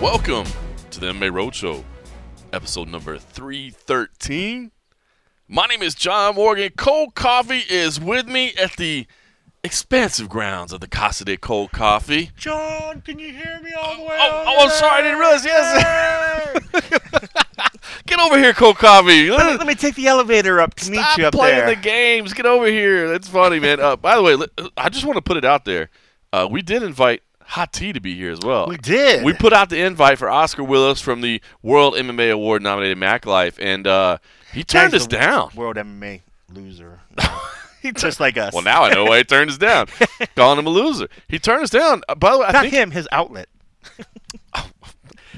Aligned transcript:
Welcome 0.00 0.46
to 0.90 1.00
the 1.00 1.06
MMA 1.06 1.30
Roadshow, 1.30 1.84
episode 2.52 2.88
number 2.88 3.18
313. 3.18 4.70
My 5.48 5.66
name 5.66 5.82
is 5.82 5.94
John 5.94 6.36
Morgan. 6.36 6.70
Cold 6.76 7.14
Coffee 7.14 7.62
is 7.68 8.00
with 8.00 8.26
me 8.26 8.52
at 8.60 8.76
the 8.76 9.06
expansive 9.62 10.28
grounds 10.28 10.72
of 10.72 10.80
the 10.80 10.88
Casa 10.88 11.24
de 11.24 11.36
Cold 11.36 11.72
Coffee. 11.72 12.30
John, 12.36 13.02
can 13.02 13.18
you 13.18 13.32
hear 13.32 13.60
me 13.62 13.72
all 13.72 13.96
the 13.96 14.02
oh, 14.02 14.06
way? 14.06 14.16
Oh, 14.18 14.44
oh, 14.46 14.64
I'm 14.64 14.70
sorry, 14.70 14.92
I 14.92 15.02
didn't 15.02 15.18
realize. 15.18 15.44
Yes. 15.44 16.60
Get 18.06 18.18
over 18.20 18.38
here, 18.38 18.52
Coffee. 18.52 19.30
let, 19.30 19.52
me, 19.52 19.58
let 19.58 19.66
me 19.66 19.74
take 19.74 19.94
the 19.94 20.06
elevator 20.08 20.60
up 20.60 20.74
to 20.74 20.90
meet 20.90 21.00
you 21.16 21.26
up 21.26 21.32
playing 21.32 21.56
there. 21.58 21.74
the 21.74 21.80
games. 21.80 22.32
Get 22.34 22.44
over 22.46 22.66
here. 22.66 23.08
That's 23.08 23.28
funny, 23.28 23.58
man. 23.60 23.80
Uh, 23.80 23.96
by 23.96 24.16
the 24.16 24.22
way, 24.22 24.36
I 24.76 24.88
just 24.90 25.04
want 25.04 25.16
to 25.16 25.22
put 25.22 25.36
it 25.36 25.44
out 25.44 25.64
there. 25.64 25.88
Uh, 26.32 26.46
we 26.50 26.60
did 26.62 26.82
invite 26.82 27.22
Hot 27.42 27.72
T 27.72 27.92
to 27.92 28.00
be 28.00 28.14
here 28.14 28.30
as 28.30 28.40
well. 28.40 28.66
we 28.68 28.76
did. 28.76 29.24
We 29.24 29.32
put 29.32 29.52
out 29.52 29.70
the 29.70 29.80
invite 29.80 30.18
for 30.18 30.28
Oscar 30.28 30.64
Willis 30.64 31.00
from 31.00 31.20
the 31.22 31.40
World 31.62 31.94
MMA 31.94 32.32
Award 32.32 32.62
nominated 32.62 32.98
Mac 32.98 33.24
Life, 33.26 33.58
and 33.60 33.86
uh, 33.86 34.18
he 34.52 34.64
turned 34.64 34.94
us 34.94 35.06
down. 35.06 35.50
World 35.54 35.76
MMA 35.76 36.22
loser. 36.52 37.00
Just 37.96 38.18
like 38.18 38.38
us. 38.38 38.54
Well, 38.54 38.62
now 38.62 38.84
I 38.84 38.94
know 38.94 39.04
why 39.04 39.18
he 39.18 39.24
turned 39.24 39.50
us 39.50 39.58
down. 39.58 39.88
Calling 40.36 40.58
him 40.58 40.66
a 40.66 40.70
loser. 40.70 41.08
He 41.28 41.38
turned 41.38 41.64
us 41.64 41.70
down. 41.70 42.00
Uh, 42.08 42.14
by 42.14 42.32
the 42.32 42.38
way, 42.38 42.46
I 42.46 42.52
Not 42.52 42.62
think 42.62 42.72
him, 42.74 42.90
his 42.92 43.06
outlet. 43.12 43.48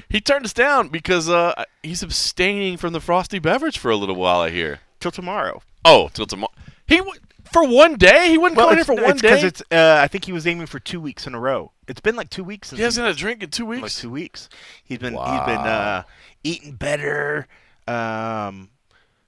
he 0.09 0.21
turned 0.21 0.45
us 0.45 0.53
down 0.53 0.89
because 0.89 1.29
uh, 1.29 1.63
he's 1.83 2.03
abstaining 2.03 2.77
from 2.77 2.93
the 2.93 3.01
frosty 3.01 3.39
beverage 3.39 3.77
for 3.77 3.91
a 3.91 3.95
little 3.95 4.15
while. 4.15 4.39
I 4.41 4.49
hear. 4.49 4.79
Till 4.99 5.11
tomorrow. 5.11 5.61
Oh, 5.85 6.09
till 6.13 6.25
tomorrow. 6.25 6.51
He 6.87 6.97
w- 6.97 7.19
for 7.51 7.67
one 7.67 7.95
day. 7.95 8.29
He 8.29 8.37
wouldn't 8.37 8.57
come 8.59 8.69
in 8.71 8.75
here 8.77 8.85
for 8.85 8.95
one 8.95 9.11
it's 9.11 9.21
day. 9.21 9.41
it's. 9.41 9.61
Uh, 9.71 9.99
I 10.01 10.07
think 10.07 10.25
he 10.25 10.31
was 10.31 10.47
aiming 10.47 10.67
for 10.67 10.79
two 10.79 10.99
weeks 11.01 11.27
in 11.27 11.33
a 11.35 11.39
row. 11.39 11.71
It's 11.87 12.01
been 12.01 12.15
like 12.15 12.29
two 12.29 12.43
weeks. 12.43 12.69
Since 12.69 12.77
he 12.79 12.83
hasn't 12.83 13.05
had 13.05 13.15
a 13.15 13.17
drink 13.17 13.43
in 13.43 13.49
two 13.49 13.65
weeks. 13.65 13.81
like 13.83 13.91
two 13.91 14.09
weeks. 14.09 14.49
He's 14.83 14.97
been 14.99 15.13
Wow. 15.13 15.31
he's 15.31 15.45
been 15.55 15.65
uh, 15.65 16.03
eating 16.43 16.73
better. 16.73 17.47
Um, 17.87 18.69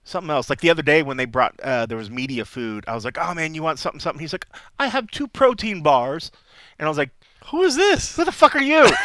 something 0.03 0.29
else. 0.29 0.49
Like 0.49 0.61
the 0.61 0.69
other 0.69 0.81
day 0.81 1.03
when 1.03 1.17
they 1.17 1.25
brought 1.25 1.59
uh, 1.61 1.85
there 1.85 1.97
was 1.97 2.09
media 2.09 2.45
food. 2.45 2.83
I 2.87 2.95
was 2.95 3.05
like, 3.05 3.17
oh 3.19 3.33
man, 3.33 3.53
you 3.53 3.63
want 3.63 3.79
something? 3.79 3.99
Something? 3.99 4.19
He's 4.21 4.33
like, 4.33 4.47
I 4.79 4.87
have 4.87 5.09
two 5.11 5.27
protein 5.27 5.81
bars, 5.81 6.31
and 6.77 6.85
I 6.85 6.89
was 6.89 6.97
like, 6.97 7.11
Who 7.51 7.61
is 7.63 7.75
this? 7.75 8.15
who 8.15 8.25
the 8.25 8.31
fuck 8.31 8.55
are 8.55 8.61
you? 8.61 8.85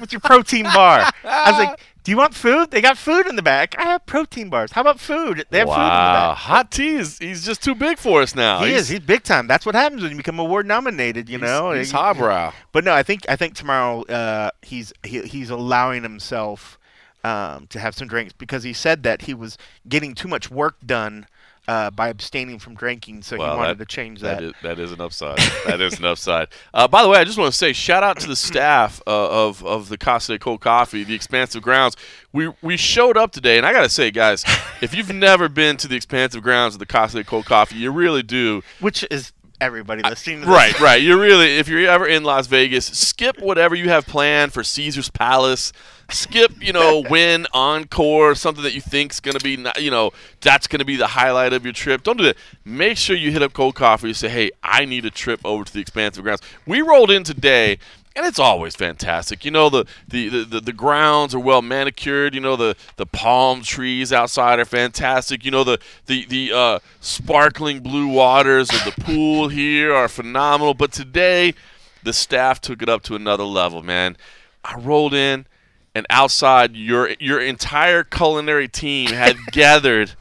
With 0.00 0.12
your 0.12 0.20
protein 0.20 0.64
bar. 0.64 1.10
I 1.24 1.50
was 1.50 1.58
like, 1.58 1.80
do 2.04 2.10
you 2.10 2.16
want 2.16 2.34
food? 2.34 2.70
They 2.70 2.80
got 2.80 2.98
food 2.98 3.26
in 3.26 3.36
the 3.36 3.42
back. 3.42 3.74
I 3.78 3.82
have 3.84 4.04
protein 4.06 4.48
bars. 4.50 4.72
How 4.72 4.80
about 4.80 4.98
food? 5.00 5.44
They 5.50 5.58
have 5.58 5.68
food 5.68 5.74
in 5.74 5.78
the 5.78 5.88
wow, 5.88 6.30
back. 6.30 6.38
Hot 6.38 6.70
Tea 6.70 6.94
is 6.96 7.18
he's 7.18 7.44
just 7.44 7.62
too 7.62 7.74
big 7.74 7.98
for 7.98 8.22
us 8.22 8.34
now. 8.34 8.60
He 8.60 8.72
he's, 8.72 8.82
is. 8.82 8.88
He's 8.88 9.00
big 9.00 9.22
time. 9.22 9.46
That's 9.46 9.64
what 9.64 9.74
happens 9.74 10.02
when 10.02 10.10
you 10.10 10.16
become 10.16 10.38
award 10.38 10.66
nominated. 10.66 11.28
You 11.28 11.38
he's- 11.38 11.48
know. 11.48 11.72
he's 11.72 11.92
You- 11.92 11.98
highbrow. 11.98 12.52
But 12.72 12.84
no, 12.84 12.92
I 12.92 13.02
think 13.02 13.22
I 13.28 13.36
think 13.36 13.54
tomorrow 13.54 14.02
uh, 14.04 14.50
he's 14.62 14.92
he, 15.04 15.22
he's 15.22 15.50
allowing 15.50 16.02
himself 16.02 16.78
um, 17.24 17.66
to 17.68 17.78
have 17.78 17.94
some 17.94 18.08
drinks 18.08 18.32
because 18.32 18.64
he 18.64 18.72
said 18.72 19.02
that 19.04 19.22
he 19.22 19.34
was 19.34 19.56
getting 19.88 20.14
too 20.14 20.28
much 20.28 20.50
work 20.50 20.76
done 20.84 21.26
uh, 21.68 21.90
by 21.90 22.08
abstaining 22.08 22.58
from 22.58 22.74
drinking, 22.74 23.22
so 23.22 23.36
Well, 23.36 23.52
he 23.52 23.56
wanted 23.58 23.78
that- 23.78 23.88
to 23.88 23.94
change 23.94 24.20
that. 24.20 24.38
That 24.38 24.44
is, 24.44 24.52
that 24.62 24.78
is 24.78 24.92
an 24.92 25.00
upside. 25.00 25.38
that 25.66 25.80
is 25.80 25.98
an 25.98 26.04
upside. 26.04 26.48
Uh, 26.74 26.88
by 26.88 27.02
the 27.02 27.08
way, 27.08 27.18
I 27.18 27.24
just 27.24 27.38
want 27.38 27.52
to 27.52 27.56
say 27.56 27.72
shout 27.72 28.02
out 28.02 28.18
to 28.20 28.26
the 28.26 28.34
staff 28.36 29.00
uh, 29.06 29.46
of 29.48 29.64
of 29.64 29.88
the 29.90 29.98
Casa 29.98 30.32
de 30.32 30.38
Cold 30.38 30.60
Coffee, 30.60 31.04
the 31.04 31.14
Expansive 31.14 31.62
Grounds. 31.62 31.96
We 32.32 32.50
we 32.62 32.76
showed 32.76 33.16
up 33.16 33.30
today, 33.30 33.58
and 33.58 33.66
I 33.66 33.72
gotta 33.72 33.90
say, 33.90 34.10
guys, 34.10 34.44
if 34.80 34.94
you've 34.94 35.12
never 35.14 35.48
been 35.48 35.76
to 35.78 35.88
the 35.88 35.96
Expansive 35.96 36.42
Grounds 36.42 36.74
of 36.74 36.78
the 36.78 36.86
Casa 36.86 37.18
de 37.18 37.24
Cold 37.24 37.44
Coffee, 37.44 37.76
you 37.76 37.90
really 37.92 38.22
do. 38.22 38.62
Which 38.80 39.04
is 39.10 39.32
everybody 39.60 40.02
listening 40.02 40.40
to 40.40 40.46
this. 40.46 40.54
Right, 40.54 40.80
right. 40.80 41.00
You 41.02 41.20
really, 41.20 41.58
if 41.58 41.68
you're 41.68 41.88
ever 41.88 42.06
in 42.06 42.24
Las 42.24 42.46
Vegas, 42.48 42.86
skip 42.86 43.38
whatever 43.40 43.74
you 43.76 43.90
have 43.90 44.06
planned 44.06 44.52
for 44.52 44.64
Caesar's 44.64 45.10
Palace. 45.10 45.72
Skip, 46.12 46.52
you 46.60 46.72
know, 46.72 47.02
Wynn 47.08 47.46
Encore, 47.52 48.34
something 48.34 48.62
that 48.64 48.74
you 48.74 48.80
think's 48.80 49.20
gonna 49.20 49.38
be, 49.40 49.56
not- 49.56 49.80
you 49.82 49.90
know, 49.90 50.12
that's 50.40 50.66
gonna 50.66 50.84
be 50.84 50.96
the 50.96 51.06
highlight 51.08 51.52
of 51.52 51.64
your 51.64 51.72
trip. 51.72 52.02
Don't 52.02 52.18
do 52.18 52.24
that. 52.24 52.36
Make 52.64 52.98
sure 52.98 53.16
you 53.16 53.30
hit 53.30 53.42
up 53.42 53.52
Cold 53.52 53.74
Coffee 53.74 54.08
and 54.08 54.16
say, 54.16 54.28
"Hey, 54.28 54.50
I 54.62 54.84
need 54.84 55.04
a 55.04 55.10
trip 55.10 55.40
over 55.44 55.64
to 55.64 55.72
the 55.72 55.80
Expansive 55.80 56.22
Grounds." 56.22 56.42
We 56.66 56.82
rolled 56.82 57.10
in 57.10 57.24
today. 57.24 57.78
And 58.14 58.26
it's 58.26 58.38
always 58.38 58.76
fantastic. 58.76 59.42
You 59.42 59.50
know 59.52 59.70
the, 59.70 59.86
the, 60.06 60.28
the, 60.28 60.44
the, 60.44 60.60
the 60.60 60.72
grounds 60.74 61.34
are 61.34 61.38
well 61.40 61.62
manicured. 61.62 62.34
You 62.34 62.42
know 62.42 62.56
the, 62.56 62.76
the 62.96 63.06
palm 63.06 63.62
trees 63.62 64.12
outside 64.12 64.58
are 64.58 64.66
fantastic. 64.66 65.46
You 65.46 65.50
know 65.50 65.64
the 65.64 65.78
the 66.04 66.26
the 66.26 66.52
uh, 66.52 66.78
sparkling 67.00 67.80
blue 67.80 68.08
waters 68.08 68.68
of 68.68 68.84
the 68.84 69.02
pool 69.02 69.48
here 69.48 69.94
are 69.94 70.08
phenomenal. 70.08 70.74
But 70.74 70.92
today, 70.92 71.54
the 72.02 72.12
staff 72.12 72.60
took 72.60 72.82
it 72.82 72.88
up 72.90 73.02
to 73.04 73.14
another 73.14 73.44
level, 73.44 73.82
man. 73.82 74.18
I 74.62 74.76
rolled 74.76 75.14
in, 75.14 75.46
and 75.94 76.06
outside, 76.10 76.76
your 76.76 77.10
your 77.20 77.40
entire 77.40 78.04
culinary 78.04 78.68
team 78.68 79.10
had 79.10 79.36
gathered 79.52 80.12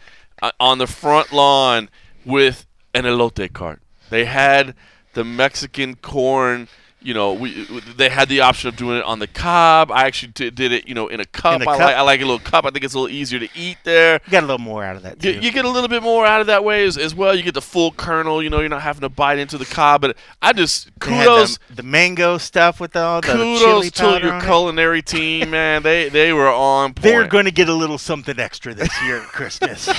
uh, 0.42 0.52
on 0.59 0.78
the 0.78 0.88
front 0.88 1.32
lawn 1.32 1.90
with 2.26 2.66
an 2.94 3.04
elote 3.04 3.54
cart. 3.54 3.81
They 4.10 4.26
had 4.26 4.76
the 5.14 5.24
Mexican 5.24 5.96
corn. 5.96 6.68
You 7.03 7.16
know, 7.16 7.34
we 7.34 7.66
uh, 7.67 7.81
they 7.95 8.09
had 8.09 8.29
the 8.29 8.41
option 8.41 8.69
of 8.69 8.75
doing 8.75 9.00
it 9.00 9.03
on 9.06 9.17
the 9.17 9.25
cob. 9.25 9.91
I 9.91 10.06
actually 10.06 10.34
did, 10.34 10.53
did 10.53 10.72
it, 10.72 10.88
you 10.88 10.94
know, 10.94 11.07
in 11.07 11.19
a 11.19 11.25
cup. 11.25 11.59
a 11.62 11.63
I 11.63 11.66
cup? 11.66 11.79
like 11.79 11.95
I 11.95 12.01
like 12.01 12.19
a 12.22 12.25
little 12.25 12.38
cup. 12.39 12.63
I 12.63 12.69
think 12.69 12.85
it's 12.85 12.94
a 12.94 13.00
little 13.00 13.16
easier 13.16 13.39
to 13.39 13.50
eat 13.56 13.78
there. 13.84 14.22
You 14.25 14.31
got 14.31 14.44
a 14.44 14.45
little 14.45 14.59
more 14.59 14.84
out 14.84 14.95
of 14.97 15.01
that 15.01 15.23
You, 15.23 15.34
too. 15.34 15.39
you 15.39 15.51
get 15.51 15.66
a 15.66 15.69
little 15.69 15.89
bit 15.89 16.03
more 16.03 16.28
out 16.28 16.41
of 16.41 16.47
that 16.47 16.63
way 16.63 16.85
as, 16.85 16.97
as 17.00 17.16
well. 17.16 17.34
You 17.35 17.41
get 17.41 17.56
the 17.56 17.62
full 17.62 17.91
kernel. 17.91 18.44
You 18.44 18.51
know, 18.51 18.59
you're 18.59 18.69
not 18.69 18.84
having 18.84 19.01
to 19.01 19.09
bite 19.09 19.39
into 19.39 19.57
the 19.57 19.66
cob. 19.66 20.01
But 20.01 20.16
I 20.44 20.53
just 20.53 20.91
kudos 21.00 21.57
the, 21.69 21.78
the 21.78 21.84
mango 21.84 22.38
stuff 22.38 22.79
with 22.79 22.95
all 22.95 23.19
the 23.22 23.28
chili 23.29 23.57
kudos 23.89 23.91
to 23.94 24.03
your 24.23 24.33
on 24.33 24.41
it. 24.41 24.45
culinary 24.45 25.01
team, 25.01 25.50
man. 25.57 25.81
They 25.81 26.07
they 26.09 26.33
were 26.33 26.50
on 26.51 26.94
point. 26.94 27.01
They're 27.03 27.28
going 27.28 27.45
to 27.45 27.51
get 27.51 27.68
a 27.68 27.73
little 27.73 27.97
something 27.97 28.39
extra 28.39 28.75
this 28.75 28.89
year 29.01 29.18
at 29.18 29.28
Christmas. 29.29 29.89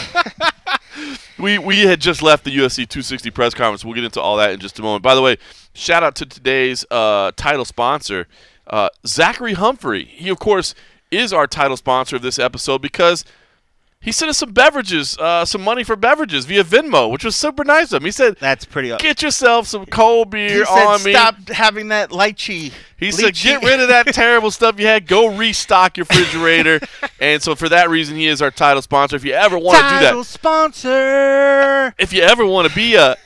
we 1.38 1.58
we 1.58 1.80
had 1.80 2.00
just 2.00 2.22
left 2.22 2.44
the 2.44 2.56
UFC 2.56 2.76
260 2.88 3.30
press 3.30 3.54
conference. 3.54 3.84
We'll 3.84 3.94
get 3.94 4.04
into 4.04 4.20
all 4.20 4.36
that 4.36 4.52
in 4.52 4.60
just 4.60 4.78
a 4.78 4.82
moment. 4.82 5.02
By 5.02 5.14
the 5.14 5.22
way, 5.22 5.36
shout 5.72 6.02
out 6.02 6.14
to 6.16 6.26
today's 6.26 6.84
uh, 6.90 7.32
title 7.36 7.64
sponsor, 7.64 8.26
uh, 8.66 8.88
Zachary 9.06 9.54
Humphrey. 9.54 10.04
He 10.04 10.28
of 10.28 10.38
course 10.38 10.74
is 11.10 11.32
our 11.32 11.46
title 11.46 11.76
sponsor 11.76 12.16
of 12.16 12.22
this 12.22 12.38
episode 12.38 12.80
because 12.80 13.24
he 14.02 14.10
sent 14.10 14.30
us 14.30 14.38
some 14.38 14.50
beverages, 14.50 15.16
uh, 15.18 15.44
some 15.44 15.62
money 15.62 15.84
for 15.84 15.94
beverages 15.94 16.44
via 16.44 16.64
Venmo, 16.64 17.08
which 17.08 17.24
was 17.24 17.36
super 17.36 17.62
nice 17.62 17.92
of 17.92 18.02
him. 18.02 18.06
He 18.06 18.10
said, 18.10 18.36
That's 18.40 18.64
pretty. 18.64 18.94
"Get 18.96 19.22
yourself 19.22 19.68
some 19.68 19.86
cold 19.86 20.30
beer 20.30 20.48
he 20.48 20.64
said, 20.64 20.86
on 20.86 21.02
me." 21.04 21.12
"Stop 21.12 21.48
having 21.48 21.88
that 21.88 22.10
lychee." 22.10 22.72
He 22.96 23.12
said, 23.12 23.34
"Get 23.34 23.62
rid 23.62 23.78
of 23.78 23.88
that 23.88 24.06
terrible 24.12 24.50
stuff 24.50 24.80
you 24.80 24.86
had. 24.86 25.06
Go 25.06 25.36
restock 25.36 25.96
your 25.96 26.06
refrigerator." 26.10 26.80
and 27.20 27.40
so, 27.40 27.54
for 27.54 27.68
that 27.68 27.90
reason, 27.90 28.16
he 28.16 28.26
is 28.26 28.42
our 28.42 28.50
title 28.50 28.82
sponsor. 28.82 29.14
If 29.14 29.24
you 29.24 29.34
ever 29.34 29.56
want 29.56 29.78
to 29.78 29.84
do 29.84 29.88
that, 30.00 30.06
Title 30.06 30.24
sponsor. 30.24 31.94
if 31.96 32.12
you 32.12 32.22
ever 32.22 32.44
want 32.44 32.68
to 32.68 32.74
be 32.74 32.96
a 32.96 33.16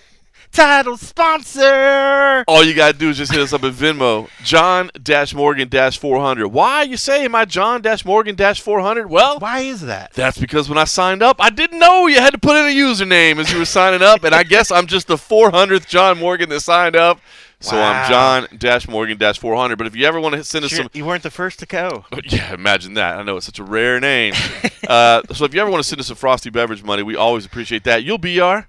Title 0.57 0.97
sponsor. 0.97 2.43
All 2.49 2.65
you 2.65 2.73
gotta 2.73 2.97
do 2.97 3.11
is 3.11 3.19
just 3.19 3.31
hit 3.31 3.43
us 3.43 3.53
up 3.53 3.63
at 3.63 3.75
Venmo, 3.75 4.31
John 4.43 4.91
Morgan 5.35 5.69
400. 5.69 6.49
Why 6.49 6.77
are 6.77 6.85
you 6.87 6.97
say 6.97 7.29
my 7.29 7.41
I 7.41 7.45
John 7.45 7.83
Morgan 8.07 8.37
400? 8.39 9.07
Well, 9.11 9.39
Why 9.39 9.61
is 9.61 9.83
that? 9.83 10.15
that's 10.15 10.39
because 10.39 10.71
when 10.71 10.79
I 10.79 10.85
signed 10.85 11.23
up, 11.23 11.37
I 11.43 11.51
didn't 11.51 11.79
know 11.79 12.07
you 12.07 12.21
had 12.21 12.31
to 12.33 12.39
put 12.39 12.57
in 12.57 12.65
a 12.65 12.75
username 12.75 13.39
as 13.39 13.53
you 13.53 13.59
were 13.59 13.67
signing 13.67 14.01
up, 14.01 14.25
and 14.25 14.35
I 14.35 14.45
guess 14.45 14.71
I'm 14.71 14.87
just 14.87 15.09
the 15.09 15.17
400th 15.17 15.87
John 15.89 16.19
Morgan 16.19 16.49
that 16.49 16.61
signed 16.61 16.97
up. 16.97 17.21
So 17.61 17.77
I'm 17.77 18.05
Wow. 18.05 18.09
John 18.09 18.49
Morgan 18.89 19.19
400. 19.37 19.77
But 19.77 19.87
if 19.87 19.95
you 19.95 20.07
ever 20.07 20.19
want 20.19 20.37
to 20.37 20.45
send 20.45 20.65
us 20.65 20.71
Sure, 20.71 20.85
some 20.85 20.91
you 20.95 21.05
weren't 21.05 21.23
the 21.23 21.31
first 21.31 21.59
to 21.59 21.67
go. 21.67 22.07
yeah, 22.25 22.55
imagine 22.55 22.95
that. 22.95 23.19
I 23.19 23.23
know 23.25 23.37
it's 23.37 23.45
such 23.45 23.59
a 23.59 23.65
rare 23.65 24.01
name. 24.01 24.33
uh, 24.89 25.21
so 25.35 25.45
if 25.45 25.53
you 25.53 25.61
ever 25.61 25.71
want 25.71 25.83
to 25.83 25.89
send 25.89 26.01
us 26.01 26.07
some 26.07 26.17
frosty 26.17 26.49
beverage 26.49 26.83
money, 26.83 27.03
we 27.03 27.15
always 27.15 27.45
appreciate 27.45 27.85
that. 27.85 28.05
You'll 28.05 28.17
be 28.17 28.41
our 28.41 28.69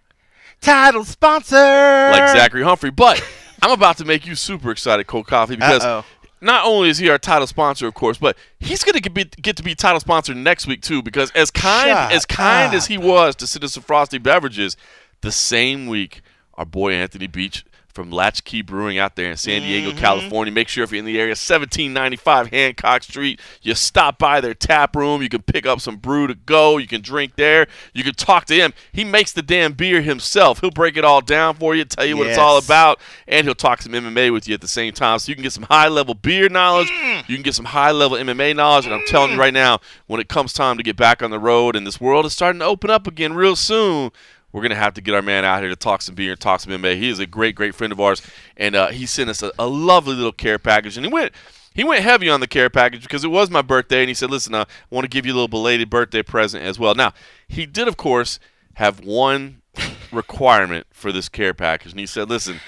Title 0.61 1.05
sponsor. 1.05 1.55
like 1.55 2.29
Zachary 2.29 2.63
Humphrey. 2.63 2.91
But 2.91 3.23
I'm 3.61 3.71
about 3.71 3.97
to 3.97 4.05
make 4.05 4.25
you 4.25 4.35
super 4.35 4.71
excited, 4.71 5.07
Cold 5.07 5.27
Coffee, 5.27 5.55
because 5.55 5.83
Uh-oh. 5.83 6.05
not 6.41 6.65
only 6.65 6.89
is 6.89 6.97
he 6.97 7.09
our 7.09 7.17
title 7.17 7.47
sponsor, 7.47 7.87
of 7.87 7.93
course, 7.93 8.17
but 8.17 8.37
he's 8.59 8.83
going 8.83 8.99
to 8.99 9.09
get, 9.09 9.41
get 9.41 9.55
to 9.57 9.63
be 9.63 9.75
title 9.75 9.99
sponsor 9.99 10.33
next 10.33 10.67
week 10.67 10.81
too. 10.81 11.01
Because 11.01 11.31
as 11.31 11.51
kind 11.51 11.89
Shut 11.89 12.11
as 12.11 12.25
kind 12.25 12.73
as 12.73 12.87
he 12.87 12.97
was 12.97 13.35
to 13.37 13.47
send 13.47 13.63
us 13.63 13.73
some 13.73 13.83
frosty 13.83 14.17
beverages, 14.17 14.75
the 15.21 15.31
same 15.31 15.87
week 15.87 16.21
our 16.55 16.65
boy 16.65 16.91
Anthony 16.93 17.27
Beach 17.27 17.63
from 17.97 18.11
Latchkey 18.11 18.61
Brewing 18.61 18.99
out 18.99 19.15
there 19.15 19.31
in 19.31 19.37
San 19.37 19.63
Diego, 19.63 19.89
Mm-hmm. 19.89 19.97
California. 19.97 20.53
Make 20.53 20.67
sure 20.67 20.83
if 20.83 20.91
you're 20.91 20.99
in 20.99 21.05
the 21.05 21.17
area, 21.17 21.31
1795 21.31 22.47
Hancock 22.51 23.01
Street, 23.01 23.39
you 23.63 23.73
stop 23.73 24.19
by 24.19 24.39
their 24.39 24.53
tap 24.53 24.95
room. 24.95 25.23
You 25.23 25.29
can 25.29 25.41
pick 25.41 25.65
up 25.65 25.81
some 25.81 25.95
brew 25.95 26.27
to 26.27 26.35
go. 26.35 26.77
You 26.77 26.85
can 26.85 27.01
drink 27.01 27.37
there. 27.37 27.65
You 27.93 28.03
can 28.03 28.13
talk 28.13 28.45
to 28.45 28.53
him. 28.53 28.73
He 28.91 29.03
makes 29.03 29.33
the 29.33 29.41
damn 29.41 29.73
beer 29.73 30.01
himself. 30.03 30.61
He'll 30.61 30.69
break 30.69 30.95
it 30.95 31.03
all 31.03 31.21
down 31.21 31.55
for 31.55 31.73
you, 31.73 31.85
tell 31.85 32.05
you 32.05 32.17
what 32.17 32.27
it's 32.27 32.37
all 32.37 32.59
about, 32.59 32.99
and 33.27 33.47
he'll 33.47 33.55
talk 33.55 33.81
some 33.81 33.93
MMA 33.93 34.31
with 34.31 34.47
you 34.47 34.53
at 34.53 34.61
the 34.61 34.67
same 34.67 34.93
time. 34.93 35.17
So 35.17 35.29
you 35.31 35.35
can 35.35 35.43
get 35.43 35.53
some 35.53 35.63
high 35.63 35.87
level 35.87 36.13
beer 36.13 36.49
knowledge. 36.49 36.89
Mm. 36.89 37.27
You 37.27 37.35
can 37.35 37.43
get 37.43 37.55
some 37.55 37.65
high 37.65 37.91
level 37.91 38.17
MMA 38.17 38.55
knowledge. 38.55 38.85
And 38.85 38.93
I'm 38.93 39.05
telling 39.07 39.31
you 39.31 39.39
right 39.39 39.53
now, 39.53 39.79
when 40.05 40.21
it 40.21 40.29
comes 40.29 40.53
time 40.53 40.77
to 40.77 40.83
get 40.83 40.97
back 40.97 41.23
on 41.23 41.31
the 41.31 41.39
road 41.39 41.75
and 41.75 41.87
this 41.87 41.99
world 41.99 42.27
is 42.27 42.33
starting 42.33 42.59
to 42.59 42.65
open 42.65 42.91
up 42.91 43.07
again 43.07 43.33
real 43.33 43.55
soon, 43.55 44.11
we're 44.57 44.63
gonna 44.63 44.75
have 44.75 44.95
to 44.95 45.01
get 45.01 45.13
our 45.13 45.21
man 45.21 45.45
out 45.45 45.61
here 45.61 45.69
to 45.69 45.75
talk 45.75 46.01
some 46.01 46.15
beer 46.15 46.31
and 46.31 46.39
talk 46.39 46.61
some 46.61 46.73
MMA. 46.73 46.97
He 46.97 47.09
is 47.09 47.19
a 47.19 47.27
great, 47.27 47.53
great 47.53 47.75
friend 47.75 47.93
of 47.93 47.99
ours, 47.99 48.23
and 48.57 48.75
uh, 48.75 48.87
he 48.87 49.05
sent 49.05 49.29
us 49.29 49.43
a, 49.43 49.51
a 49.59 49.67
lovely 49.67 50.15
little 50.15 50.31
care 50.31 50.57
package, 50.57 50.97
and 50.97 51.05
he 51.05 51.11
went. 51.11 51.31
He 51.75 51.83
went 51.83 52.01
heavy 52.01 52.27
on 52.27 52.39
the 52.39 52.47
care 52.47 52.71
package 52.71 53.03
because 53.03 53.23
it 53.23 53.27
was 53.27 53.51
my 53.51 53.61
birthday, 53.61 53.99
and 53.99 54.07
he 54.07 54.15
said, 54.15 54.31
"Listen, 54.31 54.55
uh, 54.55 54.65
I 54.67 54.95
want 54.95 55.05
to 55.05 55.09
give 55.09 55.27
you 55.27 55.31
a 55.33 55.35
little 55.35 55.47
belated 55.47 55.91
birthday 55.91 56.23
present 56.23 56.63
as 56.63 56.79
well." 56.79 56.95
Now, 56.95 57.13
he 57.47 57.67
did, 57.67 57.87
of 57.87 57.97
course, 57.97 58.39
have 58.73 59.05
one 59.05 59.61
requirement 60.11 60.87
for 60.89 61.11
this 61.11 61.29
care 61.29 61.53
package, 61.53 61.91
and 61.91 61.99
he 61.99 62.07
said, 62.07 62.27
"Listen, 62.27 62.59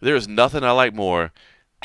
there 0.00 0.16
is 0.16 0.26
nothing 0.26 0.64
I 0.64 0.70
like 0.70 0.94
more 0.94 1.32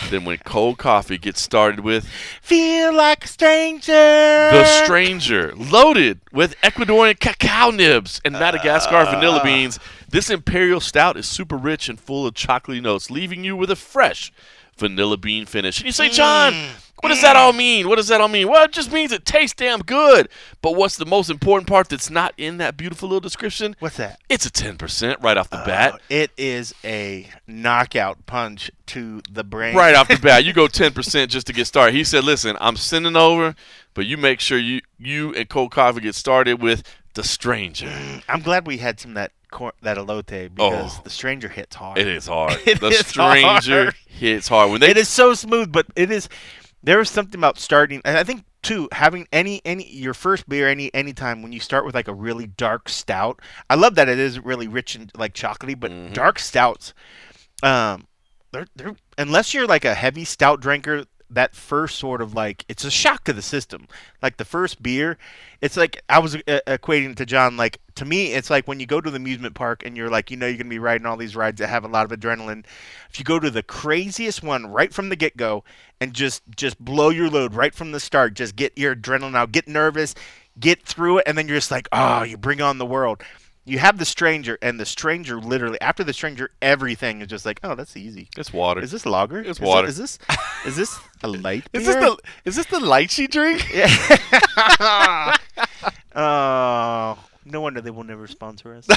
than 0.09 0.25
when 0.25 0.37
cold 0.39 0.77
coffee 0.77 1.17
gets 1.17 1.41
started 1.41 1.81
with 1.81 2.07
Feel 2.41 2.93
like 2.93 3.25
a 3.25 3.27
stranger. 3.27 3.91
the 3.91 4.65
Stranger, 4.83 5.53
loaded 5.55 6.21
with 6.31 6.59
Ecuadorian 6.61 7.19
cacao 7.19 7.71
nibs 7.71 8.21
and 8.23 8.33
Madagascar 8.33 8.95
ah. 8.95 9.11
vanilla 9.13 9.41
beans. 9.43 9.79
This 10.09 10.29
imperial 10.29 10.79
stout 10.79 11.17
is 11.17 11.27
super 11.27 11.57
rich 11.57 11.87
and 11.87 11.99
full 11.99 12.25
of 12.25 12.33
chocolatey 12.33 12.81
notes, 12.81 13.09
leaving 13.11 13.43
you 13.43 13.55
with 13.55 13.71
a 13.71 13.75
fresh 13.75 14.31
vanilla 14.81 15.15
bean 15.17 15.45
finish. 15.45 15.77
And 15.79 15.85
you 15.85 15.91
say, 15.93 16.09
John, 16.09 16.53
what 17.01 17.09
does 17.09 17.21
that 17.21 17.35
all 17.35 17.53
mean? 17.53 17.87
What 17.87 17.95
does 17.95 18.09
that 18.09 18.19
all 18.21 18.27
mean? 18.27 18.47
Well, 18.47 18.65
it 18.65 18.73
just 18.73 18.91
means 18.91 19.11
it 19.11 19.25
tastes 19.25 19.55
damn 19.55 19.79
good. 19.79 20.27
But 20.61 20.75
what's 20.75 20.97
the 20.97 21.05
most 21.05 21.29
important 21.29 21.67
part 21.67 21.89
that's 21.89 22.09
not 22.09 22.33
in 22.37 22.57
that 22.57 22.77
beautiful 22.77 23.07
little 23.09 23.21
description? 23.21 23.75
What's 23.79 23.97
that? 23.97 24.19
It's 24.29 24.45
a 24.45 24.51
10% 24.51 25.23
right 25.23 25.37
off 25.37 25.49
the 25.49 25.63
bat. 25.65 25.93
Uh, 25.93 25.97
it 26.09 26.31
is 26.37 26.75
a 26.83 27.27
knockout 27.47 28.25
punch 28.25 28.69
to 28.87 29.21
the 29.31 29.43
brain. 29.43 29.75
right 29.75 29.95
off 29.95 30.09
the 30.09 30.17
bat. 30.21 30.43
You 30.43 30.53
go 30.53 30.67
ten 30.67 30.91
percent 30.93 31.31
just 31.31 31.47
to 31.47 31.53
get 31.53 31.65
started. 31.65 31.95
He 31.95 32.03
said, 32.03 32.23
"Listen, 32.25 32.57
I'm 32.59 32.75
sending 32.75 33.15
over, 33.15 33.55
but 33.93 34.05
you 34.05 34.17
make 34.17 34.41
sure 34.41 34.57
you 34.57 34.81
you 34.99 35.33
and 35.33 35.47
cold 35.47 35.71
coffee 35.71 36.01
get 36.01 36.13
started 36.13 36.61
with 36.61 36.83
the 37.13 37.23
stranger. 37.23 37.91
I'm 38.29 38.41
glad 38.41 38.65
we 38.67 38.77
had 38.77 38.99
some 38.99 39.11
of 39.11 39.15
that 39.15 39.31
cor- 39.51 39.73
that 39.81 39.97
elote 39.97 40.53
because 40.55 40.97
Oh. 40.97 41.01
the 41.03 41.09
stranger 41.09 41.49
hits 41.49 41.75
hard. 41.75 41.97
It 41.97 42.07
is 42.07 42.27
hard. 42.27 42.57
It 42.65 42.79
the 42.79 42.87
is 42.87 43.05
stranger 43.07 43.83
hard. 43.83 43.95
hits 44.07 44.47
hard 44.47 44.71
when 44.71 44.81
they 44.81 44.91
it 44.91 44.97
is 44.97 45.09
so 45.09 45.33
smooth, 45.33 45.71
but 45.71 45.87
it 45.95 46.11
is. 46.11 46.29
There 46.83 46.99
is 46.99 47.09
something 47.11 47.39
about 47.39 47.59
starting, 47.59 48.01
and 48.05 48.17
I 48.17 48.23
think 48.23 48.43
too 48.63 48.87
having 48.91 49.27
any 49.31 49.61
any 49.65 49.87
your 49.91 50.13
first 50.13 50.47
beer 50.49 50.67
any 50.69 50.91
any 50.93 51.13
time 51.13 51.41
when 51.43 51.51
you 51.51 51.59
start 51.59 51.85
with 51.85 51.93
like 51.95 52.07
a 52.07 52.13
really 52.13 52.47
dark 52.47 52.89
stout. 52.89 53.39
I 53.69 53.75
love 53.75 53.95
that 53.95 54.09
it 54.09 54.17
is 54.19 54.39
really 54.39 54.67
rich 54.67 54.95
and 54.95 55.11
like 55.15 55.33
chocolatey, 55.33 55.79
but 55.79 55.91
Mhm. 55.91 56.13
dark 56.13 56.39
stouts, 56.39 56.93
um, 57.63 58.07
they're 58.51 58.67
they're 58.75 58.95
unless 59.17 59.53
you're 59.53 59.67
like 59.67 59.85
a 59.85 59.93
heavy 59.95 60.25
stout 60.25 60.59
drinker. 60.61 61.05
That 61.33 61.55
first 61.55 61.97
sort 61.97 62.21
of 62.21 62.33
like 62.33 62.65
it's 62.67 62.83
a 62.83 62.91
shock 62.91 63.23
to 63.23 63.33
the 63.33 63.41
system. 63.41 63.87
Like 64.21 64.37
the 64.37 64.45
first 64.45 64.83
beer, 64.83 65.17
it's 65.61 65.77
like 65.77 66.01
I 66.09 66.19
was 66.19 66.35
uh, 66.35 66.59
equating 66.67 67.11
it 67.11 67.17
to 67.17 67.25
John. 67.25 67.55
Like 67.55 67.79
to 67.95 68.05
me, 68.05 68.33
it's 68.33 68.49
like 68.49 68.67
when 68.67 68.79
you 68.79 68.85
go 68.85 68.99
to 68.99 69.09
the 69.09 69.15
amusement 69.15 69.55
park 69.55 69.83
and 69.85 69.95
you're 69.95 70.09
like, 70.09 70.29
you 70.29 70.37
know, 70.37 70.47
you're 70.47 70.57
gonna 70.57 70.69
be 70.69 70.79
riding 70.79 71.07
all 71.07 71.17
these 71.17 71.35
rides 71.35 71.59
that 71.59 71.67
have 71.67 71.85
a 71.85 71.87
lot 71.87 72.11
of 72.11 72.19
adrenaline. 72.19 72.65
If 73.09 73.17
you 73.17 73.25
go 73.25 73.39
to 73.39 73.49
the 73.49 73.63
craziest 73.63 74.43
one 74.43 74.67
right 74.67 74.93
from 74.93 75.09
the 75.09 75.15
get 75.15 75.37
go 75.37 75.63
and 75.99 76.13
just 76.13 76.43
just 76.55 76.77
blow 76.83 77.09
your 77.09 77.29
load 77.29 77.53
right 77.53 77.73
from 77.73 77.91
the 77.91 77.99
start, 77.99 78.33
just 78.33 78.55
get 78.55 78.77
your 78.77 78.95
adrenaline 78.95 79.35
out, 79.35 79.51
get 79.51 79.67
nervous, 79.67 80.13
get 80.59 80.83
through 80.83 81.19
it, 81.19 81.23
and 81.27 81.37
then 81.37 81.47
you're 81.47 81.57
just 81.57 81.71
like, 81.71 81.87
oh, 81.91 82.23
you 82.23 82.37
bring 82.37 82.61
on 82.61 82.77
the 82.77 82.85
world. 82.85 83.23
You 83.71 83.79
have 83.79 83.97
the 83.97 84.03
stranger, 84.03 84.57
and 84.61 84.77
the 84.77 84.85
stranger 84.85 85.39
literally 85.39 85.79
after 85.79 86.03
the 86.03 86.11
stranger, 86.11 86.51
everything 86.61 87.21
is 87.21 87.29
just 87.29 87.45
like, 87.45 87.61
oh, 87.63 87.73
that's 87.73 87.95
easy. 87.95 88.27
it's 88.35 88.51
water. 88.51 88.81
Is 88.81 88.91
this 88.91 89.05
lager? 89.05 89.39
It's 89.39 89.51
Is 89.51 89.61
water. 89.61 89.87
Is 89.87 89.95
this 89.95 90.19
is 90.65 90.75
this 90.75 90.99
a 91.23 91.29
light? 91.29 91.69
Is 91.73 91.85
this 91.85 91.95
the 91.95 92.17
is 92.43 92.57
this 92.57 92.65
the 92.65 92.79
lychee 92.79 93.31
drink? 93.31 93.65
Yeah. 93.73 95.37
oh, 96.13 97.17
no 97.45 97.61
wonder 97.61 97.79
they 97.79 97.91
will 97.91 98.03
never 98.03 98.27
sponsor 98.27 98.75
us. 98.75 98.87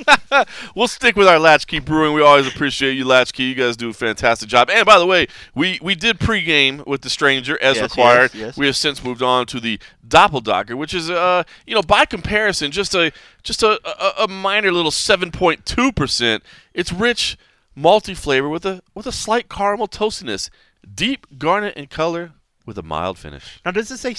we'll 0.74 0.88
stick 0.88 1.16
with 1.16 1.26
our 1.28 1.38
Latchkey 1.38 1.78
Brewing. 1.78 2.14
We 2.14 2.22
always 2.22 2.46
appreciate 2.46 2.92
you, 2.92 3.04
Latchkey. 3.04 3.42
You 3.44 3.54
guys 3.54 3.76
do 3.76 3.90
a 3.90 3.92
fantastic 3.92 4.48
job. 4.48 4.70
And 4.70 4.84
by 4.86 4.98
the 4.98 5.06
way, 5.06 5.26
we, 5.54 5.78
we 5.82 5.94
did 5.94 6.18
pregame 6.18 6.86
with 6.86 7.02
the 7.02 7.10
Stranger 7.10 7.60
as 7.62 7.76
Yes, 7.76 7.82
required. 7.90 8.34
yes, 8.34 8.34
yes. 8.34 8.56
We 8.56 8.66
have 8.66 8.76
since 8.76 9.04
moved 9.04 9.22
on 9.22 9.46
to 9.46 9.60
the 9.60 9.78
Doppeldocker, 10.06 10.74
which 10.76 10.92
is 10.92 11.08
uh 11.10 11.42
you 11.66 11.74
know 11.74 11.80
by 11.82 12.04
comparison 12.04 12.70
just 12.70 12.94
a 12.94 13.12
just 13.42 13.62
a, 13.62 13.80
a, 13.84 14.24
a 14.24 14.28
minor 14.28 14.70
little 14.70 14.90
seven 14.90 15.30
point 15.30 15.64
two 15.64 15.90
percent. 15.92 16.42
It's 16.74 16.92
rich, 16.92 17.38
malty 17.76 18.14
flavor 18.16 18.48
with 18.48 18.66
a 18.66 18.82
with 18.94 19.06
a 19.06 19.12
slight 19.12 19.48
caramel 19.48 19.88
toastiness, 19.88 20.50
deep 20.94 21.38
garnet 21.38 21.74
in 21.76 21.86
color 21.86 22.32
with 22.66 22.76
a 22.76 22.82
mild 22.82 23.18
finish. 23.18 23.60
now, 23.64 23.70
does 23.70 23.90
it 23.90 23.98
say? 23.98 24.14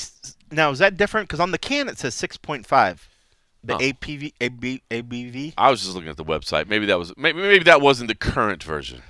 Now, 0.52 0.72
is 0.72 0.80
that 0.80 0.98
different? 0.98 1.28
Because 1.30 1.40
on 1.40 1.52
the 1.52 1.58
can 1.60 1.88
it 1.88 1.98
says 2.00 2.16
six 2.16 2.38
point 2.38 2.66
five. 2.66 3.08
The 3.64 3.76
Oh. 3.76 3.80
APV, 3.80 4.34
AB, 4.42 4.82
ABV. 4.92 5.54
I 5.58 5.70
was 5.72 5.82
just 5.84 5.96
looking 5.96 6.10
at 6.10 6.18
the 6.18 6.26
website. 6.26 6.68
Maybe 6.68 6.86
that 6.88 7.00
was 7.00 7.14
maybe 7.18 7.40
maybe 7.42 7.64
that 7.64 7.80
wasn't 7.82 8.10
the 8.10 8.16
current 8.16 8.62
version. 8.64 9.02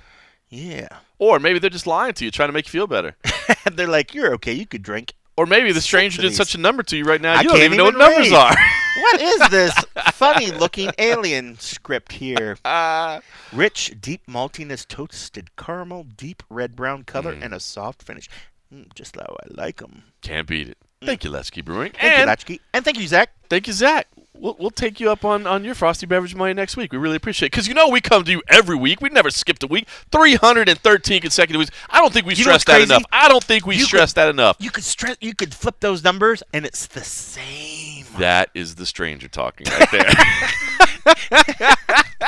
Yeah. 0.48 0.88
Or 1.18 1.38
maybe 1.40 1.58
they're 1.58 1.70
just 1.70 1.86
lying 1.86 2.12
to 2.14 2.24
you, 2.24 2.30
trying 2.30 2.48
to 2.48 2.52
make 2.52 2.66
you 2.66 2.70
feel 2.70 2.86
better. 2.86 3.16
They're 3.72 3.88
like, 3.88 4.14
you're 4.14 4.32
okay. 4.34 4.52
You 4.52 4.66
could 4.66 4.82
drink. 4.82 5.14
Or 5.36 5.46
maybe 5.46 5.72
the 5.72 5.80
stranger 5.80 6.22
did 6.22 6.34
such 6.34 6.54
a 6.54 6.58
number 6.58 6.82
to 6.84 6.96
you 6.96 7.04
right 7.04 7.20
now, 7.20 7.34
I 7.34 7.40
you 7.40 7.48
don't 7.48 7.56
can't 7.58 7.64
even 7.64 7.78
know 7.78 7.84
what 7.84 7.94
even 7.94 8.30
numbers 8.30 8.32
are. 8.32 8.54
What 9.00 9.20
is 9.20 9.48
this 9.50 9.74
funny 10.12 10.52
looking 10.52 10.90
alien 10.98 11.58
script 11.58 12.12
here? 12.12 12.56
Uh, 12.64 13.20
Rich, 13.52 13.96
deep 14.00 14.24
maltiness, 14.28 14.86
toasted 14.86 15.56
caramel, 15.56 16.04
deep 16.04 16.44
red 16.48 16.76
brown 16.76 17.02
color, 17.02 17.34
Mm. 17.34 17.44
and 17.44 17.54
a 17.54 17.58
soft 17.60 18.04
finish. 18.04 18.28
Mm, 18.72 18.94
just 18.94 19.16
how 19.16 19.36
I 19.42 19.46
like 19.50 19.78
them. 19.78 20.04
can't 20.22 20.46
beat 20.46 20.68
it. 20.68 20.78
Thank 21.02 21.24
you, 21.24 21.30
Latchkey 21.30 21.62
Brewing. 21.62 21.90
Thank 21.92 22.04
and 22.04 22.20
you, 22.20 22.26
Latchkey. 22.26 22.60
And 22.72 22.84
thank 22.84 22.98
you, 23.00 23.08
Zach. 23.08 23.30
thank 23.50 23.66
you, 23.66 23.72
Zach. 23.72 24.06
We'll, 24.36 24.56
we'll 24.58 24.70
take 24.70 24.98
you 24.98 25.10
up 25.12 25.24
on, 25.24 25.46
on 25.46 25.64
your 25.64 25.76
Frosty 25.76 26.06
Beverage 26.06 26.34
Money 26.34 26.54
next 26.54 26.76
week. 26.76 26.90
We 26.92 26.98
really 26.98 27.14
appreciate 27.16 27.46
it. 27.46 27.50
Because 27.52 27.68
you 27.68 27.74
know 27.74 27.88
we 27.88 28.00
come 28.00 28.24
to 28.24 28.30
you 28.32 28.42
every 28.48 28.74
week. 28.76 29.00
We 29.00 29.08
never 29.08 29.30
skipped 29.30 29.62
a 29.62 29.66
week. 29.68 29.88
313 30.10 31.20
consecutive 31.22 31.58
weeks. 31.60 31.70
I 31.88 32.00
don't 32.00 32.12
think 32.12 32.26
we 32.26 32.34
You 32.34 32.38
know 32.44 32.50
stress 32.50 32.64
that 32.64 32.72
crazy? 32.72 32.92
enough. 32.92 33.04
I 33.12 33.28
don't 33.28 33.44
think 33.44 33.64
we 33.64 33.76
You 33.76 33.84
stress 33.84 34.12
that 34.14 34.28
enough. 34.28 34.56
You 34.58 34.70
could 34.70 34.82
stress. 34.84 35.16
You 35.20 35.34
could 35.34 35.54
flip 35.54 35.76
those 35.80 36.02
numbers, 36.02 36.42
and 36.52 36.66
it's 36.66 36.86
the 36.88 37.04
same. 37.04 38.06
That 38.18 38.50
is 38.54 38.74
the 38.74 38.86
stranger 38.86 39.28
talking 39.28 39.66
right 39.68 39.90
there. 39.92 40.10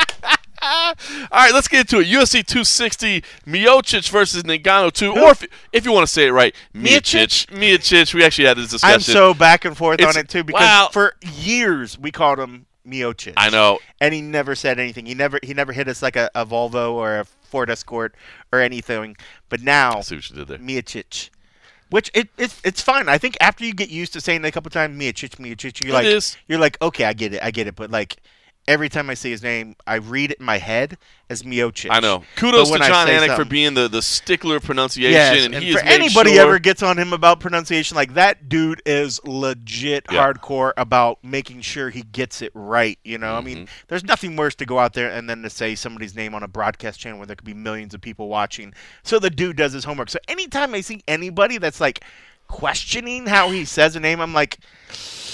All 0.67 0.95
right, 1.33 1.53
let's 1.53 1.69
get 1.69 1.81
into 1.81 2.01
it. 2.01 2.07
UFC 2.07 2.45
260, 2.45 3.23
Miocic 3.47 4.09
versus 4.11 4.43
Ngannou 4.43 4.93
2, 4.93 5.13
or 5.13 5.31
if, 5.31 5.45
if 5.73 5.85
you 5.85 5.93
want 5.93 6.07
to 6.07 6.13
say 6.13 6.27
it 6.27 6.31
right, 6.33 6.55
Miocic. 6.75 7.47
Miocic. 7.49 8.13
We 8.15 8.25
actually 8.25 8.47
had 8.49 8.57
this 8.57 8.71
discussion. 8.71 8.95
I'm 8.95 9.01
so 9.01 9.35
back 9.35 9.65
and 9.65 9.77
forth 9.77 10.01
It's- 10.01 10.15
on 10.17 10.21
it 10.21 10.29
too 10.29 10.45
because 10.45 10.61
wow. 10.63 10.89
for 10.93 11.15
years 11.23 11.99
we 11.99 12.11
called 12.11 12.39
him 12.39 12.67
Miocic. 12.87 13.35
I 13.37 13.51
know. 13.51 13.79
and 14.01 14.15
he 14.15 14.21
never 14.23 14.55
said 14.55 14.79
anything. 14.79 15.07
He 15.07 15.15
never 15.15 15.39
he 15.43 15.55
never 15.55 15.73
hit 15.73 15.89
us 15.89 16.03
like 16.03 16.17
a, 16.17 16.31
a 16.35 16.47
Volvo 16.47 16.93
or 16.93 17.19
a 17.21 17.25
Ford 17.25 17.69
Escort 17.71 18.15
or 18.53 18.61
anything. 18.61 19.17
But 19.49 19.61
now 19.63 19.99
I 19.99 20.01
see 20.03 20.17
what 20.17 20.31
you 20.31 20.37
did 20.37 20.49
there. 20.49 20.59
Miocic, 20.59 21.31
which 21.91 22.11
it, 22.15 22.29
it's 22.39 22.61
it's 22.65 22.81
fine. 22.81 23.09
I 23.09 23.19
think 23.19 23.37
after 23.41 23.65
you 23.65 23.75
get 23.75 23.91
used 23.91 24.13
to 24.13 24.21
saying 24.21 24.45
it 24.45 24.49
a 24.49 24.53
couple 24.53 24.71
times, 24.71 24.97
Miocic, 25.01 25.37
Miocic, 25.37 25.81
you're 25.81 25.91
It 25.91 25.95
like 25.95 26.07
is. 26.07 26.37
you're 26.49 26.59
like 26.61 26.81
okay, 26.81 27.05
I 27.05 27.13
get 27.13 27.35
it, 27.35 27.43
I 27.43 27.51
get 27.51 27.67
it. 27.67 27.75
But 27.75 27.91
like 27.91 28.17
every 28.69 28.89
time 28.89 29.09
I 29.11 29.15
see 29.15 29.31
his 29.31 29.43
name, 29.43 29.77
I 29.87 29.97
read 29.97 30.33
it 30.33 30.39
in 30.41 30.45
my 30.47 30.59
head 30.59 30.99
as 31.31 31.43
Miocic. 31.43 31.89
I 31.91 32.01
know. 32.01 32.23
Kudos 32.37 32.71
to 32.71 32.79
Jon 32.79 33.07
Anik 33.09 33.37
for 33.37 33.45
being 33.45 33.75
the, 33.75 33.89
the 33.89 34.03
stickler 34.03 34.57
of 34.57 34.63
pronunciation, 34.65 35.13
Yes, 35.13 35.45
and, 35.45 35.55
and 35.55 35.65
he 35.65 35.73
for 35.73 35.81
anybody 35.81 36.35
sure, 36.35 36.43
ever 36.43 36.59
gets 36.59 36.83
on 36.83 36.99
him 36.99 37.13
about 37.13 37.41
pronunciation, 37.41 37.97
like 37.97 38.15
that 38.15 38.49
dude 38.49 38.83
is 38.87 39.21
legit 39.25 40.07
Yeah. 40.11 40.33
hardcore 40.33 40.73
about 40.77 41.23
making 41.23 41.61
sure 41.63 41.91
he 41.91 42.03
gets 42.03 42.43
it 42.43 42.53
right. 42.55 42.99
You 43.05 43.19
know, 43.19 43.35
I 43.35 43.41
mean, 43.41 43.57
Mm-hmm. 43.57 43.85
there's 43.89 44.05
nothing 44.05 44.37
worse 44.37 44.55
to 44.57 44.67
go 44.67 44.79
out 44.79 44.93
there 44.95 45.11
and 45.11 45.29
then 45.31 45.43
to 45.43 45.51
say 45.51 45.75
somebody's 45.75 46.15
name 46.15 46.35
on 46.35 46.43
a 46.43 46.49
broadcast 46.49 47.01
channel 47.01 47.19
where 47.19 47.27
there 47.27 47.37
could 47.37 47.47
be 47.47 47.55
millions 47.55 47.95
of 47.95 48.01
people 48.01 48.29
watching. 48.29 48.75
So 49.03 49.19
the 49.19 49.31
dude 49.31 49.57
does 49.57 49.73
his 49.73 49.85
homework. 49.85 50.11
So 50.11 50.19
anytime 50.29 50.75
I 50.75 50.81
see 50.81 51.03
anybody 51.09 51.59
that's 51.59 51.81
like 51.81 52.03
questioning 52.49 53.27
how 53.27 53.51
he 53.51 53.65
says 53.65 53.97
a 53.97 54.01
name, 54.01 54.21
I'm 54.21 54.33
like, 54.35 54.59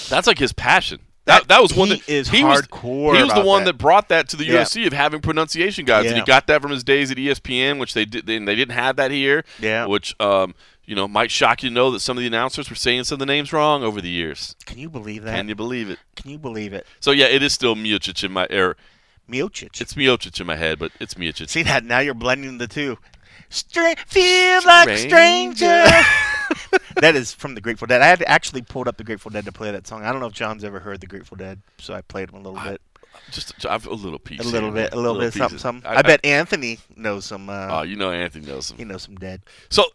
That's 0.09 0.27
like 0.27 0.39
his 0.39 0.53
passion. 0.53 0.99
That, 1.25 1.47
That- 1.47 1.61
was 1.61 1.73
one 1.73 1.89
that 1.89 2.07
is 2.09 2.29
he 2.29 2.43
was, 2.43 2.61
hardcore 2.63 3.15
He 3.15 3.23
was 3.23 3.33
the 3.33 3.41
one 3.41 3.63
that. 3.63 3.73
that. 3.73 3.77
brought 3.77 4.09
that 4.09 4.27
to 4.29 4.35
the 4.37 4.45
Yeah. 4.45 4.61
UFC 4.63 4.85
of 4.87 4.93
having 4.93 5.21
pronunciation 5.21 5.85
guides, 5.85 6.07
and 6.09 6.17
he 6.17 6.23
got 6.23 6.47
that 6.47 6.61
from 6.61 6.71
his 6.71 6.83
days 6.83 7.11
at 7.11 7.17
ESPN, 7.17 7.79
which 7.79 7.93
they 7.93 8.03
did. 8.05 8.25
They, 8.25 8.37
they 8.39 8.55
didn't 8.55 8.73
have 8.75 8.97
that 8.97 9.11
here. 9.11 9.45
Yeah. 9.59 9.85
Which 9.85 10.19
um, 10.19 10.53
you 10.85 10.95
know 10.95 11.07
might 11.07 11.31
shock 11.31 11.63
you 11.63 11.69
to 11.69 11.73
know 11.73 11.91
that 11.91 12.01
some 12.01 12.17
of 12.17 12.21
the 12.21 12.27
announcers 12.27 12.69
were 12.69 12.75
saying 12.75 13.05
some 13.05 13.15
of 13.15 13.19
the 13.19 13.25
names 13.25 13.53
wrong 13.53 13.83
over 13.83 14.01
the 14.01 14.09
years. 14.09 14.55
can 14.65 14.77
you 14.77 14.89
believe 14.89 15.23
that? 15.23 15.35
Can 15.37 15.47
you 15.47 15.55
believe 15.55 15.89
it? 15.89 15.99
Can 16.17 16.29
you 16.31 16.37
believe 16.37 16.73
it? 16.73 16.85
So 16.99 17.11
yeah, 17.11 17.27
it 17.27 17.41
is 17.41 17.53
still 17.53 17.75
Miocic 17.75 18.21
in 18.23 18.33
my 18.33 18.45
er, 18.51 18.75
Miocic. 19.29 19.79
It's 19.79 19.93
Miocic 19.93 20.41
in 20.41 20.45
my 20.47 20.57
head, 20.57 20.77
but 20.77 20.91
it's 20.99 21.13
Miocic. 21.13 21.47
See 21.49 21.63
that? 21.63 21.85
Now 21.85 21.99
you're 21.99 22.13
blending 22.13 22.57
the 22.57 22.67
two. 22.67 22.97
Stra- 23.47 23.95
feel 24.07 24.61
like 24.65 24.89
a 24.89 24.97
stranger. 24.97 25.85
that 26.95 27.15
is 27.15 27.33
from 27.33 27.55
the 27.55 27.61
Grateful 27.61 27.87
Dead. 27.87 28.01
I 28.01 28.07
had 28.07 28.23
actually 28.27 28.61
pulled 28.61 28.87
up 28.87 28.97
the 28.97 29.03
Grateful 29.03 29.31
Dead 29.31 29.45
to 29.45 29.51
play 29.51 29.71
that 29.71 29.87
song. 29.87 30.03
I 30.03 30.11
don't 30.11 30.21
know 30.21 30.27
if 30.27 30.33
John's 30.33 30.63
ever 30.63 30.79
heard 30.79 31.01
the 31.01 31.07
Grateful 31.07 31.37
Dead, 31.37 31.61
so 31.77 31.93
I 31.93 32.01
played 32.01 32.29
them 32.29 32.35
a 32.35 32.41
little 32.49 32.57
I- 32.57 32.71
bit, 32.71 32.81
Just 33.31 33.65
I've 33.65 33.85
a 33.87 33.93
little 33.93 34.19
piece. 34.19 34.39
a 34.41 34.43
little 34.43 34.73
here, 34.73 34.85
bit, 34.85 34.93
a 34.93 34.97
little, 34.99 35.19
bit, 35.19 35.33
something, 35.33 35.49
pieces. 35.49 35.61
something. 35.61 35.89
I, 35.89 36.01
bet 36.01 36.23
Anthony 36.25 36.79
knows 36.95 37.25
some. 37.25 37.49
Uh, 37.49 37.67
Oh, 37.71 37.81
you 37.83 37.95
know 37.95 38.11
Anthony 38.11 38.45
knows 38.45 38.71
him. 38.71 38.77
he 38.77 38.83
knows 38.85 39.03
some 39.03 39.15
Dead. 39.15 39.41
So 39.69 39.85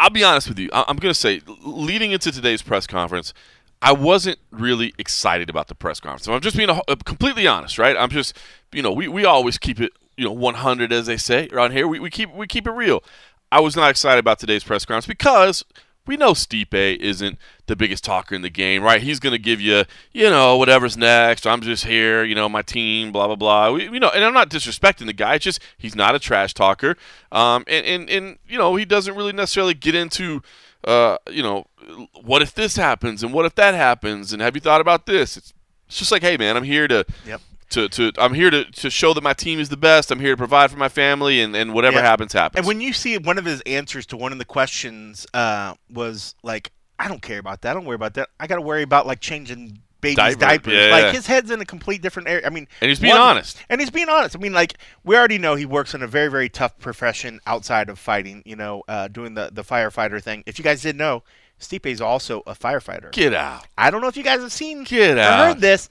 I'll 0.00 0.10
be 0.10 0.24
honest 0.24 0.48
with 0.48 0.58
you. 0.58 0.70
I- 0.72 0.84
I'm 0.88 0.96
going 0.96 1.12
to 1.12 1.18
say, 1.18 1.40
leading 1.62 2.12
into 2.12 2.30
today's 2.32 2.62
press 2.62 2.86
conference, 2.86 3.32
I 3.82 3.92
wasn't 3.92 4.38
really 4.50 4.92
excited 4.98 5.48
about 5.50 5.68
the 5.68 5.74
press 5.74 6.00
conference. 6.00 6.26
I'm 6.28 6.40
just 6.40 6.56
being 6.56 6.68
a, 6.70 6.80
uh, 6.88 6.96
completely 7.04 7.46
honest, 7.46 7.78
right? 7.78 7.96
I'm 7.96 8.10
just, 8.10 8.36
you 8.72 8.82
know, 8.82 8.92
we, 8.92 9.06
we 9.08 9.24
always 9.24 9.56
keep 9.58 9.80
it, 9.80 9.92
you 10.16 10.24
know, 10.24 10.32
100 10.32 10.92
as 10.92 11.06
they 11.06 11.16
say 11.16 11.48
around 11.52 11.70
here. 11.72 11.86
We, 11.86 12.00
we 12.00 12.10
keep 12.10 12.32
we 12.34 12.46
keep 12.48 12.66
it 12.66 12.72
real. 12.72 13.04
I 13.52 13.60
was 13.60 13.76
not 13.76 13.88
excited 13.90 14.18
about 14.18 14.38
today's 14.40 14.62
press 14.64 14.84
conference 14.84 15.06
because 15.06 15.64
we 16.08 16.16
know 16.16 16.32
Stipe 16.32 16.96
isn't 16.96 17.38
the 17.66 17.76
biggest 17.76 18.02
talker 18.02 18.34
in 18.34 18.40
the 18.42 18.50
game, 18.50 18.82
right? 18.82 19.02
He's 19.02 19.20
going 19.20 19.34
to 19.34 19.38
give 19.38 19.60
you, 19.60 19.84
you 20.12 20.30
know, 20.30 20.56
whatever's 20.56 20.96
next. 20.96 21.46
I'm 21.46 21.60
just 21.60 21.84
here, 21.84 22.24
you 22.24 22.34
know, 22.34 22.48
my 22.48 22.62
team, 22.62 23.12
blah 23.12 23.26
blah 23.26 23.36
blah. 23.36 23.70
We, 23.72 23.84
you 23.84 24.00
know, 24.00 24.08
and 24.08 24.24
I'm 24.24 24.34
not 24.34 24.48
disrespecting 24.48 25.06
the 25.06 25.12
guy. 25.12 25.34
It's 25.34 25.44
just 25.44 25.60
he's 25.76 25.94
not 25.94 26.14
a 26.14 26.18
trash 26.18 26.54
talker, 26.54 26.96
um, 27.30 27.64
and 27.68 27.84
and 27.86 28.10
and 28.10 28.38
you 28.48 28.58
know, 28.58 28.74
he 28.74 28.84
doesn't 28.86 29.14
really 29.14 29.32
necessarily 29.32 29.74
get 29.74 29.94
into, 29.94 30.42
uh, 30.84 31.18
you 31.30 31.42
know, 31.42 31.66
what 32.22 32.40
if 32.42 32.54
this 32.54 32.76
happens 32.76 33.22
and 33.22 33.32
what 33.32 33.44
if 33.44 33.54
that 33.56 33.74
happens 33.74 34.32
and 34.32 34.40
have 34.40 34.54
you 34.54 34.60
thought 34.60 34.80
about 34.80 35.06
this? 35.06 35.36
It's, 35.36 35.52
it's 35.86 35.98
just 35.98 36.10
like, 36.10 36.22
hey 36.22 36.38
man, 36.38 36.56
I'm 36.56 36.64
here 36.64 36.88
to 36.88 37.04
Yep. 37.26 37.40
To, 37.70 37.88
to 37.88 38.12
I'm 38.18 38.34
here 38.34 38.50
to, 38.50 38.64
to 38.64 38.90
show 38.90 39.12
that 39.14 39.22
my 39.22 39.32
team 39.34 39.60
is 39.60 39.68
the 39.68 39.76
best. 39.76 40.10
I'm 40.10 40.20
here 40.20 40.32
to 40.32 40.36
provide 40.36 40.70
for 40.70 40.76
my 40.78 40.88
family, 40.88 41.40
and, 41.40 41.54
and 41.56 41.74
whatever 41.74 41.96
Yeah. 41.98 42.02
happens, 42.02 42.32
happens. 42.32 42.58
And 42.58 42.66
when 42.66 42.80
you 42.80 42.92
see 42.92 43.18
one 43.18 43.38
of 43.38 43.44
his 43.44 43.60
answers 43.62 44.06
to 44.06 44.16
one 44.16 44.32
of 44.32 44.38
the 44.38 44.44
questions 44.44 45.26
uh, 45.34 45.74
was 45.90 46.34
like, 46.42 46.72
"I 46.98 47.08
don't 47.08 47.22
care 47.22 47.38
about 47.38 47.62
that. 47.62 47.70
I 47.70 47.74
don't 47.74 47.84
worry 47.84 47.94
about 47.96 48.14
that. 48.14 48.28
I 48.40 48.46
got 48.46 48.56
to 48.56 48.62
worry 48.62 48.82
about 48.82 49.06
like 49.06 49.20
changing 49.20 49.78
baby's 50.00 50.16
Diaper, 50.16 50.38
diapers." 50.40 50.72
yeah. 50.74 50.90
Like 50.90 51.14
his 51.14 51.26
head's 51.26 51.50
in 51.50 51.60
a 51.60 51.64
complete 51.66 52.00
different 52.02 52.28
area. 52.28 52.46
I 52.46 52.50
mean, 52.50 52.68
And 52.80 52.88
he's 52.88 53.00
being 53.00 53.12
one- 53.14 53.20
honest. 53.22 53.58
And 53.68 53.80
he's 53.80 53.90
being 53.90 54.08
honest. 54.08 54.34
I 54.36 54.38
mean, 54.38 54.52
like 54.52 54.74
we 55.04 55.16
already 55.16 55.38
know 55.38 55.54
he 55.54 55.66
works 55.66 55.92
in 55.94 56.02
a 56.02 56.06
very 56.06 56.28
very 56.30 56.48
tough 56.48 56.78
profession 56.78 57.40
outside 57.46 57.88
of 57.88 57.98
fighting. 57.98 58.42
You 58.46 58.56
know, 58.56 58.82
uh, 58.88 59.08
doing 59.08 59.34
the 59.34 59.50
the 59.52 59.62
firefighter 59.62 60.22
thing. 60.22 60.42
If 60.46 60.58
you 60.58 60.62
guys 60.64 60.82
didn't 60.82 60.98
know, 60.98 61.22
Stipe's 61.60 62.00
also 62.00 62.42
a 62.46 62.54
firefighter. 62.54 63.10
Get 63.12 63.34
out. 63.34 63.66
I 63.76 63.90
don't 63.90 64.00
know 64.00 64.08
if 64.08 64.16
you 64.16 64.22
guys 64.22 64.40
have 64.40 64.52
seen 64.52 64.84
Get 64.84 65.18
out. 65.18 65.48
heard 65.48 65.60
this, 65.60 65.88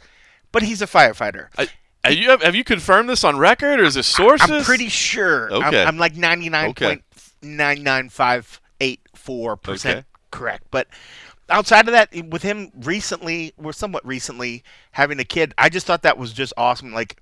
but 0.51 0.63
he's 0.63 0.81
a 0.81 0.87
firefighter. 0.87 1.47
I, 1.57 1.67
have 2.03 2.13
you 2.15 2.29
have 2.37 2.55
you 2.55 2.63
confirmed 2.63 3.09
this 3.09 3.23
on 3.23 3.37
record, 3.37 3.79
or 3.79 3.83
is 3.83 3.95
this 3.95 4.07
sources? 4.07 4.49
I'm 4.49 4.63
pretty 4.63 4.89
sure. 4.89 5.51
I'm- 5.51 5.63
Okay. 5.65 5.83
I'm, 5.83 5.97
like 5.97 6.15
ninety 6.15 6.49
nine 6.49 6.69
Okay. 6.69 6.85
point 6.87 7.03
nine 7.41 7.83
nine 7.83 8.09
five 8.09 8.61
eight 8.79 9.01
four 9.15 9.53
Okay. 9.53 9.71
percent 9.71 10.05
correct. 10.31 10.65
But 10.71 10.87
outside 11.49 11.87
of 11.87 11.93
that, 11.93 12.09
with 12.29 12.43
him 12.43 12.71
recently, 12.75 13.53
or 13.57 13.73
somewhat 13.73 14.05
recently, 14.05 14.63
having 14.91 15.19
a 15.19 15.23
kid, 15.25 15.53
I 15.57 15.69
just 15.69 15.85
thought 15.85 16.03
that 16.03 16.17
was 16.17 16.33
just 16.33 16.53
awesome. 16.57 16.93
Like, 16.93 17.17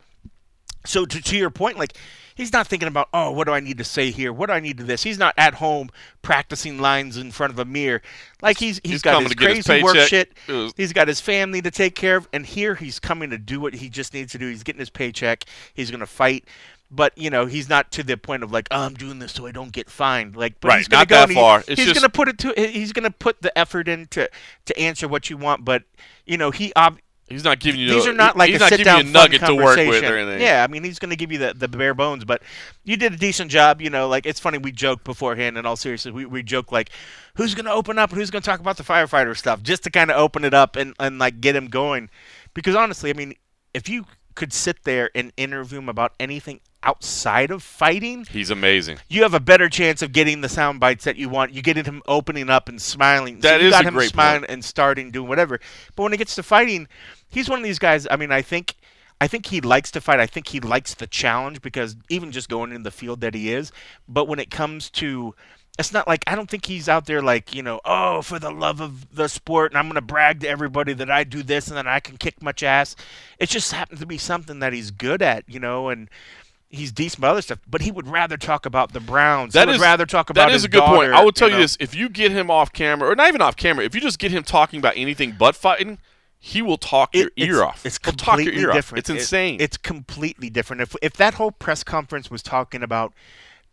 so 0.86 1.06
to, 1.06 1.22
to 1.22 1.38
your 1.38 1.50
point, 1.50 1.78
like 1.80 1.98
he's 2.36 2.54
not 2.54 2.68
thinking 2.68 2.88
about, 2.88 3.10
oh, 3.14 3.32
what 3.32 3.48
do 3.48 3.54
I 3.54 3.60
need 3.60 3.78
to 3.80 3.84
say 3.84 4.12
here? 4.12 4.32
What 4.32 4.48
do 4.48 4.54
I 4.54 4.60
need 4.60 4.78
to 4.78 4.84
this? 4.84 5.04
He's 5.04 5.18
not 5.18 5.34
at 5.38 5.56
home 5.56 5.90
practicing 6.22 6.80
lines 6.80 7.18
in 7.18 7.32
front 7.32 7.52
of 7.54 7.60
a 7.60 7.66
mirror. 7.66 8.02
Like 8.42 8.58
he's 8.60 8.80
he's 8.84 8.94
He's 8.94 9.02
got 9.02 9.24
his 9.24 9.34
get 9.34 9.56
his 9.56 9.66
crazy 9.66 9.84
work 9.84 9.96
shit. 10.08 10.34
Was- 10.48 10.74
He's 10.78 10.94
got 10.94 11.08
his 11.08 11.20
family 11.22 11.62
to 11.62 11.72
take 11.72 11.96
care 11.96 12.18
of, 12.18 12.28
and 12.34 12.46
here 12.46 12.76
he's 12.76 13.00
coming 13.00 13.30
to 13.32 13.38
do 13.38 13.60
what 13.60 13.74
he 13.76 13.90
just 13.90 14.14
needs 14.14 14.32
to 14.34 14.38
do. 14.38 14.48
He's 14.50 14.64
getting 14.64 14.80
his 14.80 14.90
paycheck. 14.90 15.46
He's 15.74 15.90
going 15.92 16.00
to 16.02 16.06
fight, 16.06 16.46
but 16.92 17.18
you 17.18 17.30
know 17.30 17.46
he's 17.46 17.68
not 17.70 17.92
to 17.94 18.04
the 18.04 18.18
point 18.18 18.44
of 18.44 18.52
like, 18.52 18.68
oh, 18.72 18.82
I'm 18.82 18.94
doing 18.94 19.20
this 19.20 19.32
so 19.34 19.46
I 19.48 19.52
don't 19.52 19.72
get 19.72 19.90
fined. 19.90 20.36
Like, 20.36 20.60
but 20.60 20.70
Right, 20.70 20.78
he's 20.80 20.88
gonna 20.88 21.02
not 21.02 21.08
go 21.08 21.16
that 21.22 21.30
he- 21.30 21.36
far. 21.36 21.60
It's 21.60 21.68
he's 21.70 21.78
just- 21.88 21.94
going 21.96 22.04
to 22.04 22.10
put 22.10 22.28
it 22.28 22.38
to. 22.40 22.54
He's 22.58 22.94
going 22.94 23.04
to 23.04 23.12
put 23.12 23.42
the 23.42 23.56
effort 23.58 23.88
in 23.88 24.08
to 24.08 24.30
to 24.66 24.80
answer 24.80 25.08
what 25.08 25.30
you 25.30 25.38
want. 25.38 25.64
But 25.66 25.84
you 26.26 26.38
know 26.38 26.52
he 26.52 26.72
ob- 26.76 27.00
He's 27.28 27.44
not 27.44 27.60
giving 27.60 27.82
you. 27.82 27.90
these 27.90 28.06
no- 28.06 28.12
are 28.12 28.16
not 28.16 28.38
like 28.38 28.52
he's 28.52 28.62
a 28.62 28.70
not 28.70 28.70
giving 28.70 28.94
you 28.94 29.00
a 29.00 29.04
nugget 29.04 29.42
to 29.42 29.56
work 29.56 29.78
with 29.78 30.04
or 30.04 30.18
anything. 30.18 30.42
Yeah, 30.42 30.64
I 30.64 30.72
mean 30.72 30.84
he's 30.84 31.00
going 31.00 31.10
to 31.10 31.16
give 31.16 31.32
you 31.32 31.40
the, 31.40 31.56
the 31.56 31.68
bare 31.68 31.96
bones, 31.96 32.24
but 32.24 32.44
you 32.84 32.98
did 32.98 33.14
a 33.14 33.18
decent 33.18 33.50
job. 33.50 33.82
You 33.82 33.90
know, 33.90 34.08
like 34.08 34.28
it's 34.28 34.40
funny 34.40 34.60
we 34.60 34.72
joked 34.72 35.04
beforehand. 35.04 35.58
In 35.58 35.66
all 35.66 35.76
seriousness, 35.76 36.14
we 36.14 36.26
we 36.26 36.44
joke 36.44 36.72
like, 36.72 36.92
who's 37.36 37.56
going 37.56 37.66
to 37.66 37.72
open 37.72 37.98
up 37.98 38.12
and 38.12 38.20
who's 38.20 38.30
going 38.30 38.44
to 38.44 38.46
talk 38.46 38.60
about 38.60 38.78
the 38.78 38.84
firefighter 38.84 39.36
stuff, 39.36 39.64
just 39.64 39.84
to 39.86 39.90
kind 39.90 40.12
of 40.12 40.18
open 40.18 40.46
it 40.46 40.54
up 40.54 40.76
and 40.76 40.94
and 41.00 41.18
like 41.18 41.42
get 41.42 41.56
him 41.56 41.68
going. 41.68 42.10
Because 42.54 42.76
honestly, 42.76 43.10
I 43.10 43.14
mean, 43.14 43.34
if 43.74 43.90
you 43.90 44.06
could 44.36 44.54
sit 44.54 44.84
there 44.84 45.10
and 45.16 45.34
interview 45.36 45.80
him 45.80 45.90
about 45.90 46.14
anything 46.20 46.60
outside 46.86 47.52
of 47.52 47.64
fighting, 47.64 48.26
He's 48.30 48.50
amazing. 48.52 49.00
you 49.10 49.24
have 49.24 49.34
a 49.34 49.40
better 49.40 49.68
chance 49.70 50.02
of 50.02 50.12
getting 50.12 50.42
the 50.42 50.50
sound 50.50 50.80
bites 50.80 51.04
that 51.06 51.18
you 51.18 51.28
want. 51.30 51.52
You 51.54 51.62
get 51.62 51.76
him 51.78 52.02
opening 52.08 52.50
up 52.50 52.70
and 52.70 52.82
smiling. 52.82 53.40
That 53.42 53.58
so 53.60 53.62
you 53.62 53.68
is 53.68 53.72
got 53.74 53.84
a 53.86 53.88
him 53.88 53.94
great 53.96 54.10
smiling 54.12 54.42
point. 54.42 54.52
and 54.52 54.64
starting 54.64 55.12
doing 55.12 55.28
whatever. 55.28 55.60
But 55.96 56.04
when 56.04 56.14
it 56.14 56.18
gets 56.18 56.36
to 56.36 56.44
fighting, 56.44 56.88
he's 57.28 57.50
one 57.50 57.60
of 57.60 57.64
these 57.66 57.80
guys. 57.80 58.08
I 58.10 58.16
mean, 58.16 58.32
I 58.32 58.42
think. 58.42 58.76
I 59.22 59.28
think 59.28 59.46
he 59.46 59.62
likes 59.62 59.92
to 59.92 60.02
fight. 60.02 60.20
I 60.20 60.26
think 60.26 60.50
he 60.50 60.60
likes 60.60 60.94
the 60.94 61.08
challenge 61.08 61.62
because 61.62 61.96
even 62.10 62.34
just 62.34 62.50
going 62.50 62.74
in 62.74 62.84
the 62.84 62.92
field 62.92 63.22
that 63.22 63.34
he 63.34 63.50
is. 63.54 63.72
But 64.10 64.28
when 64.28 64.40
it 64.40 64.52
comes 64.52 64.90
to, 64.92 65.34
it's 65.80 65.94
not 65.94 66.06
like 66.06 66.26
I 66.28 66.36
don't 66.36 66.50
think 66.50 66.66
he's 66.66 66.90
out 66.90 67.06
there 67.06 67.22
like 67.22 67.56
you 67.56 67.64
know, 67.64 67.80
oh, 67.86 68.22
for 68.22 68.40
the 68.40 68.52
love 68.52 68.82
of 68.82 69.16
the 69.16 69.30
sport, 69.30 69.72
and 69.72 69.78
I'm 69.80 69.88
gonna 69.88 70.02
brag 70.02 70.42
to 70.42 70.50
everybody 70.50 70.92
that 70.92 71.10
I 71.10 71.24
do 71.24 71.44
this 71.44 71.70
and 71.70 71.78
that 71.78 71.88
I 71.88 72.02
can 72.02 72.18
kick 72.18 72.42
much 72.44 72.62
ass. 72.62 72.94
It 73.40 73.48
just 73.48 73.72
happens 73.72 74.02
to 74.02 74.06
be 74.06 74.18
something 74.18 74.60
that 74.60 74.74
he's 74.74 74.92
good 74.92 75.22
at, 75.22 75.46
you 75.48 75.62
know, 75.62 75.88
and 75.88 76.10
he's 76.70 76.92
decent 76.92 77.20
about 77.20 77.32
other 77.32 77.42
stuff. 77.42 77.60
But 77.68 77.82
he 77.82 77.92
would 77.92 78.08
rather 78.08 78.38
talk 78.38 78.66
about 78.66 78.94
the 78.94 79.00
Browns. 79.00 79.54
That 79.54 79.68
he 79.68 79.74
would 79.74 79.82
rather 79.82 80.06
talk 80.06 80.30
about 80.30 80.48
That 80.48 80.54
his 80.54 80.64
a 80.64 80.70
good 80.70 80.84
point. 80.84 81.14
I 81.14 81.24
will 81.24 81.32
tell 81.32 81.48
you, 81.50 81.56
know. 81.56 81.62
this: 81.62 81.78
if 81.80 81.96
you 81.96 82.10
get 82.10 82.32
him 82.32 82.50
off 82.52 82.74
camera, 82.74 83.10
or 83.10 83.16
not 83.16 83.28
even 83.28 83.42
off 83.42 83.56
camera, 83.56 83.86
if 83.86 83.96
you 83.96 84.02
just 84.02 84.20
get 84.20 84.32
him 84.32 84.44
talking 84.44 84.80
about 84.80 84.94
anything 84.96 85.36
but 85.38 85.56
fighting, 85.56 86.00
he 86.40 86.62
will 86.62 86.78
talk 86.78 87.16
your 87.16 87.32
ear 87.38 87.64
off. 87.64 87.86
It's 87.86 88.00
He'll 88.04 88.14
talk 88.14 88.36
completely 88.38 88.62
your 88.62 88.70
ear 88.72 88.76
different. 88.76 88.98
Off. 89.00 89.00
It's 89.00 89.10
It- 89.10 89.18
insane. 89.18 89.58
it's 89.60 89.78
completely 89.78 90.50
different. 90.50 90.82
If 90.82 90.96
if 91.02 91.14
that 91.14 91.36
whole 91.36 91.52
press 91.52 91.84
conference 91.84 92.30
was 92.30 92.42
talking 92.44 92.84
about 92.84 93.14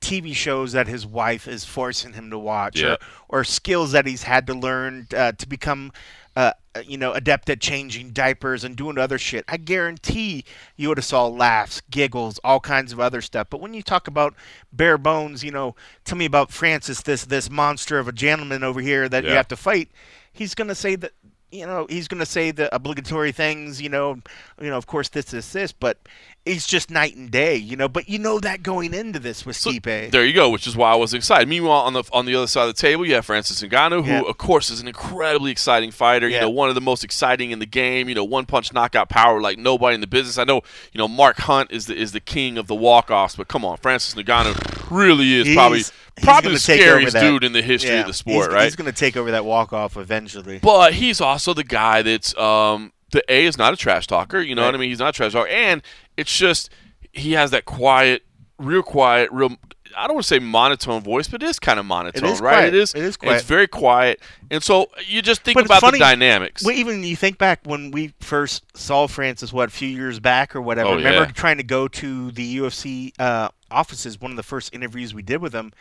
TV 0.01 0.35
shows 0.35 0.73
that 0.73 0.89
his 0.89 1.07
wife 1.07 1.47
is 1.47 1.65
forcing 1.65 2.15
him 2.15 2.29
to 2.31 2.39
watch, 2.39 2.81
Yeah. 2.81 2.97
or, 3.29 3.41
or 3.41 3.45
skills 3.45 3.93
that 3.93 4.05
he's 4.07 4.25
had 4.25 4.49
to 4.49 4.55
learn 4.55 5.07
uh, 5.17 5.31
to 5.33 5.47
become, 5.49 5.93
uh, 6.35 6.53
you 6.87 6.97
know, 6.97 7.13
adept 7.13 7.51
at 7.51 7.61
changing 7.61 8.11
diapers 8.11 8.65
and 8.65 8.77
doing 8.77 8.97
other 8.97 9.19
shit, 9.19 9.45
I 9.49 9.59
guarantee 9.59 10.45
you 10.77 10.89
would 10.89 10.99
have 10.99 11.05
saw 11.05 11.27
laughs, 11.27 11.83
giggles, 11.91 12.41
all 12.43 12.61
kinds 12.61 12.93
of 12.93 13.01
other 13.01 13.21
stuff. 13.21 13.49
But 13.51 13.61
when 13.61 13.75
you 13.75 13.83
talk 13.83 14.09
about 14.09 14.35
bare 14.73 14.99
bones, 14.99 15.45
you 15.45 15.51
know, 15.51 15.75
tell 16.05 16.17
me 16.17 16.25
about 16.25 16.51
Francis, 16.51 17.03
this 17.03 17.25
this 17.25 17.51
monster 17.51 17.99
of 17.99 18.09
a 18.09 18.13
gentleman 18.13 18.65
over 18.65 18.81
here 18.81 19.09
that 19.09 19.25
you 19.25 19.31
have 19.31 19.49
to 19.49 19.57
fight. 19.57 19.91
He's 20.33 20.55
gonna 20.55 20.75
say 20.75 20.97
that 20.97 21.13
you 21.53 21.67
know, 21.67 21.87
he's 21.89 22.09
going 22.09 22.19
to 22.19 22.27
say 22.27 22.51
the 22.51 22.75
obligatory 22.75 23.31
things, 23.31 23.81
you 23.81 23.91
know, 23.91 24.19
you 24.61 24.71
know, 24.71 24.79
of 24.79 24.87
course 24.87 25.11
this, 25.11 25.27
this, 25.27 25.53
this, 25.53 25.71
but 25.71 25.99
it's 26.45 26.67
just 26.67 26.91
night 26.91 27.15
and 27.15 27.31
day, 27.31 27.55
you 27.57 27.77
know. 27.77 27.89
But 27.89 28.09
you 28.09 28.19
know 28.19 28.41
that 28.41 28.63
going 28.65 28.95
into 28.95 29.19
this 29.21 29.47
with 29.47 29.57
Stipe. 29.57 30.11
There 30.11 30.25
you 30.25 30.33
go, 30.33 30.51
which 30.51 30.67
is 30.67 30.77
why 30.77 30.91
I 30.93 30.97
was 30.97 31.15
excited. 31.15 31.49
Meanwhile, 31.49 31.83
on 31.83 31.93
the 31.93 32.03
on 32.13 32.27
the 32.27 32.35
other 32.35 32.47
side 32.49 32.69
of 32.69 32.75
the 32.75 32.81
table, 32.81 33.07
you 33.07 33.15
have 33.15 33.25
Francis 33.27 33.63
Ngannou, 33.63 34.05
who, 34.05 34.11
Yeah. 34.11 34.23
of 34.23 34.39
course, 34.39 34.69
is 34.71 34.81
an 34.81 34.89
incredibly 34.89 35.53
exciting 35.53 35.91
fighter. 35.93 36.29
You 36.29 36.41
know, 36.41 36.51
one 36.51 36.69
of 36.69 36.75
the 36.75 36.81
most 36.81 37.05
exciting 37.05 37.53
in 37.53 37.59
the 37.61 37.67
game. 37.67 38.09
You 38.09 38.15
know, 38.17 38.25
one 38.25 38.45
punch 38.47 38.73
knockout 38.73 39.09
power 39.09 39.41
like 39.41 39.59
nobody 39.59 39.95
in 39.95 40.01
the 40.01 40.07
business. 40.09 40.37
I 40.37 40.45
know, 40.45 40.63
you 40.93 40.99
know, 40.99 41.07
Mark 41.09 41.37
Hunt 41.39 41.71
is 41.71 41.87
the 41.87 41.97
is 41.97 42.11
the 42.13 42.21
king 42.21 42.59
of 42.59 42.67
the 42.67 42.75
walk 42.75 43.11
offs, 43.11 43.37
but 43.37 43.47
come 43.49 43.65
on, 43.65 43.77
Francis 43.77 44.15
Ngannou 44.15 44.91
really 44.91 45.35
is 45.35 45.47
He's- 45.47 45.57
probably 45.57 45.79
he's 45.79 45.93
probably 46.23 46.53
the 46.55 46.59
take 46.59 46.81
over 46.81 47.09
scariest 47.11 47.17
dude 47.17 47.45
in 47.45 47.53
the 47.53 47.63
history 47.63 47.91
yeah, 47.93 48.01
of 48.01 48.07
the 48.09 48.13
sport, 48.13 48.47
he's, 48.49 48.55
right? 48.55 48.65
He's 48.65 48.77
going 48.77 48.91
to 48.91 48.99
take 48.99 49.17
over 49.17 49.31
that 49.31 49.45
walk 49.45 49.73
off 49.73 49.97
eventually. 49.97 50.59
But 50.59 50.93
he's 50.95 51.21
also 51.21 51.55
the 51.55 51.65
guy 51.65 52.03
that's 52.03 52.37
um 52.37 52.93
the 53.13 53.23
A 53.33 53.45
is 53.47 53.57
not 53.57 53.73
a 53.73 53.77
trash 53.77 54.07
talker, 54.07 54.41
you 54.41 54.55
know 54.55 54.65
what 54.65 54.75
I 54.75 54.79
mean? 54.79 54.89
He's 54.91 54.99
not 54.99 55.11
a 55.11 55.13
trash 55.13 55.33
talker. 55.33 55.49
And 55.49 55.83
it's 56.17 56.37
just 56.37 56.71
he 57.13 57.33
has 57.33 57.51
that 57.53 57.65
quiet, 57.65 58.25
real 58.59 58.83
quiet, 58.83 59.31
real 59.33 59.57
I 59.97 60.07
don't 60.07 60.15
want 60.15 60.25
to 60.25 60.29
say 60.29 60.39
monotone 60.39 61.03
voice, 61.03 61.29
but 61.29 61.43
it 61.43 61.47
is 61.47 61.59
kind 61.59 61.79
of 61.79 61.85
monotone, 61.85 62.31
is 62.31 62.41
right? 62.41 62.53
quiet. 62.55 62.69
It 62.69 62.75
is. 62.75 62.95
It 62.95 63.03
is 63.03 63.17
quiet. 63.19 63.35
It's 63.37 63.45
very 63.45 63.69
quiet. 63.69 64.21
And 64.51 64.63
so 64.63 64.87
you 65.07 65.21
just 65.21 65.43
think 65.43 65.57
But 65.57 65.67
about 65.67 65.83
funny- 65.83 65.99
the 65.99 66.05
dynamics. 66.05 66.65
Well, 66.65 66.75
even 66.75 67.05
you 67.05 67.15
think 67.15 67.37
back 67.37 67.61
when 67.65 67.91
we 67.91 68.15
first 68.21 68.65
saw 68.75 69.07
Francis, 69.07 69.53
what 69.53 69.69
a 69.69 69.73
few 69.73 69.89
years 69.89 70.19
back 70.19 70.57
or 70.57 70.63
whatever. 70.63 70.89
Oh, 70.91 70.97
Remember 70.97 71.25
yeah. 71.25 71.33
trying 71.33 71.59
to 71.59 71.63
go 71.63 71.89
to 71.89 72.31
the 72.31 72.57
UFC 72.59 73.13
uh, 73.19 73.49
offices? 73.71 74.19
One 74.21 74.31
of 74.31 74.37
the 74.39 74.43
first 74.43 74.75
interviews 74.75 75.13
we 75.13 75.21
did 75.23 75.43
with 75.43 75.53
him, 75.55 75.73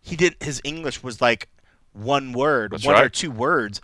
he 0.00 0.14
did 0.14 0.36
his 0.40 0.60
English 0.62 1.02
was 1.02 1.20
like 1.20 1.48
one 1.92 2.32
word, 2.32 2.70
That's 2.70 2.86
one 2.86 3.02
or 3.02 3.08
two 3.08 3.32
words. 3.32 3.80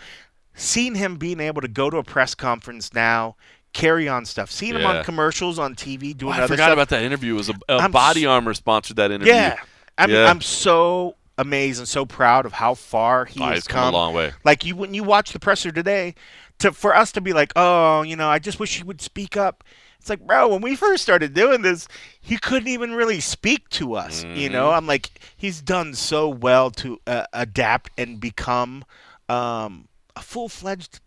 Seeing 0.56 0.94
him 0.94 1.16
being 1.16 1.38
able 1.40 1.60
to 1.60 1.68
go 1.68 1.90
to 1.90 1.98
a 1.98 2.02
press 2.02 2.34
conference 2.34 2.92
now, 2.94 3.36
carry 3.72 4.08
on 4.08 4.24
stuff. 4.24 4.50
Seeing 4.50 4.74
him 4.74 4.86
on 4.86 5.04
commercials 5.04 5.58
on 5.58 5.74
TV 5.74 6.16
doing 6.16 6.32
Oh, 6.32 6.36
I 6.36 6.38
other 6.44 6.48
forgot 6.54 6.64
stuff. 6.64 6.72
about 6.72 6.88
that 6.88 7.02
interview. 7.02 7.34
It 7.34 7.36
was 7.36 7.48
a, 7.50 7.54
a 7.68 7.88
Body 7.88 8.24
Armor 8.26 8.54
sponsored 8.54 8.96
that 8.96 9.10
interview. 9.10 9.34
yeah, 9.34 9.56
I'm 9.98 10.10
Yeah. 10.10 10.30
I'm 10.30 10.40
so 10.40 11.14
amazed 11.38 11.78
and 11.78 11.86
so 11.86 12.06
proud 12.06 12.46
of 12.46 12.52
how 12.54 12.72
far 12.74 13.26
he 13.26 13.40
Oh, 13.42 13.46
has 13.46 13.56
he's 13.58 13.66
come 13.68 13.92
a 13.92 13.96
long 13.96 14.14
way. 14.14 14.32
like 14.44 14.64
you 14.64 14.74
when 14.74 14.94
you 14.94 15.04
watch 15.04 15.32
the 15.34 15.38
presser 15.38 15.70
today, 15.70 16.14
to 16.60 16.72
for 16.72 16.96
us 16.96 17.12
to 17.12 17.20
be 17.20 17.34
like, 17.34 17.52
oh, 17.56 18.00
you 18.00 18.16
know, 18.16 18.28
I 18.30 18.38
just 18.38 18.58
wish 18.58 18.78
he 18.78 18.82
would 18.82 19.02
speak 19.02 19.36
up. 19.36 19.62
It's 20.00 20.08
like, 20.08 20.26
bro, 20.26 20.48
when 20.48 20.62
we 20.62 20.74
first 20.76 21.02
started 21.02 21.34
doing 21.34 21.60
this, 21.62 21.86
he 22.20 22.38
couldn't 22.38 22.68
even 22.68 22.92
really 22.94 23.20
speak 23.20 23.68
to 23.70 23.94
us. 23.94 24.24
You 24.24 24.48
know, 24.48 24.70
I'm 24.70 24.86
like, 24.86 25.10
he's 25.36 25.60
done 25.60 25.92
so 25.94 26.28
well 26.28 26.70
to 26.70 26.98
uh, 27.08 27.24
adapt 27.32 27.90
and 27.98 28.18
become 28.20 28.84
um, 29.28 29.88
a 30.16 30.20
full 30.20 30.48
fledged. 30.48 31.00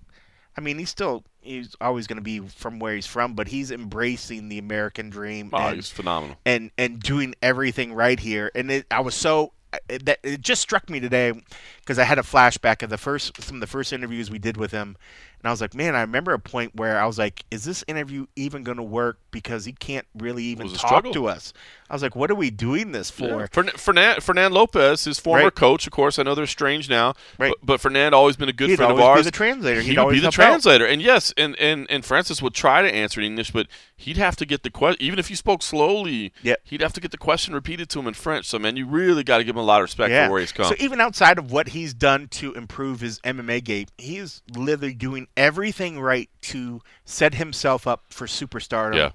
I 0.57 0.61
mean, 0.61 0.77
he's 0.79 0.89
still 0.89 1.23
he's 1.41 1.75
always 1.81 2.05
going 2.07 2.17
to 2.17 2.23
be 2.23 2.39
from 2.39 2.79
where 2.79 2.93
he's 2.95 3.05
from, 3.07 3.33
but 3.33 3.47
he's 3.47 3.71
embracing 3.71 4.49
the 4.49 4.57
American 4.57 5.09
dream 5.09 5.49
Oh, 5.53 5.57
and, 5.57 5.75
he's 5.75 5.89
phenomenal. 5.89 6.37
and 6.45 6.71
and 6.77 6.99
doing 6.99 7.35
everything 7.41 7.93
right 7.93 8.19
here. 8.19 8.51
And 8.55 8.69
it, 8.71 8.85
I 8.91 8.99
was 9.01 9.15
so 9.15 9.53
it, 9.87 10.05
that 10.05 10.19
it 10.23 10.41
just 10.41 10.61
struck 10.61 10.89
me 10.89 10.99
today 10.99 11.31
because 11.89 11.97
I 11.97 12.03
had 12.03 12.19
a 12.19 12.21
flashback 12.21 12.83
of 12.83 12.91
the 12.91 12.99
first 12.99 13.41
some 13.41 13.55
of 13.55 13.61
the 13.61 13.67
first 13.67 13.91
interviews 13.91 14.29
we 14.29 14.37
did 14.37 14.57
with 14.57 14.69
him, 14.69 14.95
and 15.39 15.47
I 15.47 15.49
was 15.49 15.59
like, 15.59 15.73
man, 15.73 15.95
I 15.95 16.01
remember 16.01 16.33
a 16.33 16.39
point 16.39 16.75
where 16.75 16.99
I 17.01 17.07
was 17.07 17.17
like, 17.17 17.43
is 17.49 17.63
this 17.63 17.83
interview 17.87 18.27
even 18.35 18.63
going 18.63 18.77
to 18.77 18.83
work 18.83 19.17
because 19.31 19.65
he 19.65 19.71
can't 19.71 20.05
really 20.13 20.43
even 20.43 20.69
talk 20.69 21.11
to 21.13 21.25
us? 21.27 21.51
I 21.89 21.95
was 21.95 22.03
like, 22.03 22.15
what 22.15 22.29
are 22.29 22.35
we 22.35 22.51
doing 22.51 22.91
this 22.91 23.09
for? 23.09 23.25
Yeah. 23.41 23.47
Fern- 23.51 23.69
Fernand, 23.69 24.21
Fernand 24.21 24.53
Lopez, 24.53 25.05
his 25.05 25.17
former 25.19 25.45
Right. 25.45 25.55
coach, 25.55 25.87
of 25.87 25.91
course. 25.93 26.19
I 26.19 26.23
know 26.23 26.35
they're 26.35 26.45
strange 26.45 26.87
now, 26.87 27.15
Right. 27.39 27.51
but, 27.61 27.65
but 27.65 27.81
Fernand 27.81 28.13
always 28.13 28.35
been 28.35 28.49
a 28.49 28.53
good 28.53 28.69
He'd 28.69 28.75
friend 28.75 28.91
of 28.91 28.99
always 28.99 29.15
be 29.15 29.17
ours. 29.21 29.25
the 29.25 29.31
translator. 29.31 29.81
He 29.81 29.89
He'd 29.89 29.97
always 29.97 30.17
be 30.17 30.19
the 30.19 30.25
help 30.25 30.33
out. 30.33 30.35
translator, 30.35 30.85
and 30.85 31.01
yes, 31.01 31.33
and, 31.37 31.55
and, 31.57 31.87
and 31.89 32.05
Francis 32.05 32.43
would 32.43 32.53
try 32.53 32.83
to 32.83 32.93
answer 32.93 33.19
in 33.19 33.25
English, 33.25 33.49
but 33.49 33.65
he'd 33.97 34.17
have 34.17 34.35
to 34.35 34.45
get 34.45 34.61
the 34.61 34.69
question. 34.69 35.01
Even 35.01 35.17
if 35.17 35.29
he 35.29 35.35
spoke 35.35 35.63
slowly, 35.63 36.31
Yep. 36.43 36.59
he'd 36.65 36.81
have 36.81 36.93
to 36.93 37.01
get 37.01 37.09
the 37.09 37.17
question 37.17 37.55
repeated 37.55 37.89
to 37.89 37.99
him 37.99 38.05
in 38.07 38.13
French. 38.13 38.45
So, 38.45 38.59
man, 38.59 38.75
you 38.77 38.85
really 38.85 39.23
got 39.23 39.39
to 39.39 39.43
give 39.43 39.55
him 39.55 39.61
a 39.61 39.65
lot 39.65 39.79
of 39.81 39.83
respect 39.85 40.11
Yeah. 40.11 40.27
for 40.27 40.33
where 40.33 40.41
he's 40.41 40.51
come. 40.51 40.65
So 40.65 40.75
even 40.77 41.01
outside 41.01 41.39
of 41.39 41.51
what 41.51 41.69
he's 41.79 41.93
done 41.93 42.27
to 42.27 42.53
improve 42.53 42.99
his 42.99 43.19
MMA 43.21 43.63
game, 43.63 43.87
he 43.97 44.17
is 44.17 44.41
literally 44.55 44.93
doing 44.93 45.27
everything 45.37 45.99
right 45.99 46.29
to 46.41 46.81
set 47.05 47.35
himself 47.35 47.87
up 47.87 48.03
for 48.09 48.27
superstardom 48.27 48.95
Yeah. 48.95 49.11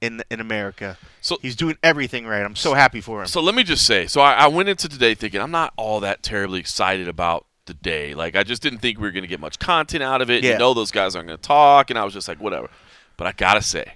in 0.00 0.22
in 0.30 0.40
America. 0.40 0.96
So- 1.20 1.38
he's 1.42 1.56
doing 1.56 1.76
everything 1.82 2.26
right. 2.26 2.42
I'm 2.44 2.56
so 2.56 2.74
happy 2.74 3.00
for 3.00 3.20
him. 3.20 3.26
So 3.26 3.40
let 3.40 3.54
me 3.54 3.62
just 3.64 3.86
say, 3.86 4.06
so 4.06 4.20
I, 4.20 4.32
I 4.32 4.46
went 4.48 4.68
into 4.68 4.88
today 4.88 5.14
thinking 5.14 5.40
I'm 5.40 5.50
not 5.50 5.72
all 5.76 6.00
that 6.00 6.22
terribly 6.22 6.60
excited 6.60 7.08
about 7.08 7.46
the 7.66 7.74
day. 7.74 8.14
Like 8.14 8.36
I 8.36 8.42
just 8.42 8.62
didn't 8.62 8.78
think 8.80 8.98
we 8.98 9.04
were 9.04 9.10
going 9.12 9.22
to 9.24 9.28
get 9.28 9.40
much 9.40 9.58
content 9.58 10.02
out 10.02 10.20
of 10.22 10.30
it. 10.30 10.44
Yeah. 10.44 10.52
You 10.52 10.58
know, 10.58 10.74
those 10.74 10.90
guys 10.90 11.16
aren't 11.16 11.28
going 11.28 11.38
to 11.38 11.42
talk, 11.42 11.90
and 11.90 11.98
I 11.98 12.04
was 12.04 12.12
just 12.14 12.28
like, 12.28 12.38
whatever. 12.40 12.68
But 13.16 13.26
I 13.26 13.32
gotta 13.32 13.62
say, 13.62 13.94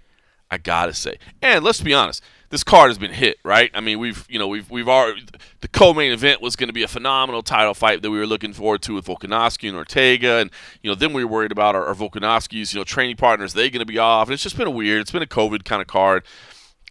I 0.51 0.59
gotta 0.59 0.95
say, 0.95 1.19
and 1.43 1.65
let's 1.65 1.81
be 1.81 1.93
honest, 1.93 2.23
this 2.51 2.65
card 2.65 2.89
has 2.91 2.99
been 2.99 3.13
hit, 3.13 3.39
right? 3.45 3.71
I 3.75 3.81
mean, 3.81 3.99
we've 3.99 4.25
you 4.29 4.39
know 4.39 4.49
we've 4.49 4.71
we've 4.71 4.89
already 4.89 5.27
the 5.61 5.69
co-main 5.69 6.13
event 6.13 6.41
was 6.41 6.57
going 6.57 6.69
to 6.69 6.73
be 6.73 6.83
a 6.83 6.89
phenomenal 6.89 7.43
title 7.43 7.75
fight 7.75 8.03
that 8.03 8.11
we 8.11 8.19
were 8.19 8.27
looking 8.27 8.53
forward 8.53 8.83
to 8.83 8.95
with 8.95 9.07
Volkanovski 9.07 9.69
and 9.69 9.77
Ortega, 9.77 10.37
and 10.39 10.51
you 10.83 10.91
know 10.91 10.95
then 10.95 11.13
we 11.13 11.25
were 11.25 11.31
worried 11.31 11.53
about 11.53 11.75
our, 11.75 11.87
our 11.87 11.95
Volkanovski's 11.95 12.73
you 12.73 12.81
know 12.81 12.85
training 12.85 13.17
partners, 13.17 13.53
they 13.53 13.71
going 13.71 13.81
to 13.81 13.87
be 13.87 13.99
off, 13.99 14.29
and 14.29 14.35
it's 14.35 14.43
just 14.43 14.57
been 14.57 14.67
a 14.67 14.71
weird, 14.71 15.01
it's 15.03 15.11
been 15.11 15.23
a 15.23 15.27
COVID 15.27 15.65
kind 15.65 15.83
of 15.83 15.89
card, 15.89 16.25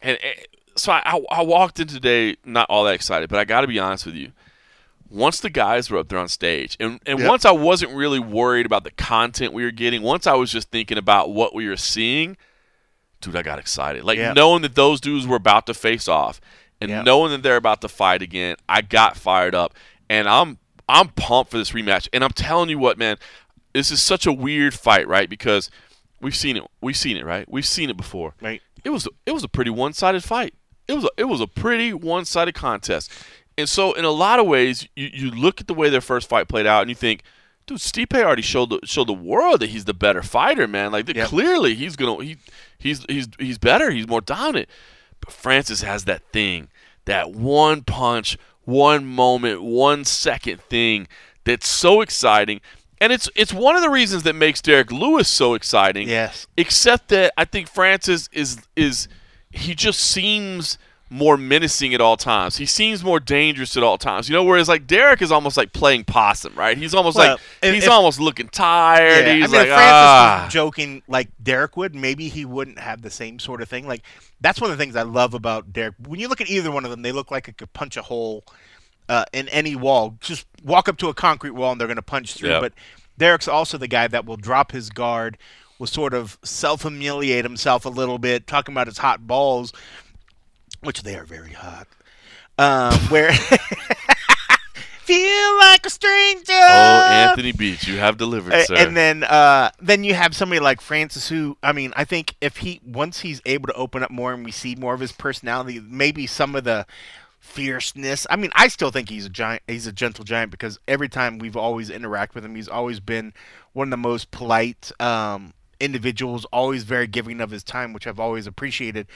and, 0.01 0.17
and 0.23 0.35
so 0.75 0.91
I, 0.91 1.01
I, 1.05 1.25
I 1.31 1.41
walked 1.41 1.79
in 1.79 1.87
today 1.87 2.37
not 2.45 2.67
all 2.69 2.83
that 2.83 2.93
excited, 2.93 3.29
but 3.29 3.39
I 3.39 3.45
got 3.45 3.61
to 3.61 3.67
be 3.67 3.79
honest 3.79 4.05
with 4.05 4.15
you. 4.15 4.31
Once 5.09 5.39
the 5.39 5.49
guys 5.49 5.89
were 5.89 5.97
up 5.97 6.09
there 6.09 6.19
on 6.19 6.27
stage, 6.27 6.75
and, 6.79 6.99
and 7.05 7.19
Yep. 7.19 7.29
once 7.29 7.45
I 7.45 7.51
wasn't 7.51 7.93
really 7.93 8.19
worried 8.19 8.65
about 8.65 8.83
the 8.83 8.91
content 8.91 9.53
we 9.53 9.63
were 9.63 9.71
getting, 9.71 10.01
once 10.01 10.27
I 10.27 10.33
was 10.33 10.51
just 10.51 10.69
thinking 10.69 10.97
about 10.97 11.31
what 11.31 11.55
we 11.55 11.67
were 11.67 11.77
seeing, 11.77 12.35
dude, 13.21 13.35
I 13.35 13.41
got 13.41 13.59
excited. 13.59 14.03
Like 14.03 14.17
knowing 14.33 14.61
that 14.63 14.75
those 14.75 15.01
dudes 15.01 15.27
were 15.27 15.35
about 15.37 15.65
to 15.67 15.73
face 15.73 16.07
off, 16.07 16.39
and 16.79 16.91
knowing 17.03 17.31
that 17.31 17.43
they're 17.43 17.57
about 17.57 17.81
to 17.81 17.87
fight 17.87 18.21
again, 18.21 18.55
I 18.69 18.81
got 18.81 19.17
fired 19.17 19.55
up, 19.55 19.73
and 20.09 20.27
I'm 20.27 20.57
I'm 20.89 21.09
pumped 21.09 21.51
for 21.51 21.57
this 21.57 21.71
rematch. 21.71 22.07
And 22.13 22.23
I'm 22.23 22.31
telling 22.31 22.69
you 22.69 22.79
what, 22.79 22.97
man, 22.97 23.17
this 23.73 23.91
is 23.91 24.01
such 24.01 24.25
a 24.25 24.31
weird 24.31 24.73
fight, 24.73 25.07
right? 25.07 25.29
Because 25.29 25.69
we've 26.21 26.35
seen 26.35 26.57
it, 26.57 26.63
we've 26.81 26.97
seen 26.97 27.17
it, 27.17 27.25
right? 27.25 27.49
We've 27.49 27.65
seen 27.65 27.89
it 27.89 27.97
before 27.97 28.33
right? 28.41 28.61
it 28.83 28.89
was 28.89 29.07
it 29.25 29.31
was 29.31 29.43
a 29.43 29.47
pretty 29.49 29.71
one 29.71 29.93
sided 29.93 30.23
fight. 30.23 30.53
It 30.87 30.93
was 30.93 31.03
a, 31.03 31.09
it 31.17 31.25
was 31.25 31.41
a 31.41 31.47
pretty 31.47 31.93
one 31.93 32.25
sided 32.25 32.55
contest, 32.55 33.11
and 33.57 33.67
so 33.67 33.93
in 33.93 34.05
a 34.05 34.11
lot 34.11 34.39
of 34.39 34.47
ways, 34.47 34.87
you, 34.95 35.09
you 35.11 35.31
look 35.31 35.59
at 35.59 35.67
the 35.67 35.73
way 35.73 35.89
their 35.89 36.01
first 36.01 36.29
fight 36.29 36.47
played 36.47 36.65
out, 36.65 36.81
and 36.81 36.89
you 36.89 36.95
think, 36.95 37.23
dude, 37.65 37.79
Stipe 37.79 38.13
already 38.15 38.41
showed 38.41 38.69
the 38.69 38.79
showed 38.85 39.07
the 39.07 39.13
world 39.13 39.59
that 39.59 39.69
he's 39.69 39.85
the 39.85 39.93
better 39.93 40.23
fighter, 40.23 40.67
man. 40.67 40.91
Like 40.91 41.13
Yep. 41.13 41.27
clearly 41.27 41.75
he's 41.75 41.95
gonna 41.95 42.23
he 42.23 42.37
he's 42.77 43.05
he's 43.09 43.27
he's 43.39 43.57
better, 43.57 43.91
he's 43.91 44.07
more 44.07 44.21
dominant. 44.21 44.69
But 45.19 45.31
Francis 45.33 45.81
has 45.81 46.05
that 46.05 46.21
thing, 46.31 46.69
that 47.05 47.31
one 47.31 47.83
punch, 47.83 48.37
one 48.65 49.05
moment, 49.05 49.63
one 49.63 50.05
second 50.05 50.61
thing 50.61 51.07
that's 51.43 51.67
so 51.67 52.01
exciting. 52.01 52.61
And 52.99 53.13
it's 53.13 53.29
it's 53.35 53.53
one 53.53 53.75
of 53.75 53.81
the 53.81 53.89
reasons 53.89 54.23
that 54.23 54.33
makes 54.33 54.61
Derrick 54.61 54.91
Lewis 54.91 55.27
so 55.27 55.53
exciting 55.53 56.07
Yes. 56.09 56.47
except 56.57 57.09
that 57.09 57.31
I 57.37 57.45
think 57.45 57.67
Francis 57.67 58.27
is 58.31 58.59
is 58.75 59.07
he 59.51 59.75
just 59.75 59.99
seems 59.99 60.77
more 61.09 61.37
menacing 61.37 61.93
at 61.93 62.01
all 62.01 62.17
times. 62.17 62.57
He 62.57 62.65
seems 62.65 63.03
more 63.03 63.19
dangerous 63.19 63.77
at 63.77 63.83
all 63.83 63.97
times. 63.97 64.27
You 64.27 64.35
know, 64.35 64.43
whereas 64.43 64.67
like 64.67 64.87
Derrick 64.87 65.21
is 65.21 65.31
almost 65.31 65.55
like 65.55 65.71
playing 65.71 66.03
possum, 66.03 66.53
right? 66.55 66.77
He's 66.77 66.93
almost 66.93 67.17
Well, 67.17 67.33
like 67.33 67.41
if- 67.61 67.73
he's 67.73 67.85
if- 67.85 67.89
almost 67.89 68.19
looking 68.19 68.49
tired. 68.49 69.25
Yeah, 69.25 69.33
He's 69.35 69.43
I 69.45 69.47
mean, 69.47 69.51
like 69.51 69.67
if 69.67 69.73
Francis 69.73 69.93
ah. 69.93 70.41
was 70.45 70.53
joking 70.53 71.01
like 71.07 71.29
Derrick 71.41 71.77
would, 71.77 71.95
maybe 71.95 72.27
he 72.27 72.43
wouldn't 72.45 72.79
have 72.79 73.01
the 73.01 73.09
same 73.09 73.39
sort 73.39 73.61
of 73.61 73.69
thing. 73.69 73.87
Like 73.87 74.03
that's 74.41 74.59
one 74.59 74.69
of 74.69 74.77
the 74.77 74.83
things 74.83 74.95
I 74.95 75.03
love 75.03 75.33
about 75.33 75.71
Derrick. 75.71 75.95
When 76.05 76.19
you 76.19 76.27
look 76.27 76.41
at 76.41 76.49
either 76.49 76.71
one 76.71 76.83
of 76.83 76.91
them, 76.91 77.01
they 77.01 77.11
look 77.13 77.31
like 77.31 77.47
it 77.47 77.57
could 77.57 77.71
punch 77.73 77.95
a 77.95 78.01
hole 78.01 78.43
uh, 79.09 79.23
in 79.31 79.47
any 79.49 79.75
wall. 79.75 80.17
Just 80.19 80.45
walk 80.63 80.89
up 80.89 80.97
to 80.97 81.07
a 81.07 81.13
concrete 81.13 81.51
wall 81.51 81.71
and 81.71 81.79
they're 81.79 81.87
going 81.87 81.95
to 81.95 82.01
punch 82.01 82.33
through. 82.33 82.49
Yep. 82.49 82.61
But 82.61 82.73
Derrick's 83.17 83.47
also 83.47 83.77
the 83.77 83.87
guy 83.87 84.07
that 84.07 84.25
will 84.25 84.35
drop 84.37 84.71
his 84.73 84.89
guard, 84.89 85.37
will 85.79 85.87
sort 85.87 86.13
of 86.13 86.37
self 86.43 86.81
humiliate 86.81 87.45
himself 87.45 87.85
a 87.85 87.89
little 87.89 88.19
bit, 88.19 88.45
talking 88.47 88.73
about 88.73 88.87
his 88.87 88.97
hot 88.97 89.25
balls, 89.25 89.71
which 90.87 91.03
they 91.03 91.15
are 91.15 91.25
very 91.25 91.51
hot. 91.51 91.87
Um, 92.57 92.93
where 93.09 93.31
feel 95.07 95.57
like 95.57 95.85
a 95.85 95.89
stranger. 95.89 96.53
Oh, 96.53 97.07
Anthony 97.11 97.51
Beach, 97.51 97.87
you 97.87 97.97
have 97.97 98.17
delivered, 98.17 98.53
sir. 98.65 98.75
And 98.75 98.95
then 98.95 99.23
uh, 99.25 99.71
then 99.79 100.05
you 100.05 100.13
have 100.13 100.33
somebody 100.35 100.61
like 100.61 100.79
Francis 100.79 101.27
who 101.27 101.57
I 101.61 101.73
mean, 101.73 101.91
I 101.95 102.05
think 102.05 102.35
if 102.39 102.57
he 102.57 102.79
once 102.85 103.19
he's 103.19 103.41
able 103.45 103.67
to 103.67 103.73
open 103.73 104.01
up 104.01 104.09
more 104.09 104.33
and 104.33 104.45
we 104.45 104.51
see 104.51 104.75
more 104.75 104.93
of 104.93 105.01
his 105.01 105.11
personality, 105.11 105.79
maybe 105.79 106.25
some 106.25 106.55
of 106.55 106.63
the 106.63 106.87
fierceness. 107.39 108.25
I 108.29 108.37
mean, 108.37 108.51
I 108.55 108.69
still 108.69 108.89
think 108.89 109.09
he's 109.09 109.25
a 109.25 109.29
giant 109.29 109.63
he's 109.67 109.87
a 109.87 109.91
gentle 109.91 110.23
giant 110.23 110.51
because 110.51 110.79
every 110.87 111.09
time 111.09 111.37
we've 111.37 111.57
always 111.57 111.89
interacted 111.89 112.35
with 112.35 112.45
him, 112.45 112.55
he's 112.55 112.69
always 112.69 113.01
been 113.01 113.33
one 113.73 113.87
of 113.87 113.91
the 113.91 113.97
most 113.97 114.31
polite 114.31 114.89
um, 115.01 115.53
individuals, 115.81 116.45
always 116.45 116.83
very 116.83 117.07
giving 117.07 117.41
of 117.41 117.51
his 117.51 117.63
time, 117.63 117.91
which 117.91 118.07
I've 118.07 118.21
always 118.21 118.47
appreciated. 118.47 119.07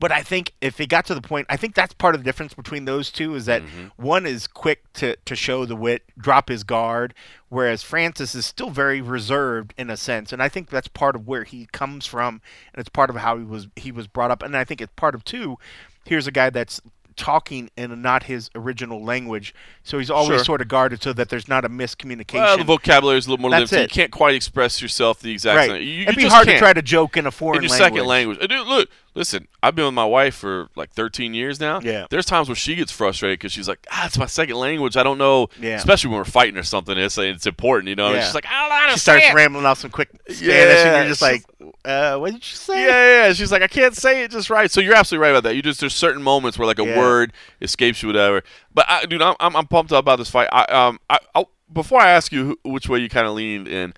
But 0.00 0.10
I 0.10 0.22
think 0.22 0.52
if 0.62 0.80
it 0.80 0.88
got 0.88 1.04
to 1.06 1.14
the 1.14 1.20
point, 1.20 1.46
I 1.50 1.56
think 1.56 1.74
that's 1.76 1.92
part 1.94 2.14
of 2.16 2.22
the 2.22 2.24
difference 2.24 2.54
between 2.54 2.86
those 2.86 3.10
two 3.12 3.34
is 3.36 3.44
that 3.46 3.62
one 3.96 4.26
is 4.26 4.46
quick 4.48 4.90
to, 4.94 5.14
to 5.26 5.36
show 5.36 5.66
the 5.66 5.76
wit, 5.76 6.02
drop 6.18 6.48
his 6.48 6.64
guard, 6.64 7.12
whereas 7.50 7.82
Francis 7.82 8.34
is 8.34 8.46
still 8.46 8.70
very 8.70 9.00
reserved 9.02 9.74
in 9.76 9.90
a 9.90 9.96
sense. 9.98 10.32
And 10.32 10.42
I 10.42 10.48
think 10.48 10.70
that's 10.70 10.88
part 10.88 11.14
of 11.14 11.28
where 11.28 11.44
he 11.44 11.68
comes 11.72 12.06
from, 12.06 12.40
and 12.72 12.80
it's 12.80 12.88
part 12.88 13.10
of 13.10 13.16
how 13.16 13.36
he 13.36 13.44
was 13.44 13.68
he 13.76 13.92
was 13.92 14.06
brought 14.06 14.30
up. 14.30 14.42
And 14.42 14.56
I 14.56 14.64
think 14.64 14.80
it's 14.80 14.92
part 14.96 15.14
of 15.14 15.22
too. 15.24 15.58
Here's 16.06 16.26
a 16.26 16.32
guy 16.32 16.48
that's 16.50 16.80
talking 17.16 17.68
in 17.76 18.00
not 18.00 18.22
his 18.22 18.48
original 18.54 19.04
language, 19.04 19.54
so 19.84 19.98
he's 19.98 20.10
always 20.10 20.38
Sure. 20.38 20.44
sort 20.44 20.60
of 20.62 20.68
guarded 20.68 21.02
so 21.02 21.12
that 21.12 21.28
there's 21.28 21.48
not 21.48 21.66
a 21.66 21.68
miscommunication. 21.68 22.34
well, 22.34 22.56
the 22.56 22.64
vocabulary 22.64 23.18
is 23.18 23.26
a 23.26 23.30
little 23.30 23.42
more 23.42 23.50
That's 23.50 23.70
limited. 23.70 23.90
it. 23.92 23.94
You 23.96 24.02
can't 24.02 24.10
quite 24.12 24.34
express 24.34 24.80
yourself 24.80 25.20
the 25.20 25.30
exact 25.32 25.56
right. 25.58 25.70
same. 25.70 25.82
You, 25.82 25.88
you 25.88 26.02
It'd 26.04 26.16
be 26.16 26.22
just 26.22 26.34
hard 26.34 26.46
can't. 26.46 26.56
to 26.56 26.60
try 26.60 26.72
to 26.72 26.80
joke 26.80 27.18
in 27.18 27.26
a 27.26 27.30
foreign 27.30 27.58
in 27.58 27.64
your 27.64 27.70
language. 27.78 27.92
second 27.92 28.06
language. 28.06 28.38
Uh, 28.40 28.46
Dude, 28.46 28.66
look, 28.66 28.88
listen. 29.14 29.48
I've 29.62 29.74
been 29.74 29.84
with 29.84 29.94
my 29.94 30.04
wife 30.04 30.34
for 30.36 30.68
like 30.76 30.90
13 30.92 31.34
years 31.34 31.60
now. 31.60 31.80
Yeah. 31.82 32.06
There's 32.10 32.24
times 32.26 32.48
where 32.48 32.56
she 32.56 32.74
gets 32.74 32.90
frustrated 32.92 33.38
because 33.38 33.52
she's 33.52 33.68
like, 33.68 33.86
"Ah, 33.90 34.06
it's 34.06 34.16
my 34.18 34.26
second 34.26 34.56
language. 34.56 34.96
I 34.96 35.02
don't 35.02 35.18
know." 35.18 35.48
Yeah. 35.60 35.76
Especially 35.76 36.08
when 36.10 36.18
we're 36.18 36.24
fighting 36.24 36.56
or 36.56 36.62
something, 36.62 36.96
it's 36.96 37.18
it's 37.18 37.46
important, 37.46 37.88
you 37.88 37.96
know. 37.96 38.06
And 38.06 38.16
Yeah. 38.16 38.24
she's 38.24 38.34
like, 38.34 38.46
"I 38.46 38.60
don't 38.60 38.68
know 38.70 38.74
how 38.88 38.92
She 38.94 38.98
starts 39.00 39.24
it." 39.26 39.34
rambling 39.34 39.66
off 39.66 39.78
some 39.78 39.90
quick 39.90 40.08
Spanish, 40.28 40.40
and 40.42 40.48
Yeah, 40.50 41.00
you're 41.00 41.08
just 41.08 41.22
like, 41.22 41.44
uh, 41.84 42.16
"What 42.18 42.32
did 42.32 42.36
you 42.50 42.56
say?" 42.56 42.80
Yeah, 42.80 42.88
yeah, 42.88 43.26
yeah. 43.26 43.32
She's 43.34 43.52
like, 43.52 43.62
I 43.62 43.68
can't 43.68 43.94
say 43.96 44.22
it 44.24 44.30
just 44.30 44.48
right. 44.50 44.70
So 44.70 44.80
you're 44.80 44.94
absolutely 44.94 45.24
right 45.24 45.30
about 45.30 45.44
that. 45.44 45.54
You 45.56 45.62
just 45.62 45.80
there's 45.80 45.94
certain 45.94 46.22
moments 46.22 46.58
where 46.58 46.66
like 46.66 46.78
a 46.78 46.84
Yeah. 46.84 46.98
word 46.98 47.32
escapes 47.60 48.02
you, 48.02 48.08
whatever. 48.08 48.42
But 48.74 48.86
I, 48.88 49.04
dude, 49.06 49.22
I'm, 49.22 49.34
I'm 49.40 49.54
I'm 49.56 49.66
pumped 49.66 49.92
up 49.92 50.00
about 50.00 50.18
this 50.18 50.30
fight. 50.30 50.48
I 50.52 50.64
um 50.64 50.98
I 51.10 51.18
I'll, 51.34 51.50
before 51.72 52.00
I 52.00 52.10
ask 52.10 52.32
you 52.32 52.58
which 52.64 52.88
way 52.88 52.98
you 52.98 53.08
kind 53.08 53.26
of 53.28 53.34
leaned 53.34 53.68
in, 53.68 53.94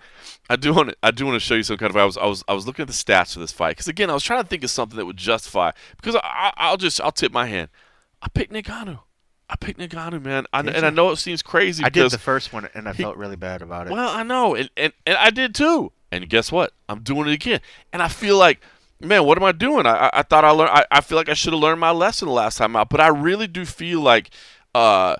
I 0.49 0.55
do 0.55 0.73
want 0.73 0.89
to 0.89 0.95
I 1.01 1.11
do 1.11 1.25
want 1.25 1.35
to 1.35 1.39
show 1.39 1.55
you 1.55 1.63
some 1.63 1.77
kind 1.77 1.89
of. 1.89 1.97
I 1.97 2.05
was 2.05 2.17
I 2.17 2.25
was 2.25 2.43
I 2.47 2.53
was 2.53 2.67
looking 2.67 2.83
at 2.83 2.87
the 2.87 2.93
stats 2.93 3.33
for 3.33 3.39
this 3.39 3.51
fight 3.51 3.71
because 3.71 3.87
again 3.87 4.09
I 4.09 4.13
was 4.13 4.23
trying 4.23 4.43
to 4.43 4.47
think 4.47 4.63
of 4.63 4.69
something 4.69 4.97
that 4.97 5.05
would 5.05 5.17
justify 5.17 5.71
because 5.95 6.15
I, 6.15 6.19
I 6.23 6.53
I'll 6.57 6.77
just 6.77 6.99
I'll 7.01 7.11
tip 7.11 7.31
my 7.31 7.45
hand. 7.45 7.69
I 8.21 8.27
picked 8.27 8.53
Ngannou. 8.53 8.99
I 9.49 9.55
picked 9.55 9.79
Ngannou, 9.79 10.21
man. 10.21 10.45
I, 10.53 10.61
and? 10.61 10.85
I 10.85 10.89
know 10.89 11.11
it 11.11 11.17
seems 11.17 11.41
crazy. 11.41 11.83
I 11.83 11.89
did 11.89 12.09
the 12.11 12.17
first 12.17 12.53
one, 12.53 12.67
and 12.73 12.87
I 12.87 12.93
felt 12.93 13.17
really 13.17 13.35
bad 13.35 13.61
about 13.61 13.87
it. 13.87 13.93
well, 13.93 14.09
I 14.09 14.23
know, 14.23 14.55
and, 14.55 14.69
and 14.75 14.93
and 15.05 15.17
I 15.17 15.29
did 15.29 15.53
too. 15.53 15.91
And 16.11 16.29
guess 16.29 16.51
what? 16.51 16.73
I'm 16.87 16.99
doing 17.01 17.27
it 17.27 17.33
again. 17.33 17.59
And 17.91 18.01
I 18.01 18.07
feel 18.07 18.37
like, 18.37 18.61
man, 19.01 19.25
what 19.25 19.37
am 19.37 19.43
I 19.43 19.51
doing? 19.51 19.85
I 19.85 19.95
I, 20.07 20.09
I 20.19 20.21
thought 20.23 20.45
I 20.45 20.51
learned. 20.51 20.71
I, 20.71 20.85
I 20.91 21.01
feel 21.01 21.17
like 21.17 21.29
I 21.29 21.33
should 21.33 21.53
have 21.53 21.61
learned 21.61 21.79
my 21.79 21.91
lesson 21.91 22.27
the 22.27 22.33
last 22.33 22.57
time 22.57 22.75
out. 22.75 22.89
But 22.89 23.01
I 23.01 23.07
really 23.07 23.47
do 23.47 23.65
feel 23.65 23.99
like, 23.99 24.29
uh, 24.75 25.17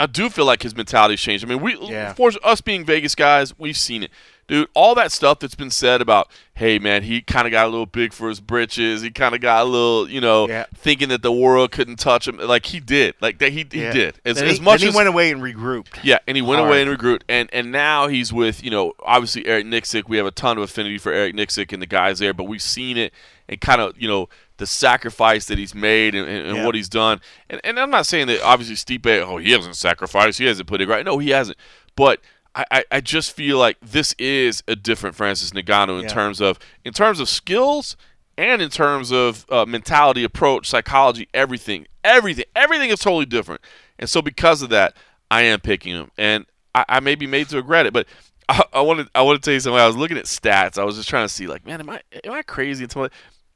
I 0.00 0.06
do 0.06 0.30
feel 0.30 0.46
like 0.46 0.62
his 0.62 0.74
mentality's 0.74 1.20
changed. 1.20 1.44
I 1.44 1.48
mean, 1.48 1.60
we 1.60 1.76
Yeah. 1.78 2.14
for 2.14 2.32
us 2.42 2.60
being 2.60 2.84
Vegas 2.84 3.14
guys, 3.14 3.56
we've 3.58 3.76
seen 3.76 4.02
it. 4.02 4.10
dude, 4.48 4.66
all 4.74 4.96
that 4.96 5.12
stuff 5.12 5.38
that's 5.38 5.54
been 5.54 5.70
said 5.70 6.00
about, 6.02 6.28
hey 6.54 6.76
man, 6.80 7.04
he 7.04 7.20
kind 7.22 7.46
of 7.46 7.52
got 7.52 7.66
a 7.66 7.68
little 7.68 7.86
big 7.86 8.12
for 8.12 8.28
his 8.28 8.40
britches. 8.40 9.00
He 9.00 9.08
kind 9.10 9.32
of 9.32 9.40
got 9.40 9.62
a 9.62 9.64
little, 9.64 10.10
you 10.10 10.20
know, 10.20 10.48
Yeah. 10.48 10.64
thinking 10.76 11.08
that 11.10 11.22
the 11.22 11.30
world 11.30 11.70
couldn't 11.70 12.00
touch 12.00 12.26
him. 12.26 12.36
Like 12.38 12.66
he 12.66 12.80
did, 12.80 13.14
like 13.20 13.38
that 13.38 13.52
he, 13.52 13.64
he 13.70 13.82
Yeah. 13.82 13.92
did. 13.92 14.18
As, 14.24 14.38
then 14.38 14.48
as 14.48 14.58
he, 14.58 14.64
much 14.64 14.80
then 14.80 14.86
he 14.86 14.88
as 14.88 14.94
went 14.96 15.08
away 15.08 15.30
and 15.30 15.40
regrouped. 15.40 16.00
yeah, 16.02 16.18
and 16.26 16.36
he 16.36 16.42
went 16.42 16.60
away 16.66 16.82
and 16.82 16.90
regrouped, 16.90 17.22
and 17.28 17.48
and 17.52 17.70
now 17.70 18.08
he's 18.08 18.32
with 18.32 18.64
you 18.64 18.72
know 18.72 18.92
obviously 19.04 19.46
Eric 19.46 19.66
Nicksick. 19.66 20.08
We 20.08 20.16
have 20.16 20.26
a 20.26 20.32
ton 20.32 20.56
of 20.58 20.64
affinity 20.64 20.98
for 20.98 21.12
Eric 21.12 21.36
Nicksick 21.36 21.72
and 21.72 21.80
the 21.80 21.86
guys 21.86 22.18
there, 22.18 22.34
but 22.34 22.44
we've 22.48 22.60
seen 22.60 22.96
it 22.96 23.12
and 23.48 23.60
kind 23.60 23.80
of 23.80 23.92
you 24.02 24.08
know 24.08 24.28
the 24.60 24.66
sacrifice 24.66 25.46
that 25.46 25.58
he's 25.58 25.74
made 25.74 26.14
and, 26.14 26.28
and, 26.28 26.56
Yeah. 26.58 26.66
what 26.66 26.74
he's 26.74 26.88
done. 26.88 27.20
And, 27.48 27.60
and 27.64 27.80
I'm 27.80 27.90
not 27.90 28.06
saying 28.06 28.26
that 28.28 28.42
obviously 28.42 28.76
Stipe, 28.76 29.06
oh 29.22 29.38
he 29.38 29.50
hasn't 29.52 29.74
sacrificed, 29.74 30.38
he 30.38 30.44
hasn't 30.44 30.68
put 30.68 30.80
it 30.80 30.88
right. 30.88 31.04
No, 31.04 31.18
he 31.18 31.30
hasn't. 31.30 31.56
But 31.96 32.20
I, 32.54 32.84
I, 32.90 33.00
just 33.00 33.32
feel 33.32 33.58
like 33.58 33.78
this 33.80 34.12
is 34.18 34.62
a 34.66 34.74
different 34.74 35.14
Francis 35.16 35.50
Ngannou 35.52 35.98
in 35.98 36.02
Yeah. 36.02 36.08
terms 36.08 36.40
of 36.40 36.58
in 36.84 36.92
terms 36.92 37.20
of 37.20 37.28
skills 37.28 37.96
and 38.36 38.60
in 38.60 38.68
terms 38.70 39.12
of 39.12 39.46
uh, 39.50 39.64
mentality, 39.66 40.24
approach, 40.24 40.68
psychology, 40.68 41.28
everything, 41.32 41.86
everything, 42.02 42.44
everything 42.56 42.90
is 42.90 42.98
totally 42.98 43.24
different. 43.24 43.60
And 43.98 44.10
so 44.10 44.20
because 44.20 44.62
of 44.62 44.68
that, 44.70 44.96
I 45.30 45.42
am 45.42 45.60
picking 45.60 45.94
him, 45.94 46.10
and 46.18 46.44
I, 46.74 46.84
I 46.88 47.00
may 47.00 47.14
be 47.14 47.26
made 47.26 47.48
to 47.50 47.56
regret 47.56 47.86
it. 47.86 47.92
But 47.92 48.06
I, 48.48 48.62
I 48.72 48.80
wanted 48.80 49.08
I 49.14 49.22
want 49.22 49.40
to 49.40 49.44
tell 49.46 49.54
you 49.54 49.60
something. 49.60 49.78
I 49.80 49.86
was 49.86 49.96
looking 49.96 50.18
at 50.18 50.24
stats. 50.24 50.76
I 50.76 50.84
was 50.84 50.96
just 50.96 51.08
trying 51.08 51.24
to 51.24 51.32
see, 51.32 51.46
like, 51.46 51.64
man, 51.64 51.80
am 51.80 51.88
I 51.88 52.02
am 52.24 52.32
I 52.32 52.42
crazy? 52.42 52.84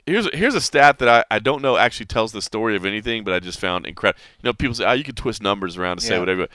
Here's 0.07 0.29
here's 0.35 0.55
a 0.55 0.61
stat 0.61 0.99
that 0.99 1.09
I, 1.09 1.25
I 1.31 1.39
don't 1.39 1.63
know 1.63 1.77
actually 1.77 2.07
tells 2.07 2.33
the 2.33 2.43
story 2.43 2.77
of 2.77 2.85
anything, 2.85 3.25
but 3.25 3.33
I 3.33 3.41
just 3.41 3.59
found 3.59 3.87
incredible. 3.87 4.21
You 4.43 4.49
know, 4.49 4.53
people 4.53 4.75
say, 4.75 4.85
oh, 4.85 4.93
you 4.93 5.05
can 5.05 5.15
twist 5.15 5.43
numbers 5.43 5.77
around 5.77 5.99
to 5.99 6.05
say 6.05 6.19
whatever. 6.19 6.49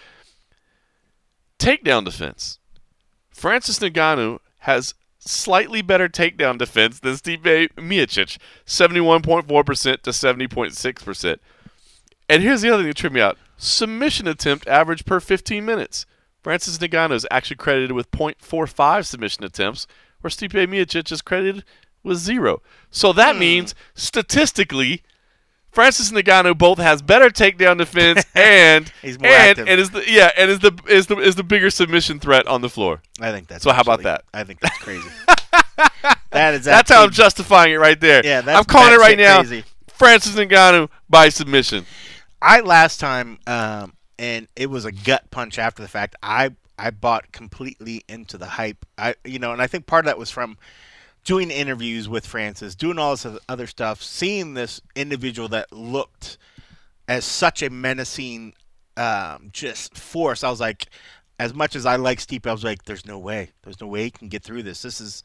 Takedown 1.58 2.06
defense. 2.06 2.60
Francis 3.32 3.80
Ngannou 3.80 4.40
has 4.60 4.94
slightly 5.20 5.82
better 5.82 6.08
takedown 6.08 6.58
defense 6.58 7.00
than 7.00 7.14
Stipe 7.14 7.70
Miocic, 7.76 8.38
71.4% 8.66 10.02
to 10.02 10.10
70.6%. 10.12 11.38
And 12.28 12.44
here's 12.44 12.62
the 12.62 12.70
other 12.70 12.84
thing 12.84 12.90
that 12.90 12.98
tripped 12.98 13.16
me 13.16 13.22
out. 13.22 13.38
Submission 13.58 14.28
attempt 14.28 14.68
average 14.68 15.06
per 15.06 15.20
15 15.20 15.66
minutes. 15.66 16.06
Francis 16.42 16.78
Ngannou 16.78 17.14
is 17.14 17.28
actually 17.30 17.58
credited 17.58 17.92
with 17.92 18.12
0.45 18.12 19.06
submission 19.06 19.44
attempts, 19.44 19.88
where 20.22 20.32
Stipe 20.32 20.52
Miocic 20.52 21.12
is 21.12 21.22
credited 21.22 21.64
with 22.04 22.18
zero. 22.18 22.62
So 22.92 23.14
that 23.14 23.38
means, 23.38 23.76
statistically, 23.96 25.04
Francis 25.72 26.12
Ngannou 26.12 26.58
both 26.58 26.80
has 26.80 27.02
better 27.02 27.30
takedown 27.30 27.78
defense 27.78 28.26
and 28.36 28.92
He's 29.02 29.20
more 29.20 29.30
and, 29.30 29.50
active. 29.50 29.68
and 29.68 29.80
is 29.80 29.92
the 29.92 30.04
yeah 30.10 30.32
and 30.36 30.50
is 30.50 30.60
the 30.60 30.78
is 30.88 31.08
the 31.08 31.18
is 31.18 31.36
the 31.36 31.44
bigger 31.44 31.70
submission 31.70 32.20
threat 32.20 32.48
on 32.48 32.62
the 32.62 32.70
floor. 32.70 33.02
I 33.22 33.32
think 33.32 33.48
that's. 33.48 33.64
So 33.64 33.72
how 33.72 33.82
about 33.82 34.04
that? 34.04 34.24
I 34.34 34.44
think 34.44 34.60
that's 34.60 34.78
crazy. 34.80 35.10
that 36.32 36.54
is. 36.56 36.66
That's 36.66 36.90
how 36.92 37.04
I'm 37.04 37.12
justifying 37.12 37.74
it 37.74 37.78
right 37.78 38.00
there. 38.00 38.26
Yeah, 38.26 38.42
that's 38.42 38.58
I'm 38.58 38.66
calling 38.66 38.94
it 38.94 38.98
right 38.98 39.18
now. 39.18 39.42
crazy. 39.42 39.64
Francis 39.94 40.36
Ngannou 40.36 40.90
by 41.10 41.30
submission. 41.30 41.86
I 42.42 42.62
last 42.62 43.00
time, 43.00 43.38
um, 43.48 43.94
and 44.18 44.48
it 44.56 44.70
was 44.70 44.86
a 44.86 44.92
gut 44.92 45.30
punch 45.30 45.60
after 45.60 45.82
the 45.82 45.90
fact. 45.90 46.16
I 46.24 46.52
I 46.78 46.92
bought 46.92 47.32
completely 47.32 48.04
into 48.08 48.38
the 48.38 48.46
hype. 48.46 48.86
I 48.98 49.16
you 49.24 49.38
know, 49.40 49.52
and 49.52 49.62
I 49.62 49.68
think 49.68 49.86
part 49.86 50.06
of 50.06 50.08
that 50.08 50.18
was 50.18 50.32
from 50.32 50.58
doing 51.30 51.52
interviews 51.52 52.10
with 52.10 52.26
Francis, 52.26 52.74
doing 52.74 52.98
all 52.98 53.16
this 53.16 53.38
other 53.48 53.68
stuff, 53.68 54.02
seeing 54.02 54.56
this 54.56 54.82
individual 54.96 55.48
that 55.48 55.72
looked 55.72 56.40
as 57.08 57.24
such 57.24 57.62
a 57.62 57.70
menacing, 57.70 58.52
um, 58.98 59.52
just 59.54 59.96
force. 59.96 60.44
I 60.44 60.50
was 60.50 60.60
like, 60.60 60.88
as 61.38 61.54
much 61.54 61.76
as 61.76 61.86
I 61.86 61.98
like 61.98 62.18
Stipe, 62.18 62.48
I 62.48 62.52
was 62.52 62.64
like, 62.64 62.86
there's 62.86 63.06
no 63.06 63.20
way, 63.20 63.52
there's 63.62 63.80
no 63.80 63.86
way 63.86 64.06
he 64.06 64.10
can 64.10 64.28
get 64.28 64.42
through 64.42 64.64
this. 64.64 64.82
This 64.82 65.00
is, 65.00 65.22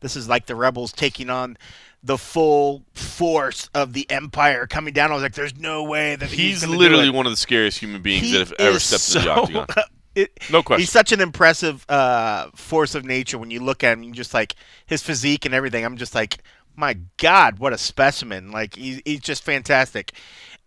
this 0.00 0.16
is 0.16 0.28
like 0.28 0.46
the 0.46 0.56
rebels 0.56 0.90
taking 0.90 1.30
on 1.30 1.56
the 2.02 2.18
full 2.18 2.82
force 2.92 3.70
of 3.74 3.92
the 3.92 4.10
empire 4.10 4.66
coming 4.66 4.92
down. 4.92 5.12
I 5.12 5.14
was 5.14 5.22
like, 5.22 5.34
there's 5.34 5.56
no 5.56 5.84
way 5.84 6.16
that 6.16 6.30
he's, 6.30 6.62
He's 6.62 6.66
literally 6.66 7.06
it. 7.10 7.14
one 7.14 7.26
of 7.26 7.32
the 7.32 7.36
scariest 7.36 7.78
human 7.78 8.02
beings 8.02 8.26
He 8.26 8.32
that 8.32 8.40
have 8.40 8.54
ever 8.58 8.80
stepped 8.80 9.06
into 9.14 9.28
the 9.28 9.52
so- 9.54 9.60
octagon. 9.60 9.84
it- 10.14 10.38
No 10.50 10.62
question. 10.62 10.80
He's 10.80 10.90
such 10.90 11.12
an 11.12 11.20
impressive 11.20 11.84
uh, 11.88 12.50
force 12.54 12.94
of 12.94 13.04
nature 13.04 13.38
when 13.38 13.50
you 13.50 13.60
look 13.60 13.82
at 13.84 13.92
him. 13.94 14.02
You 14.02 14.12
just 14.12 14.34
like 14.34 14.54
his 14.86 15.02
physique 15.02 15.44
and 15.44 15.54
everything. 15.54 15.84
I'm 15.84 15.96
just 15.96 16.14
like, 16.14 16.38
my 16.76 16.98
God, 17.18 17.58
what 17.58 17.72
a 17.72 17.78
specimen! 17.78 18.50
Like 18.50 18.74
he's 18.76 19.00
he's 19.04 19.20
just 19.20 19.42
fantastic. 19.44 20.12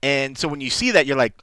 And 0.04 0.38
so 0.38 0.48
when 0.48 0.62
you 0.62 0.70
see 0.70 0.92
that, 0.92 1.06
you're 1.06 1.18
like, 1.18 1.34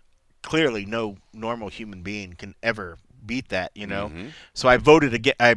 clearly, 0.42 0.86
no 0.86 1.16
normal 1.32 1.68
human 1.68 2.02
being 2.02 2.34
can 2.34 2.54
ever 2.62 2.98
beat 3.26 3.48
that. 3.48 3.72
You 3.74 3.86
know. 3.86 4.08
Mhm. 4.08 4.30
So 4.54 4.68
I 4.68 4.76
voted 4.76 5.12
again. 5.14 5.34
I 5.40 5.56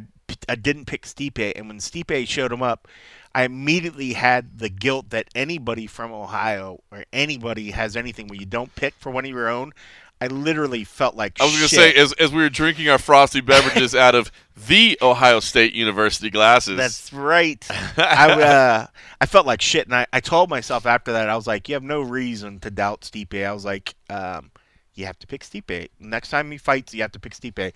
I 0.49 0.55
didn't 0.55 0.85
pick 0.85 1.03
Stipe, 1.05 1.53
and 1.55 1.67
when 1.69 1.77
Stipe 1.79 2.27
showed 2.27 2.51
him 2.51 2.61
up, 2.61 2.87
I 3.33 3.43
immediately 3.43 4.11
had 4.13 4.59
the 4.59 4.67
guilt 4.67 5.09
that 5.11 5.27
anybody 5.35 5.87
from 5.87 6.11
Ohio 6.11 6.81
or 6.91 7.05
anybody 7.13 7.71
has 7.71 7.95
anything 7.95 8.27
where 8.27 8.37
you 8.39 8.45
don't 8.45 8.75
pick 8.75 8.93
for 8.99 9.09
one 9.09 9.23
of 9.23 9.31
your 9.31 9.47
own. 9.47 9.71
I 10.19 10.27
literally 10.27 10.83
felt 10.83 11.15
like 11.15 11.39
I 11.39 11.45
was 11.45 11.53
going 11.53 11.67
to 11.67 11.75
say, 11.75 11.93
as, 11.93 12.11
as 12.13 12.31
we 12.31 12.41
were 12.41 12.49
drinking 12.49 12.89
our 12.89 12.97
frosty 12.97 13.39
beverages 13.39 13.93
out 13.93 14.15
of 14.15 14.31
the 14.67 14.97
Ohio 15.01 15.39
State 15.39 15.73
University 15.73 16.31
glasses, 16.31 16.77
That's 16.77 17.13
right. 17.13 17.63
I 17.97 18.31
uh, 18.31 18.87
I 19.21 19.25
felt 19.27 19.45
like 19.45 19.61
shit, 19.61 19.85
and 19.85 19.95
I, 19.95 20.07
I 20.11 20.19
told 20.19 20.49
myself 20.49 20.85
after 20.85 21.11
that 21.13 21.29
I 21.29 21.35
was 21.35 21.45
like, 21.45 21.69
you 21.69 21.75
have 21.75 21.83
no 21.83 22.01
reason 22.01 22.59
to 22.61 22.71
doubt 22.71 23.01
Stipe. 23.01 23.45
I 23.45 23.53
was 23.53 23.63
like, 23.63 23.93
um, 24.09 24.51
you 24.95 25.05
have 25.05 25.19
to 25.19 25.27
pick 25.27 25.43
Stipe. 25.43 25.89
Next 25.99 26.29
time 26.29 26.49
he 26.51 26.57
fights, 26.57 26.93
you 26.93 27.01
have 27.03 27.11
to 27.11 27.19
pick 27.19 27.33
Stipe. 27.33 27.73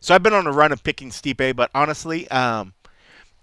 So 0.00 0.14
I've 0.14 0.22
been 0.22 0.34
on 0.34 0.46
a 0.46 0.52
run 0.52 0.72
of 0.72 0.82
picking 0.82 1.10
Stipe, 1.10 1.54
but 1.54 1.70
honestly, 1.74 2.28
um, 2.28 2.74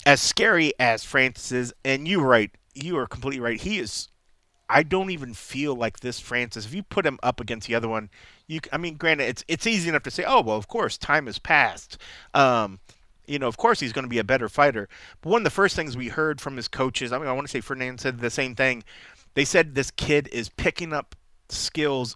as 0.06 0.20
scary 0.20 0.74
as 0.78 1.04
Francis 1.04 1.52
is, 1.52 1.74
and 1.86 2.08
you're 2.08 2.26
right, 2.26 2.52
you 2.74 2.98
are 2.98 3.08
completely 3.08 3.40
right. 3.40 3.60
He 3.60 3.80
is. 3.80 4.10
I 4.72 4.84
don't 4.84 5.12
even 5.12 5.34
feel 5.34 5.76
like 5.76 6.00
this 6.00 6.20
Francis. 6.20 6.66
If 6.66 6.74
you 6.74 6.84
put 6.84 7.06
him 7.06 7.20
up 7.22 7.40
against 7.40 7.68
the 7.68 7.76
other 7.76 7.90
one, 7.90 8.10
you. 8.48 8.62
I 8.72 8.78
mean, 8.78 8.96
granted, 8.96 9.26
it's 9.26 9.44
it's 9.48 9.68
easy 9.68 9.90
enough 9.90 10.04
to 10.04 10.12
say, 10.12 10.24
oh 10.26 10.42
well, 10.42 10.58
of 10.58 10.68
course, 10.68 10.98
time 10.98 11.26
has 11.26 11.38
passed. 11.38 11.98
Um, 12.34 12.80
you 13.28 13.38
know, 13.38 13.48
of 13.48 13.58
course, 13.58 13.80
he's 13.80 13.94
going 13.94 14.04
to 14.04 14.10
be 14.10 14.18
a 14.18 14.24
better 14.24 14.50
fighter. 14.50 14.90
But 15.22 15.30
one 15.30 15.42
of 15.42 15.44
the 15.44 15.50
first 15.52 15.76
things 15.76 15.96
we 15.96 16.08
heard 16.08 16.42
from 16.42 16.58
his 16.58 16.68
coaches, 16.68 17.12
I 17.12 17.18
mean, 17.18 17.28
I 17.28 17.34
want 17.34 17.48
to 17.48 17.52
say 17.52 17.62
Ferdinand 17.62 18.00
said 18.00 18.20
the 18.20 18.30
same 18.30 18.56
thing. 18.56 18.84
They 19.34 19.46
said 19.46 19.76
this 19.76 19.92
kid 19.92 20.28
is 20.32 20.50
picking 20.50 20.94
up 20.94 21.16
skills 21.50 22.16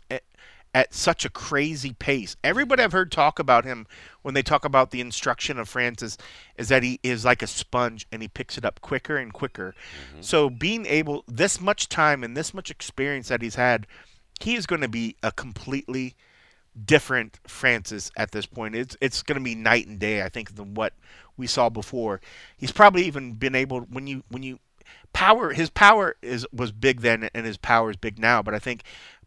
at, 0.75 0.93
such 0.93 1.23
a 1.23 1.29
crazy 1.29 1.93
pace. 1.93 2.35
Everybody 2.43 2.83
I've 2.83 2.91
heard 2.91 3.09
talk 3.11 3.39
about 3.39 3.63
him 3.63 3.87
when 4.21 4.33
they 4.33 4.43
talk 4.43 4.65
about 4.65 4.91
the 4.91 4.99
instruction 4.99 5.57
of 5.57 5.69
Francis 5.69 6.17
is 6.57 6.67
that 6.67 6.83
he 6.83 6.99
is 7.01 7.23
like 7.23 7.41
a 7.41 7.47
sponge 7.47 8.05
and 8.11 8.21
he 8.21 8.27
picks 8.27 8.57
it 8.57 8.65
up 8.65 8.81
quicker 8.81 9.15
and 9.15 9.31
quicker. 9.31 9.73
Mm-hmm. 10.11 10.21
So 10.21 10.49
being 10.49 10.85
able 10.85 11.23
this 11.27 11.61
much 11.61 11.87
time 11.87 12.23
and 12.25 12.35
this 12.35 12.53
much 12.53 12.69
experience 12.69 13.29
that 13.29 13.41
he's 13.41 13.55
had, 13.55 13.87
he 14.41 14.55
is 14.55 14.65
going 14.65 14.81
to 14.81 14.89
be 14.89 15.15
a 15.23 15.31
completely 15.31 16.13
different 16.85 17.39
Francis 17.47 18.11
at 18.17 18.31
this 18.31 18.45
point. 18.45 18.75
It's 18.75 18.97
it's 18.99 19.23
going 19.23 19.39
to 19.39 19.43
be 19.43 19.55
night 19.55 19.87
and 19.87 19.97
day, 19.97 20.23
I 20.23 20.29
think, 20.29 20.55
than 20.55 20.73
what 20.73 20.91
we 21.37 21.47
saw 21.47 21.69
before. 21.69 22.19
He's 22.57 22.73
probably 22.73 23.05
even 23.05 23.33
been 23.33 23.55
able 23.55 23.79
when 23.81 24.07
you 24.07 24.23
when 24.27 24.43
you 24.43 24.59
power 25.13 25.53
his 25.53 25.69
power 25.69 26.17
is 26.21 26.45
was 26.51 26.73
big 26.73 26.99
then 26.99 27.29
and 27.33 27.45
his 27.45 27.57
power 27.57 27.89
is 27.89 27.95
big 27.95 28.19
now, 28.19 28.41
but 28.41 28.53
I 28.53 28.59
think 28.59 28.83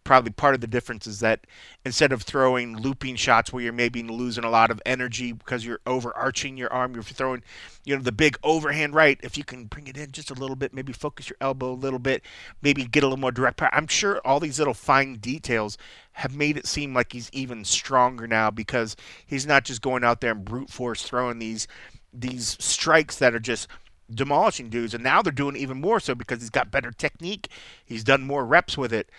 probably 0.09 0.33
part 0.33 0.55
of 0.55 0.63
the 0.63 0.67
difference 0.67 1.07
is 1.07 1.21
that 1.21 1.47
instead 1.85 2.13
of 2.13 2.23
throwing 2.23 2.75
looping 2.79 3.15
shots 3.15 3.53
where 3.53 3.63
you're 3.63 3.75
maybe 3.75 4.03
losing 4.03 4.43
a 4.43 4.49
lot 4.49 4.71
of 4.71 4.81
energy 4.87 5.33
because 5.33 5.67
you're 5.67 5.81
overarching 5.87 6.57
your 6.57 6.73
arm, 6.73 6.95
you're 6.95 7.03
throwing, 7.03 7.43
you 7.85 7.95
know, 7.95 8.01
the 8.01 8.11
big 8.11 8.39
overhand 8.43 8.95
right. 8.95 9.21
If 9.23 9.37
you 9.37 9.45
can 9.45 9.67
bring 9.67 9.87
it 9.87 9.99
in 9.99 10.11
just 10.11 10.31
a 10.31 10.35
little 10.35 10.57
bit, 10.57 10.73
maybe 10.73 10.95
focus 10.95 11.29
your 11.29 11.37
elbow 11.43 11.73
a 11.73 11.75
little 11.75 11.99
bit, 11.99 12.23
maybe 12.63 12.87
get 12.87 13.03
a 13.03 13.07
little 13.07 13.19
more 13.19 13.31
direct 13.33 13.59
power. 13.59 13.69
I'm 13.71 13.87
sure 13.87 14.19
all 14.25 14.41
these 14.41 14.59
little 14.59 14.73
fine 14.73 15.17
details 15.17 15.77
have 16.13 16.35
made 16.35 16.57
it 16.57 16.67
seem 16.67 16.95
like 16.95 17.13
he's 17.13 17.29
even 17.35 17.63
stronger 17.67 18.27
now 18.27 18.51
because 18.51 18.97
he's 19.27 19.47
not 19.47 19.65
just 19.65 19.83
going 19.83 20.05
out 20.05 20.23
there 20.23 20.33
and 20.33 20.43
brute 20.43 20.71
force 20.71 21.03
throwing 21.03 21.39
these 21.39 21.69
these 22.15 22.57
strikes 22.59 23.19
that 23.19 23.35
are 23.35 23.41
just 23.41 23.69
demolishing 24.11 24.71
dudes 24.71 24.95
and 24.95 25.05
now 25.05 25.21
they're 25.21 25.31
doing 25.31 25.55
even 25.55 25.79
more 25.79 26.01
so 26.01 26.15
because 26.15 26.41
he's 26.41 26.49
got 26.49 26.71
better 26.71 26.91
technique 26.91 27.49
he's 27.85 28.03
done 28.03 28.23
more 28.23 28.47
reps 28.47 28.79
with 28.79 28.91
it 28.91 29.11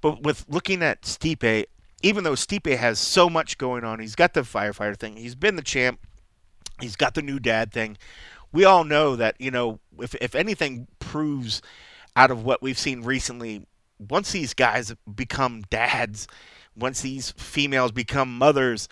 but 0.00 0.22
with 0.22 0.46
looking 0.48 0.82
at 0.82 1.02
Stipe, 1.02 1.66
even 2.02 2.24
though 2.24 2.32
Stipe 2.32 2.76
has 2.76 2.98
so 2.98 3.28
much 3.28 3.58
going 3.58 3.84
on, 3.84 4.00
he's 4.00 4.14
got 4.14 4.34
the 4.34 4.42
firefighter 4.42 4.96
thing, 4.96 5.16
he's 5.16 5.34
been 5.34 5.56
the 5.56 5.62
champ, 5.62 6.00
he's 6.80 6.96
got 6.96 7.14
the 7.14 7.22
new 7.22 7.38
dad 7.38 7.72
thing. 7.72 7.96
We 8.52 8.64
all 8.64 8.84
know 8.84 9.16
that, 9.16 9.36
you 9.38 9.50
know, 9.50 9.78
if, 9.98 10.14
if 10.16 10.34
anything 10.34 10.88
proves 10.98 11.62
out 12.16 12.30
of 12.30 12.44
what 12.44 12.62
we've 12.62 12.78
seen 12.78 13.02
recently, 13.02 13.66
once 13.98 14.32
these 14.32 14.54
guys 14.54 14.94
become 15.14 15.62
dads, 15.70 16.26
once 16.76 17.02
these 17.02 17.32
females 17.32 17.92
become 17.92 18.36
mothers, 18.36 18.88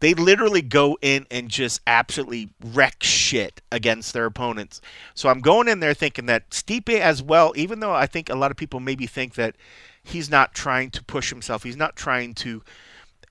they 0.00 0.14
literally 0.14 0.62
go 0.62 0.98
in 1.00 1.26
and 1.30 1.48
just 1.48 1.80
absolutely 1.86 2.50
wreck 2.62 3.02
shit 3.02 3.62
against 3.72 4.12
their 4.12 4.26
opponents. 4.26 4.80
So 5.14 5.28
I'm 5.28 5.40
going 5.40 5.68
in 5.68 5.80
there 5.80 5.94
thinking 5.94 6.26
that 6.26 6.50
Stipe 6.50 6.88
as 6.88 7.22
well, 7.22 7.52
even 7.56 7.80
though 7.80 7.92
I 7.92 8.06
think 8.06 8.28
a 8.28 8.34
lot 8.34 8.50
of 8.50 8.56
people 8.56 8.80
maybe 8.80 9.06
think 9.06 9.34
that 9.34 9.56
he's 10.02 10.30
not 10.30 10.54
trying 10.54 10.90
to 10.90 11.04
push 11.04 11.30
himself, 11.30 11.62
he's 11.62 11.76
not 11.76 11.96
trying 11.96 12.34
to 12.34 12.62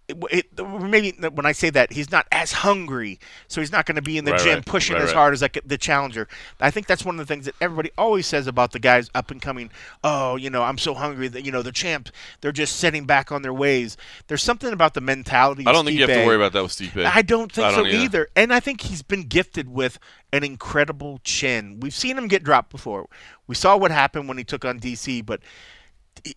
it, 0.07 0.59
maybe 0.59 1.11
when 1.29 1.45
I 1.45 1.51
say 1.51 1.69
that 1.71 1.91
he's 1.91 2.11
not 2.11 2.27
as 2.31 2.51
hungry, 2.51 3.19
so 3.47 3.59
he's 3.61 3.71
not 3.71 3.85
going 3.85 3.95
to 3.95 4.01
be 4.01 4.17
in 4.17 4.25
the 4.25 4.33
Right, 4.33 4.41
gym 4.41 4.55
right, 4.55 4.65
pushing 4.65 4.95
right, 4.95 5.03
as 5.03 5.11
hard 5.11 5.33
as 5.33 5.41
like 5.41 5.59
the 5.65 5.77
challenger. 5.77 6.27
I 6.59 6.69
think 6.69 6.85
that's 6.85 7.03
one 7.03 7.19
of 7.19 7.27
the 7.27 7.33
things 7.33 7.45
that 7.45 7.55
everybody 7.59 7.91
always 7.97 8.27
says 8.27 8.45
about 8.45 8.71
the 8.71 8.79
guys 8.79 9.09
up 9.15 9.31
and 9.31 9.41
coming. 9.41 9.71
Oh, 10.03 10.35
you 10.35 10.49
know, 10.49 10.61
I'm 10.61 10.77
so 10.77 10.93
hungry 10.93 11.27
that 11.29 11.43
you 11.43 11.51
know 11.51 11.61
the 11.63 11.71
champs. 11.71 12.11
They're 12.41 12.51
just 12.51 12.75
sitting 12.75 13.05
back 13.05 13.31
on 13.31 13.41
their 13.41 13.53
ways. 13.53 13.97
There's 14.27 14.43
something 14.43 14.71
about 14.71 14.93
the 14.93 15.01
mentality. 15.01 15.63
I 15.65 15.71
don't 15.71 15.85
think 15.85 15.97
you 15.97 16.05
have 16.07 16.19
to 16.19 16.25
worry 16.25 16.35
about 16.35 16.53
that 16.53 16.63
with 16.63 16.71
Steve. 16.71 16.95
I 16.97 17.21
don't 17.21 17.51
think 17.51 17.65
I 17.65 17.71
don't 17.71 17.85
so 17.85 17.87
either. 17.87 17.97
either. 18.03 18.27
And 18.35 18.53
I 18.53 18.59
think 18.59 18.81
he's 18.81 19.01
been 19.01 19.23
gifted 19.23 19.69
with 19.69 19.97
an 20.31 20.43
incredible 20.43 21.19
chin. 21.23 21.79
We've 21.79 21.93
seen 21.93 22.17
him 22.17 22.27
get 22.27 22.43
dropped 22.43 22.69
before. 22.69 23.07
We 23.47 23.55
saw 23.55 23.75
what 23.77 23.91
happened 23.91 24.27
when 24.27 24.37
he 24.37 24.43
took 24.43 24.65
on 24.65 24.79
DC, 24.79 25.25
but 25.25 25.41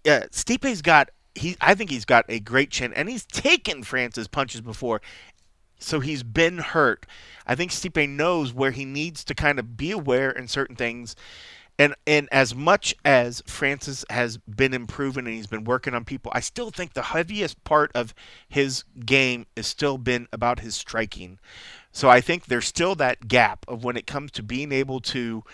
uh, 0.06 0.22
Stipe's 0.30 0.82
got 0.82 1.10
he. 1.38 1.56
I 1.60 1.74
think 1.74 1.90
he's 1.90 2.04
got 2.04 2.24
a 2.28 2.40
great 2.40 2.70
chin, 2.70 2.92
and 2.92 3.08
he's 3.08 3.24
taken 3.24 3.82
Francis 3.82 4.28
punches 4.28 4.60
before, 4.60 5.00
so 5.78 6.00
he's 6.00 6.22
been 6.22 6.58
hurt. 6.58 7.06
I 7.46 7.54
think 7.54 7.70
Stipe 7.70 8.08
knows 8.08 8.52
where 8.52 8.72
he 8.72 8.84
needs 8.84 9.24
to 9.24 9.34
kind 9.34 9.58
of 9.58 9.76
be 9.76 9.90
aware 9.90 10.30
in 10.30 10.48
certain 10.48 10.76
things. 10.76 11.16
And 11.78 11.94
and 12.06 12.28
as 12.32 12.56
much 12.56 12.94
as 13.04 13.40
Francis 13.46 14.04
has 14.10 14.36
been 14.38 14.74
improving 14.74 15.26
and 15.26 15.34
he's 15.34 15.46
been 15.46 15.62
working 15.62 15.94
on 15.94 16.04
people, 16.04 16.32
I 16.34 16.40
still 16.40 16.70
think 16.70 16.92
the 16.92 17.02
heaviest 17.02 17.62
part 17.62 17.92
of 17.94 18.14
his 18.48 18.82
game 19.06 19.46
has 19.56 19.68
still 19.68 19.96
been 19.96 20.26
about 20.32 20.58
his 20.58 20.74
striking. 20.74 21.38
So 21.92 22.08
I 22.08 22.20
think 22.20 22.46
there's 22.46 22.66
still 22.66 22.96
that 22.96 23.28
gap 23.28 23.64
of 23.68 23.84
when 23.84 23.96
it 23.96 24.08
comes 24.08 24.32
to 24.32 24.42
being 24.42 24.72
able 24.72 25.00
to 25.02 25.44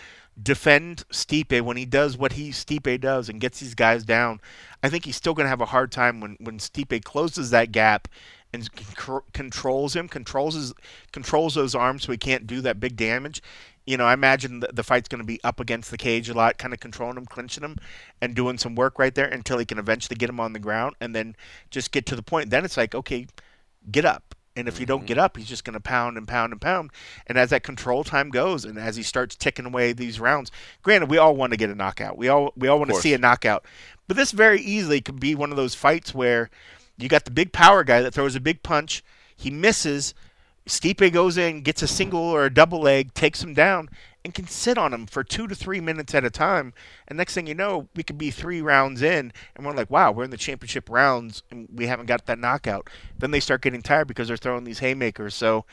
defend 0.41 1.03
Stipe 1.11 1.61
when 1.61 1.77
he 1.77 1.85
does 1.85 2.17
what 2.17 2.33
he 2.33 2.49
Stipe 2.49 2.99
does 2.99 3.29
and 3.29 3.39
gets 3.39 3.59
these 3.59 3.75
guys 3.75 4.03
down. 4.03 4.41
I 4.83 4.89
think 4.89 5.05
he's 5.05 5.15
still 5.15 5.33
going 5.33 5.45
to 5.45 5.49
have 5.49 5.61
a 5.61 5.65
hard 5.65 5.91
time 5.91 6.19
when 6.19 6.37
when 6.39 6.59
Stipe 6.59 7.03
closes 7.03 7.49
that 7.51 7.71
gap 7.71 8.07
and 8.53 8.63
c- 8.63 9.19
controls 9.33 9.95
him, 9.95 10.07
controls 10.07 10.55
his, 10.55 10.73
controls 11.11 11.55
those 11.55 11.75
arms 11.75 12.03
so 12.03 12.11
he 12.11 12.17
can't 12.17 12.47
do 12.47 12.61
that 12.61 12.79
big 12.79 12.95
damage. 12.95 13.41
You 13.85 13.97
know, 13.97 14.05
I 14.05 14.13
imagine 14.13 14.61
the, 14.61 14.69
the 14.73 14.83
fight's 14.83 15.07
going 15.07 15.21
to 15.21 15.25
be 15.25 15.39
up 15.43 15.59
against 15.59 15.91
the 15.91 15.97
cage 15.97 16.29
a 16.29 16.33
lot, 16.33 16.57
kind 16.57 16.73
of 16.73 16.79
controlling 16.79 17.17
him, 17.17 17.25
clinching 17.25 17.63
him, 17.63 17.77
and 18.19 18.35
doing 18.35 18.57
some 18.57 18.75
work 18.75 18.97
right 18.97 19.13
there 19.13 19.27
until 19.27 19.57
he 19.59 19.65
can 19.65 19.77
eventually 19.77 20.15
get 20.15 20.29
him 20.29 20.39
on 20.39 20.53
the 20.53 20.59
ground 20.59 20.95
and 20.99 21.15
then 21.15 21.35
just 21.69 21.91
get 21.91 22.05
to 22.07 22.15
the 22.15 22.23
point. 22.23 22.49
Then 22.49 22.65
it's 22.65 22.77
like, 22.77 22.95
okay, 22.95 23.27
get 23.91 24.05
up. 24.05 24.34
And 24.55 24.67
if 24.67 24.79
you 24.79 24.85
don't 24.85 25.05
get 25.05 25.17
mm-hmm. 25.17 25.25
up, 25.25 25.37
he's 25.37 25.47
just 25.47 25.65
going 25.65 25.73
to 25.73 25.81
pound 25.81 26.17
and 26.17 26.27
pound 26.27 26.53
and 26.53 26.61
pound. 26.61 26.91
And 27.27 27.37
as 27.37 27.49
that 27.49 27.63
control 27.63 28.03
time 28.03 28.29
goes, 28.29 28.63
and 28.63 28.79
as 28.79 28.95
he 28.95 29.03
starts 29.03 29.35
ticking 29.35 29.65
away 29.65 29.91
these 29.91 30.19
rounds, 30.19 30.49
granted, 30.81 31.09
we 31.09 31.17
all 31.17 31.35
want 31.35 31.51
to 31.51 31.57
get 31.57 31.69
a 31.69 31.75
knockout. 31.75 32.17
We 32.17 32.29
all 32.29 32.53
we 32.55 32.67
all 32.67 32.79
want 32.79 32.91
to 32.91 33.01
see 33.01 33.13
a 33.13 33.17
knockout. 33.17 33.65
But 34.07 34.17
this 34.17 34.31
very 34.31 34.61
easily 34.61 35.01
could 35.01 35.19
be 35.19 35.35
one 35.35 35.51
of 35.51 35.57
those 35.57 35.75
fights 35.75 36.13
where 36.13 36.49
you 36.97 37.09
got 37.09 37.25
the 37.25 37.31
big 37.31 37.51
power 37.51 37.83
guy 37.83 38.01
that 38.01 38.13
throws 38.13 38.35
a 38.35 38.39
big 38.39 38.63
punch, 38.63 39.03
he 39.35 39.49
misses, 39.49 40.13
Stipe 40.67 41.11
goes 41.11 41.37
in, 41.37 41.61
gets 41.61 41.81
a 41.81 41.87
single 41.87 42.21
or 42.21 42.45
a 42.45 42.53
double 42.53 42.79
leg, 42.79 43.13
takes 43.13 43.43
him 43.43 43.53
down, 43.53 43.89
and 44.25 44.33
can 44.33 44.47
sit 44.47 44.75
on 44.75 44.89
them 44.89 45.05
for 45.05 45.23
two 45.23 45.47
to 45.47 45.53
three 45.53 45.79
minutes 45.79 46.15
at 46.15 46.25
a 46.25 46.31
time. 46.31 46.73
And 47.07 47.15
next 47.15 47.35
thing 47.35 47.45
you 47.45 47.53
know, 47.53 47.87
we 47.95 48.01
could 48.01 48.17
be 48.17 48.31
three 48.31 48.59
rounds 48.59 49.03
in, 49.03 49.31
and 49.55 49.65
we're 49.65 49.73
like, 49.73 49.91
wow, 49.91 50.11
we're 50.11 50.23
in 50.23 50.31
the 50.31 50.37
championship 50.37 50.89
rounds, 50.89 51.43
and 51.51 51.69
we 51.71 51.85
haven't 51.85 52.07
got 52.07 52.25
that 52.25 52.39
knockout. 52.39 52.89
Then 53.19 53.29
they 53.29 53.39
start 53.39 53.61
getting 53.61 53.83
tired 53.83 54.07
because 54.07 54.27
they're 54.27 54.35
throwing 54.35 54.63
these 54.63 54.79
haymakers. 54.79 55.35
So, 55.35 55.65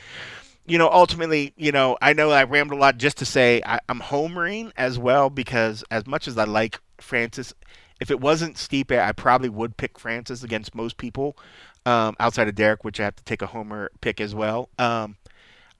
you 0.66 0.76
know, 0.76 0.90
ultimately, 0.90 1.54
you 1.56 1.72
know, 1.72 1.96
I 2.02 2.12
know 2.12 2.30
I 2.30 2.44
rambled 2.44 2.78
a 2.78 2.80
lot 2.80 2.98
just 2.98 3.16
to 3.18 3.24
say 3.24 3.62
I, 3.64 3.80
I'm 3.88 4.00
homering 4.00 4.70
as 4.76 4.98
well 4.98 5.30
because 5.30 5.82
as 5.90 6.06
much 6.06 6.28
as 6.28 6.36
I 6.36 6.44
like 6.44 6.78
Francis, 6.98 7.54
if 8.00 8.10
it 8.10 8.20
wasn't 8.20 8.56
Stipe, 8.56 8.96
I 8.96 9.12
probably 9.12 9.48
would 9.48 9.78
pick 9.78 9.98
Francis 9.98 10.42
against 10.42 10.74
most 10.74 10.98
people 10.98 11.38
um, 11.86 12.16
outside 12.20 12.48
of 12.48 12.54
Derrick, 12.54 12.84
which 12.84 13.00
I 13.00 13.04
have 13.04 13.16
to 13.16 13.24
take 13.24 13.40
a 13.40 13.46
homer 13.46 13.90
pick 14.02 14.20
as 14.20 14.34
well. 14.34 14.68
Um, 14.78 15.16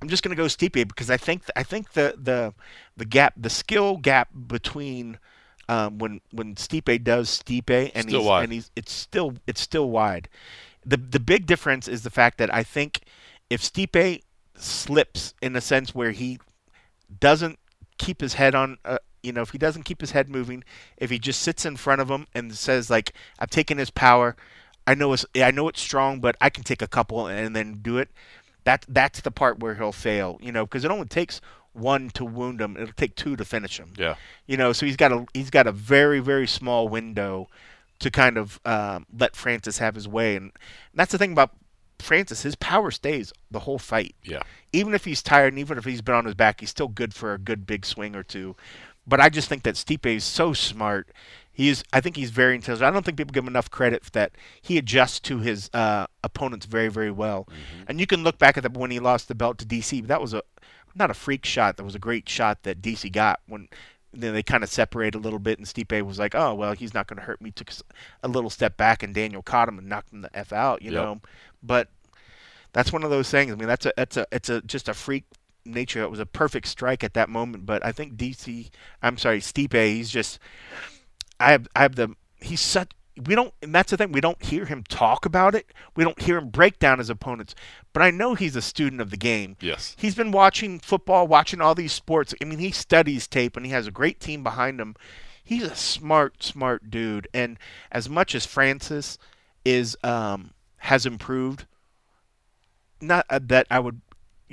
I'm 0.02 0.08
just 0.08 0.24
gonna 0.24 0.34
go 0.34 0.46
Stipe 0.46 0.72
because 0.72 1.10
I 1.10 1.16
think 1.16 1.44
I 1.54 1.62
think 1.62 1.92
the 1.92 2.14
the 2.20 2.52
the 2.96 3.04
gap, 3.04 3.34
the 3.36 3.48
skill 3.48 3.96
gap 3.96 4.30
between 4.48 5.18
um, 5.68 5.98
when 5.98 6.20
when 6.32 6.56
Stipe 6.56 7.04
does 7.04 7.30
Stipe 7.30 7.92
and 7.94 8.08
Still 8.08 8.20
he's 8.20 8.28
wide. 8.28 8.44
and 8.44 8.52
he's 8.52 8.70
it's 8.74 8.92
still 8.92 9.34
it's 9.46 9.60
still 9.60 9.88
wide. 9.90 10.28
The 10.84 10.96
the 10.96 11.20
big 11.20 11.46
difference 11.46 11.86
is 11.86 12.02
the 12.02 12.10
fact 12.10 12.38
that 12.38 12.52
I 12.52 12.64
think 12.64 13.02
if 13.48 13.62
Stipe 13.62 14.22
slips 14.56 15.34
in 15.40 15.54
a 15.54 15.60
sense 15.60 15.94
where 15.94 16.10
he 16.10 16.40
doesn't 17.20 17.60
keep 17.98 18.20
his 18.20 18.34
head 18.34 18.56
on 18.56 18.78
uh, 18.84 18.98
you 19.22 19.32
know 19.32 19.42
if 19.42 19.50
he 19.50 19.58
doesn't 19.58 19.84
keep 19.84 20.00
his 20.00 20.10
head 20.10 20.28
moving 20.28 20.64
if 20.96 21.10
he 21.10 21.18
just 21.18 21.40
sits 21.40 21.64
in 21.64 21.76
front 21.76 22.00
of 22.00 22.10
him 22.10 22.26
and 22.34 22.52
says 22.54 22.90
like 22.90 23.12
i've 23.38 23.50
taken 23.50 23.78
his 23.78 23.90
power 23.90 24.34
i 24.86 24.94
know 24.94 25.12
it's 25.12 25.24
i 25.36 25.50
know 25.50 25.68
it's 25.68 25.80
strong 25.80 26.20
but 26.20 26.36
i 26.40 26.50
can 26.50 26.64
take 26.64 26.82
a 26.82 26.88
couple 26.88 27.26
and 27.26 27.54
then 27.54 27.78
do 27.82 27.98
it 27.98 28.08
that 28.64 28.85
that's 28.88 29.20
the 29.20 29.31
part 29.31 29.59
where 29.61 29.75
he'll 29.75 29.92
fail 29.92 30.38
you 30.42 30.53
know 30.53 30.64
because 30.66 30.85
it 30.85 30.90
only 30.90 31.07
takes 31.07 31.40
one 31.72 32.11
to 32.11 32.25
wound 32.25 32.61
him 32.61 32.77
it'll 32.77 32.92
take 32.94 33.14
two 33.16 33.35
to 33.37 33.44
finish 33.44 33.79
him 33.79 33.92
Yeah. 33.96 34.14
you 34.46 34.57
know 34.57 34.72
so 34.72 34.85
he's 34.87 34.96
got 34.96 35.11
a 35.12 35.25
he's 35.35 35.51
got 35.51 35.66
a 35.66 35.72
very 35.72 36.20
very 36.20 36.46
small 36.46 36.88
window 36.88 37.48
to 38.01 38.11
kind 38.11 38.37
of 38.37 38.61
um, 38.64 39.07
let 39.16 39.35
francis 39.37 39.79
have 39.79 39.94
his 39.94 40.07
way 40.09 40.37
and 40.37 40.53
that's 40.94 41.12
the 41.12 41.18
thing 41.18 41.33
about 41.33 41.51
francis 41.98 42.42
his 42.42 42.57
power 42.57 42.90
stays 42.90 43.33
the 43.51 43.61
whole 43.61 43.79
fight 43.79 44.14
Yeah. 44.25 44.42
even 44.72 44.92
if 44.92 45.05
he's 45.05 45.22
tired 45.22 45.53
and 45.53 45.59
even 45.61 45.79
if 45.79 45.85
he's 45.85 46.03
been 46.03 46.14
on 46.16 46.25
his 46.25 46.35
back, 46.35 46.61
he's 46.61 46.70
still 46.70 46.88
good 46.88 47.14
for 47.14 47.33
a 47.33 47.38
good 47.38 47.64
big 47.66 47.87
swing 47.87 48.16
or 48.16 48.22
two. 48.25 48.57
But 49.07 49.20
I 49.20 49.29
just 49.29 49.48
think 49.48 49.62
that 49.64 49.75
Stipe 49.77 50.07
is 50.07 50.25
so 50.25 50.53
smart. 50.53 51.09
He's, 51.52 51.84
I 51.92 52.00
think 52.00 52.16
he's 52.16 52.30
very 52.30 52.54
intelligent. 52.54 52.86
I 52.86 52.90
don't 52.90 53.04
think 53.04 53.18
people 53.18 53.32
give 53.32 53.44
him 53.44 53.48
enough 53.48 53.70
credit 53.70 54.04
that 54.12 54.32
he 54.60 54.78
adjusts 54.78 55.20
to 55.20 55.38
his 55.40 55.68
uh, 55.74 56.06
opponents 56.24 56.64
very, 56.66 56.88
very 56.88 57.10
well. 57.10 57.46
And 57.86 58.00
you 58.00 58.06
can 58.06 58.22
look 58.24 58.38
back 58.38 58.56
at 58.56 58.62
that 58.62 58.72
when 58.74 58.90
he 58.90 58.98
lost 59.00 59.28
the 59.28 59.34
belt 59.34 59.58
to 59.58 59.66
DC. 59.66 60.06
That 60.06 60.20
was 60.20 60.32
a 60.32 60.42
not 60.94 61.10
a 61.10 61.14
freak 61.14 61.44
shot. 61.44 61.76
That 61.76 61.84
was 61.84 61.94
a 61.94 61.98
great 61.98 62.28
shot 62.28 62.62
that 62.62 62.80
DC 62.82 63.10
got 63.12 63.40
when 63.46 63.68
then 64.14 64.34
they 64.34 64.42
kind 64.42 64.62
of 64.62 64.68
separated 64.70 65.16
a 65.16 65.20
little 65.20 65.38
bit, 65.38 65.58
and 65.58 65.66
Stipe 65.66 66.02
was 66.02 66.18
like, 66.18 66.34
"Oh 66.34 66.54
well, 66.54 66.72
he's 66.74 66.92
not 66.92 67.06
going 67.06 67.16
to 67.18 67.22
hurt 67.24 67.40
me." 67.40 67.50
Took 67.50 67.70
a 68.22 68.28
little 68.28 68.50
step 68.50 68.76
back, 68.76 69.02
and 69.02 69.14
Daniel 69.14 69.40
caught 69.42 69.68
him 69.68 69.78
and 69.78 69.88
knocked 69.88 70.12
him 70.12 70.20
the 70.20 70.36
f 70.36 70.52
out. 70.52 70.82
You 70.82 70.92
Yep. 70.92 71.02
know, 71.02 71.20
but 71.62 71.88
that's 72.74 72.92
one 72.92 73.04
of 73.04 73.10
those 73.10 73.30
things. 73.30 73.52
I 73.52 73.54
mean, 73.56 73.68
that's 73.68 73.86
a 73.86 73.92
that's 73.96 74.16
a 74.18 74.26
it's 74.30 74.48
a 74.50 74.60
just 74.62 74.88
a 74.88 74.94
freak 74.94 75.24
nature. 75.64 76.02
It 76.02 76.10
was 76.10 76.20
a 76.20 76.26
perfect 76.26 76.66
strike 76.66 77.02
at 77.02 77.14
that 77.14 77.28
moment. 77.30 77.64
But 77.64 77.84
I 77.86 77.92
think 77.92 78.16
DC, 78.16 78.68
I'm 79.02 79.16
sorry, 79.16 79.40
Stipe, 79.40 79.72
he's 79.74 80.10
just 80.10 80.38
I 81.42 81.52
have 81.52 81.68
I 81.74 81.83
have 81.83 81.96
the 81.96 82.14
he's 82.40 82.61
such. 82.61 82.92
We 83.26 83.35
don't, 83.35 83.52
and 83.61 83.74
that's 83.74 83.90
the 83.90 83.98
thing. 83.98 84.12
We 84.12 84.22
don't 84.22 84.42
hear 84.42 84.64
him 84.64 84.85
talk 84.85 85.26
about 85.26 85.55
it. 85.55 85.66
We 85.94 86.02
don't 86.02 86.20
hear 86.22 86.38
him 86.38 86.48
break 86.48 86.78
down 86.78 86.98
his 86.98 87.11
opponents. 87.11 87.55
But 87.92 88.02
I 88.02 88.11
know 88.11 88.35
he's 88.35 88.57
a 88.57 88.62
student 88.62 89.02
of 89.02 89.11
the 89.11 89.18
game. 89.18 89.57
Yes. 89.61 89.94
He's 89.98 90.14
been 90.14 90.33
watching 90.33 90.81
football, 90.81 91.28
watching 91.28 91.61
all 91.61 91.74
these 91.74 91.92
sports. 91.92 92.35
I 92.40 92.46
mean, 92.46 92.59
he 92.59 92.70
studies 92.70 93.28
tape, 93.28 93.55
and 93.55 93.66
he 93.66 93.72
has 93.72 93.87
a 93.87 93.90
great 93.90 94.18
team 94.18 94.42
behind 94.42 94.81
him. 94.81 94.96
He's 95.44 95.64
a 95.64 95.74
smart, 95.74 96.42
smart 96.42 96.90
dude. 96.90 97.28
And 97.35 97.59
as 97.90 98.09
much 98.09 98.35
as 98.35 98.46
Francis 98.46 99.18
is 99.62 99.94
um, 100.02 100.52
has 100.78 101.05
improved, 101.05 101.66
not 103.02 103.26
uh, 103.28 103.40
that 103.42 103.66
I 103.70 103.78
would, 103.78 104.00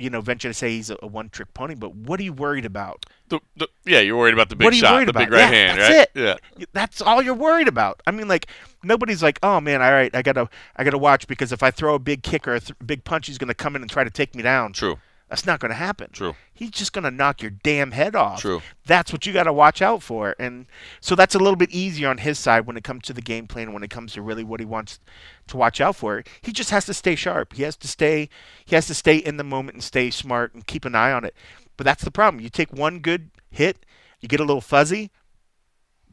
you 0.00 0.10
know, 0.10 0.20
venture 0.20 0.48
to 0.48 0.54
say 0.54 0.70
he's 0.70 0.90
a, 0.90 1.06
one-trick 1.06 1.52
pony. 1.54 1.74
But 1.74 1.94
what 1.94 2.18
are 2.18 2.22
you 2.22 2.32
worried 2.32 2.64
about? 2.64 3.06
The, 3.28 3.40
the, 3.56 3.68
yeah, 3.84 4.00
you're 4.00 4.16
worried 4.16 4.34
about 4.34 4.48
the 4.48 4.56
big 4.56 4.64
what 4.64 4.72
are 4.72 4.76
you 4.76 4.80
shot, 4.80 5.04
the 5.04 5.10
about? 5.10 5.20
big 5.20 5.32
right 5.32 5.40
yeah, 5.40 5.46
hand, 5.46 5.80
that's 5.80 5.94
right? 5.94 6.08
It. 6.14 6.40
Yeah. 6.58 6.64
That's 6.72 7.00
all 7.00 7.22
you're 7.22 7.34
worried 7.34 7.68
about. 7.68 8.00
I 8.06 8.10
mean, 8.10 8.26
like 8.26 8.46
nobody's 8.82 9.22
like, 9.22 9.38
oh 9.42 9.60
man, 9.60 9.82
all 9.82 9.92
right, 9.92 10.14
I 10.14 10.22
gotta, 10.22 10.48
I 10.76 10.84
gotta 10.84 10.98
watch 10.98 11.26
because 11.26 11.52
if 11.52 11.62
I 11.62 11.70
throw 11.70 11.94
a 11.94 11.98
big 11.98 12.22
kick 12.22 12.48
or 12.48 12.54
a 12.54 12.60
th- 12.60 12.76
big 12.84 13.04
punch, 13.04 13.26
he's 13.26 13.38
gonna 13.38 13.54
come 13.54 13.76
in 13.76 13.82
and 13.82 13.90
try 13.90 14.02
to 14.02 14.10
take 14.10 14.34
me 14.34 14.42
down. 14.42 14.72
True. 14.72 14.98
That's 15.30 15.46
not 15.46 15.60
gonna 15.60 15.74
happen. 15.74 16.10
True. 16.12 16.34
He's 16.52 16.70
just 16.70 16.92
gonna 16.92 17.10
knock 17.10 17.40
your 17.40 17.52
damn 17.52 17.92
head 17.92 18.16
off. 18.16 18.40
True. 18.40 18.60
That's 18.84 19.12
what 19.12 19.24
you 19.24 19.32
got 19.32 19.44
to 19.44 19.52
watch 19.52 19.80
out 19.80 20.02
for, 20.02 20.34
and 20.40 20.66
so 21.00 21.14
that's 21.14 21.36
a 21.36 21.38
little 21.38 21.54
bit 21.56 21.70
easier 21.70 22.08
on 22.08 22.18
his 22.18 22.36
side 22.36 22.66
when 22.66 22.76
it 22.76 22.82
comes 22.82 23.04
to 23.04 23.12
the 23.12 23.22
game 23.22 23.46
plan. 23.46 23.72
When 23.72 23.84
it 23.84 23.90
comes 23.90 24.12
to 24.14 24.22
really 24.22 24.42
what 24.42 24.58
he 24.58 24.66
wants 24.66 24.98
to 25.46 25.56
watch 25.56 25.80
out 25.80 25.94
for, 25.94 26.24
he 26.42 26.52
just 26.52 26.70
has 26.70 26.84
to 26.86 26.94
stay 26.94 27.14
sharp. 27.14 27.54
He 27.54 27.62
has 27.62 27.76
to 27.76 27.86
stay, 27.86 28.28
he 28.66 28.74
has 28.74 28.88
to 28.88 28.94
stay 28.94 29.18
in 29.18 29.36
the 29.36 29.44
moment 29.44 29.76
and 29.76 29.84
stay 29.84 30.10
smart 30.10 30.52
and 30.52 30.66
keep 30.66 30.84
an 30.84 30.96
eye 30.96 31.12
on 31.12 31.24
it. 31.24 31.34
But 31.76 31.84
that's 31.84 32.02
the 32.02 32.10
problem. 32.10 32.42
You 32.42 32.50
take 32.50 32.72
one 32.72 32.98
good 32.98 33.30
hit, 33.50 33.86
you 34.18 34.28
get 34.28 34.40
a 34.40 34.44
little 34.44 34.60
fuzzy, 34.60 35.12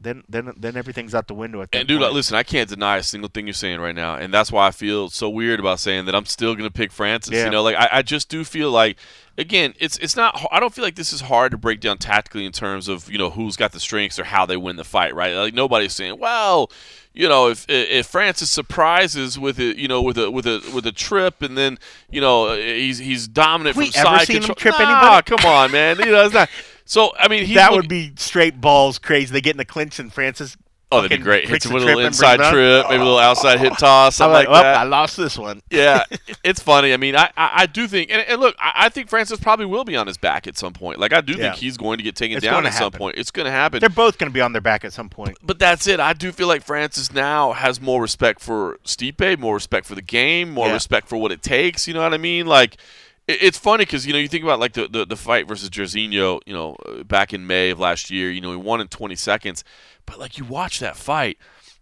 then 0.00 0.22
then 0.28 0.52
then 0.56 0.76
everything's 0.76 1.14
out 1.14 1.26
the 1.28 1.34
window 1.34 1.60
at 1.62 1.72
that 1.72 1.78
And 1.78 1.88
dude, 1.88 2.00
point. 2.00 2.12
listen, 2.12 2.36
I 2.36 2.42
can't 2.42 2.68
deny 2.68 2.98
a 2.98 3.02
single 3.02 3.28
thing 3.28 3.46
you're 3.46 3.54
saying 3.54 3.80
right 3.80 3.94
now, 3.94 4.14
and 4.16 4.32
that's 4.32 4.52
why 4.52 4.66
I 4.66 4.70
feel 4.70 5.10
so 5.10 5.28
weird 5.28 5.60
about 5.60 5.80
saying 5.80 6.04
that 6.06 6.14
I'm 6.14 6.26
still 6.26 6.54
gonna 6.54 6.70
pick 6.70 6.92
Francis. 6.92 7.34
Yeah. 7.34 7.44
You 7.44 7.50
know, 7.50 7.62
like 7.62 7.76
I, 7.76 7.88
I 7.92 8.02
just 8.02 8.28
do 8.28 8.44
feel 8.44 8.70
like, 8.70 8.96
again, 9.36 9.74
it's 9.78 9.98
it's 9.98 10.16
not. 10.16 10.46
I 10.52 10.60
don't 10.60 10.72
feel 10.74 10.84
like 10.84 10.94
this 10.94 11.12
is 11.12 11.22
hard 11.22 11.50
to 11.52 11.58
break 11.58 11.80
down 11.80 11.98
tactically 11.98 12.46
in 12.46 12.52
terms 12.52 12.88
of 12.88 13.10
you 13.10 13.18
know 13.18 13.30
who's 13.30 13.56
got 13.56 13.72
the 13.72 13.80
strengths 13.80 14.18
or 14.18 14.24
how 14.24 14.46
they 14.46 14.56
win 14.56 14.76
the 14.76 14.84
fight, 14.84 15.14
right? 15.14 15.34
Like 15.34 15.54
nobody's 15.54 15.94
saying, 15.94 16.18
well, 16.18 16.70
you 17.12 17.28
know, 17.28 17.48
if 17.48 17.66
if 17.68 18.06
Francis 18.06 18.50
surprises 18.50 19.38
with 19.38 19.58
it, 19.58 19.76
you 19.76 19.88
know, 19.88 20.00
with 20.00 20.18
a 20.18 20.30
with 20.30 20.46
a 20.46 20.62
with 20.72 20.86
a 20.86 20.92
trip, 20.92 21.42
and 21.42 21.58
then 21.58 21.78
you 22.10 22.20
know 22.20 22.54
he's 22.54 22.98
he's 22.98 23.26
dominant 23.26 23.74
Have 23.74 23.84
we 23.84 23.90
from 23.90 24.06
ever 24.06 24.18
side 24.18 24.26
seen 24.28 24.42
him 24.42 24.54
trip 24.54 24.74
nah, 24.78 24.84
anybody? 24.84 25.36
come 25.36 25.50
on, 25.50 25.72
man. 25.72 25.98
You 25.98 26.12
know, 26.12 26.24
it's 26.24 26.34
not. 26.34 26.48
So 26.88 27.12
I 27.18 27.28
mean, 27.28 27.44
he's 27.44 27.54
that 27.56 27.70
look- 27.70 27.82
would 27.82 27.88
be 27.88 28.12
straight 28.16 28.60
balls 28.60 28.98
crazy. 28.98 29.30
They 29.32 29.40
get 29.42 29.52
in 29.52 29.58
the 29.58 29.64
clinch 29.64 29.98
and 29.98 30.12
Francis 30.12 30.56
Oh, 30.90 31.02
that'd 31.02 31.18
be 31.18 31.22
great. 31.22 31.40
Hits 31.42 31.50
breaks 31.50 31.66
him 31.66 31.74
with 31.74 31.82
a 31.82 31.86
little 31.86 32.00
inside 32.00 32.38
trip, 32.38 32.84
up. 32.86 32.90
maybe 32.90 33.02
a 33.02 33.04
little 33.04 33.18
outside 33.18 33.60
hit 33.60 33.74
toss, 33.78 34.18
I'm 34.22 34.30
something 34.30 34.32
like, 34.32 34.48
like 34.48 34.64
oh, 34.64 34.68
I 34.80 34.84
lost 34.84 35.18
this 35.18 35.36
one. 35.36 35.60
yeah, 35.70 36.04
it's 36.44 36.60
funny. 36.62 36.94
I 36.94 36.96
mean, 36.96 37.14
I, 37.14 37.24
I, 37.36 37.50
I 37.56 37.66
do 37.66 37.86
think, 37.86 38.10
and, 38.10 38.22
and 38.22 38.40
look, 38.40 38.56
I, 38.58 38.72
I 38.86 38.88
think 38.88 39.10
Francis 39.10 39.38
probably 39.38 39.66
will 39.66 39.84
be 39.84 39.96
on 39.96 40.06
his 40.06 40.16
back 40.16 40.46
at 40.46 40.56
some 40.56 40.72
point. 40.72 40.98
Like, 40.98 41.12
I 41.12 41.20
do 41.20 41.34
Yeah. 41.34 41.50
think 41.50 41.56
he's 41.56 41.76
going 41.76 41.98
to 41.98 42.02
get 42.02 42.16
taken 42.16 42.38
It's 42.38 42.44
down 42.46 42.54
gonna 42.54 42.68
at 42.68 42.72
some 42.74 42.90
point. 42.92 43.18
It's 43.18 43.30
going 43.30 43.44
to 43.44 43.50
happen. 43.50 43.80
They're 43.80 43.90
both 43.90 44.16
going 44.16 44.30
to 44.30 44.34
be 44.34 44.40
on 44.40 44.52
their 44.54 44.62
back 44.62 44.82
at 44.82 44.94
some 44.94 45.10
point. 45.10 45.36
But 45.42 45.58
that's 45.58 45.86
it. 45.86 46.00
I 46.00 46.14
do 46.14 46.32
feel 46.32 46.48
like 46.48 46.62
Francis 46.62 47.12
now 47.12 47.52
has 47.52 47.82
more 47.82 48.00
respect 48.00 48.40
for 48.40 48.78
Stipe, 48.86 49.38
more 49.38 49.52
respect 49.56 49.84
for 49.84 49.94
the 49.94 50.00
game, 50.00 50.54
more 50.54 50.68
Yeah. 50.68 50.72
respect 50.72 51.06
for 51.06 51.18
what 51.18 51.32
it 51.32 51.42
takes. 51.42 51.86
You 51.86 51.92
know 51.92 52.00
what 52.00 52.14
I 52.14 52.18
mean? 52.18 52.46
Like, 52.46 52.74
it, 52.74 52.80
it's 53.28 53.58
funny 53.58 53.84
because 53.84 54.06
you 54.06 54.12
know 54.12 54.18
you 54.18 54.28
think 54.28 54.42
about 54.44 54.58
like 54.60 54.72
the, 54.72 54.88
the 54.88 55.04
the 55.06 55.16
fight 55.16 55.46
versus 55.46 55.70
Jairzinho, 55.70 56.40
you 56.46 56.52
know, 56.52 56.76
back 57.06 57.32
in 57.34 57.46
May 57.46 57.70
of 57.70 57.78
last 57.78 58.10
year. 58.10 58.30
You 58.30 58.40
know, 58.40 58.50
he 58.50 58.56
won 58.56 58.80
in 58.80 58.88
20 58.88 59.14
seconds, 59.16 59.64
but 60.06 60.18
like 60.18 60.38
you 60.38 60.44
watch 60.44 60.80
that 60.80 60.96
fight. 60.96 61.38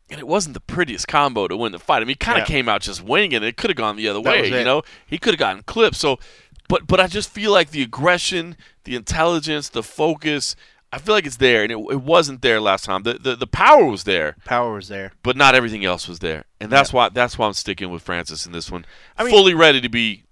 And 0.08 0.20
it 0.20 0.26
wasn't 0.28 0.54
the 0.54 0.60
prettiest 0.60 1.08
combo 1.08 1.48
to 1.48 1.56
win 1.56 1.72
the 1.72 1.80
fight. 1.80 1.96
I 1.96 2.00
mean, 2.00 2.08
he 2.10 2.14
kind 2.14 2.38
of 2.40 2.48
Yeah. 2.48 2.54
came 2.54 2.68
out 2.68 2.80
just 2.80 3.02
winging 3.02 3.32
it. 3.32 3.42
It 3.42 3.56
could 3.56 3.70
have 3.70 3.76
gone 3.76 3.96
the 3.96 4.06
other 4.08 4.22
That 4.22 4.30
way, 4.30 4.56
you 4.58 4.64
know. 4.64 4.82
He 5.04 5.18
could 5.18 5.34
have 5.34 5.38
gotten 5.40 5.64
clipped. 5.64 5.96
So, 5.96 6.20
but 6.68 6.86
but 6.86 7.00
I 7.00 7.08
just 7.08 7.28
feel 7.30 7.50
like 7.50 7.70
the 7.70 7.82
aggression, 7.82 8.56
the 8.84 8.94
intelligence, 8.94 9.68
the 9.68 9.82
focus. 9.82 10.54
I 10.92 10.98
feel 10.98 11.14
like 11.16 11.26
it's 11.26 11.38
there, 11.38 11.64
and 11.64 11.72
it, 11.72 11.78
it 11.90 12.00
wasn't 12.02 12.42
there 12.42 12.60
last 12.60 12.84
time. 12.84 13.02
The, 13.02 13.14
the 13.14 13.34
the 13.34 13.46
power 13.48 13.84
was 13.86 14.04
there, 14.04 14.36
Power 14.44 14.74
was 14.74 14.86
there. 14.86 15.10
but 15.24 15.36
not 15.36 15.56
everything 15.56 15.84
else 15.84 16.06
was 16.06 16.20
there, 16.20 16.44
and 16.60 16.70
that's 16.70 16.92
why 16.92 17.08
that's 17.08 17.36
why 17.36 17.48
I'm 17.48 17.52
sticking 17.54 17.90
with 17.90 18.02
Francis 18.02 18.46
in 18.46 18.52
this 18.52 18.70
one. 18.70 18.86
I 19.18 19.24
mean- 19.24 19.32
Fully 19.32 19.54
ready 19.54 19.80
to 19.80 19.88
be 19.88 20.22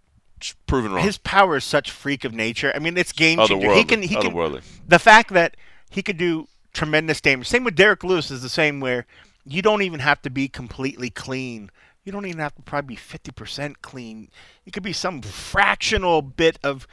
proven 0.66 0.92
wrong. 0.92 1.02
His 1.04 1.18
power 1.18 1.56
is 1.56 1.64
such 1.64 1.90
freak 1.90 2.24
of 2.24 2.32
nature. 2.34 2.72
I 2.74 2.78
mean, 2.78 2.96
it's 2.96 3.12
game 3.12 3.38
changer. 3.38 3.54
otherworldly, 3.54 3.76
He 3.76 3.84
can. 3.84 4.02
He 4.02 4.16
can. 4.16 4.60
The 4.86 4.98
fact 4.98 5.32
that 5.32 5.56
he 5.90 6.02
could 6.02 6.16
do 6.18 6.48
tremendous 6.72 7.20
damage. 7.20 7.46
Same 7.48 7.64
with 7.64 7.74
Derrick 7.76 8.02
Lewis 8.04 8.30
is 8.30 8.42
the 8.42 8.48
same 8.48 8.80
where 8.80 9.06
you 9.44 9.62
don't 9.62 9.82
even 9.82 10.00
have 10.00 10.20
to 10.22 10.30
be 10.30 10.48
completely 10.48 11.10
clean. 11.10 11.70
You 12.04 12.12
don't 12.12 12.26
even 12.26 12.40
have 12.40 12.54
to 12.56 12.62
probably 12.62 12.94
be 12.94 13.00
fifty 13.00 13.30
percent 13.32 13.80
clean. 13.80 14.28
You 14.64 14.72
could 14.72 14.82
be 14.82 14.92
some 14.92 15.22
fractional 15.22 16.20
bit 16.20 16.58
of 16.62 16.86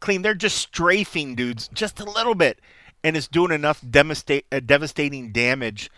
clean. 0.00 0.22
They're 0.22 0.34
just 0.34 0.56
strafing 0.58 1.34
dudes 1.36 1.68
just 1.72 2.00
a 2.00 2.04
little 2.04 2.34
bit, 2.34 2.60
and 3.04 3.16
it's 3.16 3.28
doing 3.28 3.52
enough 3.52 3.80
devastate, 3.88 4.46
uh, 4.50 4.60
devastating 4.64 5.30
damage 5.30 5.90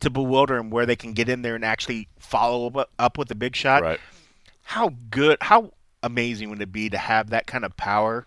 to 0.00 0.10
bewilder 0.10 0.56
them 0.56 0.70
where 0.70 0.86
they 0.86 0.96
can 0.96 1.12
get 1.12 1.28
in 1.28 1.42
there 1.42 1.54
and 1.54 1.64
actually 1.64 2.08
follow 2.18 2.66
up, 2.70 2.90
up 2.98 3.16
with 3.16 3.30
a 3.30 3.34
big 3.34 3.54
shot 3.56 3.82
Right. 3.82 4.00
how 4.64 4.94
good, 5.10 5.38
how 5.40 5.72
amazing 6.06 6.48
would 6.50 6.62
it 6.62 6.72
be 6.72 6.88
to 6.88 6.98
have 6.98 7.30
that 7.30 7.46
kind 7.46 7.64
of 7.64 7.76
power? 7.76 8.26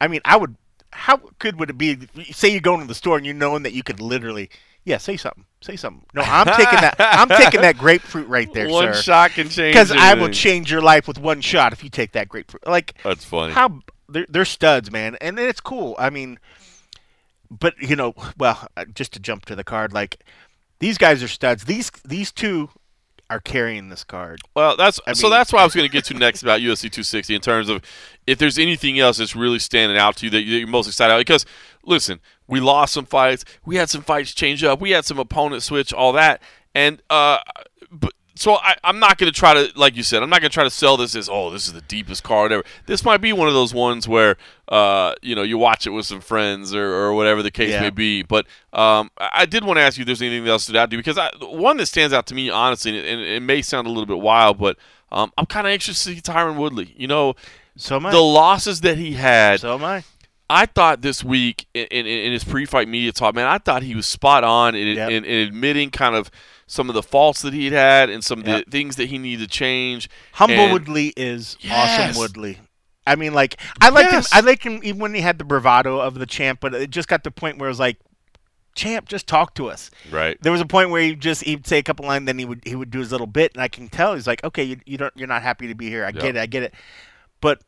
I 0.00 0.08
mean, 0.08 0.20
I 0.24 0.36
would. 0.36 0.56
How 0.92 1.18
good 1.38 1.58
would 1.58 1.70
it 1.70 1.78
be? 1.78 2.08
Say 2.30 2.50
you 2.50 2.60
go 2.60 2.74
into 2.74 2.86
the 2.86 2.94
store 2.94 3.16
and 3.16 3.26
you 3.26 3.32
knowing 3.32 3.62
that 3.64 3.72
you 3.72 3.82
could 3.82 4.00
literally, 4.00 4.48
yeah, 4.84 4.98
say 4.98 5.16
something, 5.16 5.44
say 5.60 5.74
something. 5.74 6.04
No, 6.14 6.22
I'm 6.22 6.46
taking 6.46 6.80
that. 6.80 6.96
I'm 6.98 7.28
taking 7.28 7.62
that 7.62 7.78
grapefruit 7.78 8.28
right 8.28 8.52
there, 8.52 8.68
One 8.68 8.94
sir. 8.94 9.02
shot 9.02 9.30
can 9.32 9.48
change. 9.48 9.74
Because 9.74 9.90
I 9.90 10.14
will 10.14 10.28
change 10.28 10.70
your 10.70 10.82
life 10.82 11.08
with 11.08 11.18
one 11.18 11.40
shot 11.40 11.72
if 11.72 11.82
you 11.82 11.90
take 11.90 12.12
that 12.12 12.28
grapefruit. 12.28 12.66
Like 12.66 12.94
That's 13.02 13.24
funny. 13.24 13.52
how 13.52 13.80
they're, 14.08 14.26
they're 14.28 14.44
studs, 14.44 14.90
man, 14.92 15.16
and 15.20 15.38
it's 15.38 15.60
cool. 15.60 15.96
I 15.98 16.10
mean, 16.10 16.38
but 17.50 17.74
you 17.80 17.96
know, 17.96 18.14
well, 18.38 18.68
uh, 18.76 18.84
just 18.94 19.12
to 19.14 19.20
jump 19.20 19.46
to 19.46 19.56
the 19.56 19.64
card, 19.64 19.92
like 19.92 20.22
these 20.78 20.98
guys 20.98 21.22
are 21.22 21.28
studs. 21.28 21.64
These 21.64 21.90
these 22.04 22.30
two 22.30 22.70
are 23.30 23.40
carrying 23.40 23.88
this 23.88 24.04
card. 24.04 24.40
Well, 24.54 24.76
that's 24.76 25.00
I 25.06 25.12
so. 25.14 25.28
mean- 25.28 25.32
That's 25.32 25.52
what 25.52 25.60
I 25.60 25.64
was 25.64 25.74
going 25.74 25.88
to 25.88 25.92
get 25.92 26.04
to 26.06 26.14
next 26.14 26.42
about 26.42 26.60
UFC 26.60 26.82
260 26.82 27.34
in 27.34 27.40
terms 27.40 27.68
of 27.68 27.82
if 28.26 28.38
there's 28.38 28.58
anything 28.58 28.98
else 29.00 29.18
that's 29.18 29.34
really 29.34 29.58
standing 29.58 29.96
out 29.98 30.16
to 30.16 30.26
you 30.26 30.30
that 30.30 30.42
you're 30.42 30.66
most 30.66 30.86
excited 30.86 31.12
about. 31.12 31.20
Because 31.20 31.46
listen, 31.84 32.20
we 32.46 32.60
lost 32.60 32.92
some 32.94 33.06
fights, 33.06 33.44
we 33.64 33.76
had 33.76 33.88
some 33.90 34.02
fights 34.02 34.34
change 34.34 34.62
up, 34.62 34.80
we 34.80 34.90
had 34.90 35.04
some 35.04 35.18
opponent 35.18 35.62
switch, 35.62 35.92
all 35.92 36.12
that, 36.12 36.42
and 36.74 37.02
uh, 37.10 37.38
but 37.90 38.12
so 38.36 38.54
I, 38.56 38.74
I'm 38.82 38.98
not 38.98 39.16
going 39.18 39.32
to 39.32 39.38
try 39.38 39.54
to, 39.54 39.70
like 39.78 39.96
you 39.96 40.02
said, 40.02 40.22
I'm 40.22 40.28
not 40.30 40.40
going 40.40 40.50
to 40.50 40.54
try 40.54 40.64
to 40.64 40.70
sell 40.70 40.96
this 40.96 41.14
as 41.14 41.28
oh, 41.28 41.50
this 41.50 41.66
is 41.66 41.72
the 41.72 41.80
deepest 41.82 42.22
card 42.24 42.50
ever. 42.52 42.64
This 42.86 43.04
might 43.04 43.18
be 43.18 43.32
one 43.32 43.46
of 43.48 43.54
those 43.54 43.72
ones 43.72 44.08
where 44.08 44.36
uh, 44.68 45.14
you 45.22 45.34
know, 45.36 45.42
you 45.42 45.58
watch 45.58 45.86
it 45.86 45.90
with 45.90 46.06
some 46.06 46.20
friends 46.20 46.74
or, 46.74 46.84
or 46.84 47.14
whatever 47.14 47.42
the 47.42 47.50
case 47.50 47.70
Yeah. 47.70 47.82
may 47.82 47.90
be. 47.90 48.22
But 48.22 48.46
um, 48.72 49.10
I 49.18 49.46
did 49.46 49.62
want 49.64 49.76
to 49.78 49.82
ask 49.82 49.98
you 49.98 50.02
if 50.02 50.06
there's 50.06 50.22
anything 50.22 50.48
else 50.48 50.62
to 50.62 50.70
stood 50.70 50.76
out 50.76 50.90
to 50.90 50.96
you 50.96 51.02
because 51.02 51.18
I, 51.18 51.30
one 51.40 51.76
that 51.76 51.86
stands 51.86 52.12
out 52.14 52.26
to 52.28 52.34
me, 52.34 52.50
honestly, 52.50 52.98
and 52.98 53.20
it, 53.20 53.28
it 53.28 53.40
may 53.42 53.62
sound 53.62 53.86
a 53.86 53.90
little 53.90 54.06
bit 54.06 54.18
wild, 54.18 54.58
but 54.58 54.76
um, 55.12 55.30
I'm 55.38 55.46
kind 55.46 55.66
of 55.66 55.72
anxious 55.72 56.02
to 56.04 56.14
see 56.14 56.20
Tyron 56.20 56.56
Woodley. 56.56 56.92
You 56.96 57.06
know, 57.06 57.34
So 57.76 57.96
am 57.96 58.06
I. 58.06 58.10
the 58.10 58.20
losses 58.20 58.80
that 58.80 58.98
he 58.98 59.12
had. 59.12 59.60
so 59.60 59.74
am 59.74 59.84
I. 59.84 60.02
I 60.50 60.66
thought 60.66 61.00
this 61.02 61.22
week 61.24 61.66
in, 61.72 61.86
in, 61.86 62.06
in 62.06 62.32
his 62.32 62.44
pre-fight 62.44 62.86
media 62.88 63.12
talk, 63.12 63.34
man, 63.34 63.46
I 63.46 63.58
thought 63.58 63.82
he 63.82 63.94
was 63.94 64.06
spot 64.06 64.44
on 64.44 64.74
in, 64.74 64.96
Yep. 64.96 65.10
in, 65.10 65.24
in 65.24 65.46
admitting 65.48 65.90
kind 65.90 66.14
of 66.14 66.30
some 66.66 66.88
of 66.88 66.94
the 66.94 67.02
faults 67.02 67.42
that 67.42 67.52
he 67.54 67.64
had 67.64 67.72
had 67.74 68.10
and 68.10 68.24
some 68.24 68.40
of 68.40 68.46
Yep. 68.46 68.64
the 68.66 68.70
things 68.70 68.96
that 68.96 69.08
he 69.08 69.18
needed 69.18 69.48
to 69.48 69.48
change. 69.48 70.08
Humble 70.32 70.56
And- 70.58 70.72
Woodley 70.72 71.12
is 71.16 71.56
Yes. 71.60 72.00
awesome. 72.10 72.20
Woodley. 72.20 72.58
I 73.06 73.16
mean, 73.16 73.34
like 73.34 73.60
I 73.80 73.90
like 73.90 74.06
Yes. 74.10 74.32
him. 74.32 74.38
I 74.38 74.40
like 74.40 74.62
him 74.64 74.80
even 74.82 75.00
when 75.00 75.14
he 75.14 75.20
had 75.20 75.38
the 75.38 75.44
bravado 75.44 76.00
of 76.00 76.14
the 76.18 76.26
champ, 76.26 76.60
but 76.60 76.74
it 76.74 76.90
just 76.90 77.06
got 77.08 77.22
to 77.24 77.28
the 77.30 77.34
point 77.34 77.58
where 77.58 77.68
it 77.68 77.70
was 77.72 77.78
like, 77.80 77.98
champ, 78.74 79.08
just 79.08 79.26
talk 79.26 79.54
to 79.54 79.68
us. 79.68 79.90
Right. 80.10 80.36
There 80.42 80.50
was 80.50 80.60
a 80.60 80.66
point 80.66 80.90
where 80.90 81.02
he 81.02 81.14
just 81.14 81.44
he'd 81.44 81.66
say 81.66 81.78
a 81.78 81.82
couple 81.82 82.06
lines, 82.06 82.26
then 82.26 82.38
he 82.38 82.44
would 82.44 82.62
he 82.64 82.74
would 82.74 82.90
do 82.90 82.98
his 83.00 83.12
little 83.12 83.26
bit, 83.26 83.52
and 83.54 83.62
I 83.62 83.68
can 83.68 83.88
tell 83.88 84.14
he's 84.14 84.26
like, 84.26 84.42
okay, 84.42 84.64
you, 84.64 84.78
you 84.86 84.96
don't 84.96 85.12
you're 85.16 85.28
not 85.28 85.42
happy 85.42 85.68
to 85.68 85.74
be 85.74 85.88
here. 85.90 86.04
I 86.04 86.08
Yep. 86.08 86.14
get 86.22 86.36
it, 86.36 86.40
I 86.40 86.46
get 86.46 86.62
it. 86.62 86.74
But 87.40 87.60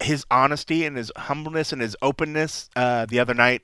his 0.00 0.26
honesty 0.30 0.84
and 0.84 0.96
his 0.96 1.10
humbleness 1.16 1.72
and 1.72 1.80
his 1.80 1.96
openness 2.02 2.68
uh, 2.76 3.06
the 3.06 3.18
other 3.18 3.34
night, 3.34 3.62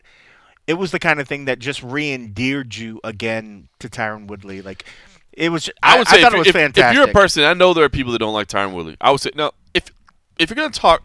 it 0.68 0.74
was 0.74 0.92
the 0.92 0.98
kind 0.98 1.18
of 1.18 1.26
thing 1.26 1.46
that 1.46 1.58
just 1.58 1.82
re-endeared 1.82 2.76
you 2.76 3.00
again 3.02 3.68
to 3.80 3.88
Tyron 3.88 4.28
Woodley. 4.28 4.60
Like 4.60 4.84
it 5.32 5.48
was. 5.48 5.70
I 5.82 5.98
would 5.98 6.06
say 6.06 6.20
thought 6.22 6.32
if, 6.32 6.36
it 6.36 6.38
was 6.38 6.46
if, 6.48 6.52
fantastic. 6.52 6.90
if 6.90 6.94
you're 6.94 7.10
a 7.10 7.12
person, 7.12 7.42
I 7.44 7.54
know 7.54 7.72
there 7.72 7.84
are 7.84 7.88
people 7.88 8.12
that 8.12 8.18
don't 8.18 8.34
like 8.34 8.48
Tyron 8.48 8.74
Woodley. 8.74 8.96
I 9.00 9.10
would 9.10 9.20
say 9.20 9.30
no. 9.34 9.50
If 9.72 9.90
if 10.38 10.50
you're 10.50 10.56
gonna 10.56 10.70
talk, 10.70 11.02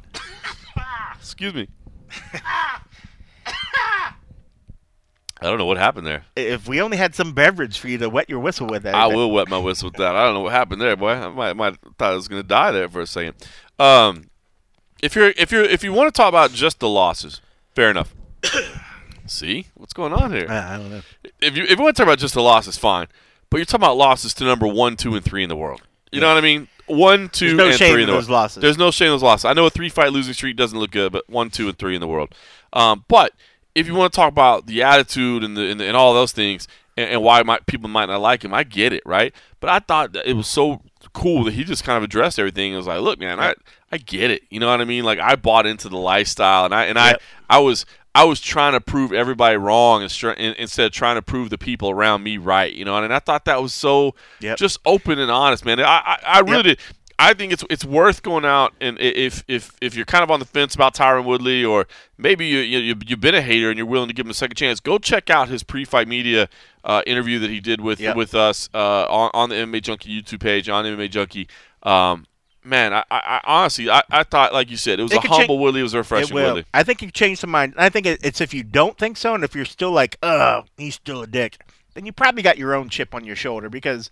excuse 1.17 1.54
me. 1.54 1.69
I 5.41 5.47
don't 5.47 5.58
know 5.58 5.65
what 5.65 5.78
happened 5.78 6.08
there. 6.08 6.23
if 6.38 6.69
we 6.69 6.82
only 6.82 6.95
had 6.95 7.15
some 7.15 7.34
beverage 7.34 7.78
for 7.78 7.89
you 7.89 7.97
to 7.97 8.10
wet 8.10 8.30
your 8.30 8.39
whistle 8.39 8.67
with, 8.67 8.86
I 8.86 9.08
will 9.08 9.32
wet 9.32 9.49
my 9.49 9.58
whistle 9.58 9.88
with 9.88 9.95
that. 9.95 10.15
I 10.15 10.23
don't 10.26 10.36
know 10.36 10.39
what 10.41 10.54
happened 10.54 10.82
there, 10.82 10.95
boy. 10.95 11.10
I 11.10 11.28
might, 11.30 11.54
might 11.54 11.76
thought 11.97 12.12
I 12.12 12.15
was 12.15 12.28
gonna 12.28 12.43
die 12.43 12.71
there 12.71 12.89
for 12.89 13.02
a 13.02 13.08
second. 13.08 13.36
Um, 13.80 14.30
if 15.02 15.15
you're 15.15 15.34
if 15.38 15.54
you're 15.54 15.63
if 15.63 15.84
you 15.86 15.93
want 15.93 16.13
to 16.13 16.17
talk 16.17 16.28
about 16.30 16.52
just 16.52 16.80
the 16.80 16.89
losses, 16.89 17.39
fair 17.76 17.89
enough. 17.89 18.13
See 19.34 19.67
what's 19.74 19.93
going 19.93 20.13
on 20.13 20.32
here? 20.32 20.46
I 20.50 20.78
don't 20.78 20.91
know. 20.91 21.02
if 21.41 21.58
you 21.58 21.63
if 21.63 21.72
you 21.72 21.84
want 21.84 21.96
to 21.96 22.02
talk 22.02 22.08
about 22.08 22.19
just 22.19 22.36
the 22.36 22.63
it's 22.67 22.78
fine. 22.78 23.08
But 23.50 23.58
you're 23.58 23.65
talking 23.65 23.84
about 23.84 23.98
losses 23.98 24.34
to 24.36 24.43
number 24.46 24.65
one, 24.67 24.96
two, 24.96 25.15
and 25.15 25.24
three 25.24 25.43
in 25.43 25.50
the 25.50 25.56
world. 25.56 25.82
You 26.12 26.22
know 26.22 26.28
what 26.28 26.38
I 26.38 26.41
mean? 26.41 26.67
One, 26.88 27.30
two, 27.30 27.56
There's 27.56 27.58
no 27.58 27.67
and 27.67 27.76
shame 27.78 27.93
three 27.93 28.04
in 28.04 28.10
in 28.10 28.13
the 28.13 28.13
those 28.19 28.30
world. 28.30 28.41
losses. 28.41 28.62
There's 28.62 28.78
no 28.78 28.91
shame 28.91 29.08
in 29.08 29.13
those 29.13 29.24
losses. 29.24 29.46
I 29.46 29.54
know 29.54 29.65
a 29.65 29.69
three 29.69 29.89
fight 29.89 30.12
losing 30.12 30.34
streak 30.34 30.56
doesn't 30.56 30.78
look 30.78 30.91
good, 30.91 31.12
but 31.12 31.28
one, 31.30 31.50
two, 31.50 31.67
and 31.67 31.78
three 31.78 31.96
in 31.96 32.02
the 32.02 32.08
world. 32.08 32.34
Um, 32.74 33.06
but 33.08 33.34
if 33.76 33.88
you 33.88 33.96
want 33.96 34.13
to 34.13 34.15
talk 34.15 34.30
about 34.32 34.67
the 34.67 34.84
attitude 34.84 35.43
and 35.43 35.56
the 35.58 35.69
and, 35.69 35.80
the, 35.80 35.86
and 35.88 35.98
all 35.98 36.13
those 36.13 36.32
things 36.32 36.67
and, 36.98 37.10
and 37.10 37.24
why 37.24 37.41
my, 37.43 37.60
people 37.65 37.89
might 37.89 38.08
not 38.08 38.22
like 38.22 38.43
him, 38.43 38.54
I 38.54 38.63
get 38.63 38.93
it, 38.93 39.02
right? 39.06 39.34
But 39.60 39.69
I 39.69 39.80
thought 39.80 40.13
that 40.13 40.30
it 40.30 40.34
was 40.34 40.48
so 40.48 40.82
cool 41.13 41.43
that 41.46 41.54
he 41.54 41.63
just 41.63 41.84
kind 41.84 41.98
of 41.98 42.04
addressed 42.04 42.38
everything. 42.39 42.74
It 42.74 42.78
was 42.78 42.88
like, 42.88 43.02
look, 43.02 43.19
man, 43.19 43.39
I 43.39 43.56
I 43.91 43.98
get 43.98 44.30
it. 44.32 44.43
You 44.50 44.60
know 44.60 44.67
what 44.67 44.82
I 44.82 44.86
mean? 44.86 45.04
Like 45.04 45.19
I 45.19 45.36
bought 45.36 45.65
into 45.65 45.89
the 45.89 45.98
lifestyle, 45.98 46.65
and 46.65 46.74
I 46.76 46.86
and 46.86 46.98
Yep. 46.98 47.22
I 47.50 47.58
I 47.58 47.60
was 47.60 47.86
I 48.15 48.26
was 48.26 48.39
trying 48.39 48.73
to 48.73 48.82
prove 48.82 49.12
everybody 49.12 49.58
wrong 49.58 50.04
instead 50.04 50.86
of 50.86 50.91
trying 50.91 51.15
to 51.15 51.21
prove 51.21 51.49
the 51.49 51.58
people 51.58 51.89
around 51.89 52.21
me 52.23 52.38
right. 52.38 52.71
You 52.71 52.86
know, 52.86 52.95
and 52.97 53.13
I 53.13 53.19
thought 53.19 53.45
that 53.45 53.62
was 53.62 53.73
so 53.73 54.13
Yep. 54.41 54.58
just 54.58 54.78
open 54.86 55.17
and 55.19 55.32
honest, 55.32 55.65
man. 55.65 55.80
I 55.80 55.84
I, 55.86 56.19
I 56.26 56.39
really 56.41 56.58
Yep. 56.58 56.63
did. 56.65 56.80
I 57.19 57.34
think 57.34 57.54
it's 57.54 57.63
it's 57.69 57.86
worth 57.86 58.21
going 58.23 58.43
out 58.43 58.73
and 58.82 58.99
if 58.99 59.43
if 59.47 59.71
if 59.82 59.95
you're 59.95 60.04
kind 60.06 60.23
of 60.23 60.32
on 60.32 60.39
the 60.39 60.45
fence 60.45 60.73
about 60.76 60.95
Tyron 60.95 61.26
Woodley 61.26 61.63
or 61.63 61.88
maybe 62.17 62.45
you, 62.47 62.60
you 62.60 62.95
you've 63.06 63.21
been 63.21 63.36
a 63.36 63.41
hater 63.41 63.69
and 63.69 63.78
you're 63.78 63.86
willing 63.88 64.08
to 64.10 64.13
give 64.13 64.26
him 64.26 64.32
a 64.32 64.34
second 64.36 64.56
chance, 64.56 64.80
go 64.80 64.97
check 64.97 65.30
out 65.30 65.47
his 65.47 65.63
pre-fight 65.63 66.08
media 66.08 66.49
uh, 66.84 67.02
interview 67.08 67.38
that 67.39 67.49
he 67.52 67.60
did 67.60 67.82
with 67.82 67.99
Yep. 67.99 68.15
with 68.15 68.34
us 68.36 68.67
uh, 68.73 69.06
on, 69.10 69.30
on 69.34 69.49
the 69.49 69.56
MMA 69.56 69.82
Junkie 69.84 70.21
YouTube 70.21 70.39
page 70.41 70.69
on 70.69 70.86
MMA 70.86 71.10
Junkie. 71.10 71.47
Um, 71.84 72.26
man, 72.63 72.93
I, 72.93 73.04
I, 73.12 73.19
I 73.19 73.41
honestly 73.45 73.89
I, 73.89 74.04
I 74.10 74.23
thought 74.23 74.54
like 74.54 74.69
you 74.69 74.78
said 74.78 74.99
it 74.99 75.04
was 75.04 75.12
It 75.12 75.23
a 75.23 75.28
humble 75.28 75.60
Woodley, 75.60 75.82
it 75.82 75.84
was 75.84 75.93
a 75.93 75.97
It 75.97 75.99
refreshing 75.99 76.36
will. 76.36 76.45
Woodley. 76.45 76.65
I 76.73 76.84
think 76.84 77.02
you 77.02 77.12
changed 77.12 77.41
some 77.41 77.49
mind. 77.52 77.73
I 77.78 77.89
think 77.89 78.06
it, 78.06 78.19
it's 78.23 78.41
if 78.41 78.54
you 78.54 78.63
don't 78.63 78.97
think 78.97 79.17
so, 79.17 79.34
and 79.36 79.43
if 79.43 79.56
you're 79.56 79.65
still 79.65 79.91
like, 79.91 80.17
"Oh, 80.23 80.63
he's 80.78 80.95
still 80.95 81.21
a 81.21 81.28
dick," 81.28 81.60
then 81.93 82.06
you 82.06 82.12
probably 82.12 82.41
got 82.41 82.58
your 82.58 82.73
own 82.73 82.89
chip 82.89 83.13
on 83.13 83.26
your 83.26 83.36
shoulder. 83.36 83.69
Because 83.69 84.10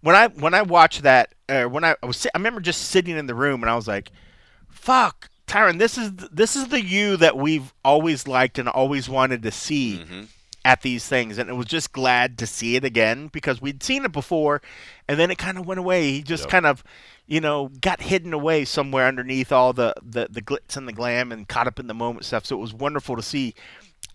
when 0.00 0.14
I 0.16 0.28
when 0.28 0.54
I 0.54 0.62
watched 0.62 1.02
that, 1.02 1.34
uh, 1.48 1.64
when 1.64 1.84
I, 1.84 1.96
I 2.02 2.06
was, 2.06 2.26
I 2.26 2.38
remember 2.38 2.60
just 2.60 2.82
sitting 2.82 3.16
in 3.16 3.26
the 3.26 3.34
room 3.34 3.62
and 3.62 3.70
I 3.70 3.76
was 3.76 3.88
like, 3.88 4.10
"Fuck, 4.68 5.28
Tyron, 5.46 5.78
this 5.78 5.98
is 5.98 6.12
this 6.32 6.56
is 6.56 6.68
the 6.68 6.82
you 6.82 7.16
that 7.18 7.36
we've 7.36 7.72
always 7.84 8.26
liked 8.26 8.58
and 8.58 8.68
always 8.68 9.08
wanted 9.08 9.42
to 9.42 9.50
see." 9.50 9.98
Mm-hmm. 9.98 10.22
At 10.62 10.82
these 10.82 11.06
things, 11.08 11.38
and 11.38 11.48
it 11.48 11.54
was 11.54 11.66
just 11.66 11.90
glad 11.92 12.36
to 12.38 12.46
see 12.46 12.76
it 12.76 12.84
again 12.84 13.28
because 13.28 13.62
we'd 13.62 13.82
seen 13.82 14.04
it 14.04 14.12
before, 14.12 14.60
and 15.08 15.18
then 15.18 15.30
it 15.30 15.38
kind 15.38 15.56
of 15.56 15.66
went 15.66 15.80
away. 15.80 16.10
He 16.12 16.22
just 16.22 16.44
Yep. 16.44 16.50
kind 16.50 16.66
of, 16.66 16.84
you 17.26 17.40
know, 17.40 17.68
got 17.80 18.02
hidden 18.02 18.34
away 18.34 18.66
somewhere 18.66 19.06
underneath 19.06 19.52
all 19.52 19.72
the, 19.72 19.94
the 20.02 20.28
the 20.30 20.42
glitz 20.42 20.76
and 20.76 20.86
the 20.86 20.92
glam 20.92 21.32
and 21.32 21.48
caught 21.48 21.66
up 21.66 21.78
in 21.80 21.86
the 21.86 21.94
moment 21.94 22.26
stuff. 22.26 22.44
So 22.44 22.56
it 22.56 22.60
was 22.60 22.74
wonderful 22.74 23.16
to 23.16 23.22
see. 23.22 23.54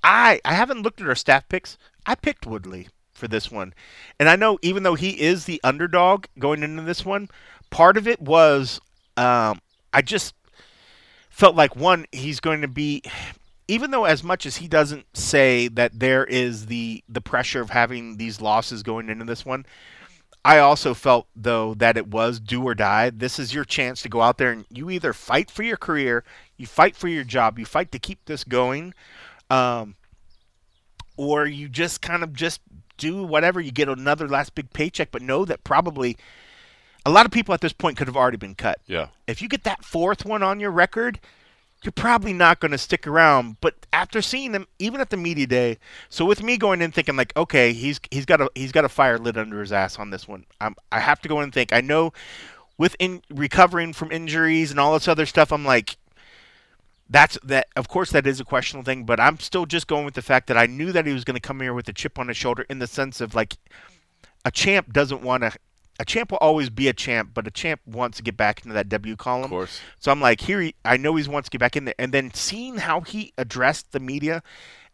I 0.04 0.40
I 0.46 0.54
haven't 0.54 0.84
looked 0.84 1.02
at 1.02 1.08
our 1.08 1.16
staff 1.16 1.50
picks. 1.50 1.78
I 2.06 2.14
picked 2.16 2.46
Woodley. 2.46 2.90
for 3.14 3.28
this 3.28 3.50
one. 3.50 3.74
And 4.20 4.30
I 4.30 4.36
know 4.36 4.60
even 4.62 4.84
though 4.84 4.96
he 4.96 5.20
is 5.20 5.46
the 5.46 5.60
underdog 5.64 6.26
going 6.38 6.62
into 6.64 6.84
this 6.84 7.04
one, 7.06 7.30
part 7.72 7.98
of 7.98 8.08
it 8.08 8.22
was 8.22 8.80
um, 9.18 9.62
I 9.94 10.02
just 10.04 10.36
felt 11.30 11.56
like 11.56 11.76
one 11.76 12.06
he's 12.12 12.40
going 12.40 12.62
to 12.62 12.68
be 12.68 13.02
even 13.68 13.92
though 13.92 14.06
as 14.06 14.24
much 14.24 14.46
as 14.46 14.58
he 14.58 14.68
doesn't 14.68 15.06
say 15.18 15.68
that 15.68 16.00
there 16.00 16.24
is 16.26 16.68
the 16.68 17.04
the 17.10 17.22
pressure 17.22 17.62
of 17.62 17.70
having 17.72 18.18
these 18.18 18.42
losses 18.42 18.84
going 18.84 19.10
into 19.10 19.26
this 19.26 19.46
one 19.46 19.66
I 20.46 20.60
also 20.60 20.94
felt 20.94 21.26
though 21.36 21.74
that 21.74 21.98
it 21.98 22.08
was 22.08 22.40
do 22.40 22.64
or 22.64 22.76
die. 22.76 23.10
This 23.10 23.40
is 23.40 23.52
your 23.52 23.66
chance 23.66 24.04
to 24.04 24.10
go 24.10 24.22
out 24.22 24.38
there 24.38 24.52
and 24.52 24.66
you 24.70 24.92
either 24.92 25.12
fight 25.12 25.50
for 25.50 25.64
your 25.64 25.76
career, 25.76 26.24
you 26.56 26.68
fight 26.68 26.96
for 26.96 27.08
your 27.08 27.24
job, 27.24 27.58
you 27.58 27.66
fight 27.66 27.92
to 27.94 28.00
keep 28.00 28.24
this 28.26 28.44
going, 28.44 28.94
um, 29.50 29.96
or 31.18 31.48
you 31.48 31.68
just 31.68 32.00
kind 32.04 32.24
of 32.24 32.34
just 32.34 32.62
do 32.98 33.24
whatever. 33.24 33.60
You 33.60 33.72
get 33.72 33.90
another 33.90 34.28
last 34.28 34.54
big 34.54 34.72
paycheck, 34.72 35.10
but 35.10 35.24
know 35.24 35.46
that 35.46 35.64
probably 35.64 36.16
a 37.08 37.10
lot 37.10 37.26
of 37.26 37.32
people 37.32 37.56
at 37.56 37.62
this 37.62 37.74
point 37.74 37.98
could 37.98 38.08
have 38.08 38.16
already 38.16 38.38
been 38.38 38.54
cut. 38.54 38.80
Yeah. 38.86 39.08
If 39.26 39.42
you 39.42 39.50
get 39.50 39.64
that 39.64 39.84
fourth 39.84 40.26
one 40.26 40.44
on 40.44 40.60
your 40.60 40.72
record, 40.72 41.20
you're 41.86 41.92
probably 41.92 42.34
not 42.34 42.60
going 42.60 42.72
to 42.72 42.78
stick 42.78 43.08
around. 43.08 43.58
But 43.62 43.86
after 43.94 44.22
seeing 44.22 44.54
him, 44.54 44.68
even 44.80 45.00
at 45.00 45.10
the 45.10 45.18
media 45.18 45.48
day, 45.48 45.78
so 46.10 46.26
with 46.26 46.44
me 46.44 46.58
going 46.58 46.82
in 46.82 46.92
thinking 46.92 47.16
like, 47.16 47.32
okay, 47.38 47.74
he's 47.74 48.00
he's 48.12 48.26
got 48.26 48.42
a 48.42 48.50
he's 48.56 48.72
got 48.72 48.86
a 48.86 48.90
fire 48.90 49.18
lit 49.18 49.38
under 49.38 49.60
his 49.62 49.72
ass 49.72 50.00
on 50.00 50.10
this 50.10 50.28
one. 50.28 50.46
I'm, 50.60 50.76
I 50.92 51.00
have 51.00 51.22
to 51.22 51.30
go 51.30 51.38
in 51.40 51.46
and 51.46 51.54
think. 51.54 51.72
I 51.72 51.82
know, 51.82 52.12
with 52.78 52.96
in 53.00 53.22
recovering 53.30 53.94
from 53.94 54.12
injuries 54.12 54.72
and 54.72 54.80
all 54.80 54.94
this 54.94 55.08
other 55.08 55.26
stuff, 55.26 55.52
I'm 55.52 55.66
like, 55.66 55.98
that's 57.10 57.38
that. 57.44 57.68
Of 57.76 57.88
course, 57.88 58.12
that 58.12 58.26
is 58.26 58.40
a 58.40 58.46
questionable 58.46 58.86
thing, 58.86 59.06
but 59.06 59.20
I'm 59.20 59.40
still 59.40 59.66
just 59.66 59.88
going 59.88 60.06
with 60.06 60.16
the 60.16 60.22
fact 60.22 60.48
that 60.48 60.58
I 60.58 60.66
knew 60.66 60.92
that 60.92 61.06
he 61.06 61.14
was 61.14 61.24
going 61.24 61.36
to 61.36 61.42
come 61.42 61.62
here 61.62 61.74
with 61.74 61.88
a 61.88 61.94
chip 61.94 62.18
on 62.18 62.28
his 62.28 62.38
shoulder, 62.38 62.66
in 62.70 62.80
the 62.80 62.88
sense 62.88 63.22
of 63.22 63.36
like, 63.36 63.56
a 64.44 64.52
champ 64.52 64.94
doesn't 64.94 65.22
want 65.22 65.44
to 65.44 65.52
a 66.00 66.06
champ 66.06 66.32
will 66.32 66.38
always 66.40 66.70
be 66.70 66.88
a 66.88 66.94
champ, 66.94 67.32
but 67.34 67.48
a 67.48 67.52
champ 67.52 67.82
wants 67.86 68.18
to 68.18 68.24
get 68.24 68.36
back 68.36 68.62
into 68.64 68.74
that 68.74 68.90
W 68.90 69.16
column. 69.16 69.46
Of 69.46 69.50
course. 69.50 69.80
So 70.00 70.12
I'm 70.12 70.20
like, 70.22 70.42
here, 70.42 70.60
he, 70.62 70.76
I 70.84 70.98
know 70.98 71.16
he 71.16 71.28
wants 71.28 71.48
to 71.48 71.52
get 71.52 71.60
back 71.60 71.76
in 71.76 71.86
there, 71.86 71.96
and 71.98 72.12
then 72.12 72.34
seeing 72.34 72.78
how 72.78 73.02
he 73.02 73.34
addressed 73.38 73.92
the 73.92 74.00
media, 74.00 74.44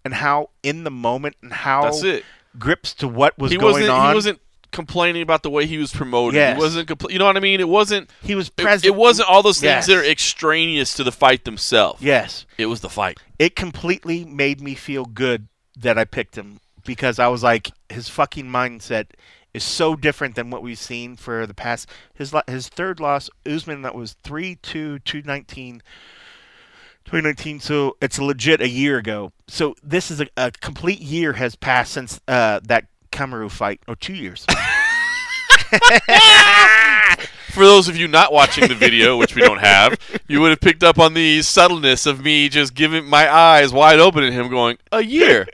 and 0.05 0.13
how 0.15 0.49
in 0.63 0.83
the 0.83 0.91
moment, 0.91 1.35
and 1.41 1.51
how 1.53 1.83
That's 1.83 2.03
it. 2.03 2.23
grips 2.59 2.93
to 2.95 3.07
what 3.07 3.37
was 3.39 3.51
He 3.51 3.57
going 3.57 3.73
wasn't. 3.73 3.89
on. 3.89 4.09
He 4.09 4.15
wasn't 4.15 4.39
complaining 4.71 5.21
about 5.21 5.43
the 5.43 5.49
way 5.49 5.65
he 5.65 5.77
was 5.77 5.91
promoted. 5.91 6.35
Yes. 6.35 6.55
He 6.55 6.61
wasn't. 6.61 6.87
Compl- 6.87 7.11
you 7.11 7.19
know 7.19 7.25
what 7.25 7.35
I 7.35 7.41
mean? 7.41 7.59
It 7.59 7.67
wasn't. 7.67 8.09
He 8.21 8.35
was 8.35 8.47
It, 8.47 8.55
present. 8.55 8.85
it 8.85 8.95
wasn't 8.95 9.27
all 9.29 9.43
those 9.43 9.59
things 9.59 9.63
Yes. 9.69 9.87
that 9.87 9.97
are 9.97 10.03
extraneous 10.05 10.93
to 10.95 11.03
the 11.03 11.11
fight 11.11 11.43
themselves. 11.45 12.01
Yes, 12.01 12.45
It 12.57 12.67
was 12.67 12.79
the 12.81 12.89
fight. 12.89 13.17
it 13.37 13.55
completely 13.55 14.23
made 14.23 14.61
me 14.61 14.75
feel 14.75 15.05
good 15.05 15.47
that 15.77 15.97
I 15.97 16.05
picked 16.05 16.37
him 16.37 16.59
because 16.85 17.19
I 17.19 17.27
was 17.27 17.43
like, 17.43 17.71
his 17.89 18.07
fucking 18.07 18.45
mindset 18.45 19.07
is 19.53 19.63
so 19.63 19.95
different 19.95 20.35
than 20.35 20.49
what 20.49 20.63
we've 20.63 20.77
seen 20.77 21.15
for 21.15 21.45
the 21.45 21.53
past. 21.53 21.89
His 22.13 22.33
his 22.47 22.69
third 22.69 22.99
loss, 22.99 23.29
Usman, 23.45 23.81
that 23.81 23.95
was 23.95 24.15
3 24.23 24.55
2 24.61 24.99
219. 24.99 25.81
2019, 27.05 27.59
so 27.59 27.97
it's 27.99 28.19
legit 28.19 28.61
a 28.61 28.69
year 28.69 28.99
ago. 28.99 29.33
So 29.47 29.75
this 29.81 30.11
is 30.11 30.21
a, 30.21 30.27
a 30.37 30.51
complete 30.51 31.01
year 31.01 31.33
has 31.33 31.55
passed 31.55 31.93
since 31.93 32.21
uh, 32.27 32.59
that 32.63 32.85
Kamaru 33.11 33.49
fight, 33.49 33.81
or 33.87 33.95
two 33.95 34.13
years. 34.13 34.45
For 37.51 37.65
those 37.65 37.89
of 37.89 37.97
you 37.97 38.07
not 38.07 38.31
watching 38.31 38.69
the 38.69 38.75
video, 38.75 39.17
which 39.17 39.35
we 39.35 39.41
don't 39.41 39.59
have, 39.59 39.99
you 40.29 40.39
would 40.39 40.51
have 40.51 40.61
picked 40.61 40.83
up 40.83 40.97
on 40.97 41.13
the 41.13 41.41
subtleness 41.41 42.05
of 42.05 42.23
me 42.23 42.47
just 42.47 42.73
giving 42.73 43.05
my 43.05 43.29
eyes 43.29 43.73
wide 43.73 43.99
open 43.99 44.23
at 44.23 44.31
him, 44.31 44.47
going, 44.49 44.77
"A 44.93 45.03
year, 45.03 45.47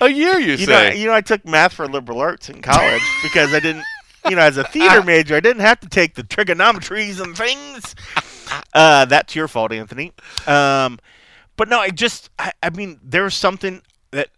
a 0.00 0.08
year." 0.10 0.38
You, 0.38 0.56
You 0.56 0.66
know, 0.66 0.72
say? 0.90 1.00
you 1.00 1.06
know, 1.06 1.14
I 1.14 1.22
took 1.22 1.46
math 1.46 1.72
for 1.72 1.86
liberal 1.88 2.20
arts 2.20 2.50
in 2.50 2.60
college 2.60 3.02
because 3.22 3.54
I 3.54 3.60
didn't, 3.60 3.84
you 4.28 4.36
know, 4.36 4.42
as 4.42 4.58
a 4.58 4.64
theater 4.64 5.02
major, 5.02 5.36
I 5.36 5.40
didn't 5.40 5.62
have 5.62 5.80
to 5.80 5.88
take 5.88 6.16
the 6.16 6.22
trigonometries 6.22 7.18
and 7.18 7.34
things. 7.34 7.94
Uh, 8.74 9.06
that's 9.06 9.34
your 9.34 9.48
fault, 9.48 9.72
Anthony. 9.72 10.12
Um, 10.46 10.98
but 11.56 11.68
no, 11.70 11.80
I 11.80 11.88
just, 11.90 12.28
I, 12.38 12.52
I 12.62 12.68
mean, 12.70 13.00
there's 13.02 13.34
something 13.34 13.80
that 14.10 14.28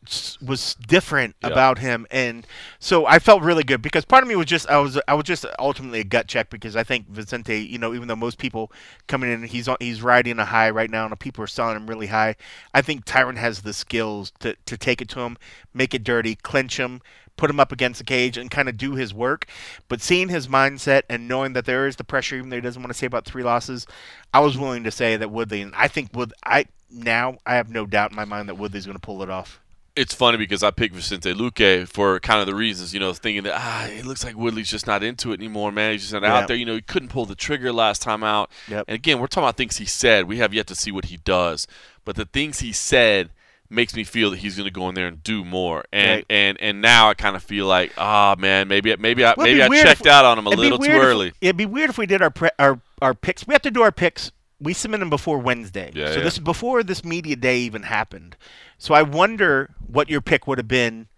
was 0.45 0.75
different 0.75 1.37
Yeah. 1.43 1.49
about 1.51 1.79
him, 1.79 2.07
and 2.11 2.47
so 2.79 3.07
I 3.07 3.19
felt 3.19 3.43
really 3.43 3.63
good 3.63 3.81
because 3.83 4.05
part 4.05 4.23
of 4.23 4.29
me 4.29 4.35
was 4.37 4.47
just, 4.47 4.69
I 4.69 4.79
was, 4.79 4.99
I 5.07 5.15
was 5.15 5.25
just 5.25 5.47
ultimately 5.59 6.01
a 6.01 6.05
gut 6.05 6.27
check 6.27 6.51
because 6.51 6.75
I 6.77 6.83
think 6.83 7.09
Vicente, 7.09 7.59
you 7.59 7.79
know, 7.79 7.95
even 7.95 8.09
though 8.09 8.17
most 8.17 8.39
people 8.39 8.73
coming 9.07 9.31
in, 9.31 9.45
he's 9.45 9.69
on, 9.69 9.77
he's 9.81 10.03
riding 10.03 10.39
a 10.39 10.45
high 10.45 10.71
right 10.71 10.91
now, 10.91 11.07
and 11.07 11.21
people 11.21 11.45
are 11.45 11.49
selling 11.49 11.77
him 11.77 11.87
really 11.87 12.09
high. 12.09 12.37
I 12.75 12.83
think 12.83 13.05
Tyron 13.05 13.37
has 13.37 13.63
the 13.63 13.73
skills 13.73 14.33
to 14.41 14.57
to 14.67 14.77
take 14.77 15.01
it 15.01 15.09
to 15.11 15.21
him, 15.21 15.37
make 15.73 15.95
it 15.95 16.03
dirty, 16.03 16.35
clinch 16.35 16.79
him, 16.79 17.01
put 17.37 17.49
him 17.51 17.61
up 17.61 17.71
against 17.73 17.99
the 17.99 18.05
cage, 18.05 18.37
and 18.37 18.51
kind 18.51 18.69
of 18.69 18.77
do 18.77 18.95
his 18.97 19.15
work. 19.15 19.47
But 19.89 20.01
seeing 20.03 20.29
his 20.31 20.49
mindset 20.49 21.03
and 21.09 21.29
knowing 21.29 21.53
that 21.53 21.65
there 21.65 21.87
is 21.87 21.97
the 21.97 22.05
pressure, 22.05 22.37
even 22.37 22.51
though 22.51 22.57
he 22.57 22.61
doesn't 22.63 22.83
want 22.83 22.93
to 22.93 22.99
say 22.99 23.07
about 23.07 23.25
three 23.25 23.43
losses, 23.45 23.87
I 24.35 24.41
was 24.41 24.59
willing 24.59 24.83
to 24.85 24.91
say 24.91 25.17
that 25.17 25.31
Woodley, 25.31 25.63
and 25.63 25.73
I 25.77 25.87
think 25.89 26.11
would 26.15 26.33
I 26.45 26.67
now 26.93 27.39
I 27.47 27.55
have 27.55 27.71
no 27.71 27.87
doubt 27.87 28.11
in 28.11 28.17
my 28.17 28.25
mind 28.25 28.49
that 28.49 28.57
Woodley's 28.57 28.87
going 28.87 28.97
to 28.97 29.01
pull 29.01 29.23
it 29.23 29.31
off. 29.31 29.61
it's 29.97 30.15
funny 30.15 30.39
because 30.39 30.63
I 30.63 30.71
picked 30.71 30.95
Vicente 30.95 31.35
Luque 31.35 31.87
for 31.89 32.21
kind 32.21 32.41
of 32.41 32.47
the 32.47 32.55
reasons, 32.55 32.95
you 32.95 33.01
know, 33.01 33.13
thinking 33.13 33.43
that 33.43 33.55
ah, 33.57 33.87
it 33.89 34.07
looks 34.07 34.25
like 34.25 34.37
Woodley's 34.37 34.71
just 34.71 34.87
not 34.87 35.03
into 35.03 35.33
it 35.33 35.41
anymore, 35.41 35.73
man. 35.73 35.93
He's 35.93 36.03
just 36.03 36.13
not 36.13 36.23
Yeah. 36.23 36.35
out 36.39 36.49
there. 36.49 36.57
You 36.57 36.65
know, 36.65 36.75
he 36.77 36.81
couldn't 36.81 37.09
pull 37.09 37.27
the 37.27 37.35
trigger 37.35 37.73
last 37.73 38.01
time 38.01 38.23
out. 38.23 38.51
Yep. 38.69 38.85
And 38.89 38.95
again, 38.95 39.19
we're 39.19 39.27
talking 39.27 39.45
about 39.45 39.57
things 39.57 39.77
he 39.79 39.85
said. 39.87 40.27
We 40.29 40.39
have 40.39 40.55
yet 40.55 40.67
to 40.69 40.75
see 40.75 40.93
what 40.93 41.07
he 41.07 41.17
does, 41.19 41.67
but 42.05 42.17
the 42.17 42.25
things 42.25 42.61
he 42.61 42.73
said 42.73 43.31
makes 43.69 43.95
me 43.95 44.03
feel 44.05 44.31
that 44.31 44.39
he's 44.39 44.57
going 44.57 44.65
to 44.67 44.73
go 44.73 44.89
in 44.89 44.95
there 44.95 45.07
and 45.07 45.23
do 45.23 45.45
more. 45.45 45.85
And 45.93 46.11
Right. 46.11 46.27
and 46.31 46.59
and 46.61 46.81
now 46.81 47.09
I 47.11 47.15
kind 47.15 47.37
of 47.37 47.43
feel 47.43 47.67
like, 47.67 47.93
ah, 47.99 48.37
man, 48.39 48.69
maybe 48.69 48.95
maybe 48.97 49.25
I 49.25 49.35
Well, 49.37 49.47
maybe 49.47 49.63
I 49.63 49.69
checked 49.83 50.03
if- 50.03 50.07
out 50.07 50.25
on 50.25 50.39
him 50.39 50.47
a 50.47 50.51
little 50.51 50.79
too 50.79 50.83
weird 50.89 50.97
if- 50.97 51.03
early. 51.05 51.33
it'd 51.41 51.57
be 51.57 51.67
weird 51.67 51.91
if 51.91 51.99
we 51.99 52.07
did 52.07 52.23
our 52.23 52.31
pre- 52.31 52.51
our 52.59 52.81
our 53.03 53.13
picks. 53.15 53.47
We 53.47 53.55
have 53.55 53.63
to 53.63 53.71
do 53.71 53.83
our 53.83 53.93
picks. 53.93 54.31
We 54.61 54.75
submit 54.75 55.01
them 55.01 55.11
before 55.11 55.39
Wednesday, 55.39 55.91
Yeah, 55.95 56.09
so 56.09 56.19
yeah. 56.19 56.25
this 56.25 56.35
is 56.35 56.41
before 56.41 56.83
this 56.83 57.05
media 57.05 57.35
day 57.37 57.59
even 57.61 57.83
happened. 57.85 58.37
So 58.79 58.95
I 58.95 59.03
wonder 59.03 59.71
what 59.87 60.11
your 60.11 60.21
pick 60.21 60.47
would 60.47 60.59
have 60.59 60.69
been 60.69 61.09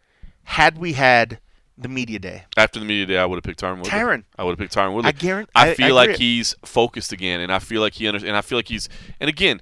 had 0.45 0.79
we 0.79 0.93
had 0.93 1.39
the 1.77 1.89
media 1.89 2.19
day. 2.19 2.45
After 2.57 2.79
the 2.79 2.87
media 2.87 3.07
day, 3.07 3.19
I 3.19 3.25
would 3.25 3.37
have 3.37 3.43
picked 3.45 3.61
Tyron 3.61 3.77
Woodley. 3.79 3.91
Tyron. 3.91 4.25
I 4.39 4.45
would 4.45 4.53
have 4.53 4.59
picked 4.59 4.75
Tyron 4.75 4.95
Woodley. 4.95 5.09
I 5.09 5.13
guarantee. 5.13 5.51
I 5.55 5.75
feel 5.75 5.95
like 5.95 6.11
agree. 6.11 6.19
he's 6.37 6.55
focused 6.65 7.13
again, 7.13 7.41
and 7.41 7.53
I 7.53 7.59
feel 7.59 7.81
like 7.81 7.95
he 7.95 8.07
under, 8.07 8.25
and 8.25 8.37
I 8.37 8.43
feel 8.43 8.59
like 8.59 8.69
he's 8.69 8.89
and 9.19 9.29
again 9.29 9.61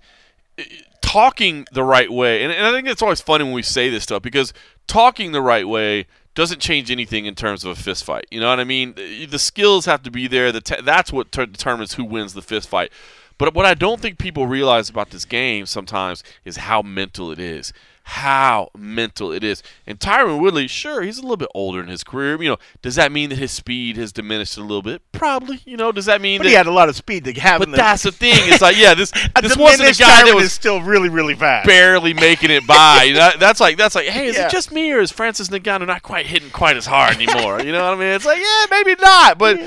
eh, 0.59 0.65
talking 1.01 1.67
the 1.73 1.83
right 1.85 2.11
way. 2.11 2.43
And, 2.43 2.53
and 2.53 2.67
I 2.67 2.73
think 2.73 2.87
it's 2.89 3.03
always 3.03 3.21
funny 3.21 3.45
when 3.45 3.53
we 3.53 3.63
say 3.63 3.89
this 3.91 4.03
stuff 4.03 4.23
because 4.23 4.53
talking 4.87 5.33
the 5.33 5.41
right 5.43 5.67
way 5.67 6.07
doesn't 6.35 6.61
change 6.61 6.91
anything 6.91 7.27
in 7.27 7.35
terms 7.35 7.65
of 7.65 7.71
a 7.71 7.75
fist 7.81 8.05
fight. 8.05 8.27
You 8.31 8.41
know 8.41 8.49
what 8.49 8.61
I 8.61 8.65
mean? 8.65 8.95
The 8.95 9.27
the 9.27 9.39
skills 9.39 9.87
have 9.87 10.03
to 10.03 10.11
be 10.11 10.27
there. 10.27 10.53
The 10.53 10.61
te- 10.61 10.83
that's 10.83 11.13
what 11.13 11.33
ter- 11.33 11.47
determines 11.47 11.95
who 11.95 12.05
wins 12.05 12.35
the 12.35 12.43
fist 12.43 12.69
fight. 12.69 12.93
But 13.41 13.55
what 13.55 13.65
I 13.65 13.73
don't 13.73 14.01
think 14.03 14.19
people 14.19 14.47
realize 14.47 14.91
about 14.91 15.09
this 15.11 15.25
game 15.25 15.65
sometimes 15.65 16.23
is 16.45 16.59
how 16.59 16.83
mental 16.83 17.31
it 17.33 17.39
is. 17.41 17.73
How 18.03 18.69
mental 18.77 19.33
it 19.33 19.43
is. 19.43 19.63
And 19.87 19.99
Tyron 19.99 20.41
Woodley, 20.41 20.67
sure, 20.69 21.01
he's 21.01 21.17
a 21.17 21.23
little 21.23 21.39
bit 21.39 21.49
older 21.55 21.81
in 21.81 21.87
his 21.89 22.05
career. 22.05 22.43
You 22.43 22.51
know, 22.51 22.57
does 22.83 22.97
that 22.97 23.11
mean 23.13 23.31
that 23.31 23.39
his 23.39 23.51
speed 23.51 23.97
has 23.97 24.13
diminished 24.13 24.59
a 24.59 24.61
little 24.61 24.83
bit? 24.83 25.01
Probably. 25.13 25.61
You 25.65 25.79
know, 25.79 25.91
does 25.91 26.05
that 26.05 26.21
mean 26.21 26.39
But 26.41 26.45
that? 26.45 26.49
he 26.51 26.55
had 26.57 26.67
a 26.67 26.71
lot 26.73 26.91
of 26.91 26.97
speed 26.97 27.25
to 27.25 27.33
have. 27.41 27.61
but 27.61 27.71
the, 27.71 27.77
that's 27.79 28.03
the 28.03 28.13
thing. 28.13 28.35
It's 28.53 28.61
like, 28.61 28.77
yeah, 28.77 28.93
this 28.95 29.11
this 29.41 29.57
wasn't 29.57 29.89
a 29.89 29.99
guy 29.99 30.25
that 30.27 30.35
was 30.35 30.45
is 30.45 30.53
still 30.53 30.83
really 30.83 31.09
really 31.09 31.35
fast. 31.35 31.67
barely 31.67 32.13
making 32.13 32.51
it 32.51 32.67
by. 32.67 33.05
You 33.05 33.15
know, 33.15 33.31
that's 33.39 33.61
like 33.61 33.79
that's 33.79 33.95
like, 33.95 34.07
hey, 34.09 34.27
is 34.27 34.37
Yeah. 34.37 34.49
it 34.49 34.51
just 34.53 34.71
me 34.71 34.93
or 34.93 35.01
is 35.01 35.11
Francis 35.11 35.49
Ngannou 35.49 35.87
not 35.87 36.03
quite 36.03 36.27
hitting 36.27 36.51
quite 36.51 36.77
as 36.77 36.85
hard 36.85 37.15
anymore? 37.17 37.63
you 37.63 37.73
know 37.73 37.85
what 37.85 37.97
I 37.97 38.01
mean? 38.01 38.09
It's 38.09 38.27
like, 38.27 38.39
yeah, 38.41 38.67
maybe 38.71 38.97
not, 39.01 39.39
but 39.39 39.59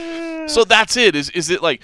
so 0.50 0.64
that's 0.64 0.96
it. 0.98 1.16
Is 1.16 1.30
is 1.32 1.50
it 1.50 1.64
like 1.64 1.82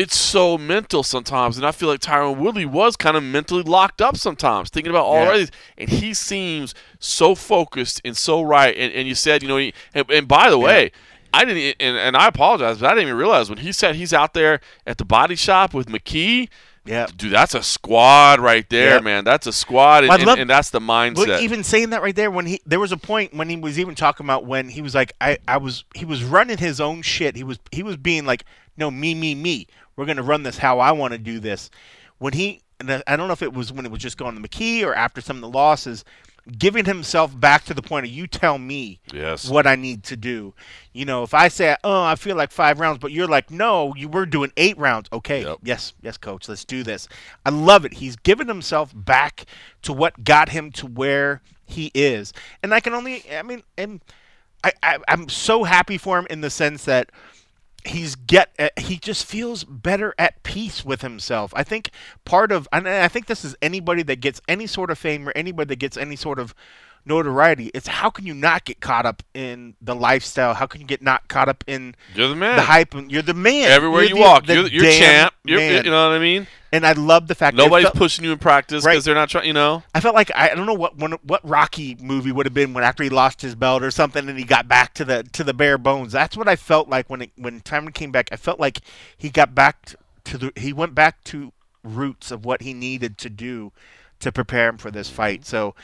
it's 0.00 0.16
so 0.16 0.56
mental 0.56 1.02
sometimes, 1.02 1.56
and 1.56 1.66
I 1.66 1.72
feel 1.72 1.88
like 1.88 2.00
Tyron 2.00 2.36
Woodley 2.38 2.64
was 2.64 2.96
kind 2.96 3.16
of 3.16 3.22
mentally 3.22 3.62
locked 3.62 4.00
up 4.00 4.16
sometimes, 4.16 4.70
thinking 4.70 4.90
about 4.90 5.04
all 5.04 5.24
Yeah. 5.24 5.32
of 5.32 5.38
these, 5.38 5.50
and 5.76 5.88
he 5.90 6.14
seems 6.14 6.74
so 6.98 7.34
focused 7.34 8.00
and 8.04 8.16
so 8.16 8.40
right. 8.42 8.74
And, 8.76 8.92
and 8.92 9.06
you 9.06 9.14
said, 9.14 9.42
you 9.42 9.48
know, 9.48 9.56
he, 9.58 9.74
and, 9.94 10.10
and 10.10 10.26
by 10.28 10.48
the 10.50 10.58
way. 10.58 10.92
I 11.32 11.44
didn't, 11.44 11.76
and, 11.78 11.96
and 11.96 12.16
I 12.16 12.26
apologize, 12.26 12.78
but 12.78 12.86
I 12.86 12.88
didn't 12.90 13.04
even 13.06 13.16
realize 13.16 13.48
when 13.48 13.58
he 13.58 13.70
said 13.70 13.94
he's 13.94 14.12
out 14.12 14.34
there 14.34 14.60
at 14.84 14.98
the 14.98 15.04
body 15.04 15.36
shop 15.36 15.72
with 15.72 15.86
McKee. 15.86 16.48
Yeah. 16.84 17.06
Dude, 17.16 17.30
that's 17.32 17.54
a 17.54 17.62
squad 17.62 18.40
right 18.40 18.68
there, 18.68 18.94
Yep. 18.94 19.02
man. 19.04 19.22
That's 19.24 19.46
a 19.46 19.52
squad, 19.52 20.02
and, 20.02 20.12
and- 20.12 20.40
and 20.40 20.50
that's 20.50 20.70
the 20.70 20.80
mindset. 20.80 21.26
But 21.28 21.42
even 21.42 21.62
saying 21.62 21.90
that 21.90 22.02
right 22.02 22.16
there, 22.16 22.32
when 22.32 22.46
he 22.46 22.60
there 22.66 22.80
was 22.80 22.90
a 22.90 22.96
point 22.96 23.32
when 23.32 23.48
he 23.48 23.56
was 23.56 23.78
even 23.78 23.94
talking 23.94 24.26
about 24.26 24.44
when 24.44 24.70
he 24.70 24.82
was 24.82 24.92
like, 24.92 25.12
I, 25.20 25.38
I 25.46 25.58
was 25.58 25.84
he 25.94 26.04
was 26.04 26.24
running 26.24 26.58
his 26.58 26.80
own 26.80 27.02
shit. 27.02 27.36
He 27.36 27.44
was 27.44 27.60
he 27.70 27.84
was 27.84 27.96
being 27.96 28.26
like, 28.26 28.44
no, 28.80 28.90
me, 28.90 29.14
me, 29.14 29.34
me. 29.34 29.66
We're 29.96 30.06
gonna 30.06 30.22
run 30.22 30.42
this 30.42 30.58
how 30.58 30.80
I 30.80 30.92
want 30.92 31.12
to 31.12 31.18
do 31.18 31.38
this. 31.38 31.70
When 32.18 32.32
he, 32.32 32.62
I 32.80 33.16
don't 33.16 33.28
know 33.28 33.32
if 33.32 33.42
it 33.42 33.52
was 33.52 33.72
when 33.72 33.86
it 33.86 33.92
was 33.92 34.00
just 34.00 34.16
going 34.16 34.40
to 34.40 34.48
McKee 34.48 34.84
or 34.84 34.94
after 34.94 35.20
some 35.20 35.36
of 35.36 35.42
the 35.42 35.48
losses, 35.48 36.04
giving 36.58 36.84
himself 36.84 37.38
back 37.38 37.64
to 37.64 37.74
the 37.74 37.82
point 37.82 38.06
of 38.06 38.12
you 38.12 38.26
tell 38.26 38.58
me 38.58 39.00
yes. 39.12 39.48
what 39.48 39.66
I 39.66 39.76
need 39.76 40.02
to 40.04 40.16
do. 40.16 40.54
You 40.92 41.04
know, 41.04 41.22
if 41.22 41.34
I 41.34 41.48
say, 41.48 41.76
"Oh, 41.84 42.02
I 42.02 42.14
feel 42.14 42.36
like 42.36 42.50
five 42.50 42.80
rounds," 42.80 42.98
but 42.98 43.12
you're 43.12 43.28
like, 43.28 43.50
"No, 43.50 43.94
you 43.96 44.08
were 44.08 44.26
doing 44.26 44.52
eight 44.56 44.76
rounds." 44.78 45.08
Okay, 45.12 45.42
Yep. 45.44 45.58
yes, 45.62 45.92
yes, 46.02 46.16
coach, 46.16 46.48
let's 46.48 46.64
do 46.64 46.82
this. 46.82 47.08
I 47.44 47.50
love 47.50 47.84
it. 47.84 47.94
He's 47.94 48.16
given 48.16 48.48
himself 48.48 48.92
back 48.94 49.46
to 49.82 49.92
what 49.92 50.24
got 50.24 50.48
him 50.50 50.72
to 50.72 50.86
where 50.86 51.42
he 51.64 51.90
is, 51.94 52.32
and 52.62 52.74
I 52.74 52.80
can 52.80 52.94
only, 52.94 53.24
I 53.30 53.42
mean, 53.42 53.62
and 53.78 54.00
I, 54.64 54.72
I 54.82 54.98
I'm 55.08 55.28
so 55.28 55.64
happy 55.64 55.98
for 55.98 56.18
him 56.18 56.26
in 56.30 56.40
the 56.40 56.50
sense 56.50 56.84
that 56.84 57.10
he's 57.84 58.14
get 58.14 58.50
uh, 58.58 58.68
he 58.76 58.96
just 58.96 59.24
feels 59.24 59.64
better 59.64 60.14
at 60.18 60.42
peace 60.42 60.84
with 60.84 61.02
himself. 61.02 61.52
I 61.56 61.64
think 61.64 61.90
part 62.24 62.52
of 62.52 62.68
and 62.72 62.88
I 62.88 63.08
think 63.08 63.26
this 63.26 63.44
is 63.44 63.56
anybody 63.62 64.02
that 64.04 64.16
gets 64.20 64.40
any 64.48 64.66
sort 64.66 64.90
of 64.90 64.98
fame 64.98 65.28
or 65.28 65.32
anybody 65.34 65.68
that 65.68 65.76
gets 65.76 65.96
any 65.96 66.16
sort 66.16 66.38
of 66.38 66.54
notoriety. 67.04 67.70
It's 67.74 67.86
how 67.86 68.10
can 68.10 68.26
you 68.26 68.34
not 68.34 68.64
get 68.64 68.80
caught 68.80 69.06
up 69.06 69.22
in 69.34 69.74
the 69.80 69.94
lifestyle? 69.94 70.54
How 70.54 70.66
can 70.66 70.80
you 70.80 70.86
get 70.86 71.02
not 71.02 71.28
caught 71.28 71.48
up 71.48 71.64
in 71.66 71.94
You're 72.14 72.28
the 72.28 72.36
man. 72.36 72.56
the 72.56 72.62
hype? 72.62 72.94
You're 73.08 73.22
the 73.22 73.34
man 73.34 73.70
Everywhere 73.70 74.02
You're 74.02 74.08
you 74.10 74.14
the- 74.16 74.20
walk, 74.20 74.46
the 74.46 74.54
you're, 74.54 74.66
you're 74.68 74.84
champ. 74.92 75.34
You're, 75.44 75.60
you 75.60 75.82
know 75.84 76.08
what 76.08 76.16
I 76.16 76.18
mean? 76.18 76.46
And 76.72 76.86
I 76.86 76.92
love 76.92 77.26
the 77.26 77.34
fact 77.34 77.56
that 77.56 77.62
Nobody's 77.64 77.86
felt- 77.86 77.96
pushing 77.96 78.24
you 78.24 78.30
in 78.32 78.38
practice 78.38 78.84
Right. 78.84 78.92
because 78.92 79.04
they're 79.04 79.14
not 79.14 79.28
trying. 79.28 79.46
You 79.46 79.52
know, 79.52 79.82
I 79.92 79.98
felt 80.00 80.14
like 80.14 80.30
I, 80.36 80.50
I 80.50 80.54
don't 80.54 80.66
know 80.66 80.74
what 80.74 80.96
when, 80.96 81.12
what 81.24 81.40
Rocky 81.48 81.96
movie 82.00 82.30
would 82.30 82.46
have 82.46 82.54
been 82.54 82.72
when 82.74 82.84
after 82.84 83.02
he 83.02 83.10
lost 83.10 83.42
his 83.42 83.56
belt 83.56 83.82
or 83.82 83.90
something 83.90 84.28
and 84.28 84.38
he 84.38 84.44
got 84.44 84.68
back 84.68 84.94
to 84.94 85.04
the 85.04 85.24
to 85.32 85.42
the 85.42 85.52
bare 85.52 85.78
bones. 85.78 86.12
That's 86.12 86.36
what 86.36 86.46
I 86.46 86.54
felt 86.54 86.88
like 86.88 87.10
when 87.10 87.22
it, 87.22 87.30
when 87.36 87.60
Tyron 87.62 87.92
came 87.92 88.12
back. 88.12 88.28
I 88.30 88.36
felt 88.36 88.60
like 88.60 88.78
he 89.18 89.30
got 89.30 89.52
back 89.54 89.94
to 90.24 90.38
the 90.38 90.52
he 90.54 90.72
went 90.72 90.94
back 90.94 91.24
to 91.24 91.52
roots 91.82 92.30
of 92.30 92.44
what 92.44 92.62
he 92.62 92.72
needed 92.72 93.18
to 93.18 93.30
do 93.30 93.72
to 94.20 94.30
prepare 94.30 94.68
him 94.68 94.76
for 94.78 94.90
this 94.92 95.08
fight. 95.10 95.46
So, 95.46 95.74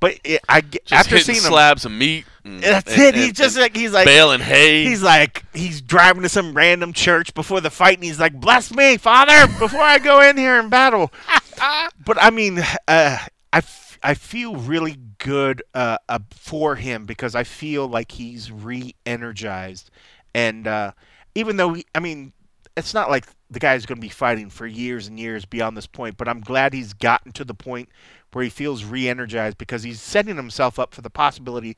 but 0.00 0.18
it, 0.24 0.42
I 0.48 0.60
just 0.60 0.92
after 0.92 1.18
seeing 1.18 1.38
him, 1.38 1.44
slabs 1.44 1.84
of 1.84 1.92
meat. 1.92 2.26
And, 2.44 2.62
that's 2.62 2.92
and- 2.92 3.02
it. 3.02 3.14
He's 3.14 3.32
just 3.32 3.56
and 3.56 3.62
like 3.62 3.76
he's 3.76 3.92
like 3.92 4.06
baling 4.06 4.40
hay. 4.40 4.84
He's 4.84 5.02
like 5.02 5.44
he's 5.54 5.80
driving 5.80 6.22
to 6.22 6.28
some 6.28 6.54
random 6.54 6.92
church 6.92 7.34
before 7.34 7.60
the 7.60 7.70
fight, 7.70 7.98
and 7.98 8.04
he's 8.04 8.20
like, 8.20 8.40
"Bless 8.40 8.72
me, 8.72 8.96
Father, 8.96 9.46
before 9.58 9.80
I 9.80 9.98
go 9.98 10.20
in 10.20 10.36
here 10.36 10.58
and 10.58 10.70
battle." 10.70 11.12
but 12.04 12.22
I 12.22 12.30
mean, 12.30 12.58
uh, 12.88 13.18
I, 13.52 13.58
f- 13.58 13.98
I 14.02 14.14
feel 14.14 14.56
really 14.56 14.96
good 15.18 15.62
uh, 15.74 15.98
uh, 16.08 16.18
for 16.30 16.76
him 16.76 17.04
because 17.04 17.34
I 17.34 17.44
feel 17.44 17.88
like 17.88 18.12
he's 18.12 18.52
re-energized, 18.52 19.90
and 20.34 20.66
uh, 20.66 20.92
even 21.34 21.56
though 21.56 21.74
he, 21.74 21.84
I 21.94 22.00
mean, 22.00 22.32
it's 22.76 22.94
not 22.94 23.10
like 23.10 23.26
the 23.50 23.58
guy's 23.58 23.86
going 23.86 23.96
to 23.96 24.02
be 24.02 24.08
fighting 24.08 24.50
for 24.50 24.66
years 24.66 25.08
and 25.08 25.18
years 25.18 25.44
beyond 25.44 25.76
this 25.76 25.86
point. 25.86 26.16
But 26.16 26.28
I'm 26.28 26.40
glad 26.40 26.72
he's 26.72 26.92
gotten 26.92 27.32
to 27.32 27.44
the 27.44 27.54
point 27.54 27.88
where 28.36 28.44
he 28.44 28.50
feels 28.50 28.84
re-energized 28.84 29.56
because 29.56 29.82
he's 29.82 29.98
setting 29.98 30.36
himself 30.36 30.78
up 30.78 30.94
for 30.94 31.00
the 31.00 31.08
possibility 31.08 31.74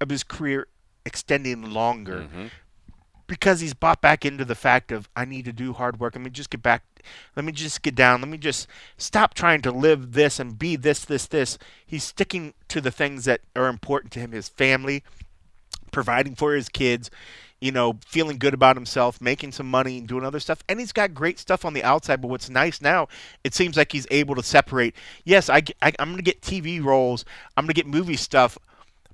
of 0.00 0.08
his 0.08 0.24
career 0.24 0.66
extending 1.04 1.70
longer 1.70 2.26
Mhm. 2.32 2.50
because 3.26 3.60
he's 3.60 3.74
bought 3.74 4.00
back 4.00 4.24
into 4.24 4.42
the 4.42 4.54
fact 4.54 4.90
of 4.90 5.06
I 5.14 5.26
need 5.26 5.44
to 5.44 5.52
do 5.52 5.74
hard 5.74 6.00
work. 6.00 6.14
Let 6.14 6.24
me 6.24 6.30
just 6.30 6.48
get 6.48 6.62
back. 6.62 6.82
Let 7.36 7.44
me 7.44 7.52
just 7.52 7.82
get 7.82 7.94
down. 7.94 8.22
Let 8.22 8.30
me 8.30 8.38
just 8.38 8.66
stop 8.96 9.34
trying 9.34 9.60
to 9.60 9.70
live 9.70 10.12
this 10.12 10.40
and 10.40 10.58
be 10.58 10.76
this, 10.76 11.04
this, 11.04 11.26
this. 11.26 11.58
He's 11.84 12.04
sticking 12.04 12.54
to 12.68 12.80
the 12.80 12.90
things 12.90 13.26
that 13.26 13.42
are 13.54 13.68
important 13.68 14.10
to 14.14 14.20
him: 14.20 14.32
his 14.32 14.48
family, 14.48 15.04
providing 15.92 16.36
for 16.36 16.54
his 16.54 16.70
kids, 16.70 17.10
you 17.60 17.72
know, 17.72 17.98
feeling 18.06 18.38
good 18.38 18.54
about 18.54 18.76
himself, 18.76 19.20
making 19.20 19.52
some 19.52 19.68
money, 19.68 19.98
and 19.98 20.06
doing 20.08 20.24
other 20.24 20.40
stuff. 20.40 20.62
And 20.68 20.78
he's 20.78 20.92
got 20.92 21.14
great 21.14 21.38
stuff 21.38 21.64
on 21.64 21.72
the 21.74 21.82
outside. 21.82 22.20
But 22.20 22.28
what's 22.28 22.48
nice 22.48 22.80
now, 22.80 23.08
it 23.44 23.54
seems 23.54 23.76
like 23.76 23.92
he's 23.92 24.06
able 24.10 24.34
to 24.36 24.42
separate. 24.42 24.94
Yes, 25.24 25.50
I, 25.50 25.62
I 25.82 25.92
am 25.98 26.08
going 26.08 26.16
to 26.16 26.22
get 26.22 26.40
TV 26.40 26.82
roles. 26.82 27.24
I'm 27.56 27.64
going 27.64 27.74
to 27.74 27.74
get 27.74 27.86
movie 27.86 28.16
stuff. 28.16 28.58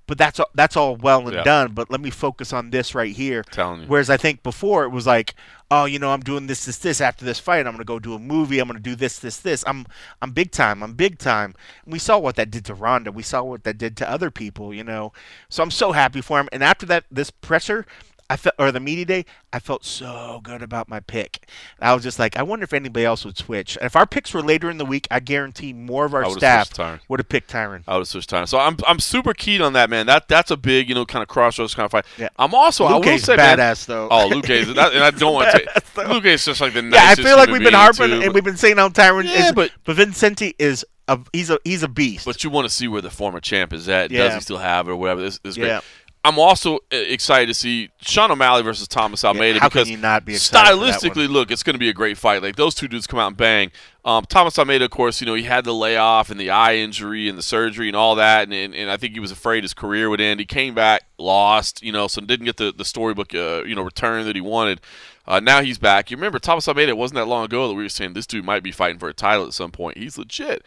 But 0.07 0.19
that's 0.19 0.39
all, 0.39 0.51
that's 0.55 0.77
all 0.77 0.97
well 0.97 1.27
and 1.27 1.33
Yeah. 1.33 1.45
done. 1.45 1.73
But 1.73 1.91
let 1.91 1.99
me 1.99 2.11
focus 2.11 2.53
on 2.53 2.69
this 2.69 2.95
right 2.95 3.17
here. 3.17 3.43
Telling 3.43 3.81
you. 3.81 3.87
Whereas 3.87 4.11
I 4.11 4.19
think 4.19 4.43
before 4.43 4.85
it 4.85 4.91
was 4.91 5.07
like, 5.07 5.35
oh, 5.71 5.87
you 5.87 5.99
know, 5.99 6.11
I'm 6.13 6.21
doing 6.21 6.47
this, 6.47 6.67
this, 6.67 6.77
this 6.77 7.01
after 7.01 7.25
this 7.25 7.39
fight. 7.39 7.67
I'm 7.67 7.73
gonna 7.73 7.85
go 7.85 7.99
do 7.99 8.13
a 8.13 8.19
movie. 8.19 8.59
I'm 8.59 8.69
gonna 8.69 8.81
do 8.81 8.95
this, 8.95 9.19
this, 9.19 9.39
this. 9.39 9.65
I'm, 9.67 9.87
I'm 10.21 10.33
big 10.33 10.51
time. 10.51 10.83
I'm 10.83 10.93
big 10.93 11.17
time. 11.19 11.55
And 11.85 11.93
we 11.95 11.99
saw 11.99 12.19
what 12.19 12.37
that 12.37 12.51
did 12.51 12.67
to 12.67 12.75
Ronda. 12.75 13.13
We 13.13 13.23
saw 13.23 13.43
what 13.45 13.65
that 13.65 13.79
did 13.79 13.97
to 13.97 14.11
other 14.11 14.31
people. 14.31 14.75
You 14.75 14.85
know, 14.85 15.15
so 15.49 15.63
I'm 15.63 15.71
so 15.71 15.93
happy 15.93 16.21
for 16.21 16.39
him. 16.39 16.51
And 16.53 16.63
after 16.63 16.85
that, 16.85 17.05
this 17.11 17.31
pressure, 17.31 17.87
I 18.31 18.37
felt, 18.37 18.55
or 18.59 18.73
the 18.73 18.81
media 18.81 19.05
day, 19.05 19.25
I 19.53 19.59
felt 19.59 19.85
so 19.85 20.41
good 20.43 20.63
about 20.63 20.89
my 20.89 21.01
pick. 21.01 21.47
I 21.79 21.93
was 21.95 22.03
just 22.03 22.19
like, 22.19 22.37
I 22.37 22.43
wonder 22.43 22.65
if 22.65 22.73
anybody 22.73 23.05
else 23.05 23.25
would 23.25 23.37
switch. 23.37 23.77
If 23.83 23.97
our 23.97 24.07
picks 24.07 24.33
were 24.33 24.41
later 24.43 24.71
in 24.71 24.79
the 24.79 24.85
week, 24.87 25.07
I 25.11 25.21
guarantee 25.21 25.73
more 25.73 26.07
of 26.07 26.15
our 26.15 26.29
staff 26.31 26.71
Tyron. 26.71 27.01
would 27.09 27.21
have 27.21 27.29
picked 27.29 27.51
Tyron. 27.53 27.83
I 27.87 27.95
would 27.95 28.01
have 28.01 28.09
switched 28.09 28.31
time. 28.31 28.47
So 28.47 28.59
I'm 28.59 28.77
I'm 28.87 28.99
super 28.99 29.35
keen 29.35 29.61
on 29.61 29.75
that, 29.75 29.91
man. 29.91 30.07
That 30.07 30.29
that's 30.29 30.51
a 30.51 30.57
big, 30.57 30.89
you 30.89 30.95
know, 30.95 31.05
kind 31.05 31.23
of 31.23 31.29
crossroads 31.29 31.75
kind 31.75 31.85
of 31.85 31.91
fight. 31.93 32.07
Yeah. 32.17 32.29
I'm 32.39 32.55
also 32.55 32.85
I 32.87 32.97
will 32.97 33.19
say, 33.19 33.37
man, 33.37 33.59
badass 33.59 33.87
though. 33.87 34.09
Oh, 34.11 34.29
Luke 34.29 34.47
that, 34.47 34.93
and 34.95 35.05
I 35.05 35.11
don't 35.11 35.35
want 35.35 35.51
to 35.53 35.59
take 35.95 36.09
Luke 36.09 36.25
is 36.25 36.45
just 36.45 36.61
like 36.61 36.73
the 36.73 36.83
Yeah, 36.83 36.99
I 37.03 37.15
feel 37.15 37.37
like 37.37 37.51
we've 37.51 37.63
been 37.63 37.75
harping 37.75 38.09
too, 38.09 38.23
and 38.23 38.33
we've 38.35 38.45
been 38.45 38.57
saying 38.57 38.77
how 38.79 38.89
Tyron 38.89 39.25
Yeah, 39.25 39.47
is, 39.49 39.53
but- 39.53 39.71
but 39.85 39.97
Vicente 39.97 40.55
is 40.59 40.85
a 41.09 41.19
he's 41.33 41.51
a 41.51 41.59
he's 41.65 41.83
a 41.83 41.89
beast. 41.89 42.25
But 42.25 42.43
you 42.45 42.51
want 42.51 42.67
to 42.67 42.75
see 42.75 42.89
where 42.89 43.03
the 43.03 43.11
former 43.11 43.41
champ 43.41 43.73
is 43.73 43.89
at. 43.89 44.11
Does 44.11 44.35
he 44.35 44.41
still 44.41 44.59
have 44.59 44.89
it 44.89 44.93
or 44.93 44.97
whatever? 44.97 45.21
This, 45.21 45.39
this 45.41 45.53
is 45.53 45.59
great. 45.59 45.83
Yeah. 46.25 46.31
I'm 46.31 46.39
also 46.39 46.77
uh, 46.77 46.79
excited 46.91 47.47
to 47.49 47.55
see 47.55 47.91
Sean 48.01 48.31
O'Malley 48.31 48.63
versus 48.63 48.89
Thomas 48.89 49.25
Almeida 49.25 49.61
can 49.61 49.69
because 49.69 49.91
not 49.99 50.25
be 50.25 50.35
excited 50.35 50.71
for 50.73 50.87
that 50.87 50.95
stylistically, 51.01 51.29
look, 51.29 51.51
it's 51.51 51.63
going 51.63 51.75
to 51.75 51.79
be 51.79 51.91
a 51.91 51.93
great 51.93 52.17
fight. 52.17 52.43
Like 52.43 52.57
those 52.57 52.75
two 52.75 52.89
dudes 52.89 53.07
come 53.07 53.19
out 53.19 53.29
and 53.29 53.37
bang. 53.37 53.71
Um, 54.05 54.25
Thomas 54.29 54.59
Almeida, 54.59 54.87
of 54.87 54.91
course, 54.91 55.21
you 55.21 55.27
know 55.27 55.35
he 55.35 55.45
had 55.45 55.65
the 55.65 55.75
layoff 55.75 56.31
and 56.31 56.41
the 56.41 56.51
eye 56.51 56.77
injury 56.77 57.29
and 57.29 57.37
the 57.39 57.43
surgery 57.43 57.89
and 57.89 57.97
all 57.97 58.15
that, 58.17 58.45
and, 58.45 58.53
and, 58.53 58.75
and 58.75 58.91
I 58.91 58.97
think 58.97 59.15
he 59.15 59.21
was 59.21 59.31
afraid 59.31 59.65
his 59.65 59.75
career 59.75 60.11
would 60.11 60.21
end. 60.21 60.41
He 60.41 60.47
came 60.47 60.75
back, 60.75 61.03
lost, 61.19 61.83
you 61.83 61.93
know, 61.93 62.07
so 62.09 62.21
didn't 62.21 62.47
get 62.47 62.57
the 62.57 62.73
the 62.73 62.85
storybook, 62.85 63.35
uh, 63.35 63.65
you 63.65 63.75
know, 63.75 63.83
return 63.83 64.25
that 64.27 64.35
he 64.35 64.43
wanted. 64.43 64.81
Uh, 65.27 65.41
now 65.41 65.63
he's 65.63 65.79
back. 65.79 66.11
You 66.11 66.17
remember 66.17 66.39
Thomas 66.39 66.69
Almeida? 66.69 66.91
It 66.91 66.99
wasn't 66.99 67.17
that 67.17 67.27
long 67.27 67.45
ago 67.45 67.69
that 67.69 67.75
we 67.75 67.83
were 67.83 67.89
saying 67.89 68.13
this 68.13 68.27
dude 68.27 68.45
might 68.45 68.63
be 68.63 68.73
fighting 68.73 68.99
for 68.99 69.09
a 69.09 69.15
title 69.15 69.47
at 69.47 69.55
some 69.55 69.71
point. 69.71 69.97
He's 69.97 70.19
legit. 70.19 70.65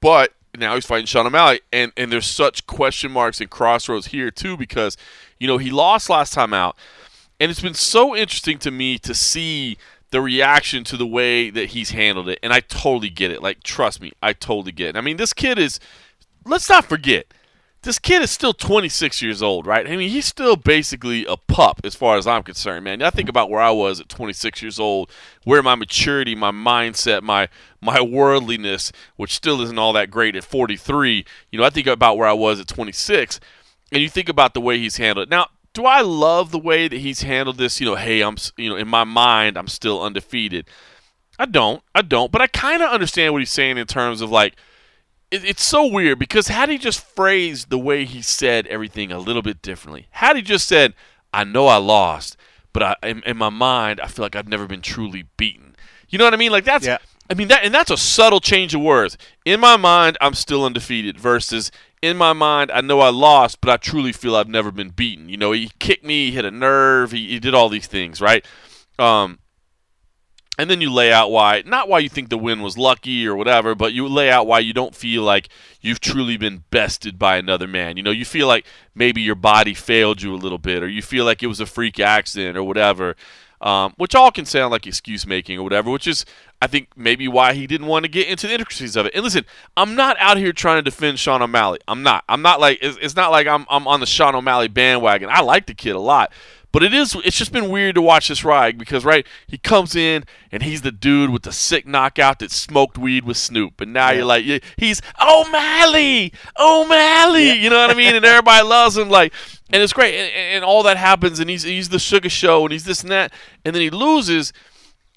But 0.00 0.32
now 0.56 0.74
he's 0.74 0.86
fighting 0.86 1.06
Sean 1.06 1.26
O'Malley, 1.26 1.60
and 1.72 1.92
and 1.96 2.12
there's 2.12 2.26
such 2.26 2.66
question 2.66 3.10
marks 3.10 3.40
and 3.40 3.50
crossroads 3.50 4.08
here 4.08 4.30
too 4.30 4.56
because 4.56 4.96
you 5.38 5.46
know 5.46 5.58
he 5.58 5.70
lost 5.70 6.08
last 6.08 6.32
time 6.32 6.54
out, 6.54 6.76
and 7.40 7.50
it's 7.50 7.60
been 7.60 7.74
so 7.74 8.16
interesting 8.16 8.58
to 8.58 8.70
me 8.70 8.98
to 8.98 9.14
see 9.14 9.76
the 10.10 10.20
reaction 10.20 10.84
to 10.84 10.96
the 10.96 11.06
way 11.06 11.50
that 11.50 11.70
he's 11.70 11.90
handled 11.90 12.28
it, 12.28 12.38
and 12.42 12.52
I 12.52 12.60
totally 12.60 13.10
get 13.10 13.30
it. 13.30 13.42
Like 13.42 13.62
trust 13.62 14.00
me, 14.00 14.12
I 14.22 14.32
totally 14.32 14.72
get 14.72 14.90
it. 14.90 14.96
I 14.96 15.00
mean, 15.00 15.16
this 15.16 15.32
kid 15.32 15.58
is. 15.58 15.80
Let's 16.44 16.70
not 16.70 16.86
forget. 16.86 17.26
This 17.88 17.98
kid 17.98 18.20
is 18.20 18.30
still 18.30 18.52
26 18.52 19.22
years 19.22 19.40
old, 19.40 19.66
right? 19.66 19.88
I 19.88 19.96
mean, 19.96 20.10
he's 20.10 20.26
still 20.26 20.56
basically 20.56 21.24
a 21.24 21.38
pup 21.38 21.80
as 21.84 21.94
far 21.94 22.18
as 22.18 22.26
I'm 22.26 22.42
concerned, 22.42 22.84
man. 22.84 23.00
I 23.00 23.08
think 23.08 23.30
about 23.30 23.48
where 23.48 23.62
I 23.62 23.70
was 23.70 23.98
at 23.98 24.10
26 24.10 24.60
years 24.60 24.78
old, 24.78 25.10
where 25.44 25.62
my 25.62 25.74
maturity, 25.74 26.34
my 26.34 26.50
mindset, 26.50 27.22
my 27.22 27.48
my 27.80 28.02
worldliness, 28.02 28.92
which 29.16 29.32
still 29.32 29.62
isn't 29.62 29.78
all 29.78 29.94
that 29.94 30.10
great 30.10 30.36
at 30.36 30.44
43. 30.44 31.24
You 31.50 31.58
know, 31.58 31.64
I 31.64 31.70
think 31.70 31.86
about 31.86 32.18
where 32.18 32.28
I 32.28 32.34
was 32.34 32.60
at 32.60 32.68
26, 32.68 33.40
and 33.90 34.02
you 34.02 34.10
think 34.10 34.28
about 34.28 34.52
the 34.52 34.60
way 34.60 34.76
he's 34.76 34.98
handled 34.98 35.28
it. 35.28 35.30
Now, 35.30 35.46
do 35.72 35.86
I 35.86 36.02
love 36.02 36.50
the 36.50 36.58
way 36.58 36.88
that 36.88 37.00
he's 37.00 37.22
handled 37.22 37.56
this? 37.56 37.80
You 37.80 37.86
know, 37.86 37.94
hey, 37.94 38.20
I'm, 38.20 38.36
you 38.58 38.68
know, 38.68 38.76
in 38.76 38.88
my 38.88 39.04
mind, 39.04 39.56
I'm 39.56 39.66
still 39.66 40.02
undefeated. 40.02 40.66
I 41.38 41.46
don't, 41.46 41.82
I 41.94 42.02
don't, 42.02 42.30
but 42.30 42.42
I 42.42 42.48
kind 42.48 42.82
of 42.82 42.90
understand 42.90 43.32
what 43.32 43.40
he's 43.40 43.48
saying 43.48 43.78
in 43.78 43.86
terms 43.86 44.20
of 44.20 44.30
like, 44.30 44.56
it, 45.30 45.44
it's 45.44 45.64
so 45.64 45.86
weird 45.86 46.18
because 46.18 46.48
had 46.48 46.68
he 46.68 46.78
just 46.78 47.04
phrased 47.04 47.70
the 47.70 47.78
way 47.78 48.04
he 48.04 48.22
said 48.22 48.66
everything 48.66 49.12
a 49.12 49.18
little 49.18 49.42
bit 49.42 49.62
differently, 49.62 50.08
had 50.10 50.36
he 50.36 50.42
just 50.42 50.66
said, 50.68 50.94
"I 51.32 51.44
know 51.44 51.66
I 51.66 51.76
lost, 51.76 52.36
but 52.72 52.82
I, 52.82 52.94
in, 53.02 53.22
in 53.24 53.36
my 53.36 53.50
mind, 53.50 54.00
I 54.00 54.06
feel 54.06 54.24
like 54.24 54.36
I've 54.36 54.48
never 54.48 54.66
been 54.66 54.82
truly 54.82 55.24
beaten." 55.36 55.76
You 56.08 56.18
know 56.18 56.24
what 56.24 56.34
I 56.34 56.38
mean? 56.38 56.52
Like 56.52 56.64
that's, 56.64 56.86
Yeah. 56.86 56.98
I 57.30 57.34
mean 57.34 57.48
that, 57.48 57.64
and 57.64 57.74
that's 57.74 57.90
a 57.90 57.96
subtle 57.96 58.40
change 58.40 58.74
of 58.74 58.80
words. 58.80 59.18
In 59.44 59.60
my 59.60 59.76
mind, 59.76 60.16
I'm 60.20 60.34
still 60.34 60.64
undefeated. 60.64 61.18
Versus, 61.18 61.70
in 62.00 62.16
my 62.16 62.32
mind, 62.32 62.70
I 62.70 62.80
know 62.80 63.00
I 63.00 63.10
lost, 63.10 63.60
but 63.60 63.70
I 63.70 63.76
truly 63.76 64.12
feel 64.12 64.34
I've 64.36 64.48
never 64.48 64.70
been 64.70 64.90
beaten. 64.90 65.28
You 65.28 65.36
know, 65.36 65.52
he 65.52 65.70
kicked 65.78 66.04
me, 66.04 66.26
he 66.26 66.32
hit 66.32 66.44
a 66.46 66.50
nerve, 66.50 67.12
he, 67.12 67.28
he 67.28 67.38
did 67.38 67.54
all 67.54 67.68
these 67.68 67.86
things, 67.86 68.20
right? 68.20 68.46
Um, 68.98 69.38
and 70.58 70.68
then 70.68 70.80
you 70.80 70.92
lay 70.92 71.12
out 71.12 71.30
why 71.30 71.62
not 71.64 71.88
why 71.88 72.00
you 72.00 72.08
think 72.08 72.28
the 72.28 72.36
win 72.36 72.60
was 72.60 72.76
lucky 72.76 73.26
or 73.26 73.36
whatever 73.36 73.74
but 73.74 73.92
you 73.92 74.06
lay 74.08 74.28
out 74.28 74.46
why 74.46 74.58
you 74.58 74.74
don't 74.74 74.94
feel 74.94 75.22
like 75.22 75.48
you've 75.80 76.00
truly 76.00 76.36
been 76.36 76.64
bested 76.70 77.18
by 77.18 77.36
another 77.36 77.68
man. 77.68 77.96
You 77.96 78.02
know 78.02 78.10
you 78.10 78.24
feel 78.24 78.48
like 78.48 78.66
maybe 78.94 79.22
your 79.22 79.36
body 79.36 79.72
failed 79.72 80.20
you 80.20 80.34
a 80.34 80.36
little 80.36 80.58
bit 80.58 80.82
or 80.82 80.88
you 80.88 81.00
feel 81.00 81.24
like 81.24 81.42
it 81.42 81.46
was 81.46 81.60
a 81.60 81.66
freak 81.66 82.00
accident 82.00 82.56
or 82.58 82.64
whatever 82.64 83.14
um, 83.60 83.92
which 83.96 84.14
all 84.14 84.30
can 84.30 84.44
sound 84.44 84.70
like 84.70 84.86
excuse 84.86 85.26
making 85.26 85.58
or 85.58 85.64
whatever 85.64 85.90
which 85.90 86.06
is 86.06 86.24
i 86.62 86.66
think 86.68 86.88
maybe 86.96 87.26
why 87.26 87.54
he 87.54 87.66
didn't 87.66 87.88
want 87.88 88.04
to 88.04 88.08
get 88.08 88.28
into 88.28 88.46
the 88.46 88.52
intricacies 88.52 88.96
of 88.96 89.06
it. 89.06 89.14
And 89.14 89.24
listen 89.24 89.44
i'm 89.76 89.94
not 89.94 90.16
out 90.18 90.36
here 90.36 90.52
trying 90.52 90.78
to 90.78 90.82
defend 90.82 91.18
sean 91.18 91.42
o'malley. 91.42 91.78
I'm 91.88 92.02
not. 92.02 92.24
I'm 92.28 92.42
not 92.42 92.60
like 92.60 92.78
it's, 92.82 92.98
it's 93.00 93.16
not 93.16 93.30
like 93.30 93.46
I'm, 93.46 93.66
I'm 93.68 93.86
on 93.86 94.00
the 94.00 94.06
sean 94.06 94.34
o'malley 94.34 94.68
bandwagon. 94.68 95.28
I 95.30 95.40
like 95.40 95.66
the 95.66 95.74
kid 95.74 95.96
a 95.96 96.00
lot 96.00 96.32
but 96.70 96.82
it 96.82 96.92
is 96.92 97.16
it's 97.24 97.36
just 97.36 97.52
been 97.52 97.70
weird 97.70 97.94
to 97.94 98.02
watch 98.02 98.28
this 98.28 98.44
ride 98.44 98.76
because 98.78 99.04
right, 99.04 99.26
he 99.46 99.56
comes 99.58 99.96
in 99.96 100.24
and 100.52 100.62
he's 100.62 100.82
the 100.82 100.92
dude 100.92 101.30
with 101.30 101.42
the 101.42 101.52
sick 101.52 101.86
knockout 101.86 102.38
that 102.40 102.50
smoked 102.50 102.98
weed 102.98 103.24
with 103.24 103.36
Snoop. 103.36 103.80
And 103.80 103.92
now 103.92 104.10
Yeah. 104.10 104.16
you're 104.16 104.24
like 104.26 104.64
he's 104.76 105.00
O'Malley, 105.20 106.32
O'Malley, 106.58 107.52
you 107.52 107.70
know 107.70 107.78
what 107.78 107.90
I 107.90 107.94
mean? 107.94 108.14
And 108.14 108.24
everybody 108.24 108.66
loves 108.68 108.96
him 108.96 109.08
like 109.08 109.32
and 109.70 109.82
it's 109.82 109.92
great. 109.92 110.14
And, 110.14 110.30
and 110.34 110.64
all 110.64 110.82
that 110.84 110.96
happens 110.96 111.40
and 111.40 111.48
he's 111.48 111.62
he's 111.62 111.88
the 111.88 111.98
sugar 111.98 112.28
show 112.28 112.64
and 112.64 112.72
he's 112.72 112.84
this 112.84 113.02
and 113.02 113.10
that. 113.10 113.32
And 113.64 113.74
then 113.74 113.82
he 113.82 113.90
loses 113.90 114.52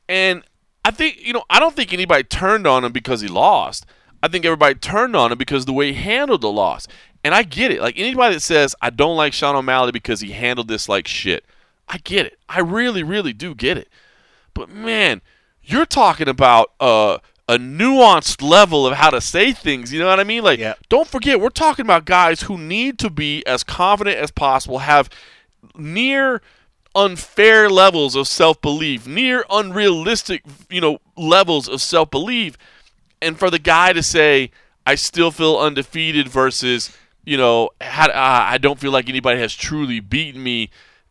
and 0.08 0.44
I 0.84 0.92
think, 0.92 1.20
you 1.22 1.34
know, 1.34 1.44
I 1.50 1.60
don't 1.60 1.76
think 1.76 1.94
anybody 1.94 2.24
turned 2.24 2.66
on 2.66 2.84
him 2.84 2.92
because 2.92 3.22
he 3.22 3.28
lost. 3.28 3.86
I 4.24 4.28
think 4.28 4.46
everybody 4.46 4.76
turned 4.76 5.16
on 5.16 5.32
him 5.32 5.38
because 5.38 5.66
the 5.66 5.74
way 5.74 5.94
he 5.94 6.02
handled 6.02 6.42
the 6.42 6.52
loss. 6.52 6.88
And 7.24 7.36
I 7.36 7.44
get 7.44 7.72
it. 7.72 7.82
Like 7.82 7.98
anybody 8.00 8.36
that 8.36 8.42
says 8.42 8.76
I 8.82 8.90
don't 8.90 9.18
like 9.18 9.34
Sean 9.34 9.56
O'Malley 9.56 9.92
because 9.92 10.22
he 10.22 10.32
handled 10.32 10.68
this 10.68 10.90
like 10.90 11.08
shit, 11.08 11.46
I 11.88 11.98
get 12.00 12.26
it. 12.26 12.40
I 12.50 12.62
really, 12.62 13.04
really 13.04 13.34
do 13.34 13.54
get 13.54 13.78
it. 13.78 13.88
But 14.54 14.70
man, 14.70 15.22
you're 15.64 15.86
talking 15.86 16.28
about 16.28 16.72
uh, 16.80 17.20
a 17.48 17.58
nuanced 17.58 18.42
level 18.42 18.88
of 18.88 18.94
how 18.94 19.10
to 19.12 19.22
say 19.22 19.52
things. 19.54 19.94
You 19.94 20.00
know 20.00 20.08
what 20.08 20.20
I 20.20 20.24
mean? 20.24 20.44
Like, 20.44 20.60
Yeah. 20.60 20.74
don't 20.90 21.08
forget, 21.08 21.40
we're 21.40 21.50
talking 21.50 21.86
about 21.86 22.06
guys 22.06 22.42
who 22.42 22.58
need 22.58 22.98
to 23.00 23.10
be 23.10 23.46
as 23.46 23.64
confident 23.64 24.18
as 24.18 24.32
possible, 24.32 24.80
have 24.80 25.10
near 25.76 26.42
unfair 26.96 27.70
levels 27.70 28.16
of 28.16 28.28
self-belief, 28.28 29.08
near 29.08 29.46
unrealistic, 29.50 30.44
you 30.70 30.82
know, 30.82 31.00
levels 31.16 31.70
of 31.70 31.82
self-belief, 31.82 32.58
and 33.22 33.38
for 33.38 33.50
the 33.50 33.60
guy 33.60 33.94
to 33.94 34.04
say, 34.04 34.52
"I 34.86 34.96
still 34.96 35.32
feel 35.32 35.58
undefeated," 35.58 36.28
versus, 36.28 36.92
you 37.26 37.38
know, 37.38 37.70
"How- 37.82 38.10
uh, 38.10 38.46
I 38.50 38.58
don't 38.58 38.80
feel 38.80 38.92
like 38.92 39.10
anybody 39.10 39.40
has 39.40 39.54
truly 39.56 40.00
beaten 40.00 40.42
me. 40.44 40.70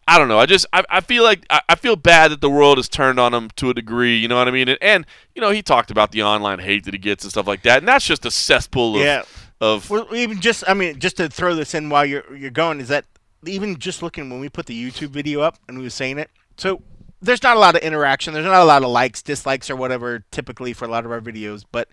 I 0.09 0.19
don't 0.19 0.27
know. 0.29 0.39
I 0.41 0.47
just 0.47 0.67
I, 0.73 0.83
I 0.91 1.01
feel 1.01 1.23
like 1.23 1.45
I, 1.51 1.61
I 1.69 1.75
feel 1.77 1.95
bad 1.95 2.33
that 2.33 2.41
the 2.41 2.51
world 2.51 2.79
has 2.79 2.89
turned 2.89 3.21
on 3.21 3.33
him 3.33 3.49
to 3.57 3.71
a 3.71 3.75
degree. 3.75 4.17
You 4.17 4.27
know 4.29 4.37
what 4.37 4.49
I 4.49 4.51
mean? 4.51 4.69
And, 4.69 4.79
and 4.83 5.07
you 5.35 5.41
know 5.41 5.51
he 5.51 5.63
talked 5.63 5.91
about 5.91 6.11
the 6.11 6.23
online 6.23 6.59
hate 6.59 6.85
that 6.85 6.95
he 6.95 6.99
gets 6.99 7.23
and 7.25 7.31
stuff 7.31 7.47
like 7.47 7.63
that, 7.63 7.79
and 7.79 7.87
that's 7.89 8.05
just 8.07 8.27
a 8.27 8.31
cesspool 8.31 8.97
of 8.97 9.03
Yeah. 9.03 9.23
of 9.61 9.89
Well, 9.89 10.13
even 10.15 10.41
just, 10.41 10.65
I 10.67 10.75
mean, 10.75 10.99
just 10.99 11.19
to 11.19 11.29
throw 11.29 11.55
this 11.55 11.75
in 11.75 11.91
while 11.91 12.05
you're 12.05 12.37
you're 12.37 12.51
going, 12.51 12.81
is 12.81 12.89
that 12.89 13.05
even 13.47 13.79
just 13.79 14.03
looking 14.03 14.29
when 14.31 14.41
we 14.41 14.49
put 14.49 14.67
the 14.67 14.75
YouTube 14.91 15.11
video 15.11 15.43
up 15.43 15.59
and 15.69 15.79
we 15.79 15.85
were 15.85 15.91
saying 15.91 16.19
it, 16.19 16.31
so 16.57 16.83
there's 17.23 17.43
not 17.43 17.57
a 17.57 17.61
lot 17.61 17.77
of 17.77 17.83
interaction. 17.83 18.33
There's 18.35 18.47
not 18.47 18.63
a 18.63 18.65
lot 18.65 18.83
of 18.83 18.89
likes, 18.91 19.23
dislikes, 19.23 19.71
or 19.71 19.77
whatever 19.77 20.25
typically 20.33 20.73
for 20.73 20.87
a 20.87 20.89
lot 20.89 21.05
of 21.05 21.13
our 21.13 21.21
videos, 21.21 21.65
but 21.71 21.89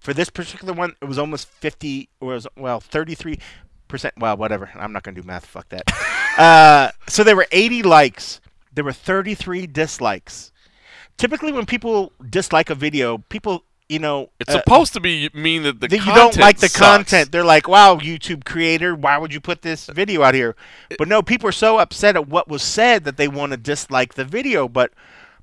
for 0.00 0.14
this 0.14 0.30
particular 0.30 0.72
one, 0.72 0.94
it 1.00 1.06
was 1.06 1.18
almost 1.18 1.48
50, 1.48 2.08
or 2.20 2.34
was 2.34 2.46
well 2.56 2.80
33 2.80 3.38
percent. 3.88 4.14
Well, 4.18 4.36
whatever. 4.36 4.70
I'm 4.74 4.92
not 4.92 5.02
gonna 5.02 5.20
do 5.20 5.26
math. 5.26 5.46
Fuck 5.46 5.68
that. 5.70 5.82
uh, 6.38 6.90
so 7.08 7.24
there 7.24 7.36
were 7.36 7.46
80 7.52 7.82
likes. 7.82 8.40
There 8.72 8.84
were 8.84 8.92
33 8.92 9.66
dislikes. 9.66 10.52
Typically, 11.16 11.52
when 11.52 11.64
people 11.64 12.12
dislike 12.28 12.68
a 12.68 12.74
video, 12.74 13.18
people, 13.18 13.64
you 13.88 13.98
know, 13.98 14.28
it's 14.38 14.50
uh, 14.54 14.58
supposed 14.58 14.92
to 14.92 15.00
be 15.00 15.30
mean 15.32 15.62
that 15.62 15.80
the 15.80 15.88
that 15.88 15.96
you 15.96 16.14
don't 16.14 16.36
like 16.36 16.58
the 16.58 16.68
sucks. 16.68 16.86
content. 16.86 17.32
They're 17.32 17.44
like, 17.44 17.68
"Wow, 17.68 17.96
YouTube 17.96 18.44
creator, 18.44 18.94
why 18.94 19.16
would 19.16 19.32
you 19.32 19.40
put 19.40 19.62
this 19.62 19.86
video 19.86 20.22
out 20.22 20.34
here?" 20.34 20.54
But 20.98 21.08
no, 21.08 21.22
people 21.22 21.48
are 21.48 21.52
so 21.52 21.78
upset 21.78 22.16
at 22.16 22.28
what 22.28 22.48
was 22.48 22.62
said 22.62 23.04
that 23.04 23.16
they 23.16 23.28
want 23.28 23.52
to 23.52 23.56
dislike 23.56 24.14
the 24.14 24.24
video. 24.24 24.68
But, 24.68 24.92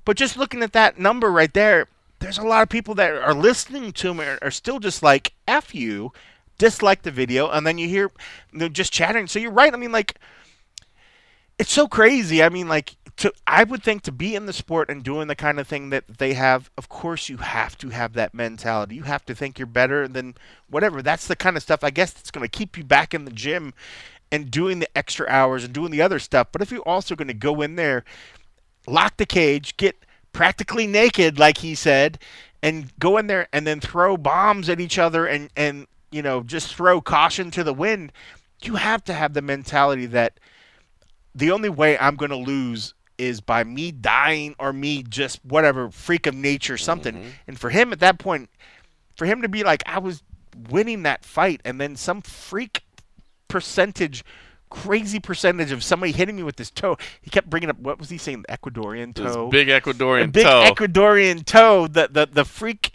but 0.04 0.16
just 0.16 0.36
looking 0.36 0.62
at 0.62 0.72
that 0.74 0.98
number 0.98 1.32
right 1.32 1.52
there, 1.52 1.88
there's 2.24 2.38
a 2.38 2.42
lot 2.42 2.62
of 2.62 2.70
people 2.70 2.94
that 2.94 3.12
are 3.12 3.34
listening 3.34 3.92
to 3.92 4.14
me 4.14 4.24
are, 4.24 4.38
are 4.40 4.50
still 4.50 4.80
just 4.80 5.02
like, 5.02 5.34
"F 5.46 5.74
you," 5.74 6.12
dislike 6.58 7.02
the 7.02 7.10
video, 7.10 7.50
and 7.50 7.66
then 7.66 7.78
you 7.78 7.86
hear 7.86 8.10
they're 8.52 8.68
just 8.68 8.92
chatting. 8.92 9.26
So 9.26 9.38
you're 9.38 9.52
right. 9.52 9.74
I 9.74 9.76
mean, 9.76 9.92
like, 9.92 10.18
it's 11.58 11.72
so 11.72 11.86
crazy. 11.86 12.42
I 12.42 12.48
mean, 12.48 12.66
like, 12.66 12.96
to 13.18 13.32
I 13.46 13.64
would 13.64 13.82
think 13.82 14.02
to 14.02 14.12
be 14.12 14.34
in 14.34 14.46
the 14.46 14.54
sport 14.54 14.88
and 14.88 15.02
doing 15.02 15.28
the 15.28 15.36
kind 15.36 15.60
of 15.60 15.68
thing 15.68 15.90
that 15.90 16.18
they 16.18 16.32
have, 16.32 16.70
of 16.78 16.88
course, 16.88 17.28
you 17.28 17.36
have 17.36 17.76
to 17.78 17.90
have 17.90 18.14
that 18.14 18.34
mentality. 18.34 18.96
You 18.96 19.02
have 19.02 19.26
to 19.26 19.34
think 19.34 19.58
you're 19.58 19.66
better 19.66 20.08
than 20.08 20.34
whatever. 20.68 21.02
That's 21.02 21.26
the 21.26 21.36
kind 21.36 21.56
of 21.56 21.62
stuff 21.62 21.84
I 21.84 21.90
guess 21.90 22.12
that's 22.12 22.30
going 22.30 22.44
to 22.44 22.58
keep 22.58 22.78
you 22.78 22.84
back 22.84 23.12
in 23.12 23.26
the 23.26 23.30
gym 23.30 23.74
and 24.32 24.50
doing 24.50 24.78
the 24.78 24.96
extra 24.96 25.28
hours 25.28 25.62
and 25.62 25.74
doing 25.74 25.90
the 25.90 26.02
other 26.02 26.18
stuff. 26.18 26.48
But 26.50 26.62
if 26.62 26.72
you're 26.72 26.88
also 26.88 27.14
going 27.14 27.28
to 27.28 27.34
go 27.34 27.60
in 27.60 27.76
there, 27.76 28.02
lock 28.86 29.18
the 29.18 29.26
cage, 29.26 29.76
get 29.76 30.04
practically 30.34 30.86
naked, 30.86 31.38
like 31.38 31.58
he 31.58 31.74
said, 31.74 32.18
and 32.62 32.92
go 32.98 33.16
in 33.16 33.26
there 33.26 33.48
and 33.54 33.66
then 33.66 33.80
throw 33.80 34.18
bombs 34.18 34.68
at 34.68 34.80
each 34.80 34.98
other 34.98 35.24
and 35.26 35.48
and 35.56 35.86
you 36.10 36.20
know 36.20 36.42
just 36.42 36.74
throw 36.74 37.00
caution 37.00 37.50
to 37.52 37.64
the 37.64 37.72
wind, 37.72 38.12
you 38.62 38.74
have 38.74 39.02
to 39.04 39.14
have 39.14 39.32
the 39.32 39.40
mentality 39.40 40.04
that 40.04 40.38
the 41.34 41.50
only 41.50 41.70
way 41.70 41.96
I'm 41.98 42.16
going 42.16 42.30
to 42.30 42.36
lose 42.36 42.92
is 43.16 43.40
by 43.40 43.64
me 43.64 43.92
dying 43.92 44.54
or 44.58 44.72
me 44.72 45.02
just 45.02 45.42
whatever 45.44 45.90
freak 45.90 46.26
of 46.26 46.34
nature 46.34 46.76
something. 46.76 47.14
Mm-hmm. 47.14 47.28
And 47.46 47.58
for 47.58 47.70
him 47.70 47.92
at 47.92 48.00
that 48.00 48.18
point, 48.18 48.50
for 49.16 49.24
him 49.24 49.40
to 49.42 49.48
be 49.48 49.62
like 49.62 49.82
I 49.86 49.98
was 49.98 50.22
winning 50.70 51.04
that 51.04 51.24
fight 51.24 51.60
and 51.64 51.80
then 51.80 51.96
some 51.96 52.22
freak 52.22 52.82
percentage 53.48 54.24
crazy 54.74 55.20
percentage 55.20 55.70
of 55.72 55.82
somebody 55.84 56.12
hitting 56.12 56.36
me 56.36 56.42
with 56.42 56.56
this 56.56 56.70
toe. 56.70 56.98
He 57.22 57.30
kept 57.30 57.48
bringing 57.48 57.70
up 57.70 57.78
what 57.78 57.98
was 57.98 58.10
he 58.10 58.18
saying? 58.18 58.44
The 58.48 58.56
Ecuadorian 58.58 59.14
This 59.14 59.32
toe. 59.32 59.48
big 59.48 59.68
Ecuadorian 59.68 60.32
big 60.32 60.44
toe. 60.44 60.68
Ecuadorian 60.70 61.44
toe. 61.46 61.86
The 61.86 62.08
the 62.10 62.26
the 62.30 62.44
freak 62.44 62.92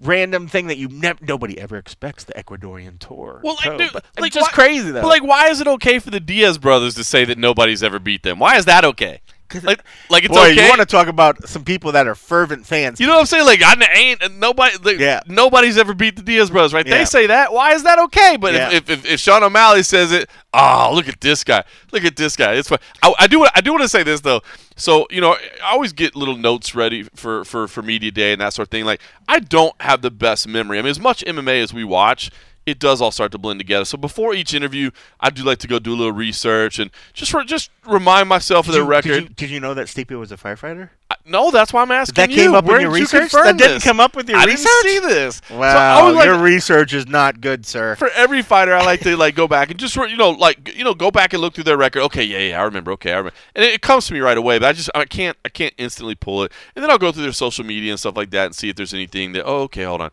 random 0.00 0.46
thing 0.46 0.68
that 0.68 0.78
you 0.78 0.88
never 0.88 1.18
nobody 1.24 1.58
ever 1.58 1.76
expects 1.76 2.24
the 2.24 2.32
Ecuadorian 2.34 2.98
tour. 2.98 3.40
Well, 3.42 3.56
like, 3.64 3.78
dude, 3.78 4.02
like, 4.18 4.32
just 4.32 4.50
why- 4.50 4.54
crazy 4.54 4.90
though. 4.90 5.02
But 5.02 5.08
like, 5.08 5.24
why 5.24 5.48
is 5.48 5.60
it 5.60 5.66
okay 5.66 5.98
for 5.98 6.10
the 6.10 6.20
Diaz 6.20 6.56
brothers 6.58 6.94
to 6.94 7.04
say 7.04 7.24
that 7.24 7.36
nobody's 7.36 7.82
ever 7.82 7.98
beat 7.98 8.22
them? 8.22 8.38
Why 8.38 8.56
is 8.56 8.64
that 8.66 8.84
okay? 8.84 9.20
Like, 9.54 9.82
like 10.10 10.24
it's 10.24 10.34
Boy, 10.34 10.50
okay. 10.50 10.62
you 10.62 10.68
want 10.68 10.80
to 10.80 10.86
talk 10.86 11.08
about 11.08 11.48
some 11.48 11.64
people 11.64 11.92
that 11.92 12.06
are 12.06 12.14
fervent 12.14 12.66
fans. 12.66 13.00
You 13.00 13.06
know 13.06 13.14
what 13.14 13.20
I'm 13.20 13.26
saying? 13.26 13.46
Like 13.46 13.62
I 13.62 13.74
ain't 13.94 14.22
uh, 14.22 14.28
nobody. 14.36 14.76
Like, 14.82 14.98
Yeah. 14.98 15.20
Nobody's 15.26 15.78
ever 15.78 15.94
beat 15.94 16.16
the 16.16 16.22
Diaz 16.22 16.50
brothers, 16.50 16.74
right? 16.74 16.86
Yeah. 16.86 16.98
They 16.98 17.04
say 17.04 17.26
that. 17.28 17.52
Why 17.52 17.72
is 17.72 17.82
that 17.84 17.98
okay? 17.98 18.36
But 18.38 18.54
Yeah. 18.54 18.72
if, 18.72 18.90
if, 18.90 19.06
if 19.06 19.20
Sean 19.20 19.42
O'Malley 19.42 19.82
says 19.82 20.12
it, 20.12 20.28
oh 20.52 20.92
look 20.94 21.08
at 21.08 21.20
this 21.20 21.44
guy, 21.44 21.64
look 21.92 22.04
at 22.04 22.16
this 22.16 22.36
guy. 22.36 22.54
It's. 22.54 22.70
I, 22.70 22.78
I 23.18 23.26
do 23.26 23.46
I 23.54 23.60
do 23.60 23.72
want 23.72 23.82
to 23.82 23.88
say 23.88 24.02
this 24.02 24.20
though. 24.20 24.42
So 24.76 25.06
you 25.10 25.20
know, 25.20 25.36
I 25.64 25.72
always 25.72 25.92
get 25.92 26.14
little 26.14 26.36
notes 26.36 26.74
ready 26.74 27.04
for 27.14 27.44
for 27.44 27.68
for 27.68 27.82
media 27.82 28.10
day 28.10 28.32
and 28.32 28.40
that 28.40 28.52
sort 28.54 28.68
of 28.68 28.70
thing. 28.70 28.84
Like 28.84 29.00
I 29.26 29.40
don't 29.40 29.74
have 29.80 30.02
the 30.02 30.10
best 30.10 30.46
memory. 30.46 30.78
I 30.78 30.82
mean, 30.82 30.90
as 30.90 31.00
much 31.00 31.24
MMA 31.24 31.62
as 31.62 31.72
we 31.72 31.84
watch. 31.84 32.30
It 32.70 32.78
does 32.78 33.00
all 33.00 33.10
start 33.10 33.32
to 33.32 33.38
blend 33.38 33.60
together. 33.60 33.84
So 33.84 33.96
before 33.98 34.34
each 34.34 34.52
interview, 34.54 34.90
I 35.20 35.30
do 35.30 35.42
like 35.42 35.58
to 35.58 35.66
go 35.68 35.78
do 35.78 35.92
a 35.94 35.96
little 35.96 36.12
research 36.12 36.78
and 36.78 36.90
just 37.14 37.30
for, 37.30 37.42
just 37.44 37.70
remind 37.86 38.28
myself 38.28 38.66
of 38.68 38.72
their 38.74 38.82
you, 38.82 38.88
record. 38.88 39.08
Did 39.10 39.22
you, 39.22 39.28
did 39.30 39.50
you 39.50 39.60
know 39.60 39.74
that 39.74 39.86
Stipe 39.86 40.16
was 40.18 40.30
a 40.32 40.36
firefighter? 40.36 40.90
I- 41.10 41.16
no, 41.24 41.50
that's 41.50 41.72
why 41.72 41.82
I'm 41.82 41.90
asking 41.90 42.14
That 42.16 42.30
you. 42.30 42.36
came 42.36 42.54
up 42.54 42.64
in 42.64 42.70
your 42.70 42.78
did 42.80 42.84
you 42.86 42.90
research? 43.02 43.20
confirm 43.30 43.44
That 43.46 43.56
didn't 43.58 43.74
this? 43.76 43.84
come 43.84 44.00
up 44.00 44.14
with 44.16 44.28
your 44.28 44.38
I 44.38 44.44
research? 44.44 44.68
didn't 44.82 45.02
see 45.02 45.08
this. 45.14 45.40
So 45.48 45.54
I 45.54 45.58
Wow, 45.58 46.06
was 46.06 46.14
like, 46.16 46.24
your 46.26 46.38
research 46.38 46.92
is 46.94 47.06
not 47.06 47.40
good, 47.40 47.64
sir. 47.66 47.96
for 47.96 48.08
every 48.10 48.42
fighter, 48.42 48.74
I 48.74 48.84
like 48.84 49.00
to 49.00 49.16
like 49.16 49.34
go 49.34 49.48
back 49.48 49.70
and 49.70 49.78
just 49.80 49.96
you 49.96 50.16
know 50.16 50.30
like 50.30 50.74
you 50.76 50.84
know 50.84 50.94
go 50.94 51.10
back 51.10 51.32
and 51.32 51.40
look 51.40 51.54
through 51.54 51.64
their 51.64 51.76
record. 51.78 52.02
Okay, 52.04 52.24
yeah, 52.24 52.38
yeah, 52.38 52.60
I 52.60 52.64
remember. 52.64 52.92
Okay, 52.92 53.12
I 53.12 53.18
remember, 53.18 53.36
and 53.54 53.64
it, 53.64 53.74
it 53.74 53.80
comes 53.82 54.06
to 54.08 54.14
me 54.14 54.20
right 54.20 54.36
away. 54.38 54.58
But 54.58 54.68
I 54.68 54.72
just 54.72 54.90
I 54.94 55.04
can't 55.06 55.36
I 55.44 55.48
can't 55.48 55.74
instantly 55.78 56.14
pull 56.14 56.42
it, 56.44 56.52
and 56.76 56.82
then 56.82 56.90
I'll 56.90 56.98
go 56.98 57.10
through 57.12 57.22
their 57.24 57.32
social 57.32 57.64
media 57.64 57.90
and 57.92 58.00
stuff 58.00 58.16
like 58.16 58.30
that 58.30 58.46
and 58.46 58.54
see 58.54 58.68
if 58.68 58.76
there's 58.76 58.92
anything 58.94 59.32
that. 59.32 59.44
Oh, 59.46 59.62
okay, 59.62 59.84
hold 59.84 60.00
on. 60.02 60.10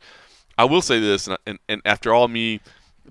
I 0.57 0.65
will 0.65 0.81
say 0.81 0.99
this, 0.99 1.27
and, 1.27 1.37
and, 1.45 1.59
and 1.67 1.81
after 1.85 2.13
all 2.13 2.27
me 2.27 2.61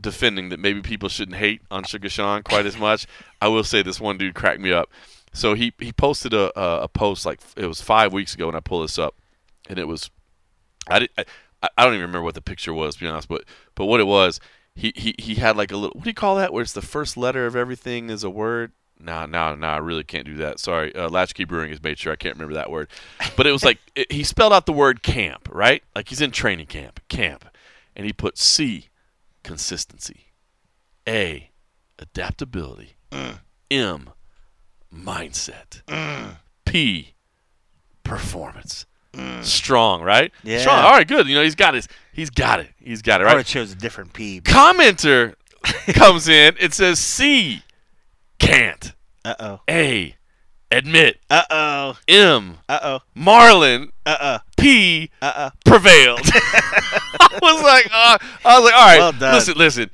defending 0.01 0.49
that 0.49 0.59
maybe 0.59 0.81
people 0.81 1.09
shouldn't 1.09 1.37
hate 1.37 1.63
on 1.71 1.85
Sugar 1.85 2.09
Sean 2.09 2.43
quite 2.43 2.67
as 2.67 2.77
much, 2.77 3.07
I 3.41 3.49
will 3.49 3.65
say 3.65 3.83
this 3.83 4.01
one 4.01 4.19
dude 4.19 4.35
cracked 4.35 4.61
me 4.61 4.73
up. 4.73 4.91
So 5.33 5.55
he 5.55 5.73
he 5.79 5.93
posted 5.93 6.33
a 6.33 6.59
a, 6.59 6.83
a 6.83 6.89
post 6.89 7.27
like 7.27 7.41
it 7.57 7.67
was 7.67 7.81
five 7.81 8.13
weeks 8.13 8.35
ago, 8.35 8.49
and 8.49 8.57
I 8.57 8.61
pull 8.61 8.83
this 8.83 8.99
up, 8.99 9.17
and 9.69 9.79
it 9.79 9.89
was 9.89 10.11
I, 10.89 11.01
did, 11.01 11.11
I 11.19 11.25
I 11.77 11.85
don't 11.85 11.95
even 11.95 12.03
remember 12.03 12.23
what 12.23 12.35
the 12.35 12.43
picture 12.43 12.73
was, 12.73 12.95
to 12.95 13.01
be 13.01 13.09
honest. 13.09 13.29
But 13.29 13.45
but 13.75 13.87
what 13.87 14.01
it 14.01 14.07
was, 14.07 14.41
he, 14.75 14.93
he 14.97 15.15
he 15.19 15.35
had 15.37 15.57
like 15.57 15.73
a 15.73 15.77
little. 15.77 15.95
What 15.95 16.05
do 16.05 16.11
you 16.11 16.15
call 16.15 16.37
that? 16.37 16.53
Where 16.53 16.63
it's 16.63 16.73
the 16.73 16.83
first 16.83 17.17
letter 17.17 17.47
of 17.47 17.57
everything 17.57 18.11
is 18.11 18.25
a 18.25 18.31
word. 18.31 18.73
Nah, 18.99 19.27
nah, 19.27 19.55
nah. 19.55 19.75
I 19.75 19.79
really 19.79 20.05
can't 20.05 20.25
do 20.27 20.37
that. 20.37 20.59
Sorry. 20.59 20.95
Uh, 20.95 21.09
Latchkey 21.09 21.45
Brewing 21.45 21.71
has 21.71 21.83
made 21.83 21.99
sure 21.99 22.13
I 22.13 22.17
can't 22.17 22.35
remember 22.35 22.55
that 22.55 22.71
word. 22.71 22.89
But 23.37 23.47
it 23.47 23.53
was 23.53 23.65
like 23.65 23.79
it, 23.95 24.11
he 24.11 24.25
spelled 24.25 24.53
out 24.53 24.67
the 24.67 24.73
word 24.73 25.03
camp, 25.03 25.49
right? 25.53 25.83
Like 25.95 26.09
he's 26.09 26.21
in 26.21 26.31
training 26.31 26.67
camp, 26.67 27.01
camp, 27.09 27.45
and 27.97 28.07
he 28.07 28.13
put 28.13 28.39
C, 28.39 28.89
consistency, 29.43 30.33
A, 31.09 31.51
adaptability, 31.99 32.95
mm. 33.11 33.41
M, 33.71 34.11
mindset, 34.95 35.83
mm. 35.87 36.37
P, 36.65 37.15
performance. 38.05 38.87
Mm. 39.13 39.45
Strong, 39.45 40.03
right? 40.03 40.33
Yeah. 40.43 40.61
Strong. 40.61 40.85
All 40.85 40.91
right, 40.91 41.07
good. 41.07 41.29
You 41.29 41.37
know, 41.37 41.43
he's 41.43 41.55
got 41.55 41.75
his 41.75 41.89
he's 42.13 42.31
got 42.31 42.59
it. 42.61 42.71
He's 42.79 43.03
got 43.03 43.21
it, 43.21 43.25
Right. 43.25 43.39
it 43.39 43.47
shows 43.47 43.71
a 43.73 43.77
different 43.77 44.13
P. 44.13 44.41
Commenter 44.41 45.35
comes 45.95 46.27
in, 46.29 46.57
it 46.59 46.73
says 46.75 46.99
C 46.99 47.63
can't. 48.39 48.93
Uh 49.24 49.35
oh. 49.41 49.61
A 49.68 50.14
admit. 50.70 51.18
Uh 51.30 51.43
oh. 51.51 51.99
M 52.09 52.59
Uh 52.68 52.78
oh. 52.82 52.99
Marlon 53.16 53.91
Uh 54.05 54.16
oh. 54.20 54.39
P 54.59 55.11
Uh 55.22 55.32
oh. 55.37 55.51
prevailed. 55.64 56.20
I 56.35 57.39
was 57.43 57.62
like, 57.62 57.87
uh, 57.93 58.18
I 58.45 58.59
was 58.59 58.64
like, 58.64 58.74
all 58.74 58.87
right, 58.87 58.99
Well 58.99 59.12
done. 59.12 59.35
listen, 59.35 59.55
listen. 59.57 59.91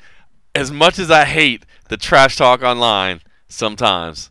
As 0.55 0.71
much 0.73 0.99
as 0.99 1.11
I 1.11 1.25
hate 1.25 1.65
the 1.89 1.97
trash 1.97 2.37
talk 2.37 2.63
online, 2.63 3.21
sometimes 3.49 4.31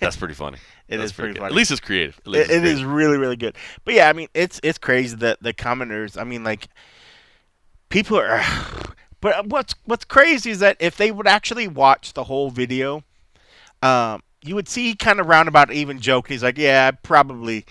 that's 0.00 0.16
pretty 0.16 0.34
funny. 0.34 0.58
It 0.88 0.98
That's 0.98 1.10
is 1.12 1.16
pretty 1.16 1.38
funny. 1.38 1.46
At 1.46 1.52
least 1.56 1.70
it's 1.70 1.80
creative. 1.80 2.18
At 2.18 2.26
least 2.26 2.50
It, 2.50 2.52
it's 2.52 2.60
creative. 2.60 2.76
is 2.78 2.84
really 2.84 3.16
really 3.16 3.36
good. 3.36 3.56
But 3.86 3.94
yeah, 3.94 4.10
I 4.10 4.12
mean 4.12 4.28
it's 4.34 4.60
it's 4.62 4.76
crazy 4.76 5.16
that 5.16 5.42
the 5.42 5.54
commenters. 5.54 6.20
I 6.20 6.24
mean 6.24 6.44
like 6.44 6.68
people 7.88 8.18
are. 8.18 8.42
But 9.22 9.46
what's 9.46 9.76
what's 9.84 10.04
crazy 10.04 10.50
is 10.50 10.58
that 10.58 10.76
if 10.80 10.96
they 10.96 11.12
would 11.12 11.28
actually 11.28 11.68
watch 11.68 12.12
the 12.12 12.24
whole 12.24 12.50
video, 12.50 13.04
um, 13.82 14.22
you 14.44 14.54
would 14.54 14.68
see 14.68 14.94
kind 14.94 15.20
of 15.20 15.26
roundabout 15.26 15.72
even 15.72 16.00
joke. 16.00 16.28
He's 16.28 16.42
like, 16.42 16.58
yeah, 16.58 16.88
I 16.92 16.96
probably 16.96 17.64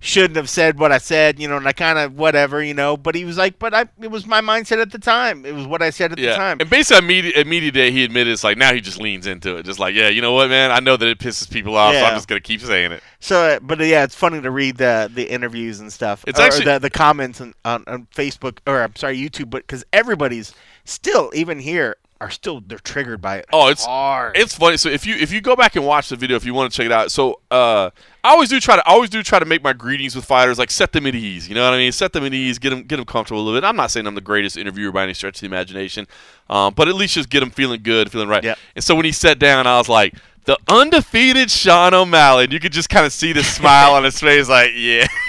shouldn't 0.00 0.36
have 0.36 0.48
said 0.48 0.78
what 0.78 0.92
I 0.92 0.98
said, 0.98 1.40
you 1.40 1.48
know, 1.48 1.56
and 1.56 1.66
I 1.66 1.72
kind 1.72 1.98
of 1.98 2.16
whatever, 2.16 2.62
you 2.62 2.72
know. 2.74 2.96
But 2.96 3.16
he 3.16 3.24
was 3.24 3.36
like, 3.36 3.58
but 3.58 3.74
I, 3.74 3.86
it 4.00 4.10
was 4.12 4.26
my 4.26 4.40
mindset 4.40 4.80
at 4.80 4.92
the 4.92 4.98
time. 4.98 5.44
It 5.44 5.54
was 5.54 5.66
what 5.66 5.82
I 5.82 5.90
said 5.90 6.12
at 6.12 6.18
Yeah, 6.18 6.30
the 6.30 6.36
time. 6.36 6.56
and 6.60 6.70
basically, 6.70 7.34
at 7.34 7.46
media, 7.46 7.72
day, 7.72 7.90
he 7.90 8.04
admitted 8.04 8.32
it's 8.32 8.44
like 8.44 8.56
now 8.56 8.72
he 8.72 8.80
just 8.80 9.00
leans 9.00 9.26
into 9.26 9.56
it, 9.56 9.64
just 9.64 9.80
like, 9.80 9.94
yeah, 9.96 10.08
you 10.08 10.20
know 10.22 10.34
what, 10.34 10.50
man, 10.50 10.70
I 10.70 10.78
know 10.78 10.96
that 10.96 11.08
it 11.08 11.18
pisses 11.18 11.50
people 11.50 11.76
off, 11.76 11.94
so 11.94 12.04
I'm 12.04 12.14
just 12.14 12.28
gonna 12.28 12.40
keep 12.40 12.60
saying 12.60 12.92
it. 12.92 13.02
So, 13.18 13.58
but 13.60 13.80
yeah, 13.80 14.04
it's 14.04 14.14
funny 14.14 14.40
to 14.40 14.50
read 14.50 14.76
the 14.76 15.10
the 15.12 15.28
interviews 15.28 15.80
and 15.80 15.92
stuff. 15.92 16.24
It's 16.28 16.38
or 16.38 16.42
actually- 16.44 16.66
the 16.66 16.78
the 16.78 16.90
comments 16.90 17.40
on, 17.40 17.54
on, 17.64 17.82
on 17.88 18.06
Facebook 18.14 18.58
or 18.66 18.82
I'm 18.82 18.94
sorry 18.94 19.18
YouTube, 19.18 19.50
but 19.50 19.66
because 19.66 19.84
everybody's 19.92 20.54
still 20.84 21.32
even 21.34 21.58
here 21.58 21.96
are 22.20 22.30
still 22.30 22.60
they're 22.60 22.78
triggered 22.78 23.20
by 23.20 23.36
it. 23.36 23.46
Oh, 23.52 23.68
it's 23.68 23.84
hard. 23.84 24.36
It's 24.36 24.54
funny. 24.54 24.76
So 24.76 24.88
if 24.88 25.06
you 25.06 25.14
if 25.16 25.32
you 25.32 25.40
go 25.40 25.54
back 25.54 25.76
and 25.76 25.86
watch 25.86 26.08
the 26.08 26.16
video, 26.16 26.36
if 26.36 26.44
you 26.44 26.52
want 26.52 26.72
to 26.72 26.76
check 26.76 26.86
it 26.86 26.92
out, 26.92 27.12
so 27.12 27.40
uh, 27.50 27.90
I 28.24 28.30
always 28.30 28.48
do 28.48 28.58
try 28.58 28.76
to 28.76 28.86
I 28.88 28.92
always 28.92 29.10
do 29.10 29.22
try 29.22 29.38
to 29.38 29.44
make 29.44 29.62
my 29.62 29.72
greetings 29.72 30.16
with 30.16 30.24
fighters 30.24 30.58
like 30.58 30.70
set 30.70 30.92
them 30.92 31.06
at 31.06 31.14
ease. 31.14 31.48
You 31.48 31.54
know 31.54 31.64
what 31.64 31.74
I 31.74 31.78
mean? 31.78 31.92
Set 31.92 32.12
them 32.12 32.24
at 32.24 32.34
ease, 32.34 32.58
get 32.58 32.70
them 32.70 32.82
get 32.82 32.96
them 32.96 33.04
comfortable 33.04 33.40
a 33.40 33.44
little 33.44 33.60
bit. 33.60 33.64
I'm 33.64 33.76
not 33.76 33.90
saying 33.90 34.06
I'm 34.06 34.14
the 34.14 34.20
greatest 34.20 34.56
interviewer 34.56 34.90
by 34.90 35.04
any 35.04 35.14
stretch 35.14 35.36
of 35.36 35.40
the 35.42 35.46
imagination, 35.46 36.06
um, 36.50 36.74
but 36.74 36.88
at 36.88 36.94
least 36.94 37.14
just 37.14 37.30
get 37.30 37.40
them 37.40 37.50
feeling 37.50 37.82
good, 37.82 38.10
feeling 38.10 38.28
right. 38.28 38.42
Yep. 38.42 38.58
And 38.74 38.84
so 38.84 38.96
when 38.96 39.04
he 39.04 39.12
sat 39.12 39.38
down, 39.38 39.66
I 39.66 39.78
was 39.78 39.88
like. 39.88 40.14
The 40.44 40.56
undefeated 40.66 41.50
Sean 41.50 41.92
O'Malley, 41.92 42.44
and 42.44 42.52
you 42.54 42.58
could 42.58 42.72
just 42.72 42.88
kind 42.88 43.04
of 43.04 43.12
see 43.12 43.34
the 43.34 43.44
smile 43.44 43.92
on 43.92 44.02
his 44.02 44.18
face, 44.18 44.48
like, 44.48 44.70
yeah, 44.74 45.06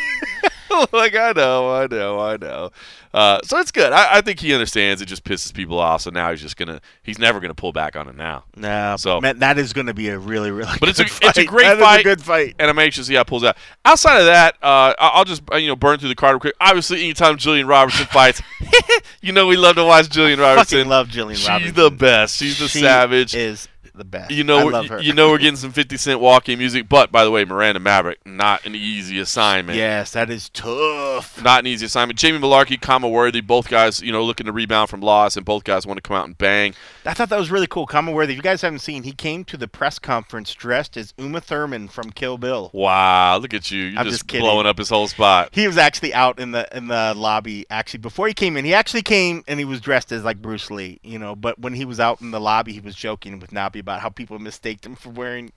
like 0.91 1.15
I 1.15 1.33
know, 1.35 1.71
I 1.73 1.87
know, 1.87 2.19
I 2.19 2.37
know. 2.37 2.69
Uh, 3.13 3.39
so 3.43 3.57
it's 3.57 3.71
good. 3.71 3.91
I, 3.91 4.17
I 4.17 4.21
think 4.21 4.39
he 4.39 4.53
understands. 4.53 5.01
It 5.01 5.05
just 5.07 5.23
pisses 5.23 5.51
people 5.53 5.79
off. 5.79 6.01
So 6.01 6.11
now 6.11 6.29
he's 6.29 6.41
just 6.41 6.57
gonna, 6.57 6.79
he's 7.01 7.17
never 7.17 7.39
gonna 7.39 7.55
pull 7.55 7.71
back 7.73 7.95
on 7.95 8.07
it 8.07 8.15
now. 8.15 8.43
no, 8.55 8.95
so- 8.97 9.19
man, 9.19 9.39
that 9.39 9.57
is 9.57 9.73
going 9.73 9.87
to 9.87 9.93
be 9.93 10.09
a 10.09 10.19
really 10.19 10.51
really. 10.51 10.71
But 10.79 10.89
it's 10.89 10.99
a- 10.99 11.03
good 11.05 11.11
it's 11.23 11.37
a 11.37 11.41
fight. 11.41 11.47
great 11.47 11.63
That 11.63 11.79
fight. 11.79 11.99
a 12.01 12.03
good 12.03 12.21
fight. 12.21 12.55
and 12.59 12.69
I'm 12.69 12.77
anxious 12.77 13.05
to 13.05 13.09
see 13.09 13.15
how 13.15 13.21
it 13.21 13.27
pulls 13.27 13.43
out. 13.43 13.57
Outside 13.85 14.19
of 14.19 14.25
that, 14.25 14.55
uh, 14.61 14.93
I- 14.99 15.11
I'll 15.13 15.25
just 15.25 15.41
uh, 15.51 15.55
you 15.57 15.67
know 15.67 15.75
burn 15.75 15.97
through 15.99 16.09
the 16.09 16.15
card 16.15 16.33
real 16.33 16.39
quick. 16.39 16.55
Obviously, 16.61 17.01
anytime 17.03 17.37
Jillian 17.37 17.67
Robertson 17.67 18.05
fights, 18.11 18.41
you 19.21 19.31
know 19.31 19.47
we 19.47 19.57
love 19.57 19.75
to 19.77 19.85
watch 19.85 20.07
Jillian 20.09 20.37
Robertson. 20.39 20.77
Fucking 20.79 20.89
love 20.89 21.07
Jillian 21.07 21.47
Robertson. 21.47 21.61
She's 21.61 21.73
the 21.73 21.91
best. 21.91 22.35
She's 22.37 22.59
the 22.59 22.67
She 22.67 22.79
savage. 22.81 23.33
Is 23.35 23.67
the 23.99 24.03
best. 24.05 24.31
you 24.31 24.43
know, 24.43 24.57
I 24.57 24.63
we're- 24.63 24.73
love 24.73 24.87
her. 24.87 25.01
you 25.01 25.13
know, 25.13 25.29
we're 25.29 25.37
getting 25.37 25.55
some 25.57 25.71
50 25.71 25.97
Cent 25.97 26.19
walking 26.19 26.57
music. 26.57 26.89
But 26.89 27.11
by 27.11 27.23
the 27.23 27.29
way, 27.31 27.45
Miranda 27.45 27.79
Maverick, 27.79 28.19
not 28.25 28.65
an 28.65 28.73
easy 28.73 29.19
assignment. 29.19 29.77
yes, 29.77 30.11
that 30.11 30.29
is 30.31 30.49
tough. 30.49 31.41
Not 31.43 31.59
an 31.59 31.67
easy 31.67 31.85
assignment. 31.85 32.17
Jamie 32.17 32.39
Mullarkey, 32.39 32.81
Khama 32.81 33.07
Worthy, 33.07 33.41
both 33.41 33.67
guys, 33.69 34.01
you 34.01 34.11
know, 34.11 34.23
looking 34.23 34.45
to 34.47 34.51
rebound 34.51 34.89
from 34.89 35.01
loss, 35.01 35.37
and 35.37 35.45
both 35.45 35.63
guys 35.63 35.85
want 35.85 35.97
to 35.97 36.01
come 36.01 36.17
out 36.17 36.25
and 36.25 36.37
bang. 36.37 36.73
I 37.05 37.13
thought 37.13 37.29
that 37.29 37.39
was 37.39 37.51
really 37.51 37.67
cool. 37.67 37.85
Khama 37.85 38.11
Worthy. 38.11 38.33
If 38.33 38.37
you 38.37 38.43
guys 38.43 38.61
haven't 38.61 38.79
seen, 38.79 39.03
he 39.03 39.11
came 39.11 39.43
to 39.45 39.57
the 39.57 39.67
press 39.67 39.99
conference 39.99 40.53
dressed 40.53 40.97
as 40.97 41.13
Uma 41.17 41.41
Thurman 41.41 41.87
from 41.87 42.11
Kill 42.11 42.37
Bill. 42.37 42.69
Wow, 42.73 43.37
look 43.37 43.53
at 43.53 43.69
you! 43.71 43.83
You're 43.85 43.99
I'm 43.99 44.05
just, 44.05 44.25
just 44.27 44.39
blowing 44.41 44.65
up 44.65 44.77
his 44.77 44.89
whole 44.89 45.07
spot. 45.07 45.49
He 45.51 45.67
was 45.67 45.77
actually 45.77 46.13
out 46.13 46.39
in 46.39 46.51
the 46.51 46.67
in 46.75 46.87
the 46.87 47.13
lobby. 47.15 47.65
Actually, 47.69 47.99
before 47.99 48.27
he 48.27 48.33
came 48.33 48.55
in, 48.57 48.63
he 48.65 48.73
actually 48.73 49.01
came 49.01 49.43
and 49.47 49.59
he 49.59 49.65
was 49.65 49.81
dressed 49.81 50.11
as 50.11 50.23
like 50.23 50.41
Bruce 50.41 50.69
Lee, 50.71 50.99
you 51.03 51.19
know. 51.19 51.35
But 51.35 51.59
when 51.59 51.73
he 51.73 51.83
was 51.85 51.99
out 51.99 52.21
in 52.21 52.31
the 52.31 52.39
lobby, 52.39 52.73
he 52.73 52.79
was 52.79 52.95
joking 52.95 53.39
with 53.39 53.51
Nabi 53.51 53.83
about 53.89 54.01
how 54.01 54.09
people 54.09 54.37
mistaked 54.37 54.85
him 54.85 54.95
for 54.95 55.09
wearing 55.09 55.51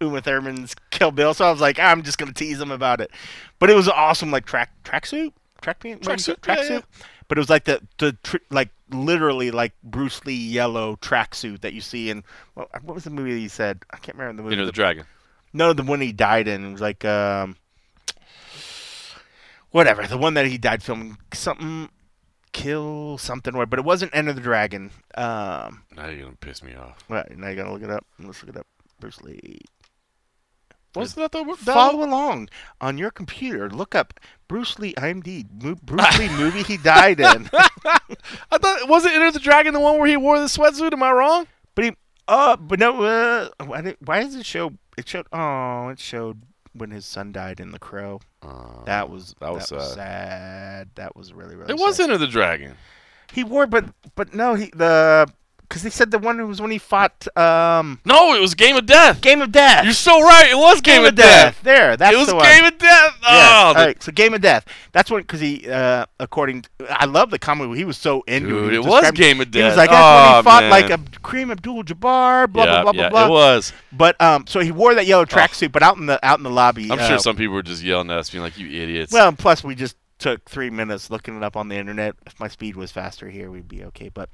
Uma 0.00 0.22
Thurman's 0.22 0.74
Kill 0.90 1.10
Bill. 1.10 1.34
So 1.34 1.44
I 1.44 1.50
was 1.50 1.60
like, 1.60 1.78
I'm 1.78 2.02
just 2.02 2.16
gonna 2.16 2.32
tease 2.32 2.58
him 2.60 2.70
about 2.70 3.00
it. 3.02 3.10
But 3.58 3.68
it 3.70 3.74
was 3.74 3.88
awesome, 3.88 4.30
like 4.30 4.46
track 4.46 4.70
tracksuit, 4.84 5.32
track 5.60 5.80
pant, 5.80 6.00
Tracksuit, 6.00 6.38
tracksuit. 6.40 6.68
yeah, 6.70 6.74
yeah. 6.76 6.80
But 7.28 7.36
it 7.38 7.40
was 7.40 7.50
like 7.50 7.64
the 7.64 7.82
the 7.98 8.12
tr- 8.22 8.36
like 8.50 8.70
literally 8.90 9.50
like 9.50 9.72
Bruce 9.82 10.24
Lee 10.24 10.34
yellow 10.34 10.96
tracksuit 10.96 11.60
that 11.60 11.74
you 11.74 11.80
see 11.82 12.08
in 12.10 12.24
well, 12.54 12.68
what 12.82 12.94
was 12.94 13.04
the 13.04 13.10
movie 13.10 13.34
that 13.34 13.38
he 13.40 13.48
said? 13.48 13.80
I 13.90 13.98
can't 13.98 14.16
remember 14.16 14.38
the 14.38 14.42
movie. 14.44 14.54
You 14.54 14.60
know, 14.62 14.66
the 14.66 14.72
The- 14.72 14.76
dragon. 14.76 15.04
no, 15.52 15.72
the 15.74 15.82
one 15.82 16.00
he 16.00 16.12
died 16.12 16.48
in. 16.48 16.64
It 16.64 16.72
was 16.72 16.80
like 16.80 17.04
um 17.04 17.56
whatever. 19.70 20.06
The 20.06 20.18
one 20.18 20.34
that 20.34 20.46
he 20.46 20.58
died 20.58 20.82
filming 20.82 21.18
something 21.32 21.88
kill 22.54 23.18
something 23.18 23.52
but 23.52 23.78
it 23.78 23.84
wasn't 23.84 24.14
Enter 24.14 24.32
the 24.32 24.40
Dragon. 24.40 24.90
Um 25.16 25.82
Now 25.94 26.06
you're 26.08 26.24
gonna 26.24 26.36
piss 26.40 26.62
me 26.62 26.74
off. 26.74 27.04
Right 27.10 27.36
now 27.36 27.48
you 27.48 27.56
gotta 27.56 27.72
look 27.72 27.82
it 27.82 27.90
up. 27.90 28.06
Let's 28.18 28.42
look 28.42 28.54
it 28.54 28.58
up. 28.58 28.66
Bruce 28.98 29.20
Lee. 29.20 29.60
What's 30.94 31.16
not 31.16 31.32
that 31.32 31.44
the 31.44 31.56
that 31.64 31.74
Follow 31.74 32.04
along 32.04 32.48
on 32.80 32.96
your 32.96 33.10
computer. 33.10 33.68
Look 33.68 33.94
up 33.94 34.20
Bruce 34.48 34.78
Lee 34.78 34.94
IMD 34.94 35.44
Bruce 35.82 36.18
Lee 36.18 36.28
movie 36.30 36.62
he 36.62 36.76
died 36.76 37.20
in. 37.20 37.50
I 37.54 38.58
thought 38.58 38.88
wasn't 38.88 39.14
Enter 39.14 39.32
the 39.32 39.40
Dragon 39.40 39.74
the 39.74 39.80
one 39.80 39.98
where 39.98 40.08
he 40.08 40.16
wore 40.16 40.38
the 40.38 40.46
sweatsuit? 40.46 40.92
Am 40.92 41.02
I 41.02 41.10
wrong? 41.10 41.46
But 41.74 41.84
he 41.84 41.96
uh 42.28 42.56
but 42.56 42.78
no 42.78 43.02
uh 43.02 43.48
why, 43.66 43.80
did, 43.82 43.96
why 44.00 44.22
does 44.22 44.36
it 44.36 44.46
show 44.46 44.72
it 44.96 45.08
showed 45.08 45.26
oh 45.32 45.88
it 45.88 45.98
showed 45.98 46.42
when 46.74 46.90
his 46.90 47.06
son 47.06 47.32
died 47.32 47.60
in 47.60 47.70
the 47.70 47.78
crow. 47.78 48.20
Uh, 48.42 48.84
That 48.84 49.08
was 49.10 49.34
that 49.40 49.52
was 49.52 49.68
sad. 49.68 49.82
sad. 49.94 50.88
That 50.96 51.16
was 51.16 51.32
really 51.32 51.54
really. 51.56 51.72
it 51.72 51.78
sad. 51.78 51.84
was 51.84 52.00
Enter 52.00 52.18
the 52.18 52.26
Dragon. 52.26 52.74
He 53.32 53.42
wore, 53.44 53.66
but 53.66 53.86
but 54.14 54.34
no, 54.34 54.54
he 54.54 54.70
the 54.74 55.26
because 55.74 55.82
they 55.82 55.90
said 55.90 56.12
the 56.12 56.20
one 56.20 56.46
was 56.46 56.60
when 56.62 56.70
he 56.70 56.78
fought 56.78 57.26
um 57.36 57.98
No, 58.04 58.32
it 58.32 58.40
was 58.40 58.54
Game 58.54 58.76
of 58.76 58.86
Death. 58.86 59.20
Game 59.20 59.42
of 59.42 59.50
Death. 59.50 59.82
You're 59.82 59.92
so 59.92 60.22
right. 60.22 60.48
It 60.48 60.56
was 60.56 60.80
Game, 60.80 61.04
of 61.04 61.16
Death. 61.16 61.60
There, 61.64 61.96
that's 61.96 62.14
it 62.14 62.16
was 62.16 62.28
the. 62.28 62.38
Game 62.38 62.64
of 62.64 62.78
Death. 62.78 63.18
Yeah. 63.22 63.28
Oh, 63.28 63.64
All 63.66 63.74
the- 63.74 63.80
right, 63.80 64.00
so 64.00 64.12
Game 64.12 64.34
of 64.34 64.40
Death. 64.40 64.66
That's 64.92 65.10
when 65.10 65.22
because 65.22 65.40
he 65.40 65.68
uh 65.68 66.06
according 66.20 66.62
to, 66.62 66.68
I 66.88 67.06
love 67.06 67.30
the 67.32 67.40
comment 67.40 67.76
he 67.76 67.84
was 67.84 67.98
so 67.98 68.22
into 68.28 68.50
dude, 68.50 68.72
he 68.72 68.78
it 68.78 68.84
was 68.84 69.10
Game 69.10 69.40
of 69.40 69.50
Death. 69.50 69.60
He 69.62 69.66
was 69.66 69.76
like 69.76 69.90
that's 69.90 70.00
when 70.00 70.34
Oh, 70.34 70.36
he 70.36 70.42
fought 70.44 70.62
man. 70.62 70.70
like 70.70 70.90
a 70.90 70.98
Kareem 71.20 71.50
Abdul-Jabbar, 71.50 72.52
blah 72.52 72.64
yeah, 72.64 72.82
blah 72.82 72.92
blah 72.92 73.02
yeah, 73.02 73.08
blah 73.08 73.26
It 73.26 73.30
was. 73.30 73.72
But 73.90 74.20
um, 74.22 74.46
so 74.46 74.60
he 74.60 74.70
wore 74.70 74.94
that 74.94 75.06
yellow 75.06 75.24
tracksuit, 75.24 75.72
but 75.72 75.82
out 75.82 75.96
in 75.96 76.06
the 76.06 76.24
out 76.24 76.38
in 76.38 76.44
the 76.44 76.50
lobby. 76.50 76.84
I'm 76.92 77.00
uh, 77.00 77.08
sure 77.08 77.18
some 77.18 77.34
people 77.34 77.54
were 77.54 77.62
just 77.64 77.82
yelling 77.82 78.10
at 78.12 78.18
us, 78.18 78.30
being 78.30 78.44
like, 78.44 78.56
"You 78.58 78.68
idiots." 78.68 79.12
Well, 79.12 79.32
plus 79.32 79.64
we 79.64 79.74
just 79.74 79.96
took 80.18 80.48
three 80.48 80.70
minutes 80.70 81.10
looking 81.10 81.36
it 81.36 81.42
up 81.42 81.56
on 81.56 81.68
the 81.68 81.76
internet. 81.76 82.16
If 82.26 82.38
my 82.38 82.48
speed 82.48 82.76
was 82.76 82.92
faster 82.92 83.28
here, 83.28 83.50
we'd 83.50 83.68
be 83.68 83.84
okay. 83.84 84.08
But, 84.08 84.30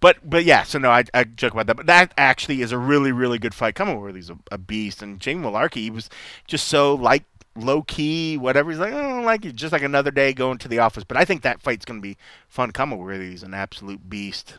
but, 0.00 0.18
but 0.28 0.44
yeah. 0.44 0.62
So 0.62 0.78
no, 0.78 0.90
I, 0.90 1.04
I 1.14 1.24
joke 1.24 1.52
about 1.52 1.66
that. 1.66 1.76
But 1.76 1.86
that 1.86 2.12
actually 2.18 2.62
is 2.62 2.72
a 2.72 2.78
really, 2.78 3.12
really 3.12 3.38
good 3.38 3.54
fight. 3.54 3.74
Khama, 3.74 4.14
he's 4.14 4.30
a, 4.30 4.38
a 4.50 4.58
beast. 4.58 5.02
And 5.02 5.20
Jamie 5.20 5.44
Mullarkey, 5.44 5.76
he 5.76 5.90
was 5.90 6.10
just 6.46 6.68
so 6.68 6.94
like 6.94 7.24
low 7.56 7.82
key, 7.82 8.36
whatever. 8.36 8.70
He's 8.70 8.80
like, 8.80 8.92
oh, 8.92 8.98
I 8.98 9.08
don't 9.08 9.24
like 9.24 9.44
it. 9.44 9.56
Just 9.56 9.72
like 9.72 9.82
another 9.82 10.10
day 10.10 10.32
going 10.32 10.58
to 10.58 10.68
the 10.68 10.78
office. 10.78 11.04
But 11.04 11.16
I 11.16 11.24
think 11.24 11.42
that 11.42 11.62
fight's 11.62 11.84
gonna 11.84 12.00
be 12.00 12.16
fun. 12.48 12.72
Khama, 12.72 12.96
he's 13.20 13.42
an 13.42 13.54
absolute 13.54 14.08
beast. 14.08 14.58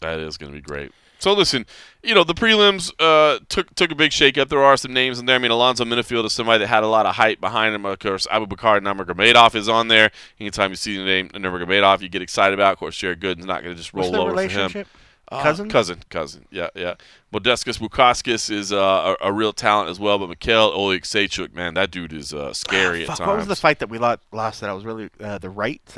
That 0.00 0.18
is 0.18 0.38
going 0.38 0.52
to 0.52 0.56
be 0.56 0.62
great. 0.62 0.92
So 1.20 1.34
listen, 1.34 1.66
you 2.02 2.14
know 2.14 2.24
the 2.24 2.34
prelims 2.34 2.90
uh, 2.98 3.40
took 3.48 3.74
took 3.74 3.92
a 3.92 3.94
big 3.94 4.10
shake 4.10 4.38
up. 4.38 4.48
There 4.48 4.62
are 4.62 4.76
some 4.76 4.92
names 4.94 5.18
in 5.18 5.26
there. 5.26 5.36
I 5.36 5.38
mean, 5.38 5.50
Alonzo 5.50 5.84
Menifield 5.84 6.24
is 6.24 6.32
somebody 6.32 6.60
that 6.60 6.68
had 6.68 6.82
a 6.82 6.86
lot 6.88 7.04
of 7.04 7.14
hype 7.14 7.40
behind 7.40 7.74
him. 7.74 7.84
Of 7.84 7.98
course, 7.98 8.26
Abubakar 8.26 8.80
Nurmagomedov 8.80 9.54
is 9.54 9.68
on 9.68 9.88
there. 9.88 10.10
Anytime 10.40 10.70
you 10.70 10.76
see 10.76 10.96
the 10.96 11.04
name 11.04 11.28
Nurmagomedov, 11.28 12.00
you 12.00 12.08
get 12.08 12.22
excited 12.22 12.54
about. 12.54 12.72
Of 12.72 12.78
course, 12.78 12.96
Jared 12.96 13.20
Gooden's 13.20 13.44
not 13.46 13.62
going 13.62 13.74
to 13.74 13.78
just 13.80 13.92
roll 13.92 14.06
over 14.16 14.16
for 14.16 14.20
him. 14.22 14.30
relationship? 14.30 14.88
Uh, 15.32 15.42
Cousin? 15.44 15.68
cousin, 15.68 16.02
cousin. 16.08 16.44
Yeah, 16.50 16.70
yeah. 16.74 16.94
Modestas 17.32 17.78
Bukauskas 17.78 18.50
is 18.50 18.72
uh, 18.72 19.14
a, 19.20 19.28
a 19.28 19.32
real 19.32 19.52
talent 19.52 19.88
as 19.88 20.00
well. 20.00 20.18
But 20.18 20.28
Michal 20.28 20.72
Oleksiejczuk, 20.72 21.54
man, 21.54 21.74
that 21.74 21.92
dude 21.92 22.12
is 22.12 22.34
uh, 22.34 22.52
scary 22.52 23.02
at 23.02 23.06
Fuck, 23.06 23.18
times. 23.18 23.28
what 23.28 23.36
was 23.36 23.46
the 23.46 23.54
fight 23.54 23.78
that 23.78 23.90
we 23.90 23.98
lost? 23.98 24.60
That 24.60 24.70
I 24.70 24.72
was 24.72 24.84
really 24.84 25.08
uh, 25.20 25.38
the 25.38 25.50
right. 25.50 25.96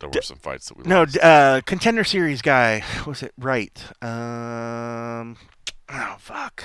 There 0.00 0.08
were 0.10 0.22
some 0.22 0.36
fights 0.38 0.68
that 0.68 0.76
we 0.78 0.84
No, 0.84 1.00
lost. 1.00 1.18
uh, 1.18 1.60
contender 1.66 2.04
series 2.04 2.42
guy. 2.42 2.82
Was 3.06 3.22
it 3.22 3.32
right? 3.38 3.72
Um, 4.02 5.36
oh 5.90 6.16
fuck. 6.18 6.64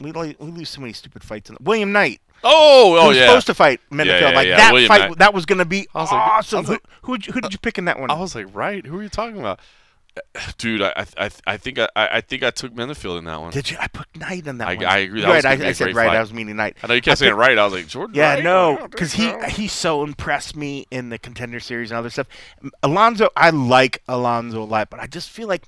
we, 0.00 0.12
we 0.12 0.34
lose 0.40 0.68
so 0.70 0.80
many 0.80 0.92
stupid 0.92 1.22
fights. 1.24 1.50
In 1.50 1.56
William 1.60 1.92
Knight. 1.92 2.20
Oh, 2.44 2.96
oh 3.00 3.08
was 3.08 3.16
yeah. 3.16 3.26
supposed 3.26 3.46
to 3.48 3.54
fight 3.54 3.80
Menifield. 3.90 4.20
yeah, 4.20 4.30
like 4.30 4.46
yeah, 4.46 4.56
that 4.58 4.72
William 4.72 4.88
fight. 4.88 5.08
Knight. 5.10 5.18
That 5.18 5.34
was 5.34 5.44
gonna 5.44 5.64
be 5.64 5.88
I 5.94 6.02
was 6.02 6.12
like- 6.12 6.20
I 6.20 6.36
awesome. 6.38 6.64
like- 6.66 6.82
who 7.02 7.14
who 7.16 7.32
who 7.32 7.40
did 7.40 7.52
you 7.52 7.58
pick 7.58 7.78
in 7.78 7.86
that 7.86 7.98
one? 7.98 8.10
I 8.10 8.14
was 8.14 8.34
like, 8.34 8.46
right? 8.54 8.84
Who 8.86 8.98
are 8.98 9.02
you 9.02 9.08
talking 9.08 9.38
about? 9.40 9.58
Dude, 10.58 10.82
I 10.82 11.06
I, 11.16 11.30
I 11.46 11.56
think 11.56 11.78
I, 11.78 11.88
I 11.96 12.20
think 12.20 12.42
I 12.42 12.50
took 12.50 12.72
Menifield 12.72 13.18
in 13.18 13.24
that 13.24 13.40
one. 13.40 13.52
did 13.52 13.70
you? 13.70 13.76
I 13.80 13.88
put 13.88 14.06
Knight 14.16 14.46
in 14.46 14.58
that 14.58 14.68
I- 14.68 14.74
one. 14.76 14.84
I 14.84 14.98
agree. 14.98 15.20
That 15.22 15.44
right. 15.44 15.44
I, 15.44 15.72
said 15.72 15.94
right. 15.94 16.06
fight. 16.08 16.16
I 16.16 16.20
was 16.20 16.32
meaning 16.32 16.56
Knight. 16.56 16.76
I 16.82 16.86
know 16.86 16.94
you 16.94 17.02
kept 17.02 17.18
saying 17.18 17.30
picked- 17.32 17.38
right. 17.38 17.58
I 17.58 17.64
was 17.64 17.72
like, 17.74 17.86
Jordan. 17.86 18.14
Yeah, 18.14 18.34
Wright? 18.34 18.44
No, 18.44 18.88
because 18.90 19.12
he 19.12 19.28
so. 19.28 19.40
he 19.48 19.68
so 19.68 20.02
impressed 20.04 20.56
me 20.56 20.86
in 20.90 21.08
the 21.10 21.18
contender 21.18 21.60
series 21.60 21.90
and 21.90 21.98
other 21.98 22.10
stuff. 22.10 22.26
Alonzo, 22.82 23.28
I 23.36 23.50
like 23.50 24.02
Alonzo 24.08 24.62
a 24.62 24.64
lot, 24.64 24.90
but 24.90 25.00
I 25.00 25.06
just 25.06 25.30
feel 25.30 25.48
like 25.48 25.64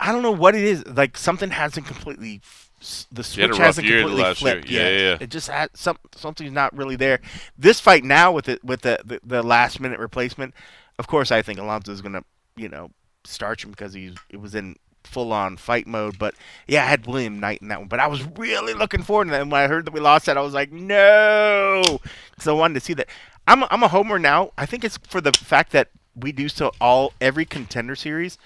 I 0.00 0.12
don't 0.12 0.22
know 0.22 0.32
what 0.32 0.54
it 0.54 0.62
is. 0.62 0.86
Like 0.86 1.16
something 1.16 1.50
hasn't 1.50 1.86
completely 1.86 2.40
the 3.10 3.22
He 3.22 3.40
had 3.40 3.50
a 3.50 3.54
switch 3.54 3.58
hasn't 3.64 3.86
completely 3.86 4.34
flipped 4.34 4.68
Yeah, 4.68 4.80
yet. 4.80 4.92
yeah, 4.92 4.98
yeah. 4.98 5.16
It 5.20 5.30
just 5.30 5.48
had 5.48 5.70
some 5.74 5.96
something's 6.14 6.52
not 6.52 6.76
really 6.76 6.96
there. 6.96 7.20
This 7.56 7.80
fight 7.80 8.04
now 8.04 8.30
with 8.32 8.48
it 8.48 8.62
with 8.62 8.82
the, 8.82 8.98
the 9.04 9.20
the 9.24 9.42
last 9.42 9.80
minute 9.80 9.98
replacement, 9.98 10.52
of 10.98 11.06
course, 11.06 11.32
I 11.32 11.40
think 11.42 11.58
Alonzo's 11.58 12.02
gonna 12.02 12.24
you 12.56 12.68
know 12.68 12.90
starch 13.24 13.64
him 13.64 13.70
because 13.70 13.94
he 13.94 14.14
it 14.28 14.40
was 14.40 14.54
in 14.54 14.76
full 15.04 15.32
on 15.32 15.56
fight 15.56 15.86
mode. 15.86 16.18
But 16.18 16.34
yeah, 16.66 16.84
I 16.84 16.88
had 16.88 17.06
William 17.06 17.38
Knight 17.38 17.62
in 17.62 17.68
that 17.68 17.78
one. 17.78 17.88
But 17.88 18.00
I 18.00 18.06
was 18.06 18.24
really 18.36 18.74
looking 18.74 19.02
forward 19.02 19.26
to 19.26 19.30
that. 19.32 19.42
And 19.42 19.50
when 19.50 19.62
I 19.62 19.68
heard 19.68 19.84
that 19.86 19.94
we 19.94 20.00
lost 20.00 20.26
that, 20.26 20.36
I 20.36 20.42
was 20.42 20.54
like, 20.54 20.72
no, 20.72 21.82
because 22.30 22.48
I 22.48 22.52
wanted 22.52 22.74
to 22.74 22.80
see 22.80 22.94
that. 22.94 23.08
I'm 23.46 23.62
a, 23.62 23.68
I'm 23.70 23.82
a 23.82 23.88
homer 23.88 24.18
now. 24.18 24.52
I 24.56 24.66
think 24.66 24.84
it's 24.84 24.98
for 24.98 25.20
the 25.20 25.32
fact 25.32 25.72
that 25.72 25.88
we 26.16 26.32
do 26.32 26.48
so 26.48 26.72
all 26.80 27.12
every 27.20 27.44
contender 27.44 27.96
series. 27.96 28.38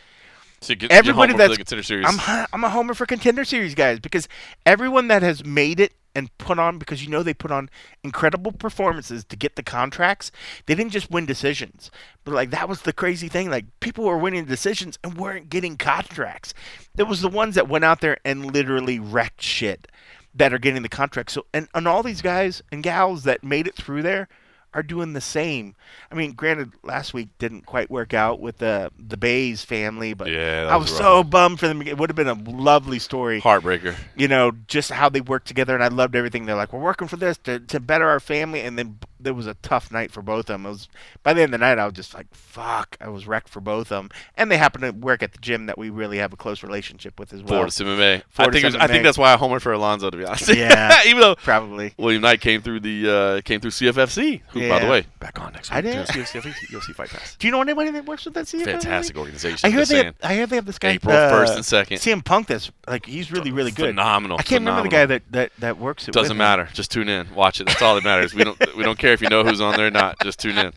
So 0.61 0.75
get, 0.75 0.91
Everybody 0.91 1.33
that's- 1.35 1.51
the 1.51 1.57
contender 1.57 1.83
series. 1.83 2.07
I'm 2.09 2.47
I'm 2.53 2.65
a 2.65 2.71
homer 2.71 2.95
for 2.95 3.07
contender 3.07 3.45
series 3.45 3.75
guys 3.75 4.01
because 4.01 4.29
everyone 4.67 5.09
that 5.09 5.23
has 5.23 5.45
made 5.45 5.79
it 5.81 5.93
and 6.15 6.37
put 6.39 6.59
on 6.59 6.79
because 6.79 7.05
you 7.05 7.11
know 7.11 7.23
they 7.23 7.35
put 7.35 7.53
on 7.53 7.71
incredible 8.03 8.51
performances 8.51 9.25
to 9.25 9.37
get 9.37 9.55
the 9.55 9.63
contracts. 9.63 10.33
They 10.67 10.75
didn't 10.75 10.91
just 10.91 11.11
win 11.11 11.27
decisions, 11.27 11.93
but 12.25 12.35
like 12.35 12.51
that 12.51 12.69
was 12.69 12.83
the 12.83 12.93
crazy 12.93 13.29
thing. 13.29 13.51
Like 13.51 13.67
people 13.79 14.05
were 14.05 14.19
winning 14.19 14.47
decisions 14.47 14.99
and 15.05 15.17
weren't 15.17 15.49
getting 15.49 15.77
contracts. 15.77 16.55
It 16.97 17.05
was 17.05 17.21
the 17.21 17.29
ones 17.29 17.55
that 17.55 17.69
went 17.69 17.85
out 17.85 18.01
there 18.01 18.19
and 18.25 18.53
literally 18.53 18.99
wrecked 18.99 19.43
shit 19.43 19.87
that 20.35 20.53
are 20.53 20.59
getting 20.59 20.83
the 20.83 20.89
contracts. 20.89 21.35
So 21.35 21.47
and 21.55 21.69
and 21.73 21.87
all 21.87 22.03
these 22.03 22.23
guys 22.23 22.63
and 22.73 22.83
gals 22.83 23.23
that 23.23 23.45
made 23.45 23.69
it 23.69 23.77
through 23.77 24.03
there 24.03 24.29
are 24.75 24.83
doing 24.83 25.15
the 25.15 25.21
same. 25.21 25.75
I 26.13 26.15
mean, 26.15 26.33
granted, 26.33 26.73
last 26.83 27.15
week 27.15 27.29
didn't 27.39 27.65
quite 27.67 27.91
work 27.91 28.13
out 28.13 28.39
with 28.41 28.59
the 28.59 28.91
the 28.99 29.17
Bays 29.17 29.65
family, 29.65 30.13
but 30.15 30.29
Yeah, 30.31 30.67
I 30.69 30.77
was 30.77 30.91
was 30.91 30.93
rough. 30.93 31.01
so 31.09 31.25
bummed 31.25 31.59
for 31.61 31.69
them. 31.69 31.83
It 31.83 31.97
would 31.99 32.11
have 32.11 32.17
been 32.17 32.29
a 32.29 32.35
lovely 32.35 32.99
story, 32.99 33.41
Heartbreaker. 33.41 33.95
you 34.17 34.29
know, 34.29 34.53
just 34.69 34.91
how 34.91 35.09
they 35.09 35.21
worked 35.21 35.47
together, 35.49 35.75
and 35.75 35.83
I 35.83 35.89
loved 35.89 36.15
everything. 36.15 36.47
They're 36.47 36.55
like, 36.57 36.73
we're 36.73 36.81
working 36.81 37.09
for 37.09 37.17
this 37.17 37.39
to, 37.39 37.61
to 37.61 37.81
better 37.81 38.09
our 38.09 38.21
family, 38.21 38.61
and 38.61 38.79
then 38.79 38.99
there 39.21 39.35
was 39.35 39.47
a 39.47 39.55
tough 39.55 39.91
night 39.91 40.11
for 40.11 40.23
both 40.23 40.41
of 40.41 40.47
them. 40.47 40.67
It 40.67 40.71
was 40.71 40.89
by 41.23 41.33
the 41.33 41.43
end 41.43 41.55
of 41.55 41.61
the 41.61 41.67
night, 41.67 41.79
I 41.79 41.85
was 41.85 41.95
just 41.95 42.15
like, 42.15 42.27
fuck, 42.33 42.97
I 43.01 43.09
was 43.09 43.27
wrecked 43.27 43.49
for 43.49 43.61
both 43.61 43.93
of 43.93 44.03
them, 44.03 44.11
and 44.37 44.51
they 44.51 44.57
happen 44.57 44.83
to 44.83 44.91
work 44.91 45.23
at 45.23 45.33
the 45.33 45.39
gym 45.39 45.67
that 45.67 45.79
we 45.79 45.91
really 45.91 46.19
have 46.19 46.33
a 46.33 46.37
close 46.37 46.63
relationship 46.63 47.19
with 47.19 47.33
as 47.33 47.43
well. 47.43 47.61
Fortis 47.61 47.81
MMA. 47.81 48.23
I 48.39 48.45
think 48.51 48.57
it 48.57 48.65
was, 48.65 48.75
I 48.77 48.87
think 48.87 49.05
that's 49.05 49.19
why 49.19 49.33
I 49.33 49.37
homered 49.37 49.63
for 49.63 49.73
Alonzo 49.73 50.11
to 50.11 50.17
be 50.17 50.25
honest. 50.25 50.55
Yeah. 50.55 51.01
Even 51.07 51.21
though 51.21 51.35
Probably. 51.37 51.95
William 51.99 52.23
Knight 52.23 52.41
came 52.41 52.63
through 52.63 52.81
the 52.81 53.11
uh, 53.11 53.41
came 53.43 53.61
through 53.61 53.71
CFFC, 53.71 54.43
who 54.49 54.69
by 54.69 54.79
the 54.79 54.89
way 54.89 55.07
back 55.21 55.41
on 55.41 55.53
next 55.53 55.71
week. 55.71 55.77
I 55.77 55.81
did. 55.81 56.07
UFC, 56.07 56.53
UFC 56.69 56.95
Fight 56.95 57.11
Pass. 57.11 57.37
Do 57.37 57.47
you 57.47 57.53
know 57.53 57.61
anybody 57.61 57.91
that 57.91 58.07
works 58.07 58.25
with 58.25 58.35
that 58.35 58.47
CFL? 58.47 58.65
Fantastic 58.65 59.17
organization. 59.17 59.67
I 59.67 59.71
hear 59.71 59.81
just 59.81 59.91
they. 59.91 59.97
saying. 59.97 60.07
Have, 60.07 60.31
I 60.31 60.35
hear 60.35 60.47
they 60.47 60.57
have 60.57 60.67
this 60.67 60.79
guy. 60.79 60.91
April 60.91 61.15
uh, 61.15 61.31
first 61.31 61.55
and 61.55 61.65
second. 61.65 61.99
CM 61.99 62.25
Punk. 62.25 62.49
That's 62.49 62.71
like 62.87 63.07
he's 63.07 63.31
really 63.31 63.53
really 63.53 63.71
good. 63.71 63.91
Phenomenal. 63.91 64.39
I 64.39 64.43
can't 64.43 64.63
remember 64.63 64.83
the 64.83 64.89
guy 64.89 65.07
that 65.07 65.23
that 65.31 65.53
that 65.59 65.79
works 65.79 66.09
it. 66.09 66.13
Doesn't 66.13 66.25
with 66.25 66.31
him. 66.33 66.39
matter. 66.39 66.69
Just 66.73 66.91
tune 66.91 67.09
in. 67.09 67.35
Watch 67.35 67.61
it. 67.61 67.67
That's 67.67 67.83
all 67.83 67.95
that 67.95 68.05
matters. 68.05 68.35
We 68.35 68.45
don't 68.45 68.77
we 68.77 68.83
don't 68.83 68.99
care 68.99 69.08
if 69.13 69.21
you 69.23 69.29
know 69.29 69.45
who's 69.45 69.61
on 69.61 69.77
there 69.77 69.89
or 69.89 69.91
not. 69.91 70.19
Just 70.21 70.41
tune 70.41 70.59
in. 70.59 70.73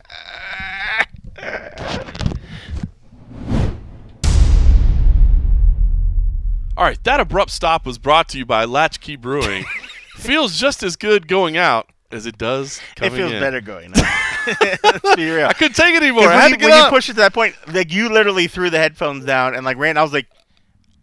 All 6.76 6.84
right, 6.84 7.02
that 7.04 7.20
abrupt 7.20 7.50
stop 7.50 7.84
was 7.84 7.98
brought 7.98 8.28
to 8.30 8.38
you 8.38 8.46
by 8.46 8.64
Latchkey 8.64 9.16
Brewing. 9.16 9.64
Feels 10.16 10.58
just 10.58 10.82
as 10.82 10.96
good 10.96 11.28
going 11.28 11.56
out 11.56 11.88
as 12.10 12.26
it 12.26 12.38
does 12.38 12.80
coming 12.96 13.12
in. 13.12 13.18
It 13.18 13.22
feels 13.22 13.32
in. 13.32 13.40
better 13.40 13.60
going. 13.60 13.92
on. 13.96 14.04
Let's 14.82 15.16
be 15.16 15.30
real. 15.30 15.46
I 15.46 15.52
couldn't 15.52 15.74
take 15.74 15.94
it 15.94 16.02
anymore. 16.02 16.28
I 16.28 16.32
had 16.32 16.42
when, 16.42 16.50
to 16.52 16.56
get 16.58 16.70
when 16.70 16.78
you 16.78 16.84
up. 16.84 16.90
push 16.90 17.08
it 17.08 17.14
to 17.14 17.20
that 17.20 17.34
point, 17.34 17.54
like 17.68 17.92
you 17.92 18.08
literally 18.08 18.46
threw 18.46 18.70
the 18.70 18.78
headphones 18.78 19.24
down 19.24 19.54
and 19.54 19.64
like 19.64 19.76
ran. 19.76 19.96
I 19.96 20.02
was 20.02 20.12
like, 20.12 20.26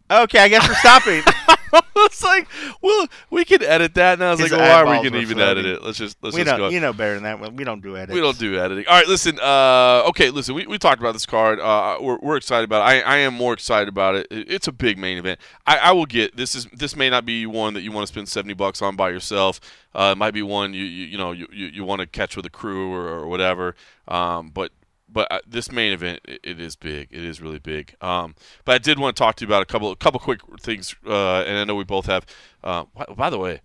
okay, 0.10 0.40
I 0.40 0.48
guess 0.48 0.68
we're 0.68 0.76
stopping. 0.76 1.24
it's 1.98 2.24
like, 2.24 2.48
well, 2.82 3.08
we 3.30 3.46
can 3.46 3.64
edit 3.64 3.94
that. 3.96 4.14
And 4.14 4.24
I 4.24 4.32
was 4.32 4.40
His 4.40 4.52
like, 4.52 4.60
well, 4.60 4.70
why 4.70 4.82
are 4.82 4.86
we 4.86 4.92
eyeballs 4.92 5.04
going 5.04 5.14
to 5.14 5.18
were 5.20 5.22
even 5.24 5.40
edit 5.40 5.66
it? 5.66 5.84
Let's 5.84 5.98
just 5.98 6.18
let's 6.22 6.36
we 6.36 6.44
just 6.44 6.58
go. 6.58 6.70
you 6.70 6.80
know 6.80 6.94
better 6.94 7.16
than 7.20 7.24
that. 7.24 7.54
We 7.54 7.64
don't 7.64 7.82
do 7.82 7.96
edits. 7.98 8.14
We 8.14 8.22
don't 8.22 8.38
do 8.40 8.60
editing. 8.60 8.86
All 8.88 8.96
right, 8.96 9.08
listen. 9.08 9.40
Uh, 9.40 10.04
okay, 10.10 10.30
listen. 10.30 10.56
We, 10.56 10.68
we 10.68 10.78
talked 10.78 11.00
about 11.00 11.14
this 11.14 11.26
card. 11.26 11.60
Uh, 11.60 11.98
we're, 12.02 12.18
we're 12.22 12.38
excited 12.38 12.64
about 12.66 12.82
it. 12.82 13.06
I, 13.06 13.16
I 13.16 13.18
am 13.18 13.34
more 13.34 13.54
excited 13.54 13.88
about 13.90 14.16
it. 14.16 14.28
It- 14.32 14.50
It's 14.52 14.68
a 14.68 14.72
big 14.72 14.98
main 14.98 15.18
event. 15.18 15.40
I, 15.68 15.78
I 15.78 15.92
will 15.92 16.06
get 16.06 16.36
this. 16.36 16.56
Is 16.56 16.66
this 16.74 16.96
may 16.96 17.10
not 17.10 17.26
be 17.26 17.46
one 17.46 17.74
that 17.76 17.82
you 17.82 17.92
want 17.92 18.08
to 18.08 18.12
spend 18.14 18.28
seventy 18.30 18.54
bucks 18.54 18.82
on 18.82 18.96
by 18.96 19.10
yourself. 19.10 19.60
Uh, 19.94 20.14
it 20.16 20.18
might 20.18 20.34
be 20.34 20.42
one 20.44 20.74
you 20.74 20.84
you, 20.84 21.06
you 21.08 21.18
know 21.18 21.32
you, 21.32 21.48
you, 21.52 21.68
you 21.68 21.84
want 21.84 22.00
to 22.02 22.08
catch 22.08 22.36
with 22.36 22.46
a 22.46 22.50
crew 22.50 22.94
or, 22.94 23.08
or 23.08 23.28
whatever. 23.28 23.76
Um, 24.08 24.50
but 24.50 24.72
but 25.12 25.32
uh, 25.32 25.40
this 25.48 25.72
main 25.72 25.92
event 25.92 26.22
it, 26.26 26.60
is 26.60 26.76
big. 26.76 27.10
It 27.12 27.24
is 27.24 27.42
really 27.42 27.60
big. 27.60 27.96
Um, 28.02 28.36
but 28.66 28.76
I 28.76 28.78
did 28.78 29.00
want 29.00 29.16
to 29.16 29.20
talk 29.20 29.36
to 29.38 29.46
you 29.46 29.48
about 29.48 29.62
a 29.62 29.66
couple 29.66 29.92
a 29.92 29.96
couple 29.96 30.20
quick 30.20 30.42
things. 30.60 30.96
Uh, 31.06 31.42
and 31.42 31.58
I 31.58 31.64
know 31.64 31.76
we 31.76 31.84
both 31.84 32.06
have. 32.06 32.26
Uh, 32.64 32.86
by, 33.16 33.30
the 33.30 33.38
way. 33.38 33.62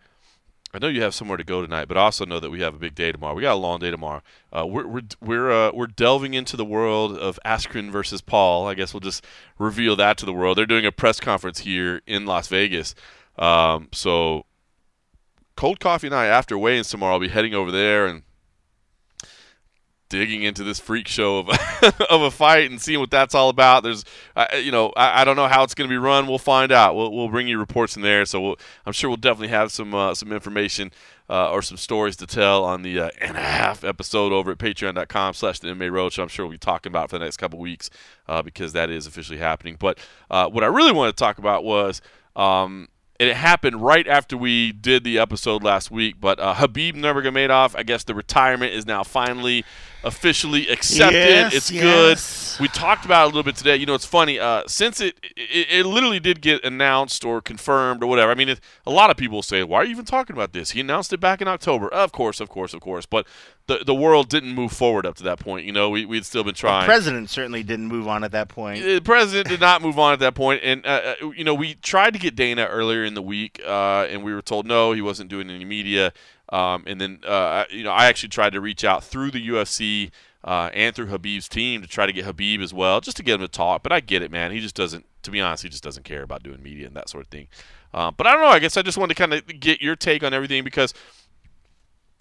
I 0.72 0.78
know 0.78 0.88
you 0.88 1.03
have 1.03 1.14
somewhere 1.14 1.36
to 1.36 1.45
go 1.45 1.62
tonight, 1.62 1.86
but 1.86 1.97
I 1.97 2.01
also 2.01 2.24
know 2.24 2.40
that 2.40 2.51
we 2.51 2.61
have 2.61 2.74
a 2.74 2.78
big 2.78 2.97
day 2.97 3.12
tomorrow. 3.12 3.34
We 3.34 3.42
got 3.42 3.55
a 3.55 3.55
long 3.55 3.78
day 3.78 3.92
tomorrow. 3.92 4.22
Uh, 4.53 4.66
we're 4.66 4.86
we're 4.86 5.03
we're 5.20 5.53
uh, 5.53 5.70
we're 5.72 5.86
delving 5.86 6.34
into 6.34 6.57
the 6.57 6.64
world 6.64 7.16
of 7.16 7.38
Askren 7.45 7.90
versus 7.90 8.20
Paul. 8.20 8.66
I 8.66 8.74
guess 8.74 8.92
we'll 8.92 9.01
just 9.01 9.24
reveal 9.59 9.95
that 9.97 10.18
to 10.18 10.26
the 10.26 10.32
world. 10.32 10.59
They're 10.59 10.66
doing 10.66 10.86
a 10.86 10.92
press 10.92 11.20
conference 11.20 11.61
here 11.61 12.03
in 12.07 12.26
Las 12.26 12.49
Vegas. 12.49 12.95
Um, 13.38 13.88
so, 13.92 14.47
cold 15.57 15.78
coffee 15.78 16.09
night 16.09 16.26
after 16.26 16.59
weigh-ins 16.59 16.88
tomorrow. 16.88 17.14
I'll 17.14 17.20
be 17.20 17.28
heading 17.28 17.55
over 17.55 17.70
there 17.70 18.07
and 18.07 18.22
digging 20.15 20.45
into 20.45 20.62
this 20.62 20.79
freak 20.79 21.09
show 21.09 21.39
of 21.39 21.49
of 22.09 22.23
a 22.23 22.31
fight 22.31 22.71
and 22.71 22.81
seeing 22.81 23.01
what 23.01 23.11
that's 23.11 23.35
all 23.35 23.49
about. 23.49 23.83
There's, 23.83 24.05
uh, 24.37 24.47
you 24.57 24.71
know, 24.71 24.93
I, 24.97 25.23
I 25.23 25.25
don't 25.25 25.35
know 25.35 25.49
how 25.49 25.65
it's 25.65 25.75
going 25.75 25.89
to 25.89 25.93
be 25.93 25.99
run. 25.99 26.29
We'll 26.29 26.39
find 26.39 26.71
out. 26.71 26.95
We'll, 26.95 27.12
we'll 27.12 27.29
bring 27.29 27.49
you 27.49 27.59
reports 27.59 27.97
in 27.97 28.03
there. 28.03 28.25
So 28.25 28.41
we'll, 28.41 28.57
I'm 28.87 28.93
sure 28.93 29.11
we'll 29.11 29.17
definitely 29.17 29.49
have 29.49 29.73
some 29.73 29.93
uh, 29.93 30.15
some 30.15 30.33
information 30.33 30.93
uh, 31.29 31.51
or 31.51 31.62
some 31.62 31.77
stories 31.77 32.15
to 32.17 32.27
tell 32.27 32.65
on 32.65 32.83
the 32.83 33.01
uh, 33.01 33.11
and 33.21 33.37
a 33.37 33.41
half 33.41 33.83
episode 33.83 34.33
over 34.33 34.53
at 34.53 34.59
patreon.com 34.59 35.35
slash 35.35 35.59
the 35.59 35.69
MMA 35.69 35.91
Road 35.91 36.12
Show. 36.12 36.23
I'm 36.23 36.29
sure 36.29 36.47
we'll 36.47 36.53
be 36.53 36.59
talking 36.59 36.93
about 36.93 37.11
for 37.11 37.19
the 37.19 37.25
next 37.25 37.39
couple 37.39 37.59
weeks 37.59 37.91
uh, 38.29 38.41
because 38.41 38.73
that 38.73 38.91
is 38.91 39.09
officially 39.09 39.39
happening. 39.39 39.77
But 39.79 39.99
uh, 40.31 40.49
what 40.49 40.62
I 40.62 40.69
really 40.69 40.93
wanted 40.93 41.12
to 41.12 41.19
talk 41.19 41.39
about 41.39 41.65
was. 41.65 42.01
Um, 42.37 42.89
and 43.21 43.31
it 43.31 43.37
happened 43.37 43.81
right 43.81 44.09
after 44.09 44.37
we 44.37 44.73
did 44.73 45.05
the 45.05 45.21
episode 45.21 45.62
last 45.62 45.89
week. 45.89 46.17
But 46.21 46.41
uh, 46.41 46.55
Habib 46.55 46.97
Nurmagomedov, 46.97 47.77
I 47.77 47.85
guess 47.85 48.03
the 48.03 48.15
retirement 48.15 48.73
is 48.73 48.87
now 48.87 49.05
finally 49.05 49.65
officially 50.05 50.69
accepted. 50.69 51.15
Yes, 51.15 51.55
it's 51.55 51.71
yes. 51.71 52.57
good. 52.57 52.63
We 52.63 52.69
talked 52.69 53.05
about 53.05 53.23
it 53.23 53.25
a 53.25 53.27
little 53.27 53.43
bit 53.43 53.57
today. 53.57 53.77
You 53.77 53.87
know, 53.87 53.95
it's 53.95 54.05
funny 54.05 54.39
uh, 54.39 54.63
since 54.67 55.01
it, 55.01 55.19
it 55.37 55.67
it 55.71 55.87
literally 55.87 56.21
did 56.21 56.41
get 56.41 56.63
announced 56.65 57.25
or 57.25 57.41
confirmed 57.41 58.03
or 58.03 58.07
whatever. 58.07 58.31
I 58.31 58.35
mean, 58.35 58.51
it, 58.51 58.61
a 58.87 58.91
lot 58.91 59.11
of 59.11 59.17
people 59.17 59.43
say, 59.43 59.65
"Why 59.65 59.79
are 59.79 59.85
you 59.85 59.91
even 59.91 60.05
talking 60.05 60.35
about 60.35 60.53
this?" 60.53 60.71
He 60.71 60.81
announced 60.81 61.13
it 61.13 61.19
back 61.19 61.41
in 61.41 61.49
October. 61.49 61.89
Of 61.89 62.13
course, 62.13 62.41
of 62.41 62.49
course, 62.49 62.75
of 62.75 62.81
course. 62.81 63.07
But 63.07 63.27
the 63.67 63.79
the 63.85 63.95
world 63.95 64.29
didn't 64.29 64.55
move 64.55 64.73
forward 64.73 65.07
up 65.07 65.17
to 65.17 65.23
that 65.25 65.41
point. 65.41 65.65
You 65.65 65.73
know, 65.73 65.91
we 65.91 66.05
we'd 66.05 66.27
still 66.27 66.45
been 66.45 66.55
trying. 66.55 66.83
The 66.83 66.87
president 66.87 67.31
certainly 67.31 67.63
didn't 67.63 67.89
move 67.89 68.07
on 68.07 68.23
at 68.23 68.33
that 68.33 68.49
point. 68.49 68.85
The 68.85 69.01
president 69.01 69.49
did 69.49 69.61
not 69.61 69.83
move 69.83 69.99
on 69.99 70.13
at 70.13 70.19
that 70.21 70.35
point. 70.35 70.61
and 70.63 70.85
uh, 70.85 71.15
uh, 71.23 71.31
you 71.31 71.45
know 71.45 71.55
we 71.55 71.75
tried 71.75 72.13
to 72.13 72.19
get 72.19 72.37
Dana 72.37 72.67
earlier 72.67 73.05
in 73.05 73.15
the 73.15 73.23
week, 73.23 73.61
uh, 73.67 74.07
and 74.11 74.23
we 74.23 74.35
were 74.35 74.43
told 74.43 74.67
no, 74.67 74.93
he 74.93 75.01
wasn't 75.01 75.31
doing 75.31 75.51
any 75.51 75.65
media. 75.65 76.13
Um, 76.51 76.84
and 76.86 77.01
then 77.01 77.20
uh, 77.26 77.64
you 77.70 77.84
know 77.84 77.92
I 77.92 78.07
actually 78.07 78.28
tried 78.28 78.53
to 78.53 78.61
reach 78.61 78.84
out 78.84 79.03
through 79.03 79.30
the 79.30 79.49
UFC 79.49 80.11
uh, 80.45 80.70
and 80.74 80.95
through 80.95 81.07
Habib's 81.07 81.49
team 81.49 81.80
to 81.80 81.88
try 81.88 82.07
to 82.07 82.12
get 82.12 82.24
Habib 82.24 82.61
as 82.61 82.74
well, 82.74 83.01
just 83.01 83.16
to 83.16 83.22
get 83.22 83.36
him 83.36 83.40
to 83.40 83.49
talk. 83.49 83.82
But 83.82 83.92
I 83.92 84.01
get 84.01 84.22
it, 84.22 84.30
man. 84.30 84.53
He 84.53 84.61
just 84.61 84.74
doesn't. 84.74 85.07
To 85.22 85.30
be 85.30 85.40
honest, 85.40 85.62
he 85.62 85.70
just 85.70 85.82
doesn't 85.82 86.05
care 86.05 86.22
about 86.22 86.42
doing 86.42 86.62
media 86.62 86.86
and 86.86 86.95
that 86.97 87.09
sort 87.09 87.24
of 87.24 87.30
thing. 87.30 87.49
Uh, 87.95 88.11
but 88.11 88.26
I 88.26 88.32
don't 88.32 88.42
know. 88.42 88.49
I 88.49 88.59
guess 88.59 88.76
I 88.76 88.82
just 88.82 88.99
wanted 88.99 89.14
to 89.14 89.18
kind 89.18 89.32
of 89.32 89.61
get 89.61 89.80
your 89.80 89.97
take 89.97 90.22
on 90.22 90.34
everything 90.34 90.64
because 90.64 90.92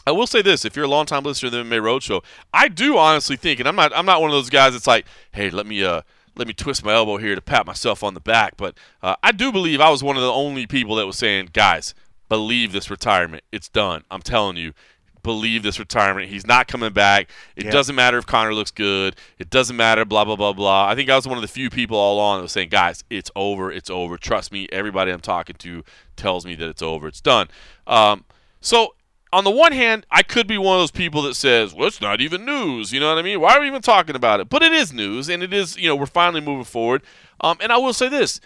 I 0.08 0.12
will 0.12 0.28
say 0.28 0.42
this: 0.42 0.64
if 0.64 0.76
you're 0.76 0.86
a 0.86 0.90
longtime 0.90 1.24
listener 1.24 1.50
to 1.50 1.58
the 1.58 1.64
MMA 1.64 1.82
Roadshow, 1.82 2.24
I 2.54 2.70
do 2.70 2.98
honestly 2.98 3.36
think, 3.36 3.60
and 3.60 3.68
I'm 3.68 3.76
not, 3.76 3.92
I'm 3.96 4.06
not 4.06 4.22
one 4.22 4.30
of 4.30 4.36
those 4.36 4.50
guys 4.50 4.74
that's 4.74 4.88
like, 4.88 5.06
hey, 5.34 5.50
let 5.50 5.66
me, 5.66 5.84
uh, 5.84 6.02
let 6.36 6.48
me 6.48 6.54
twist 6.54 6.86
my 6.86 6.94
elbow 6.94 7.18
here 7.18 7.36
to 7.36 7.42
pat 7.42 7.66
myself 7.66 8.04
on 8.04 8.14
the 8.14 8.20
back. 8.22 8.56
But 8.56 8.78
uh, 9.02 9.16
I 9.22 9.32
do 9.34 9.52
believe 9.52 9.82
I 9.82 9.90
was 9.90 10.04
one 10.04 10.16
of 10.16 10.22
the 10.22 10.32
only 10.32 10.66
people 10.66 10.96
that 10.96 11.06
was 11.06 11.18
saying, 11.18 11.50
guys, 11.54 11.94
believe 12.30 12.72
this 12.72 12.90
retirement. 12.90 13.44
It's 13.52 13.70
done. 13.70 14.04
I'm 14.12 14.22
telling 14.22 14.58
you. 14.58 14.74
Believe 15.22 15.64
this 15.64 15.80
retirement. 15.80 16.28
He's 16.30 16.46
not 16.46 16.68
coming 16.68 16.92
back. 16.92 17.30
It 17.56 17.64
Yeah. 17.66 17.72
doesn't 17.72 17.96
matter 17.96 18.18
if 18.18 18.26
Conor 18.26 18.54
looks 18.54 18.72
good. 18.72 19.16
It 19.40 19.50
doesn't 19.50 19.78
matter. 19.78 20.04
Blah 20.04 20.26
blah 20.26 20.36
blah 20.36 20.52
blah. 20.52 20.86
I 20.86 20.96
think 20.96 21.10
I 21.10 21.16
was 21.16 21.26
one 21.26 21.38
of 21.38 21.42
the 21.42 21.48
few 21.48 21.70
people 21.70 21.96
all 21.98 22.16
along 22.16 22.40
that 22.40 22.42
was 22.44 22.52
saying, 22.52 22.68
"Guys, 22.68 23.06
it's 23.10 23.32
over. 23.34 23.72
It's 23.72 23.90
over. 23.90 24.18
Trust 24.18 24.52
me. 24.52 24.68
Everybody 24.70 25.12
I'm 25.12 25.22
talking 25.22 25.56
to 25.60 25.86
tells 26.18 26.46
me 26.46 26.56
that 26.56 26.68
it's 26.68 26.82
over. 26.82 27.08
It's 27.08 27.22
done." 27.22 27.48
Um, 27.88 28.26
so 28.60 28.96
on 29.32 29.46
the 29.46 29.50
one 29.50 29.72
hand, 29.72 30.06
I 30.12 30.24
could 30.24 30.46
be 30.46 30.58
one 30.58 30.76
of 30.76 30.82
those 30.82 30.92
people 30.92 31.22
that 31.22 31.36
says, 31.36 31.74
"Well, 31.74 31.88
it's 31.88 32.02
not 32.02 32.20
even 32.20 32.44
news." 32.44 32.92
You 32.92 33.00
know 33.00 33.08
what 33.08 33.18
I 33.18 33.22
mean? 33.22 33.40
Why 33.40 33.56
are 33.56 33.62
we 33.62 33.68
even 33.68 33.82
talking 33.82 34.18
about 34.18 34.42
it? 34.42 34.50
But 34.50 34.62
it 34.62 34.74
is 34.74 34.92
news, 34.92 35.30
and 35.30 35.42
it 35.42 35.54
is. 35.54 35.78
You 35.78 35.88
know, 35.88 35.96
we're 35.96 36.06
finally 36.06 36.42
moving 36.42 36.66
forward. 36.66 37.02
Um, 37.40 37.56
and 37.62 37.72
I 37.72 37.78
will 37.78 37.94
say 37.94 38.10
this: 38.10 38.42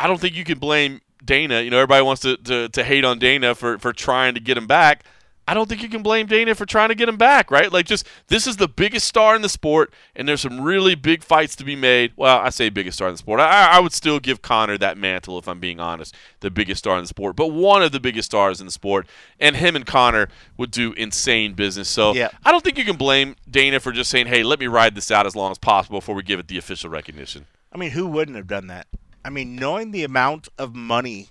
I 0.00 0.08
don't 0.08 0.20
think 0.20 0.34
you 0.34 0.42
can 0.42 0.58
blame 0.58 1.02
Dana. 1.26 1.60
You 1.60 1.70
know, 1.70 1.78
everybody 1.78 2.02
wants 2.02 2.22
to, 2.22 2.36
to, 2.38 2.68
to 2.70 2.84
hate 2.84 3.04
on 3.04 3.18
Dana 3.18 3.54
for, 3.54 3.78
for 3.78 3.92
trying 3.92 4.34
to 4.34 4.40
get 4.40 4.56
him 4.56 4.66
back. 4.66 5.04
I 5.48 5.54
don't 5.54 5.68
think 5.68 5.80
you 5.80 5.88
can 5.88 6.02
blame 6.02 6.26
Dana 6.26 6.56
for 6.56 6.66
trying 6.66 6.88
to 6.88 6.96
get 6.96 7.08
him 7.08 7.16
back, 7.16 7.52
right? 7.52 7.72
Like, 7.72 7.86
just 7.86 8.04
this 8.26 8.48
is 8.48 8.56
the 8.56 8.66
biggest 8.66 9.06
star 9.06 9.36
in 9.36 9.42
the 9.42 9.48
sport, 9.48 9.92
and 10.16 10.26
there's 10.28 10.40
some 10.40 10.60
really 10.60 10.96
big 10.96 11.22
fights 11.22 11.54
to 11.56 11.64
be 11.64 11.76
made. 11.76 12.12
Well, 12.16 12.38
I 12.38 12.50
say 12.50 12.68
biggest 12.68 12.98
star 12.98 13.06
in 13.06 13.14
the 13.14 13.18
sport. 13.18 13.38
I, 13.38 13.76
I 13.76 13.78
would 13.78 13.92
still 13.92 14.18
give 14.18 14.42
Conor 14.42 14.76
that 14.78 14.98
mantle 14.98 15.38
if 15.38 15.46
I'm 15.46 15.60
being 15.60 15.78
honest, 15.78 16.16
the 16.40 16.50
biggest 16.50 16.80
star 16.80 16.96
in 16.96 17.04
the 17.04 17.08
sport, 17.08 17.36
but 17.36 17.52
one 17.52 17.80
of 17.80 17.92
the 17.92 18.00
biggest 18.00 18.26
stars 18.26 18.58
in 18.58 18.66
the 18.66 18.72
sport, 18.72 19.06
and 19.38 19.54
him 19.54 19.76
and 19.76 19.86
Conor 19.86 20.28
would 20.56 20.72
do 20.72 20.92
insane 20.94 21.54
business. 21.54 21.88
So 21.88 22.12
Yeah. 22.12 22.30
I 22.44 22.50
don't 22.50 22.64
think 22.64 22.76
you 22.76 22.84
can 22.84 22.96
blame 22.96 23.36
Dana 23.48 23.78
for 23.78 23.92
just 23.92 24.10
saying, 24.10 24.26
"Hey, 24.26 24.42
let 24.42 24.58
me 24.58 24.66
ride 24.66 24.96
this 24.96 25.12
out 25.12 25.26
as 25.26 25.36
long 25.36 25.52
as 25.52 25.58
possible 25.58 26.00
before 26.00 26.16
we 26.16 26.24
give 26.24 26.40
it 26.40 26.48
the 26.48 26.58
official 26.58 26.90
recognition." 26.90 27.46
I 27.72 27.78
mean, 27.78 27.92
who 27.92 28.08
wouldn't 28.08 28.36
have 28.36 28.48
done 28.48 28.66
that? 28.66 28.88
I 29.26 29.30
mean, 29.30 29.56
knowing 29.56 29.90
the 29.90 30.04
amount 30.04 30.48
of 30.56 30.76
money, 30.76 31.30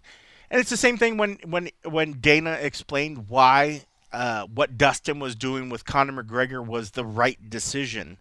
and 0.52 0.60
it's 0.60 0.70
the 0.70 0.76
same 0.76 0.98
thing 0.98 1.16
when 1.16 1.38
when 1.46 1.70
when 1.86 2.20
Dana 2.20 2.52
explained 2.52 3.30
why 3.30 3.84
uh, 4.12 4.48
what 4.54 4.78
Dustin 4.78 5.18
was 5.18 5.34
doing 5.34 5.70
with 5.70 5.86
Conor 5.86 6.22
McGregor 6.22 6.64
was 6.64 6.92
the 6.92 7.06
right 7.06 7.40
decision. 7.50 8.18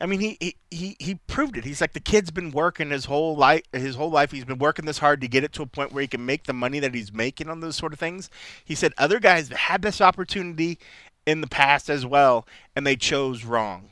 I 0.00 0.06
mean, 0.06 0.20
he, 0.20 0.38
he 0.40 0.56
he 0.70 0.96
he 0.98 1.14
proved 1.26 1.58
it. 1.58 1.64
He's 1.64 1.82
like 1.82 1.92
the 1.92 2.00
kid's 2.00 2.30
been 2.30 2.50
working 2.52 2.88
his 2.88 3.04
whole 3.04 3.36
life. 3.36 3.64
His 3.70 3.96
whole 3.96 4.10
life, 4.10 4.32
he's 4.32 4.46
been 4.46 4.58
working 4.58 4.86
this 4.86 4.98
hard 4.98 5.20
to 5.20 5.28
get 5.28 5.44
it 5.44 5.52
to 5.52 5.62
a 5.62 5.66
point 5.66 5.92
where 5.92 6.00
he 6.00 6.08
can 6.08 6.24
make 6.24 6.44
the 6.44 6.54
money 6.54 6.78
that 6.80 6.94
he's 6.94 7.12
making 7.12 7.50
on 7.50 7.60
those 7.60 7.76
sort 7.76 7.92
of 7.92 7.98
things. 7.98 8.30
He 8.64 8.74
said 8.74 8.94
other 8.96 9.20
guys 9.20 9.50
had 9.50 9.82
this 9.82 10.00
opportunity 10.00 10.78
in 11.26 11.42
the 11.42 11.48
past 11.48 11.90
as 11.90 12.06
well, 12.06 12.46
and 12.74 12.86
they 12.86 12.96
chose 12.96 13.44
wrong. 13.44 13.90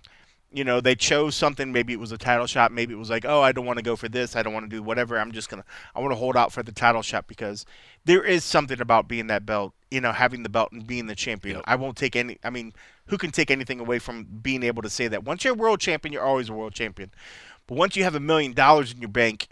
You 0.55 0.63
know, 0.63 0.81
they 0.81 0.95
chose 0.95 1.35
something. 1.35 1.73
Maybe 1.73 1.93
it 1.93 1.99
was 1.99 2.13
a 2.13 2.17
title 2.17 2.47
shot. 2.47 2.71
Maybe 2.71 2.95
it 2.95 2.97
was 2.97 3.11
like, 3.11 3.25
oh, 3.27 3.43
I 3.43 3.51
don't 3.51 3.67
want 3.67 3.79
to 3.79 3.83
go 3.83 3.97
for 3.97 4.09
this. 4.09 4.37
I 4.37 4.43
don't 4.45 4.53
want 4.53 4.71
to 4.71 4.77
do 4.77 4.85
whatever. 4.85 5.19
I'm 5.19 5.33
just 5.33 5.49
gonna. 5.49 5.65
I 5.97 6.01
want 6.01 6.13
to 6.13 6.17
hold 6.17 6.37
out 6.37 6.53
for 6.53 6.63
the 6.63 6.71
title 6.71 7.03
shot 7.03 7.27
because 7.27 7.67
there 8.05 8.23
is 8.23 8.45
something 8.45 8.81
about 8.81 9.09
being 9.09 9.27
that 9.27 9.45
belt. 9.45 9.75
You 9.91 10.01
know, 10.01 10.13
having 10.13 10.45
the 10.45 10.49
belt 10.49 10.71
and 10.71 10.87
being 10.87 11.07
the 11.07 11.17
champion. 11.17 11.57
Yep. 11.57 11.65
I 11.67 11.75
won't 11.75 11.97
take 11.97 12.15
any. 12.15 12.39
I 12.45 12.51
mean, 12.51 12.73
who 13.07 13.19
can 13.19 13.33
take 13.33 13.51
anything 13.51 13.81
away 13.81 13.99
from 13.99 14.25
being 14.43 14.63
able 14.63 14.83
to 14.83 14.91
say 14.91 15.09
that? 15.09 15.25
Once 15.25 15.43
you're 15.43 15.55
a 15.55 15.57
world 15.57 15.81
champion, 15.81 16.13
you're 16.13 16.23
always 16.23 16.49
a 16.49 16.53
world 16.53 16.73
champion. 16.73 17.11
But 17.67 17.77
once 17.77 17.97
you 17.97 18.05
have 18.05 18.15
a 18.15 18.21
million 18.21 18.53
dollars 18.53 18.93
in 18.93 19.01
your 19.01 19.09
bank, 19.11 19.49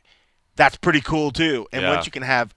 that's 0.54 0.76
pretty 0.76 1.00
cool 1.00 1.32
too. 1.32 1.66
And 1.72 1.82
Yeah. 1.82 1.94
once 1.94 2.06
you 2.06 2.12
can 2.12 2.22
have, 2.22 2.54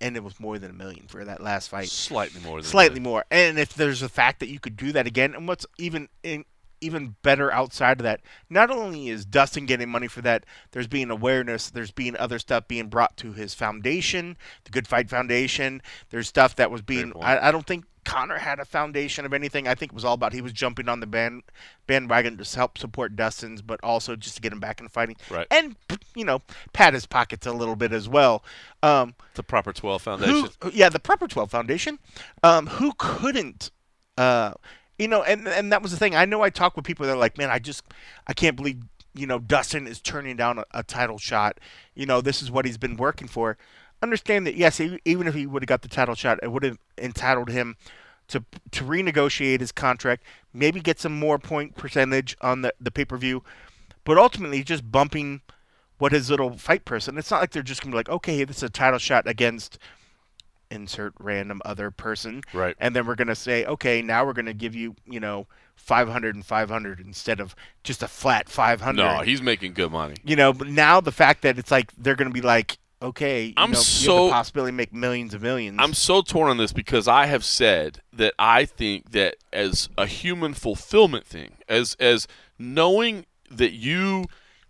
and 0.00 0.16
it 0.16 0.22
was 0.22 0.38
more 0.38 0.58
than 0.58 0.70
a 0.70 0.74
million 0.74 1.06
for 1.06 1.24
that 1.24 1.42
last 1.42 1.68
fight 1.68 1.88
Slightly 1.88 2.40
more 2.42 2.60
than 2.60 2.70
slightly 2.70 3.00
more. 3.00 3.24
And 3.30 3.58
if 3.58 3.72
there's 3.74 4.02
a 4.02 4.08
fact 4.08 4.40
that 4.40 4.48
you 4.48 4.60
could 4.60 4.76
do 4.76 4.92
that 4.92 5.06
again, 5.06 5.34
and 5.34 5.48
what's 5.48 5.64
even 5.78 6.08
in, 6.22 6.44
even 6.80 7.16
better 7.22 7.52
outside 7.52 8.00
of 8.00 8.04
that, 8.04 8.20
not 8.48 8.70
only 8.70 9.08
is 9.08 9.24
Dustin 9.24 9.66
getting 9.66 9.88
money 9.88 10.08
for 10.08 10.20
that, 10.22 10.44
there's 10.72 10.86
being 10.86 11.10
awareness, 11.10 11.70
there's 11.70 11.90
being 11.90 12.16
other 12.16 12.38
stuff 12.38 12.66
being 12.68 12.88
brought 12.88 13.16
to 13.18 13.32
his 13.32 13.54
foundation, 13.54 14.36
the 14.64 14.70
Good 14.70 14.88
Fight 14.88 15.10
Foundation. 15.10 15.82
There's 16.10 16.28
stuff 16.28 16.56
that 16.56 16.70
was 16.70 16.82
being. 16.82 17.12
I, 17.20 17.48
I 17.48 17.52
don't 17.52 17.66
think 17.66 17.84
Conor 18.04 18.38
had 18.38 18.58
a 18.58 18.64
foundation 18.64 19.26
of 19.26 19.34
anything. 19.34 19.68
I 19.68 19.74
think 19.74 19.92
it 19.92 19.94
was 19.94 20.04
all 20.06 20.14
about 20.14 20.32
he 20.32 20.40
was 20.40 20.52
jumping 20.52 20.88
on 20.88 21.00
the 21.00 21.06
band 21.06 21.42
bandwagon 21.86 22.38
to 22.38 22.56
help 22.56 22.78
support 22.78 23.14
Dustin's, 23.14 23.60
but 23.62 23.78
also 23.82 24.16
just 24.16 24.36
to 24.36 24.40
get 24.42 24.52
him 24.52 24.60
back 24.60 24.80
in 24.80 24.88
fighting, 24.88 25.16
Right. 25.30 25.46
and 25.50 25.76
you 26.14 26.24
know 26.24 26.40
pat 26.72 26.94
his 26.94 27.04
pockets 27.04 27.46
a 27.46 27.52
little 27.52 27.76
bit 27.76 27.92
as 27.92 28.08
well. 28.08 28.42
Um, 28.82 29.14
The 29.34 29.42
proper 29.42 29.72
12 29.72 30.00
foundation. 30.02 30.48
who, 30.62 30.70
yeah, 30.72 30.88
the 30.88 30.98
proper 30.98 31.28
12 31.28 31.50
Foundation. 31.50 31.98
Um, 32.42 32.66
who 32.68 32.92
couldn't, 32.96 33.70
uh, 34.16 34.54
you 35.00 35.08
know, 35.08 35.22
and 35.22 35.48
and 35.48 35.72
that 35.72 35.82
was 35.82 35.92
the 35.92 35.96
thing. 35.96 36.14
I 36.14 36.26
know 36.26 36.42
I 36.42 36.50
talk 36.50 36.76
with 36.76 36.84
people 36.84 37.06
that 37.06 37.12
are 37.12 37.18
like, 37.18 37.38
man, 37.38 37.50
I 37.50 37.58
just, 37.58 37.82
I 38.26 38.34
can't 38.34 38.54
believe, 38.54 38.82
you 39.14 39.26
know, 39.26 39.38
Dustin 39.38 39.86
is 39.86 40.00
turning 40.00 40.36
down 40.36 40.58
a, 40.58 40.64
a 40.72 40.82
title 40.82 41.16
shot. 41.16 41.58
You 41.94 42.04
know, 42.04 42.20
this 42.20 42.42
is 42.42 42.50
what 42.50 42.66
he's 42.66 42.76
been 42.76 42.96
working 42.96 43.26
for. 43.26 43.56
Understand 44.02 44.46
that, 44.46 44.56
yes, 44.56 44.78
even 44.80 45.26
if 45.26 45.34
he 45.34 45.46
would 45.46 45.62
have 45.62 45.68
got 45.68 45.82
the 45.82 45.88
title 45.88 46.14
shot, 46.14 46.38
it 46.42 46.52
would 46.52 46.62
have 46.64 46.78
entitled 46.98 47.48
him 47.48 47.76
to 48.28 48.44
to 48.72 48.84
renegotiate 48.84 49.60
his 49.60 49.72
contract, 49.72 50.22
maybe 50.52 50.80
get 50.80 51.00
some 51.00 51.18
more 51.18 51.38
point 51.38 51.76
percentage 51.76 52.36
on 52.42 52.60
the 52.60 52.74
the 52.78 52.90
pay 52.90 53.06
per 53.06 53.16
view, 53.16 53.42
but 54.04 54.18
ultimately 54.18 54.62
just 54.62 54.92
bumping 54.92 55.40
what 55.96 56.12
his 56.12 56.28
little 56.28 56.58
fight 56.58 56.84
person. 56.84 57.16
It's 57.16 57.30
not 57.30 57.40
like 57.40 57.52
they're 57.52 57.62
just 57.62 57.80
gonna 57.80 57.92
be 57.92 57.96
like, 57.96 58.10
okay, 58.10 58.44
this 58.44 58.58
is 58.58 58.62
a 58.64 58.68
title 58.68 58.98
shot 58.98 59.26
against 59.26 59.78
insert 60.70 61.12
random 61.18 61.60
other 61.64 61.90
person, 61.90 62.42
Right. 62.52 62.76
and 62.78 62.94
then 62.94 63.06
we're 63.06 63.14
gonna 63.16 63.34
say, 63.34 63.64
okay, 63.64 64.02
now 64.02 64.24
we're 64.24 64.32
gonna 64.32 64.54
give 64.54 64.74
you, 64.74 64.94
you 65.06 65.20
know, 65.20 65.46
500 65.76 66.34
and 66.34 66.44
500 66.44 67.00
instead 67.00 67.40
of 67.40 67.54
just 67.84 68.02
a 68.02 68.08
flat 68.08 68.48
500. 68.48 68.96
No, 69.02 69.20
he's 69.22 69.42
making 69.42 69.72
good 69.74 69.90
money. 69.90 70.14
you 70.24 70.36
know, 70.36 70.52
but 70.52 70.68
now 70.68 71.00
the 71.00 71.12
fact 71.12 71.42
that 71.42 71.58
it's 71.58 71.70
like 71.70 71.92
they're 71.98 72.14
gonna 72.14 72.30
be 72.30 72.40
like, 72.42 72.78
okay, 73.02 73.46
you 73.46 73.54
I'm 73.56 73.72
know, 73.72 73.78
you 73.78 73.84
so- 73.84 74.26
the 74.26 74.32
possibility 74.32 74.72
to 74.72 74.76
make 74.76 74.92
millions 74.92 75.32
of 75.34 75.42
1000000s 75.42 75.76
I'm 75.78 75.94
so 75.94 76.20
torn 76.22 76.50
on 76.50 76.58
this 76.58 76.72
because 76.72 77.08
I 77.08 77.26
have 77.26 77.44
said 77.44 78.00
that 78.12 78.34
I 78.38 78.64
think 78.66 79.12
that 79.12 79.36
as 79.52 79.88
a 79.96 80.06
human 80.06 80.52
fulfillment 80.54 81.26
thing, 81.26 81.52
as 81.68 81.96
as 81.98 82.28
knowing 82.58 83.24
that 83.50 83.72
you 83.72 84.26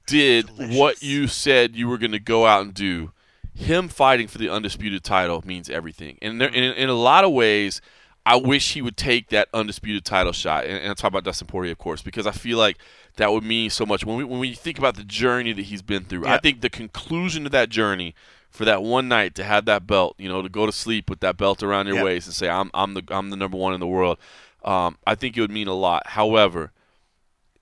did 0.07 0.47
Delicious. 0.47 0.77
what 0.77 1.03
you 1.03 1.27
said 1.29 1.77
you 1.77 1.89
were 1.89 1.99
going 1.99 2.13
to 2.13 2.19
go 2.21 2.47
out 2.47 2.63
and 2.63 2.73
do, 2.75 3.13
him 3.61 3.89
fighting 3.89 4.27
for 4.29 4.39
the 4.39 4.49
undisputed 4.49 5.05
title 5.05 5.43
means 5.47 5.69
everything. 5.71 6.19
And 6.23 6.41
there, 6.41 6.49
in, 6.49 6.63
in 6.63 6.89
a 6.89 6.95
lot 6.95 7.25
of 7.25 7.33
ways, 7.33 7.81
I 8.27 8.37
wish 8.37 8.73
he 8.75 8.83
would 8.83 8.97
take 8.97 9.29
that 9.31 9.49
undisputed 9.55 10.05
title 10.05 10.33
shot. 10.33 10.65
And, 10.65 10.75
and 10.79 10.89
I'm 10.89 10.95
talking 10.95 11.09
about 11.09 11.25
Dustin 11.25 11.47
Poirier, 11.47 11.73
of 11.73 11.79
course, 11.79 12.03
because 12.03 12.27
I 12.27 12.33
feel 12.33 12.59
like 12.59 12.79
that 13.17 13.33
would 13.33 13.45
mean 13.45 13.71
so 13.71 13.85
much 13.87 14.05
when 14.05 14.17
we 14.17 14.25
when 14.25 14.41
we 14.41 14.55
think 14.55 14.79
about 14.79 14.97
the 14.97 15.05
journey 15.05 15.53
that 15.53 15.63
he's 15.63 15.83
been 15.83 16.05
through. 16.05 16.27
I 16.27 16.39
think 16.39 16.61
the 16.61 16.71
conclusion 16.71 17.47
of 17.47 17.53
that 17.53 17.69
journey 17.69 18.15
for 18.51 18.65
that 18.65 18.83
one 18.83 19.09
night 19.09 19.35
to 19.37 19.45
have 19.45 19.65
that 19.67 19.87
belt, 19.87 20.17
you 20.19 20.29
know, 20.29 20.43
to 20.43 20.49
go 20.49 20.67
to 20.67 20.73
sleep 20.73 21.09
with 21.09 21.21
that 21.21 21.37
belt 21.37 21.63
around 21.63 21.87
your 21.87 21.97
Yeah. 21.97 22.05
waist 22.05 22.27
and 22.27 22.35
say 22.35 22.49
I'm 22.49 22.71
I'm 22.75 22.95
the 22.95 23.03
I'm 23.09 23.31
the 23.31 23.37
number 23.37 23.57
one 23.57 23.75
in 23.75 23.81
the 23.81 23.87
world. 23.87 24.19
Um, 24.65 24.97
I 25.07 25.15
think 25.15 25.37
it 25.37 25.41
would 25.41 25.51
mean 25.51 25.69
a 25.69 25.75
lot. 25.75 26.09
However, 26.09 26.73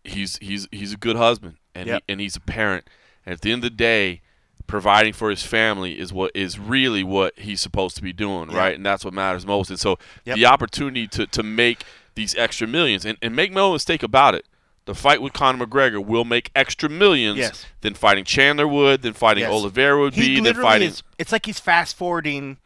he's 0.04 0.36
he's 0.38 0.66
he's 0.70 0.92
a 0.92 0.96
good 0.96 1.16
husband 1.16 1.56
and 1.74 1.86
Yep. 1.88 2.02
he, 2.06 2.12
and 2.12 2.20
he's 2.20 2.36
a 2.36 2.40
parent. 2.40 2.88
And 3.26 3.32
at 3.34 3.40
the 3.42 3.52
end 3.52 3.64
of 3.64 3.70
the 3.70 3.76
day, 3.76 4.22
providing 4.68 5.12
for 5.12 5.30
his 5.30 5.42
family 5.42 5.98
is 5.98 6.12
what 6.12 6.30
is 6.34 6.58
really 6.60 7.02
what 7.02 7.36
he's 7.38 7.60
supposed 7.60 7.96
to 7.96 8.02
be 8.02 8.12
doing, 8.12 8.50
Yeah. 8.52 8.58
right? 8.58 8.74
And 8.76 8.86
that's 8.86 9.04
what 9.04 9.12
matters 9.12 9.44
most. 9.44 9.70
And 9.70 9.80
so 9.80 9.98
Yep. 10.26 10.36
the 10.36 10.46
opportunity 10.46 11.08
to 11.08 11.26
to 11.26 11.42
make 11.42 11.82
these 12.14 12.36
extra 12.36 12.66
millions 12.68 13.04
and, 13.04 13.18
and 13.20 13.34
make 13.34 13.50
no 13.52 13.72
mistake 13.72 14.02
about 14.04 14.34
it. 14.36 14.44
The 14.84 14.94
fight 14.94 15.20
with 15.20 15.32
Conor 15.34 15.66
McGregor 15.66 16.02
will 16.04 16.24
make 16.24 16.50
extra 16.54 16.88
millions 16.88 17.38
Yes. 17.38 17.66
than 17.82 17.94
fighting 17.94 18.24
Chandler 18.24 18.66
would, 18.68 19.02
than 19.02 19.12
fighting 19.12 19.42
Yes. 19.42 19.52
Oliveira 19.52 20.00
would 20.00 20.14
he 20.14 20.36
be, 20.36 20.40
than 20.40 20.54
fighting 20.54 20.88
is. 20.88 21.02
It's 21.18 21.32
like 21.32 21.44
he's 21.46 21.60
fast 21.60 21.96
forwarding 21.96 22.56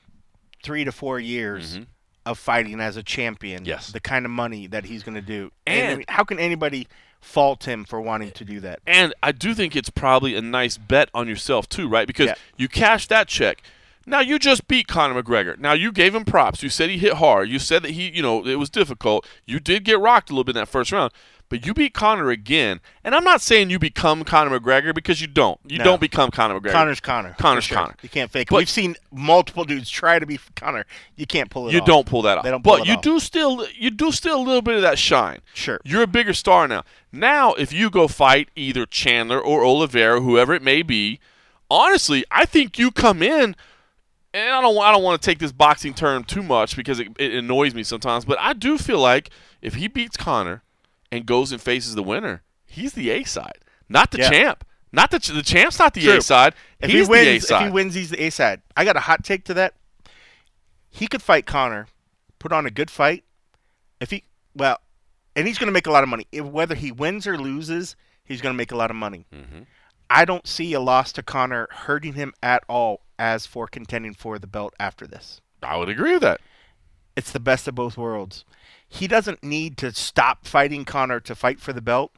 three 0.62 0.84
to 0.84 0.92
four 0.92 1.18
years 1.18 1.78
Mhm. 1.78 1.86
of 2.24 2.38
fighting 2.38 2.80
as 2.80 2.96
a 2.96 3.02
champion. 3.02 3.64
Yes. 3.64 3.88
the 3.92 4.00
kind 4.00 4.24
of 4.24 4.30
money 4.30 4.66
that 4.68 4.84
he's 4.84 5.02
going 5.02 5.16
to 5.16 5.20
do. 5.20 5.50
And, 5.66 5.88
I 5.92 5.94
mean, 5.96 6.04
how 6.08 6.22
can 6.24 6.38
anybody 6.38 6.86
fault 7.22 7.64
him 7.64 7.84
for 7.84 8.00
wanting 8.00 8.32
to 8.32 8.44
do 8.44 8.60
that? 8.60 8.80
And 8.86 9.14
I 9.22 9.32
do 9.32 9.54
think 9.54 9.74
it's 9.74 9.88
probably 9.88 10.36
a 10.36 10.42
nice 10.42 10.76
bet 10.76 11.08
on 11.14 11.26
yourself 11.28 11.68
too, 11.68 11.88
right? 11.88 12.06
Because 12.06 12.26
Yeah. 12.26 12.34
you 12.58 12.68
cash 12.68 13.06
that 13.06 13.28
check. 13.28 13.62
Now 14.04 14.18
you 14.20 14.38
just 14.40 14.66
beat 14.66 14.88
Conor 14.88 15.22
McGregor. 15.22 15.56
Now 15.56 15.72
you 15.74 15.92
gave 15.92 16.12
him 16.14 16.24
props. 16.24 16.62
You 16.62 16.68
said 16.68 16.90
he 16.90 16.98
hit 16.98 17.14
hard. 17.14 17.48
You 17.48 17.60
said 17.60 17.82
that 17.84 17.92
he, 17.92 18.08
you 18.10 18.20
know, 18.20 18.44
it 18.44 18.56
was 18.56 18.68
difficult. 18.68 19.24
You 19.46 19.60
did 19.60 19.84
get 19.84 20.00
rocked 20.00 20.28
a 20.28 20.32
little 20.32 20.42
bit 20.44 20.56
in 20.56 20.60
that 20.60 20.68
first 20.68 20.90
round, 20.90 21.12
but 21.52 21.66
you 21.66 21.74
beat 21.74 21.92
Conor 21.92 22.30
again. 22.30 22.80
And 23.04 23.14
I'm 23.14 23.24
not 23.24 23.42
saying 23.42 23.68
you 23.68 23.78
become 23.78 24.24
Conor 24.24 24.58
McGregor 24.58 24.94
because 24.94 25.20
you 25.20 25.26
don't. 25.26 25.60
You 25.68 25.76
No. 25.76 25.84
don't 25.84 26.00
become 26.00 26.30
Conor 26.30 26.58
McGregor. 26.58 26.72
Conor's 26.72 26.98
Conor. 26.98 27.34
for 27.34 27.42
Conor's 27.42 27.64
sure. 27.64 27.76
Conor. 27.76 27.94
You 28.00 28.08
can't 28.08 28.30
fake. 28.30 28.50
it. 28.50 28.56
We've 28.56 28.70
seen 28.70 28.96
multiple 29.12 29.64
dudes 29.64 29.90
try 29.90 30.18
to 30.18 30.24
be 30.24 30.40
Conor. 30.56 30.86
You 31.14 31.26
can't 31.26 31.50
pull 31.50 31.68
it 31.68 31.74
you 31.74 31.80
off. 31.80 31.86
don't 31.86 32.06
pull 32.06 32.22
that 32.22 32.38
off. 32.38 32.44
They 32.44 32.50
don't 32.50 32.64
pull 32.64 32.78
but 32.78 32.80
it 32.80 32.86
you 32.88 32.94
off. 32.94 33.02
do 33.02 33.20
still 33.20 33.66
you 33.74 33.90
do 33.90 34.10
still 34.12 34.38
a 34.38 34.42
little 34.42 34.62
bit 34.62 34.76
of 34.76 34.80
that 34.80 34.98
shine. 34.98 35.40
Sure. 35.52 35.78
You're 35.84 36.04
a 36.04 36.06
bigger 36.06 36.32
star 36.32 36.66
now. 36.66 36.84
Now, 37.12 37.52
if 37.52 37.70
you 37.70 37.90
go 37.90 38.08
fight 38.08 38.48
either 38.56 38.86
Chandler 38.86 39.38
or 39.38 39.62
Oliveira, 39.62 40.22
whoever 40.22 40.54
it 40.54 40.62
may 40.62 40.80
be, 40.80 41.20
honestly, 41.70 42.24
I 42.30 42.46
think 42.46 42.78
you 42.78 42.90
come 42.90 43.22
in. 43.22 43.56
And 44.34 44.54
I 44.54 44.62
don't, 44.62 44.78
I 44.78 44.90
don't 44.90 45.02
want 45.02 45.20
to 45.20 45.26
take 45.30 45.38
this 45.38 45.52
boxing 45.52 45.92
term 45.92 46.24
too 46.24 46.42
much 46.42 46.74
because 46.74 46.98
it, 46.98 47.08
it 47.18 47.34
annoys 47.34 47.74
me 47.74 47.82
sometimes. 47.82 48.24
But 48.24 48.38
I 48.40 48.54
do 48.54 48.78
feel 48.78 48.98
like 48.98 49.28
if 49.60 49.74
he 49.74 49.88
beats 49.88 50.16
Conor 50.16 50.62
and 51.12 51.26
goes 51.26 51.52
and 51.52 51.60
faces 51.60 51.94
the 51.94 52.02
winner, 52.02 52.42
he's 52.64 52.94
the 52.94 53.10
A 53.10 53.22
side, 53.22 53.58
not 53.88 54.10
the 54.10 54.18
Yeah. 54.18 54.30
champ. 54.30 54.64
Not 54.94 55.10
the 55.10 55.18
ch- 55.18 55.28
the 55.28 55.42
champ's 55.42 55.78
not 55.78 55.94
the 55.94 56.02
True. 56.02 56.18
A 56.18 56.20
side. 56.20 56.54
If 56.80 56.90
He's 56.90 57.06
he 57.06 57.10
wins, 57.10 57.46
the 57.46 57.54
A 57.54 57.58
if 57.60 57.64
he 57.66 57.70
wins, 57.70 57.94
he's 57.94 58.10
the 58.10 58.22
A 58.24 58.30
side. 58.30 58.60
I 58.76 58.84
got 58.84 58.94
a 58.96 59.00
hot 59.00 59.24
take 59.24 59.44
to 59.46 59.54
that. 59.54 59.74
He 60.90 61.06
could 61.06 61.22
fight 61.22 61.46
Conor, 61.46 61.86
put 62.38 62.52
on 62.52 62.66
a 62.66 62.70
good 62.70 62.90
fight. 62.90 63.24
If 64.00 64.10
he 64.10 64.24
well, 64.54 64.78
and 65.34 65.46
he's 65.46 65.56
going 65.56 65.68
to 65.68 65.72
make 65.72 65.86
a 65.86 65.90
lot 65.90 66.02
of 66.02 66.10
money. 66.10 66.26
If, 66.30 66.44
whether 66.44 66.74
he 66.74 66.92
wins 66.92 67.26
or 67.26 67.38
loses, 67.38 67.96
he's 68.24 68.42
going 68.42 68.52
to 68.52 68.56
make 68.56 68.70
a 68.72 68.76
lot 68.76 68.90
of 68.90 68.96
money. 68.96 69.24
Mhm. 69.32 69.64
I 70.10 70.26
don't 70.26 70.46
see 70.46 70.74
a 70.74 70.80
loss 70.80 71.10
to 71.12 71.22
Conor 71.22 71.68
hurting 71.70 72.12
him 72.12 72.34
at 72.42 72.62
all 72.68 73.00
as 73.18 73.46
for 73.46 73.66
contending 73.66 74.12
for 74.12 74.38
the 74.38 74.46
belt 74.46 74.74
after 74.78 75.06
this. 75.06 75.40
I 75.62 75.76
would 75.78 75.88
agree 75.88 76.12
with 76.12 76.22
that. 76.22 76.42
It's 77.16 77.32
the 77.32 77.40
best 77.40 77.66
of 77.66 77.74
both 77.74 77.96
worlds. 77.96 78.44
He 78.92 79.08
doesn't 79.08 79.42
need 79.42 79.78
to 79.78 79.94
stop 79.94 80.46
fighting 80.46 80.84
Conor 80.84 81.18
to 81.20 81.34
fight 81.34 81.60
for 81.60 81.72
the 81.72 81.80
belt 81.80 82.12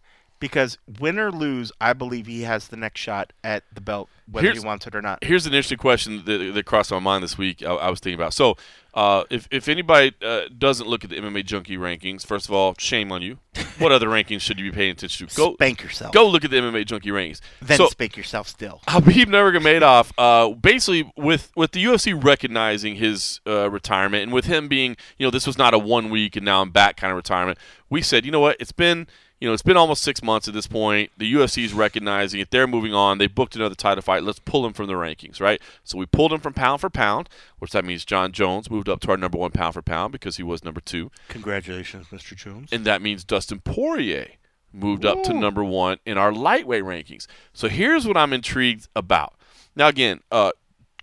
because 0.44 0.76
win 1.00 1.18
or 1.18 1.32
lose, 1.32 1.72
I 1.80 1.94
believe 1.94 2.26
he 2.26 2.42
has 2.42 2.68
the 2.68 2.76
next 2.76 3.00
shot 3.00 3.32
at 3.42 3.62
the 3.72 3.80
belt, 3.80 4.10
whether 4.30 4.46
Here's- 4.46 4.60
he 4.60 4.66
wants 4.66 4.86
it 4.86 4.94
or 4.94 5.00
not. 5.00 5.24
Here's 5.24 5.46
an 5.46 5.54
interesting 5.54 5.78
question 5.78 6.22
that, 6.26 6.52
that 6.52 6.66
crossed 6.66 6.90
my 6.90 6.98
mind 6.98 7.24
this 7.24 7.38
week. 7.38 7.62
I, 7.62 7.72
I 7.72 7.88
was 7.88 7.98
thinking 8.00 8.20
about. 8.20 8.34
So, 8.34 8.58
uh, 8.92 9.24
if 9.30 9.48
if 9.50 9.68
anybody 9.68 10.12
uh, 10.22 10.42
doesn't 10.56 10.86
look 10.86 11.02
at 11.02 11.08
the 11.08 11.16
MMA 11.16 11.46
Junkie 11.46 11.78
rankings, 11.78 12.26
first 12.26 12.46
of 12.46 12.52
all, 12.54 12.74
shame 12.78 13.10
on 13.10 13.22
you. 13.22 13.38
What 13.78 13.90
other 13.90 14.06
rankings 14.16 14.42
should 14.42 14.60
you 14.60 14.70
be 14.70 14.76
paying 14.76 14.90
attention 14.92 15.26
to? 15.28 15.34
Go 15.34 15.54
Spank 15.54 15.82
yourself. 15.82 16.12
go 16.12 16.28
look 16.28 16.44
at 16.44 16.50
the 16.50 16.58
MMA 16.58 16.84
Junkie 16.84 17.08
rankings. 17.08 17.40
Then 17.62 17.78
so, 17.78 17.88
spank 17.88 18.16
yourself 18.18 18.46
still. 18.48 18.82
Khabib 18.88 19.24
Nurmagomedov, 19.26 20.12
uh, 20.18 20.54
basically 20.54 21.10
with 21.16 21.50
with 21.56 21.72
the 21.72 21.82
UFC 21.82 22.12
recognizing 22.22 22.96
his 22.96 23.40
uh, 23.46 23.70
retirement 23.70 24.24
and 24.24 24.32
with 24.32 24.44
him 24.44 24.68
being, 24.68 24.94
you 25.16 25.26
know, 25.26 25.30
this 25.30 25.46
was 25.46 25.56
not 25.56 25.72
a 25.72 25.78
one 25.78 26.10
week 26.10 26.36
and 26.36 26.44
now 26.44 26.60
I'm 26.60 26.70
back 26.70 26.96
kind 26.98 27.10
of 27.10 27.16
retirement. 27.16 27.58
We 27.88 28.02
said, 28.02 28.24
you 28.26 28.30
know 28.30 28.40
what, 28.40 28.56
it's 28.60 28.72
been, 28.72 29.06
you 29.44 29.50
know, 29.50 29.52
it's 29.52 29.62
been 29.62 29.76
almost 29.76 30.02
six 30.02 30.22
months 30.22 30.48
at 30.48 30.54
this 30.54 30.66
point. 30.66 31.10
The 31.18 31.30
UFC 31.30 31.66
is 31.66 31.74
recognizing 31.74 32.40
it. 32.40 32.50
They're 32.50 32.66
moving 32.66 32.94
on. 32.94 33.18
They 33.18 33.26
booked 33.26 33.54
another 33.54 33.74
title 33.74 34.00
fight. 34.00 34.22
Let's 34.22 34.38
pull 34.38 34.64
him 34.64 34.72
from 34.72 34.86
the 34.86 34.94
rankings, 34.94 35.38
right? 35.38 35.60
So 35.82 35.98
we 35.98 36.06
pulled 36.06 36.32
him 36.32 36.40
from 36.40 36.54
pound 36.54 36.80
for 36.80 36.88
pound, 36.88 37.28
which 37.58 37.72
that 37.72 37.84
means 37.84 38.06
Jon 38.06 38.32
Jones 38.32 38.70
moved 38.70 38.88
up 38.88 39.00
to 39.00 39.10
our 39.10 39.18
number 39.18 39.36
one 39.36 39.50
pound 39.50 39.74
for 39.74 39.82
pound 39.82 40.12
because 40.12 40.38
he 40.38 40.42
was 40.42 40.64
number 40.64 40.80
two 40.80 41.10
Congratulations, 41.28 42.06
Mr. 42.06 42.34
Jones. 42.34 42.70
and 42.72 42.86
that 42.86 43.02
means 43.02 43.22
Dustin 43.22 43.60
Poirier 43.60 44.28
moved 44.72 45.04
up 45.04 45.22
to 45.24 45.34
number 45.34 45.62
one 45.62 45.98
in 46.06 46.16
our 46.16 46.32
lightweight 46.32 46.84
rankings. 46.84 47.26
So 47.52 47.68
here's 47.68 48.06
what 48.06 48.16
I'm 48.16 48.32
intrigued 48.32 48.88
about. 48.96 49.34
Now, 49.76 49.88
again, 49.88 50.22
uh, 50.32 50.52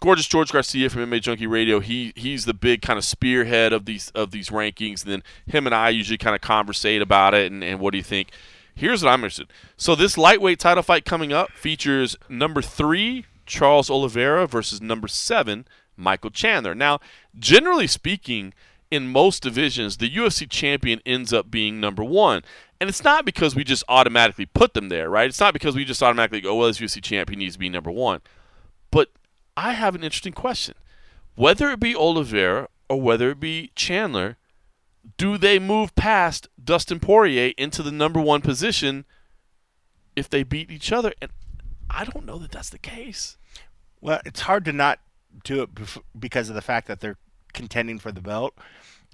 gorgeous 0.01 0.27
George 0.27 0.51
Garcia 0.51 0.89
from 0.89 1.09
MMA 1.09 1.21
Junkie 1.21 1.47
Radio. 1.47 1.79
He 1.79 2.11
he's 2.17 2.43
the 2.43 2.53
big 2.53 2.81
kind 2.81 2.99
of 2.99 3.05
spearhead 3.05 3.71
of 3.71 3.85
these 3.85 4.11
of 4.13 4.31
these 4.31 4.49
rankings. 4.49 5.03
And 5.03 5.13
then 5.13 5.23
him 5.45 5.65
and 5.65 5.73
I 5.73 5.89
usually 5.89 6.17
kind 6.17 6.35
of 6.35 6.41
conversate 6.41 7.01
about 7.01 7.33
it. 7.33 7.49
And, 7.49 7.63
and 7.63 7.79
what 7.79 7.91
do 7.91 7.97
you 7.97 8.03
think? 8.03 8.31
Here's 8.75 9.03
what 9.03 9.11
I'm 9.11 9.19
interested. 9.19 9.47
So 9.77 9.95
this 9.95 10.17
lightweight 10.17 10.59
title 10.59 10.83
fight 10.83 11.05
coming 11.05 11.31
up 11.31 11.51
features 11.51 12.17
number 12.27 12.61
three 12.61 13.25
Charles 13.45 13.89
Oliveira 13.89 14.47
versus 14.47 14.81
number 14.81 15.07
seven 15.07 15.65
Michael 15.95 16.31
Chandler. 16.31 16.73
Now, 16.73 16.99
generally 17.37 17.87
speaking, 17.87 18.53
in 18.89 19.07
most 19.07 19.43
divisions, 19.43 19.97
the 19.97 20.09
UFC 20.09 20.49
champion 20.49 20.99
ends 21.05 21.31
up 21.31 21.49
being 21.51 21.79
number 21.79 22.03
one. 22.03 22.43
And 22.79 22.89
it's 22.89 23.03
not 23.03 23.25
because 23.25 23.55
we 23.55 23.63
just 23.63 23.83
automatically 23.87 24.47
put 24.47 24.73
them 24.73 24.89
there, 24.89 25.09
right? 25.09 25.27
It's 25.27 25.39
not 25.39 25.53
because 25.53 25.75
we 25.75 25.85
just 25.85 26.01
automatically 26.01 26.41
go, 26.41 26.55
well, 26.55 26.67
this 26.67 26.79
UFC 26.79 27.01
champion 27.01 27.39
needs 27.39 27.53
to 27.53 27.59
be 27.59 27.69
number 27.69 27.91
one. 27.91 28.21
I 29.63 29.73
have 29.73 29.93
an 29.93 30.03
interesting 30.03 30.33
question. 30.33 30.73
Whether 31.35 31.69
it 31.69 31.79
be 31.79 31.95
Oliveira 31.95 32.67
or 32.89 32.99
whether 32.99 33.29
it 33.29 33.39
be 33.39 33.71
Chandler, 33.75 34.37
do 35.17 35.37
they 35.37 35.59
move 35.59 35.93
past 35.95 36.47
Dustin 36.63 36.99
Poirier 36.99 37.53
into 37.57 37.83
the 37.83 37.91
number 37.91 38.19
one 38.19 38.41
position 38.41 39.05
if 40.15 40.27
they 40.27 40.41
beat 40.41 40.71
each 40.71 40.91
other? 40.91 41.13
And 41.21 41.29
I 41.91 42.05
don't 42.05 42.25
know 42.25 42.39
that 42.39 42.51
that's 42.51 42.71
the 42.71 42.79
case. 42.79 43.37
Well, 44.01 44.19
it's 44.25 44.41
hard 44.41 44.65
to 44.65 44.73
not 44.73 44.99
do 45.43 45.61
it 45.61 45.69
because 46.19 46.49
of 46.49 46.55
the 46.55 46.61
fact 46.63 46.87
that 46.87 46.99
they're 46.99 47.19
contending 47.53 47.99
for 47.99 48.11
the 48.11 48.21
belt. 48.21 48.57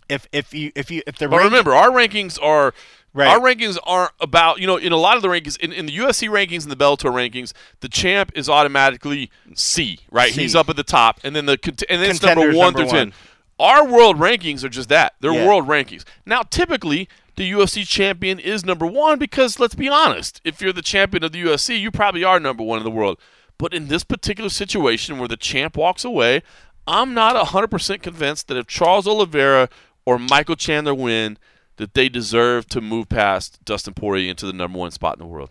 If 0.10 0.28
if 0.32 0.54
you 0.54 0.72
if 0.76 0.90
you 0.92 1.02
if 1.08 1.18
they're 1.18 1.30
But 1.30 1.44
remember, 1.44 1.74
our 1.74 1.90
rankings 1.90 2.42
are 2.42 2.74
Right. 3.14 3.30
our 3.30 3.40
rankings 3.40 3.78
aren't 3.84 4.12
about 4.20 4.60
you 4.60 4.68
know 4.68 4.78
in 4.78 4.92
a 4.92 4.98
lot 4.98 5.16
of 5.16 5.24
the 5.24 5.28
rankings 5.28 5.58
in, 5.58 5.74
in 5.74 5.88
the 5.88 5.98
UFC 5.98 6.30
rankings 6.30 6.62
and 6.64 6.72
the 6.72 6.76
Bellator 6.76 7.12
rankings, 7.12 7.52
the 7.80 7.90
champ 7.90 8.32
is 8.36 8.48
automatically 8.48 9.32
C, 9.56 10.00
right? 10.12 10.32
C. 10.32 10.42
He's 10.42 10.54
up 10.56 10.70
at 10.70 10.76
the 10.76 10.84
top, 10.84 11.20
and 11.24 11.36
then 11.36 11.48
the 11.48 11.58
and 11.90 12.02
then 12.02 12.12
it's 12.12 12.22
number 12.22 12.42
one 12.52 12.56
number 12.74 12.80
through 12.80 12.86
one. 12.88 12.96
ten. 12.96 13.14
Our 13.60 13.88
world 13.88 14.18
rankings 14.20 14.64
are 14.64 14.70
just 14.70 14.90
that; 14.90 15.16
they're 15.20 15.34
Yeah. 15.34 15.48
world 15.48 15.68
rankings. 15.68 16.04
Now, 16.28 16.44
typically, 16.44 17.10
the 17.38 17.50
UFC 17.50 17.88
champion 17.88 18.38
is 18.38 18.64
number 18.64 18.86
one 18.86 19.18
because 19.18 19.60
let's 19.60 19.74
be 19.74 19.90
honest, 19.90 20.40
if 20.44 20.62
you're 20.62 20.74
the 20.74 20.84
champion 20.84 21.24
of 21.24 21.32
the 21.32 21.42
UFC, 21.42 21.80
you 21.80 21.90
probably 21.90 22.24
are 22.24 22.40
number 22.40 22.62
one 22.64 22.78
in 22.78 22.84
the 22.84 22.92
world. 22.92 23.18
But 23.58 23.74
in 23.74 23.88
this 23.88 24.04
particular 24.04 24.52
situation 24.52 25.18
where 25.18 25.28
the 25.28 25.38
champ 25.38 25.76
walks 25.76 26.06
away, 26.06 26.44
I'm 26.86 27.16
not 27.16 27.36
100% 27.36 28.04
convinced 28.04 28.48
that 28.48 28.58
if 28.58 28.68
Charles 28.68 29.08
Oliveira 29.08 29.70
or 30.08 30.18
Michael 30.18 30.56
Chandler 30.56 30.96
win, 30.96 31.38
that 31.76 31.94
they 31.94 32.08
deserve 32.08 32.66
to 32.70 32.80
move 32.80 33.10
past 33.10 33.64
Dustin 33.66 33.94
Poirier 33.94 34.30
into 34.30 34.46
the 34.46 34.54
number 34.54 34.80
one 34.80 34.92
spot 34.92 35.18
in 35.18 35.20
the 35.20 35.28
world. 35.28 35.50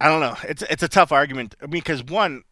I 0.00 0.08
don't 0.08 0.20
know. 0.20 0.34
It's 0.48 0.62
it's 0.62 0.82
a 0.82 0.88
tough 0.88 1.12
argument. 1.12 1.54
I 1.60 1.66
mean, 1.66 1.72
because 1.72 2.02
one, 2.02 2.44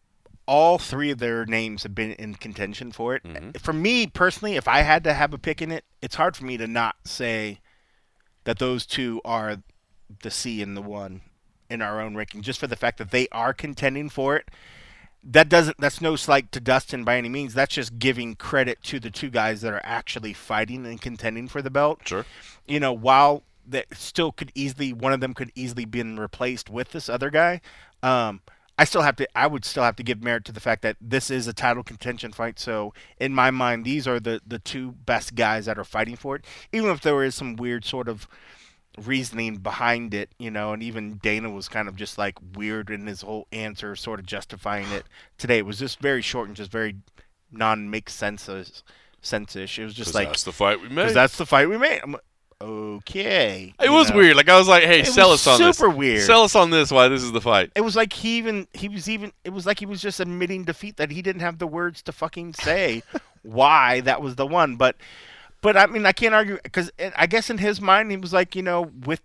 all 0.45 0.77
three 0.77 1.11
of 1.11 1.21
their 1.21 1.47
names 1.47 1.85
have 1.85 1.95
been 1.95 2.12
in 2.12 2.35
contention 2.35 2.93
for 2.93 3.14
it. 3.14 3.23
Mm-hmm. 3.25 3.53
For 3.61 3.73
me 3.73 4.07
personally, 4.09 4.57
if 4.57 4.68
I 4.68 4.83
had 4.83 5.05
to 5.05 5.14
have 5.14 5.33
a 5.33 5.39
pick 5.39 5.62
in 5.62 5.73
it, 5.73 5.85
it's 6.03 6.16
hard 6.16 6.37
for 6.37 6.45
me 6.45 6.59
to 6.59 6.66
not 6.66 6.97
say 7.07 7.61
that 8.45 8.59
those 8.59 8.85
two 8.85 9.23
are 9.25 9.62
the 10.23 10.31
C 10.31 10.61
and 10.61 10.77
the 10.77 10.83
one 10.83 11.23
in 11.71 11.81
our 11.81 11.99
own 11.99 12.14
ranking, 12.14 12.43
just 12.43 12.61
for 12.61 12.66
the 12.66 12.77
fact 12.77 12.99
that 12.99 13.11
they 13.11 13.27
are 13.33 13.55
contending 13.55 14.11
for 14.11 14.37
it. 14.37 14.51
That 15.23 15.49
doesn't. 15.49 15.77
That's 15.79 16.01
no 16.01 16.16
slight 16.16 16.51
to 16.53 16.61
Dustin 16.61 17.05
by 17.05 17.16
any 17.18 17.29
means. 17.29 17.53
That's 17.55 17.75
just 17.75 17.99
giving 17.99 18.35
credit 18.37 18.83
to 18.85 18.99
the 18.99 19.11
two 19.11 19.29
guys 19.31 19.61
that 19.61 19.73
are 19.73 19.83
actually 19.85 20.33
fighting 20.33 20.87
and 20.87 21.01
contending 21.01 21.47
for 21.47 21.61
the 21.61 21.71
belt 21.71 22.01
Sure. 22.07 22.25
you 22.66 22.81
know, 22.81 22.93
while 22.93 23.43
that 23.68 23.87
still 23.93 24.33
could 24.33 24.51
easily 24.55 24.93
one 24.93 25.12
of 25.12 25.21
them 25.21 25.35
could 25.35 25.53
easily 25.55 25.85
been 25.85 26.18
replaced 26.18 26.71
with 26.71 26.93
this 26.93 27.09
other 27.09 27.31
guy, 27.31 27.61
um, 28.03 28.41
I 28.79 28.85
still 28.85 29.03
have 29.03 29.16
to 29.16 29.29
I 29.39 29.47
would 29.47 29.66
still 29.66 29.83
have 29.83 29.97
to 29.97 30.03
give 30.03 30.23
merit 30.23 30.47
to 30.47 30.53
the 30.53 30.61
fact 30.61 30.81
that 30.83 30.97
this 31.03 31.31
is 31.31 31.47
a 31.47 31.53
title 31.53 31.83
contention 31.83 32.33
fight. 32.33 32.59
So 32.59 32.95
in 33.18 33.35
my 33.35 33.51
mind, 33.51 33.85
these 33.85 34.09
are 34.09 34.21
the 34.21 34.41
the 34.47 34.59
two 34.59 34.93
best 34.93 35.35
guys 35.35 35.66
that 35.66 35.79
are 35.79 35.85
fighting 35.85 36.16
for 36.16 36.37
it. 36.37 36.47
Even 36.73 36.89
if 36.89 37.03
there 37.03 37.23
is 37.23 37.35
some 37.35 37.57
weird 37.57 37.85
sort 37.85 38.09
of 38.09 38.27
reasoning 39.07 39.57
behind 39.57 40.14
it, 40.14 40.30
you 40.38 40.51
know, 40.51 40.72
and 40.72 40.82
even 40.82 41.18
Dana 41.22 41.51
was 41.51 41.68
kind 41.68 41.88
of 41.88 41.96
just 41.96 42.18
like 42.18 42.36
weird 42.55 42.90
in 42.90 43.07
his 43.07 43.22
whole 43.22 43.46
answer, 43.53 43.96
sort 43.96 44.20
of 44.20 44.26
justifying 44.26 44.90
it 44.92 45.05
today. 45.38 45.59
It 45.59 45.66
was 45.66 45.78
just 45.78 46.01
very 46.01 46.22
short 46.22 46.48
and 46.48 46.57
just 46.57 46.70
very 46.70 46.96
non 47.51 47.90
make 47.90 48.11
sense 48.11 48.48
uh, 48.48 48.64
sense-ish. 49.22 49.78
It 49.78 49.84
was 49.84 49.94
just 49.94 50.14
like 50.14 50.28
that's 50.28 50.44
the 50.44 50.53
fight 50.53 50.80
we 50.80 50.88
because 50.88 51.11
made. 51.11 51.14
that's 51.14 51.36
the 51.36 51.46
fight 51.46 51.68
we 51.68 51.78
made. 51.78 52.01
I'm 52.03 52.12
like, 52.12 52.22
okay. 52.61 53.74
It 53.82 53.90
was 53.90 54.11
know? 54.11 54.16
weird. 54.16 54.36
Like 54.36 54.48
I 54.48 54.59
was 54.59 54.68
like, 54.68 54.84
"Hey, 54.84 55.01
It 55.01 55.07
sell 55.07 55.32
us 55.32 55.46
on 55.46 55.59
this. 55.61 55.76
super 55.76 55.90
weird. 55.90 56.22
Sell 56.22 56.42
us 56.42 56.55
on 56.55 56.70
this. 56.70 56.90
Why 56.90 57.09
this 57.09 57.22
is 57.22 57.32
the 57.32 57.40
fight?" 57.40 57.70
It 57.74 57.82
was 57.82 57.96
like 57.96 58.12
he 58.12 58.38
even 58.38 58.66
he 58.72 58.88
was 58.88 59.09
even 59.09 59.32
it 59.44 59.51
was 59.51 59.66
like 59.66 59.78
he 59.78 59.86
was 59.86 60.01
just 60.01 60.20
admitting 60.20 60.64
defeat 60.64 60.96
that 60.96 61.11
he 61.11 61.22
didn't 61.22 61.42
have 61.42 61.59
the 61.59 61.66
words 61.66 62.03
to 62.03 62.12
fucking 62.12 62.55
say 62.55 63.03
why 63.42 64.01
that 64.01 64.20
was 64.20 64.36
the 64.36 64.46
one. 64.46 64.76
But 64.76 64.96
but 65.61 65.76
I 65.76 65.86
mean 65.86 66.06
I 66.06 66.12
can't 66.12 66.34
argue 66.34 66.58
because 66.62 66.90
I 67.16 67.26
guess 67.26 67.50
in 67.50 67.58
his 67.58 67.80
mind 67.80 68.11
he 68.11 68.16
was 68.16 68.32
like 68.32 68.54
you 68.56 68.62
know 68.62 68.90
with 69.06 69.20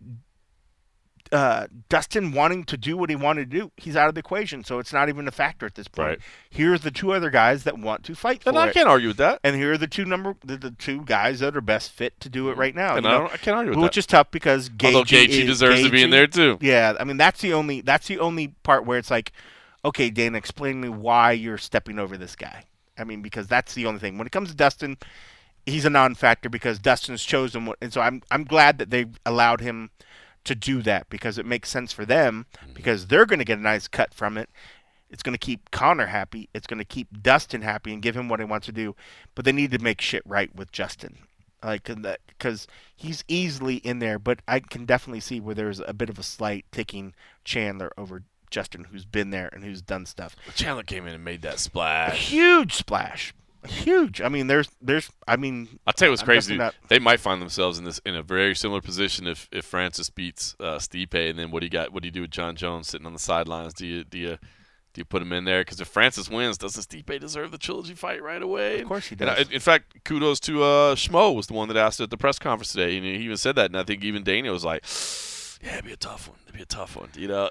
uh, 1.31 1.65
Dustin 1.89 2.31
wanting 2.33 2.63
to 2.65 2.77
do 2.77 2.95
what 2.95 3.09
he 3.09 3.15
wanted 3.15 3.49
to 3.49 3.57
do, 3.59 3.71
he's 3.77 3.95
out 3.95 4.07
of 4.07 4.13
the 4.13 4.19
equation. 4.19 4.63
So 4.63 4.77
it's 4.77 4.93
not 4.93 5.09
even 5.09 5.27
a 5.27 5.31
factor 5.31 5.65
at 5.65 5.73
this 5.73 5.87
point. 5.87 6.07
Right. 6.07 6.19
Here's 6.51 6.81
the 6.81 6.91
two 6.91 7.13
other 7.13 7.31
guys 7.31 7.63
that 7.63 7.79
want 7.79 8.03
to 8.05 8.13
fight 8.15 8.43
for 8.43 8.49
And 8.49 8.59
I 8.59 8.67
it. 8.67 8.73
can't 8.75 8.87
argue 8.87 9.07
with 9.07 9.17
that. 9.17 9.39
And 9.43 9.55
here 9.55 9.73
are 9.73 9.77
the 9.77 9.87
two 9.87 10.05
number 10.05 10.35
the, 10.45 10.55
the 10.55 10.69
two 10.71 11.01
guys 11.01 11.39
that 11.39 11.57
are 11.57 11.61
best 11.61 11.91
fit 11.91 12.19
to 12.19 12.29
do 12.29 12.49
it 12.51 12.57
right 12.57 12.75
now. 12.75 12.95
And 12.95 13.07
I, 13.07 13.11
don't, 13.11 13.33
I 13.33 13.37
can't 13.37 13.57
argue 13.57 13.71
with 13.71 13.79
that. 13.79 13.83
which 13.83 13.95
that. 13.95 13.99
is 13.99 14.05
tough 14.05 14.29
because 14.29 14.69
Gaethje, 14.69 14.85
Although 14.85 15.03
Gaethje 15.03 15.29
is- 15.29 15.45
deserves 15.47 15.81
to 15.83 15.89
be 15.89 16.03
in 16.03 16.11
there 16.11 16.27
too. 16.27 16.59
Yeah, 16.61 16.93
I 16.99 17.03
mean 17.03 17.17
that's 17.17 17.41
the 17.41 17.53
only 17.53 17.81
that's 17.81 18.07
the 18.07 18.19
only 18.19 18.49
part 18.61 18.85
where 18.85 18.99
it's 18.99 19.11
like, 19.11 19.31
okay, 19.83 20.11
Dana, 20.11 20.37
explain 20.37 20.79
to 20.81 20.89
me 20.89 20.95
why 20.95 21.31
you're 21.31 21.57
stepping 21.57 21.97
over 21.97 22.17
this 22.17 22.35
guy. 22.35 22.65
I 22.99 23.03
mean, 23.03 23.21
because 23.23 23.47
that's 23.47 23.73
the 23.73 23.87
only 23.87 23.99
thing. 23.99 24.17
When 24.19 24.27
it 24.27 24.31
comes 24.31 24.49
to 24.51 24.55
Dustin, 24.55 24.97
he's 25.65 25.85
a 25.85 25.89
non-factor 25.89 26.49
because 26.49 26.79
Dustin's 26.79 27.23
chosen, 27.23 27.65
what, 27.65 27.77
and 27.81 27.91
so 27.93 28.01
I'm 28.01 28.21
I'm 28.31 28.43
glad 28.43 28.77
that 28.79 28.89
they 28.89 29.05
allowed 29.25 29.61
him 29.61 29.91
to 30.43 30.55
do 30.55 30.81
that 30.83 31.09
because 31.09 31.37
it 31.37 31.45
makes 31.45 31.69
sense 31.69 31.91
for 31.91 32.05
them 32.05 32.45
mm-hmm. 32.57 32.73
because 32.73 33.07
they're 33.07 33.25
going 33.25 33.39
to 33.39 33.45
get 33.45 33.57
a 33.57 33.61
nice 33.61 33.87
cut 33.87 34.13
from 34.13 34.37
it. 34.37 34.49
It's 35.09 35.23
going 35.23 35.33
to 35.33 35.39
keep 35.39 35.71
Conor 35.71 36.07
happy. 36.07 36.49
It's 36.53 36.67
going 36.67 36.79
to 36.79 36.85
keep 36.85 37.21
Dustin 37.21 37.61
happy 37.61 37.93
and 37.93 38.01
give 38.01 38.15
him 38.15 38.27
what 38.27 38.39
he 38.39 38.45
wants 38.45 38.65
to 38.65 38.71
do. 38.71 38.95
But 39.33 39.45
they 39.45 39.51
need 39.51 39.71
to 39.71 39.79
make 39.79 40.01
shit 40.01 40.23
right 40.25 40.53
with 40.55 40.71
Justin, 40.71 41.19
like 41.63 41.89
because 42.27 42.67
he's 42.95 43.23
easily 43.27 43.77
in 43.77 43.99
there. 43.99 44.19
But 44.19 44.39
I 44.47 44.59
can 44.59 44.85
definitely 44.85 45.19
see 45.19 45.39
where 45.39 45.55
there's 45.55 45.79
a 45.79 45.93
bit 45.93 46.09
of 46.09 46.19
a 46.19 46.23
slight 46.23 46.65
taking 46.71 47.13
Chandler 47.43 47.91
over 47.97 48.23
Justin, 48.49 48.85
who's 48.85 49.05
been 49.05 49.31
there 49.31 49.49
and 49.53 49.63
who's 49.63 49.81
done 49.81 50.05
stuff. 50.05 50.35
Chandler 50.55 50.83
came 50.83 51.05
in 51.07 51.13
and 51.13 51.23
made 51.23 51.41
that 51.43 51.55
A 51.55 51.59
splash. 51.59 52.29
huge 52.29 52.73
splash, 52.73 53.33
huge. 53.65 54.21
I 54.21 54.29
mean, 54.29 54.47
there's 54.47 54.69
there's. 54.81 55.11
I 55.27 55.35
mean, 55.37 55.79
I'll 55.85 55.93
tell 55.93 56.07
you 56.07 56.11
what's 56.11 56.21
I'm 56.21 56.25
crazy. 56.27 56.57
not- 56.57 56.75
They 56.89 56.99
might 56.99 57.19
find 57.19 57.41
themselves 57.41 57.77
in 57.77 57.83
this 57.83 57.99
in 58.05 58.15
a 58.15 58.23
very 58.23 58.55
similar 58.55 58.81
position 58.81 59.27
if, 59.27 59.47
if 59.51 59.65
Francis 59.65 60.09
beats 60.09 60.55
uh, 60.59 60.77
Stipe, 60.77 61.13
and 61.29 61.37
then 61.39 61.51
what 61.51 61.59
do 61.61 61.65
you 61.65 61.69
got? 61.71 61.91
What 61.93 62.03
do 62.03 62.07
you 62.07 62.11
do 62.11 62.21
with 62.21 62.31
Jon 62.31 62.55
Jones 62.55 62.87
sitting 62.87 63.05
on 63.07 63.13
the 63.13 63.19
sidelines? 63.19 63.73
Do 63.73 63.85
you 63.85 64.03
do 64.03 64.17
you 64.17 64.37
do 64.93 65.01
you 65.01 65.05
put 65.05 65.21
him 65.21 65.33
in 65.33 65.43
there? 65.45 65.61
Because 65.61 65.81
if 65.81 65.87
Francis 65.89 66.29
wins, 66.29 66.57
doesn't 66.57 66.87
Stipe 66.87 67.19
deserve 67.19 67.51
the 67.51 67.57
trilogy 67.57 67.93
fight 67.93 68.23
right 68.23 68.41
away? 68.41 68.79
Of 68.81 68.87
course 68.87 69.07
he 69.07 69.15
And 69.19 69.29
I- 69.29 69.35
does. 69.43 69.49
in 69.49 69.59
fact, 69.59 70.03
kudos 70.05 70.39
to 70.41 70.63
uh, 70.63 70.95
Schmo 70.95 71.35
was 71.35 71.47
the 71.47 71.53
one 71.53 71.67
that 71.67 71.77
asked 71.77 71.99
at 71.99 72.09
the 72.09 72.17
press 72.17 72.39
conference 72.39 72.71
today, 72.71 72.95
and 72.97 73.05
he 73.05 73.11
even 73.15 73.37
said 73.37 73.55
that. 73.57 73.65
And 73.67 73.77
I 73.77 73.83
think 73.83 74.03
even 74.03 74.23
Daniel 74.23 74.53
was 74.53 74.63
like, 74.63 74.83
"Yeah, 75.63 75.73
it'd 75.73 75.85
be 75.85 75.91
a 75.93 75.97
tough 75.97 76.27
one. 76.29 76.37
It'd 76.45 76.55
be 76.55 76.61
a 76.63 76.65
tough 76.65 76.95
one." 76.95 77.09
You 77.17 77.27
know, 77.27 77.49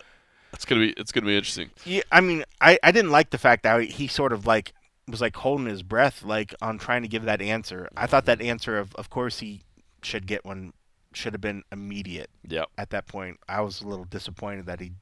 it's 0.52 0.64
gonna 0.64 0.80
be 0.80 0.90
it's 0.92 1.12
gonna 1.12 1.26
be 1.26 1.36
interesting. 1.36 1.70
Yeah, 1.84 2.02
I 2.12 2.20
mean, 2.20 2.44
I, 2.60 2.78
I 2.82 2.92
didn't 2.92 3.10
like 3.10 3.30
the 3.30 3.38
fact 3.38 3.64
that 3.64 3.82
he 3.82 4.06
sort 4.06 4.32
of 4.32 4.46
like 4.46 4.72
was 5.08 5.20
like 5.20 5.36
holding 5.36 5.66
his 5.66 5.82
breath, 5.82 6.22
like 6.22 6.54
on 6.62 6.78
trying 6.78 7.02
to 7.02 7.08
give 7.08 7.24
that 7.24 7.42
answer. 7.42 7.88
I 7.96 8.06
thought 8.06 8.24
that 8.26 8.40
answer 8.40 8.78
of, 8.78 8.94
of 8.96 9.10
course, 9.10 9.40
he 9.40 9.62
should 10.02 10.26
get 10.26 10.44
one, 10.44 10.72
should 11.12 11.32
have 11.34 11.40
been 11.40 11.62
immediate 11.70 12.30
Yeah. 12.46 12.64
at 12.78 12.90
that 12.90 13.06
point. 13.06 13.38
I 13.48 13.60
was 13.60 13.80
a 13.82 13.86
little 13.86 14.04
disappointed 14.06 14.66
that 14.66 14.80
he. 14.80 14.92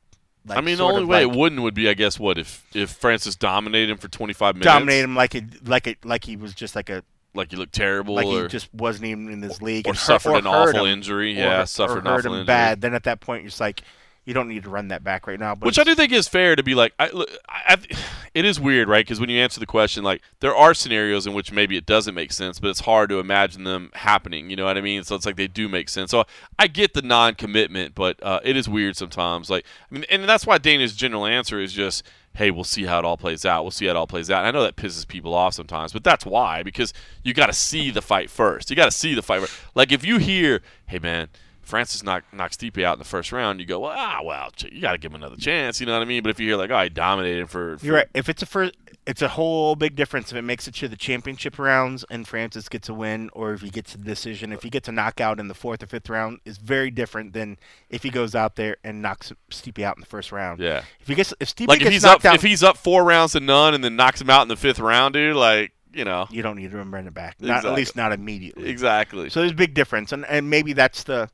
Like, 0.44 0.58
I 0.58 0.60
mean, 0.60 0.78
the 0.78 0.82
only 0.84 1.04
way 1.04 1.24
like, 1.24 1.32
it 1.32 1.38
wouldn't 1.38 1.62
would 1.62 1.74
be, 1.74 1.88
I 1.88 1.94
guess, 1.94 2.18
what 2.18 2.36
if 2.36 2.66
if 2.74 2.90
Francis 2.90 3.36
dominated 3.36 3.90
him 3.92 3.98
for 3.98 4.08
25 4.08 4.56
minutes, 4.56 4.64
dominate 4.66 5.04
him 5.04 5.14
like 5.14 5.36
it, 5.36 5.68
like 5.68 5.86
it, 5.86 6.04
like 6.04 6.24
he 6.24 6.34
was 6.36 6.52
just 6.52 6.74
like 6.74 6.90
a, 6.90 7.04
like 7.32 7.52
he 7.52 7.56
looked 7.56 7.72
terrible, 7.74 8.16
like 8.16 8.26
or 8.26 8.42
he 8.42 8.48
just 8.48 8.68
wasn't 8.74 9.04
even 9.06 9.28
in 9.30 9.40
his 9.40 9.62
league 9.62 9.86
or 9.86 9.90
and 9.90 9.96
hurt- 9.96 10.04
suffered 10.04 10.30
or 10.32 10.38
an 10.38 10.46
awful 10.48 10.84
him, 10.84 10.94
injury. 10.94 11.36
or- 11.36 11.44
yeah, 11.44 11.62
or 11.62 11.66
suffered 11.66 11.98
an 11.98 12.06
hurt 12.06 12.18
awful 12.18 12.32
him 12.32 12.40
injury. 12.40 12.46
bad. 12.46 12.80
Then 12.80 12.92
at 12.92 13.04
that 13.04 13.20
point, 13.20 13.42
you're 13.44 13.50
just 13.50 13.60
like, 13.60 13.82
you 14.24 14.34
don't 14.34 14.48
need 14.48 14.62
to 14.62 14.70
run 14.70 14.88
that 14.88 15.02
back 15.02 15.26
right 15.26 15.38
now. 15.38 15.54
But 15.54 15.66
Which 15.66 15.78
I 15.78 15.84
do 15.84 15.94
think 15.94 16.12
is 16.12 16.28
fair 16.28 16.54
to 16.54 16.62
be 16.62 16.74
like, 16.74 16.92
I, 16.98 17.10
I, 17.48 17.76
it 18.34 18.44
is 18.44 18.60
weird, 18.60 18.88
right? 18.88 19.04
Because 19.04 19.18
when 19.18 19.28
you 19.28 19.40
answer 19.40 19.58
the 19.58 19.66
question, 19.66 20.04
like 20.04 20.22
there 20.38 20.54
are 20.54 20.74
scenarios 20.74 21.26
in 21.26 21.34
which 21.34 21.50
maybe 21.50 21.76
it 21.76 21.86
doesn't 21.86 22.14
make 22.14 22.32
sense, 22.32 22.60
but 22.60 22.68
it's 22.68 22.80
hard 22.80 23.10
to 23.10 23.18
imagine 23.18 23.64
them 23.64 23.90
happening. 23.94 24.48
You 24.48 24.56
know 24.56 24.64
what 24.64 24.78
I 24.78 24.80
mean? 24.80 25.02
So 25.02 25.16
it's 25.16 25.26
like 25.26 25.34
they 25.34 25.48
do 25.48 25.68
make 25.68 25.88
sense. 25.88 26.12
So 26.12 26.24
I 26.56 26.68
get 26.68 26.94
the 26.94 27.02
non-commitment, 27.02 27.96
but 27.96 28.22
uh, 28.22 28.38
it 28.44 28.56
is 28.56 28.68
weird 28.68 28.96
sometimes. 28.96 29.50
Like, 29.50 29.66
I 29.90 29.94
mean, 29.94 30.04
and 30.08 30.24
that's 30.24 30.46
why 30.46 30.58
Dana's 30.58 30.94
general 30.94 31.26
answer 31.26 31.60
is 31.60 31.72
just, 31.72 32.04
"Hey, 32.34 32.52
we'll 32.52 32.62
see 32.62 32.84
how 32.84 33.00
it 33.00 33.04
all 33.04 33.16
plays 33.16 33.44
out. 33.44 33.64
We'll 33.64 33.72
see 33.72 33.86
how 33.86 33.90
it 33.90 33.96
all 33.96 34.06
plays 34.06 34.30
out." 34.30 34.38
And 34.38 34.46
I 34.46 34.50
know 34.52 34.62
that 34.62 34.76
pisses 34.76 35.06
people 35.06 35.34
off 35.34 35.54
sometimes, 35.54 35.92
but 35.92 36.04
that's 36.04 36.24
why 36.24 36.62
because 36.62 36.94
you 37.24 37.34
got 37.34 37.46
to 37.46 37.52
see 37.52 37.90
the 37.90 38.02
fight 38.02 38.30
first. 38.30 38.70
You 38.70 38.76
got 38.76 38.84
to 38.84 38.92
see 38.92 39.14
the 39.14 39.22
fight. 39.22 39.40
First. 39.40 39.60
Like 39.74 39.90
if 39.90 40.04
you 40.04 40.18
hear, 40.18 40.62
"Hey, 40.86 41.00
man." 41.00 41.28
Francis 41.62 42.02
knock, 42.02 42.24
knocks 42.32 42.56
Stipe 42.56 42.82
out 42.82 42.94
in 42.94 42.98
the 42.98 43.04
first 43.04 43.32
round, 43.32 43.60
you 43.60 43.66
go, 43.66 43.78
well, 43.80 43.92
ah, 43.94 44.20
well, 44.22 44.50
you 44.70 44.80
got 44.80 44.92
to 44.92 44.98
give 44.98 45.12
him 45.12 45.16
another 45.16 45.36
chance. 45.36 45.80
You 45.80 45.86
know 45.86 45.94
what 45.94 46.02
I 46.02 46.06
mean? 46.06 46.22
But 46.22 46.30
if 46.30 46.40
you 46.40 46.48
hear 46.48 46.56
like, 46.56 46.70
oh, 46.70 46.76
I 46.76 46.88
dominated 46.88 47.48
for, 47.48 47.78
for 47.78 47.86
You're 47.86 47.94
right. 47.96 48.08
If 48.14 48.28
it's 48.28 48.42
a 48.42 48.46
first, 48.46 48.74
it's 49.06 49.22
a 49.22 49.28
whole 49.28 49.76
big 49.76 49.96
difference 49.96 50.30
if 50.30 50.36
it 50.36 50.42
makes 50.42 50.68
it 50.68 50.74
to 50.76 50.88
the 50.88 50.96
championship 50.96 51.58
rounds 51.58 52.04
and 52.10 52.26
Francis 52.26 52.68
gets 52.68 52.88
a 52.88 52.94
win, 52.94 53.30
or 53.32 53.52
if 53.54 53.60
he 53.62 53.70
gets 53.70 53.94
a 53.94 53.98
decision. 53.98 54.52
If 54.52 54.62
he 54.62 54.70
gets 54.70 54.88
a 54.88 54.92
knockout 54.92 55.38
in 55.38 55.48
the 55.48 55.54
fourth 55.54 55.82
or 55.82 55.86
fifth 55.86 56.08
round, 56.08 56.40
is 56.44 56.58
very 56.58 56.90
different 56.90 57.32
than 57.32 57.58
if 57.90 58.02
he 58.02 58.10
goes 58.10 58.34
out 58.34 58.56
there 58.56 58.76
and 58.82 59.00
knocks 59.00 59.32
Stipe 59.50 59.82
out 59.82 59.96
in 59.96 60.00
the 60.00 60.06
first 60.06 60.32
round. 60.32 60.60
Yeah. 60.60 60.82
If 61.00 61.08
he 61.08 61.14
gets, 61.14 61.32
if 61.40 61.54
Stipe 61.54 61.68
like 61.68 61.78
gets 61.78 61.88
if 61.88 61.92
he's 61.92 62.02
knocked 62.02 62.26
up 62.26 62.32
out, 62.32 62.34
if 62.36 62.42
he's 62.42 62.62
up 62.62 62.76
four 62.76 63.04
rounds 63.04 63.32
to 63.32 63.40
none 63.40 63.74
and 63.74 63.82
then 63.82 63.96
knocks 63.96 64.20
him 64.20 64.30
out 64.30 64.42
in 64.42 64.48
the 64.48 64.56
fifth 64.56 64.80
round, 64.80 65.14
dude, 65.14 65.36
like 65.36 65.72
you 65.92 66.04
know 66.04 66.26
you 66.30 66.42
don't 66.42 66.56
need 66.56 66.70
to 66.70 66.76
run 66.76 67.06
it 67.06 67.14
back. 67.14 67.40
Not 67.40 67.64
at 67.64 67.74
least 67.74 67.96
not 67.96 68.12
immediately. 68.12 68.68
exactly. 68.68 69.30
So 69.30 69.40
there's 69.40 69.52
a 69.52 69.56
big 69.56 69.74
difference, 69.74 70.12
and 70.12 70.24
and 70.26 70.48
maybe 70.50 70.72
that's 70.72 71.04
the 71.04 71.30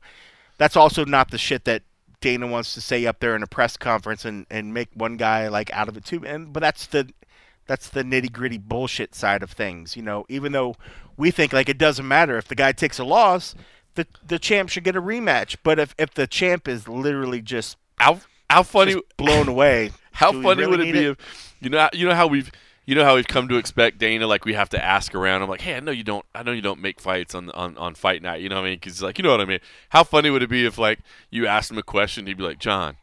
that's 0.57 0.75
also 0.75 1.05
not 1.05 1.31
the 1.31 1.37
shit 1.37 1.65
that 1.65 1.83
Dana 2.21 2.47
wants 2.47 2.73
to 2.73 2.81
say 2.81 3.05
up 3.05 3.19
there 3.19 3.35
in 3.35 3.43
a 3.43 3.47
press 3.47 3.77
conference 3.77 4.25
and 4.25 4.45
and 4.49 4.73
make 4.73 4.89
one 4.93 5.17
guy 5.17 5.47
like 5.47 5.71
out 5.73 5.87
of 5.87 5.97
it 5.97 6.05
too. 6.05 6.25
And 6.25 6.51
but 6.51 6.59
that's 6.61 6.85
the 6.87 7.09
that's 7.67 7.89
the 7.89 8.03
nitty 8.03 8.31
gritty 8.31 8.57
bullshit 8.57 9.15
side 9.15 9.43
of 9.43 9.51
things. 9.51 9.95
You 9.95 10.01
know, 10.01 10.25
even 10.27 10.51
though 10.51 10.75
we 11.17 11.31
think 11.31 11.53
like 11.53 11.69
it 11.69 11.77
doesn't 11.77 12.07
matter 12.07 12.37
if 12.37 12.47
the 12.47 12.55
guy 12.55 12.71
takes 12.71 12.99
a 12.99 13.05
loss, 13.05 13.55
the 13.95 14.07
the 14.25 14.39
champ 14.39 14.69
should 14.69 14.83
get 14.83 14.95
a 14.95 15.01
rematch. 15.01 15.57
But 15.63 15.79
if 15.79 15.95
if 15.97 16.13
the 16.13 16.27
champ 16.27 16.67
is 16.67 16.87
literally 16.87 17.41
just 17.41 17.77
how 17.97 18.19
how 18.49 18.63
funny 18.63 18.95
blown 19.17 19.47
away, 19.47 19.91
how 20.11 20.31
funny 20.31 20.65
really 20.65 20.67
would 20.67 20.79
it 20.81 20.93
be 20.93 21.05
if 21.05 21.55
you 21.61 21.69
know 21.69 21.89
you 21.93 22.07
know 22.07 22.15
how 22.15 22.27
we've 22.27 22.51
you 22.89 22.95
know 22.95 23.05
how 23.05 23.13
we've 23.13 23.27
come 23.27 23.47
to 23.49 23.57
expect 23.57 23.99
Dana 23.99 24.25
like 24.25 24.45
we 24.45 24.55
have 24.55 24.69
to 24.69 24.83
ask 24.83 25.13
around. 25.13 25.43
I'm 25.43 25.49
like, 25.49 25.61
hey, 25.61 25.75
I 25.75 25.79
know 25.79 25.91
you 25.91 26.03
don't, 26.03 26.25
I 26.33 26.41
know 26.41 26.51
you 26.51 26.61
don't 26.63 26.81
make 26.81 26.99
fights 26.99 27.35
on 27.35 27.51
on, 27.51 27.77
on 27.77 27.93
fight 27.93 28.23
night. 28.23 28.41
You 28.41 28.49
know 28.49 28.55
what 28.55 28.65
I 28.65 28.69
mean? 28.69 28.79
Because 28.79 28.99
like, 29.03 29.19
you 29.19 29.23
know 29.23 29.29
what 29.29 29.41
I 29.41 29.45
mean. 29.45 29.59
How 29.89 30.03
funny 30.03 30.31
would 30.31 30.41
it 30.41 30.49
be 30.49 30.65
if 30.65 30.79
like 30.79 30.97
you 31.29 31.45
asked 31.45 31.69
him 31.69 31.77
a 31.77 31.83
question, 31.83 32.25
he'd 32.25 32.37
be 32.37 32.43
like, 32.43 32.57
John, 32.57 32.97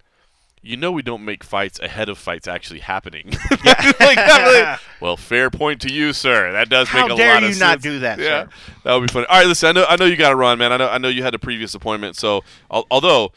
you 0.61 0.77
know 0.77 0.91
we 0.91 1.03
don't 1.03 1.25
make 1.25 1.45
fights 1.45 1.79
ahead 1.79 2.09
of 2.09 2.19
fights 2.19 2.49
actually 2.49 2.81
happening. 2.81 3.31
like, 4.01 4.81
well, 5.01 5.17
fair 5.17 5.51
point 5.51 5.81
to 5.83 5.93
you, 5.93 6.13
sir. 6.13 6.51
That 6.51 6.69
does 6.69 6.89
How 6.89 7.07
make 7.07 7.11
a 7.11 7.15
lot 7.15 7.45
of 7.45 7.55
sense. 7.55 7.61
How 7.61 7.69
dare 7.69 7.71
you 7.71 7.75
not 7.77 7.81
do 7.81 7.99
that, 8.01 8.19
Yeah, 8.19 8.25
sir? 8.25 8.49
that 8.83 8.95
would 8.95 9.07
be 9.07 9.13
funny. 9.13 9.27
All 9.27 9.39
right, 9.39 9.47
listen, 9.47 9.69
I 9.69 9.73
know, 9.73 9.87
I 9.89 9.95
know 9.95 10.07
you 10.07 10.17
got 10.17 10.31
to 10.31 10.37
run, 10.37 10.59
man. 10.59 10.73
I 10.73 10.79
know, 10.79 10.89
I 10.89 10.99
know 10.99 11.09
you 11.09 11.23
had 11.23 11.37
a 11.37 11.39
previous 11.39 11.77
appointment. 11.77 12.17
So, 12.17 12.43
al- 12.73 12.89
although 12.91 13.31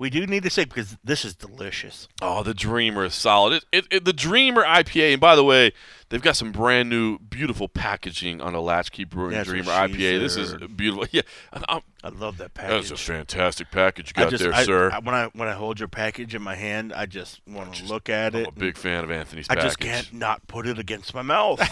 we 0.00 0.08
do 0.08 0.26
need 0.26 0.42
to 0.44 0.50
say 0.50 0.64
because 0.64 0.96
this 1.04 1.26
is 1.26 1.34
delicious. 1.34 2.08
Oh, 2.22 2.42
the 2.42 2.54
Dreamer 2.54 3.04
is 3.04 3.14
solid. 3.14 3.52
It, 3.52 3.64
it, 3.70 3.86
it, 3.90 4.04
the 4.06 4.14
Dreamer 4.14 4.64
IPA, 4.64 5.12
and 5.12 5.20
by 5.20 5.36
the 5.36 5.44
way, 5.44 5.74
they've 6.08 6.22
got 6.22 6.36
some 6.36 6.52
brand 6.52 6.88
new, 6.88 7.18
beautiful 7.18 7.68
packaging 7.68 8.40
on 8.40 8.54
the 8.54 8.62
Latchkey 8.62 9.04
Brewing 9.04 9.32
That's 9.32 9.48
Dreamer 9.50 9.70
IPA. 9.70 10.20
This 10.20 10.36
is 10.36 10.54
beautiful. 10.74 11.06
Yeah, 11.12 11.20
I'm, 11.52 11.82
I'm, 12.02 12.18
love 12.18 12.38
that 12.38 12.54
package. 12.54 12.88
that's 12.88 13.02
a 13.02 13.04
fantastic 13.04 13.70
package 13.70 14.14
you 14.16 14.22
I 14.22 14.24
got 14.24 14.30
just, 14.30 14.42
there, 14.42 14.54
I- 14.54 14.64
sir. 14.64 14.90
I- 14.90 15.00
when 15.00 15.14
I 15.14 15.26
when 15.34 15.48
I 15.48 15.52
hold 15.52 15.78
your 15.78 15.88
package 15.88 16.34
in 16.34 16.40
my 16.40 16.54
hand, 16.54 16.94
I 16.94 17.04
just 17.04 17.42
want 17.46 17.74
to 17.74 17.84
look 17.84 18.08
at 18.08 18.34
I'm 18.34 18.40
it. 18.42 18.48
a 18.48 18.52
big 18.52 18.78
fan 18.78 19.04
of 19.04 19.10
Anthony's 19.10 19.48
I 19.50 19.54
package. 19.54 19.66
just 19.66 19.78
can't 19.80 20.12
not 20.14 20.46
put 20.46 20.66
it 20.66 20.78
against 20.78 21.12
my 21.14 21.22
mouth. 21.22 21.60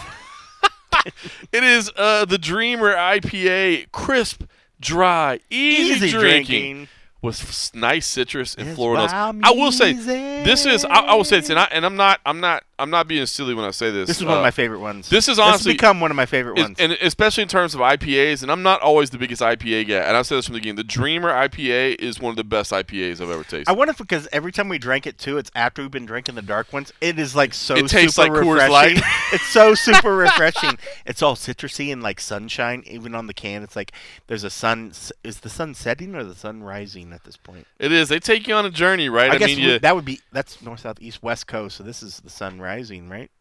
It 1.51 1.63
is 1.63 1.89
uh, 1.95 2.25
the 2.25 2.37
Dreamer 2.37 2.93
IPA, 2.93 3.91
crisp, 3.91 4.43
dry, 4.79 5.39
easy, 5.49 6.09
drinking. 6.09 6.89
With 7.21 7.71
nice 7.73 8.07
citrus 8.07 8.55
and 8.55 8.69
It's 8.69 8.77
notes. 8.77 9.13
I 9.13 9.51
will 9.51 9.71
say 9.71 9.93
this 9.93 10.65
is. 10.65 10.85
I, 10.85 10.99
I 10.99 11.15
will 11.15 11.23
say 11.23 11.39
this, 11.39 11.49
and, 11.49 11.59
I, 11.59 11.67
and 11.71 11.85
I'm 11.85 11.95
not. 11.95 12.19
I'm 12.25 12.39
not. 12.39 12.63
I'm 12.79 12.89
not 12.89 13.07
being 13.07 13.25
silly 13.25 13.53
when 13.53 13.65
I 13.65 13.71
say 13.71 13.91
this. 13.91 14.07
This 14.07 14.17
is 14.17 14.23
one 14.25 14.35
Uh, 14.35 14.37
of 14.37 14.43
my 14.43 14.51
favorite 14.51 14.79
ones. 14.79 15.09
this 15.09 15.27
is 15.27 15.35
This 15.35 15.37
has 15.37 15.39
honestly- 15.39 15.73
become 15.73 15.99
one 15.99 16.11
of 16.11 16.15
my 16.17 16.25
favorite 16.25 16.57
ones. 16.57 16.77
and 16.79 16.93
especially 16.93 17.43
in 17.43 17.49
terms 17.49 17.75
of 17.75 17.81
IPAs, 17.81 18.41
and 18.41 18.51
I'm 18.51 18.63
not 18.63 18.81
always 18.81 19.09
the 19.09 19.17
biggest 19.17 19.41
IPA 19.41 19.83
guy, 19.87 19.97
and 19.97 20.15
I've 20.17 20.25
said 20.25 20.37
this 20.37 20.45
from 20.45 20.53
the 20.53 20.59
beginning. 20.59 20.77
The 20.77 20.83
Dreamer 20.85 21.29
IPA 21.31 21.95
is 21.99 22.19
one 22.19 22.31
of 22.31 22.37
the 22.37 22.43
best 22.43 22.71
IPAs 22.71 23.21
I've 23.21 23.29
ever 23.29 23.43
tasted. 23.43 23.67
I 23.69 23.73
wonder 23.73 23.91
if 23.91 23.97
because 23.97 24.27
every 24.31 24.51
time 24.51 24.69
we 24.69 24.77
drank 24.79 25.05
it 25.05 25.17
too, 25.17 25.37
it's 25.37 25.51
after 25.53 25.81
we've 25.81 25.91
been 25.91 26.05
drinking 26.05 26.35
the 26.35 26.41
dark 26.41 26.71
ones. 26.73 26.93
It 27.01 27.19
is 27.19 27.35
like 27.35 27.53
so 27.53 27.75
It 27.75 27.87
tastes 27.87 28.15
super 28.15 28.33
like 28.35 28.43
Coors 28.43 28.53
refreshing. 28.69 28.95
Light. 29.01 29.03
it's 29.33 29.47
so 29.47 29.75
super 29.75 30.15
refreshing. 30.15 30.77
It's 31.05 31.21
all 31.21 31.35
citrusy 31.35 31.91
and 31.91 32.01
like 32.01 32.19
sunshine. 32.19 32.83
Even 32.87 33.13
on 33.15 33.27
the 33.27 33.33
can, 33.33 33.61
it's 33.63 33.75
like 33.75 33.91
there's 34.27 34.43
a 34.43 34.49
sun. 34.49 34.93
Is 35.23 35.39
the 35.41 35.49
sun 35.49 35.73
setting 35.75 36.15
or 36.15 36.23
the 36.23 36.35
sun 36.35 36.63
rising 36.63 37.11
at 37.13 37.23
this 37.23 37.35
point? 37.37 37.67
it 37.79 37.91
is. 37.91 38.09
They 38.09 38.19
take 38.19 38.47
you 38.47 38.53
on 38.55 38.65
a 38.65 38.69
journey, 38.69 39.09
right? 39.09 39.31
I, 39.31 39.37
guess 39.37 39.49
mean, 39.49 39.57
we- 39.57 39.73
you, 39.73 39.79
that 39.79 39.95
would 39.95 40.05
be 40.05 40.19
that's 40.31 40.61
north, 40.61 40.81
south, 40.81 40.97
east, 41.01 41.21
west 41.21 41.47
coast. 41.47 41.77
So 41.77 41.83
this 41.83 42.01
is 42.01 42.19
the 42.21 42.29
sun 42.29 42.59
rising, 42.59 42.68
right? 43.09 43.31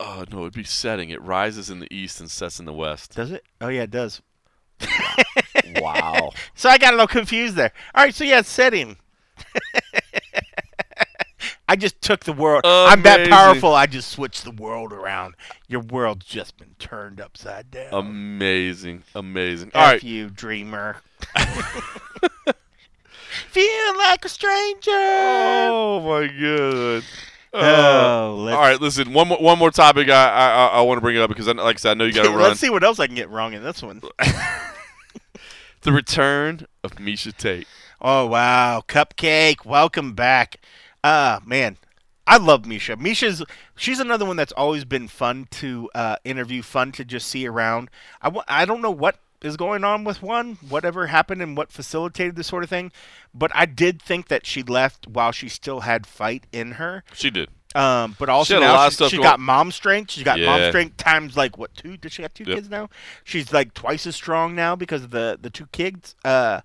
oh 0.00 0.24
no, 0.32 0.40
it'd 0.40 0.54
be 0.54 0.64
setting. 0.64 1.10
It 1.10 1.22
rises 1.22 1.70
in 1.70 1.78
the 1.78 1.94
east 1.94 2.18
and 2.20 2.30
sets 2.30 2.58
in 2.58 2.64
the 2.64 2.72
west. 2.72 3.14
Does 3.14 3.30
it? 3.30 3.44
Oh 3.60 3.68
yeah, 3.68 3.82
it 3.82 3.90
does. 3.90 4.22
wow. 5.76 6.32
So 6.54 6.68
I 6.68 6.76
got 6.78 6.92
a 6.92 6.96
little 6.96 7.06
confused 7.06 7.54
there. 7.56 7.72
All 7.94 8.04
right, 8.04 8.14
so 8.14 8.22
yeah, 8.24 8.42
setting. 8.42 8.98
I 11.68 11.76
just 11.76 12.02
took 12.02 12.24
the 12.24 12.34
world. 12.34 12.62
I'm 12.64 13.02
that 13.02 13.30
powerful. 13.30 13.74
I 13.74 13.86
just 13.86 14.10
switched 14.10 14.44
the 14.44 14.50
world 14.50 14.92
around. 14.92 15.36
Your 15.68 15.80
world's 15.80 16.26
just 16.26 16.58
been 16.58 16.74
turned 16.78 17.18
upside 17.18 17.70
down. 17.70 17.94
Amazing, 17.94 19.04
amazing. 19.14 19.68
F 19.68 19.76
All 19.76 19.86
right, 19.92 20.02
you, 20.02 20.28
dreamer. 20.28 20.96
Feel 23.48 23.98
like 23.98 24.24
a 24.24 24.28
stranger. 24.28 24.90
Oh 24.90 26.00
my 26.04 26.26
god. 26.26 27.04
Oh, 27.52 28.48
all 28.48 28.60
right, 28.60 28.80
listen. 28.80 29.12
One 29.12 29.28
more, 29.28 29.38
one 29.38 29.58
more 29.58 29.70
topic. 29.70 30.08
I 30.08 30.28
I, 30.28 30.66
I 30.66 30.80
want 30.82 30.98
to 30.98 31.02
bring 31.02 31.16
it 31.16 31.20
up 31.20 31.28
because, 31.28 31.48
I, 31.48 31.52
like 31.52 31.76
I 31.76 31.78
said, 31.78 31.90
I 31.90 31.94
know 31.94 32.04
you 32.04 32.12
got 32.12 32.22
to 32.24 32.30
run. 32.30 32.38
let's 32.40 32.60
see 32.60 32.70
what 32.70 32.84
else 32.84 33.00
I 33.00 33.06
can 33.06 33.16
get 33.16 33.28
wrong 33.30 33.52
in 33.54 33.62
this 33.62 33.82
one. 33.82 34.00
The 35.82 35.92
return 35.92 36.66
of 36.84 36.96
Miesha 36.96 37.34
Tate. 37.34 37.66
Oh 38.02 38.26
wow, 38.26 38.82
Cupcake, 38.86 39.64
welcome 39.64 40.12
back. 40.12 40.56
Uh 41.02 41.40
man, 41.46 41.78
I 42.26 42.36
love 42.36 42.64
Miesha. 42.64 42.96
Miesha's 42.96 43.42
she's 43.76 43.98
another 43.98 44.26
one 44.26 44.36
that's 44.36 44.52
always 44.52 44.84
been 44.84 45.08
fun 45.08 45.46
to 45.52 45.88
uh, 45.94 46.16
interview, 46.22 46.60
fun 46.60 46.92
to 46.92 47.04
just 47.04 47.28
see 47.28 47.46
around. 47.46 47.88
I 48.20 48.28
wa- 48.28 48.44
I 48.46 48.66
don't 48.66 48.82
know 48.82 48.90
what 48.90 49.16
is 49.42 49.56
going 49.56 49.84
on 49.84 50.04
with 50.04 50.22
one, 50.22 50.58
whatever 50.68 51.06
happened 51.06 51.42
and 51.42 51.56
what 51.56 51.72
facilitated 51.72 52.36
this 52.36 52.46
sort 52.48 52.62
of 52.62 52.70
thing, 52.70 52.92
but 53.34 53.50
I 53.54 53.66
did 53.66 54.00
think 54.02 54.28
that 54.28 54.46
she 54.46 54.62
left 54.62 55.06
while 55.06 55.32
she 55.32 55.48
still 55.48 55.80
had 55.80 56.06
fight 56.06 56.44
in 56.52 56.72
her. 56.72 57.04
She 57.14 57.30
did. 57.30 57.48
Um, 57.74 58.16
but 58.18 58.28
also 58.28 58.56
a 58.56 58.60
now 58.60 58.88
she, 58.88 59.08
she 59.08 59.16
got 59.18 59.38
mom 59.38 59.70
strength. 59.70 60.10
She's 60.10 60.24
got 60.24 60.40
mom 60.40 60.68
strength 60.68 60.96
times 60.96 61.36
like 61.36 61.56
what 61.56 61.72
two? 61.74 61.96
Did 61.96 62.10
she 62.12 62.22
have 62.22 62.34
two 62.34 62.44
Yep. 62.44 62.56
kids 62.56 62.68
now? 62.68 62.90
She's 63.22 63.52
like 63.52 63.74
twice 63.74 64.06
as 64.08 64.16
strong 64.16 64.56
now 64.56 64.74
because 64.74 65.04
of 65.04 65.10
the 65.10 65.38
the 65.40 65.50
two 65.50 65.66
kids. 65.66 66.16
Uh, 66.24 66.62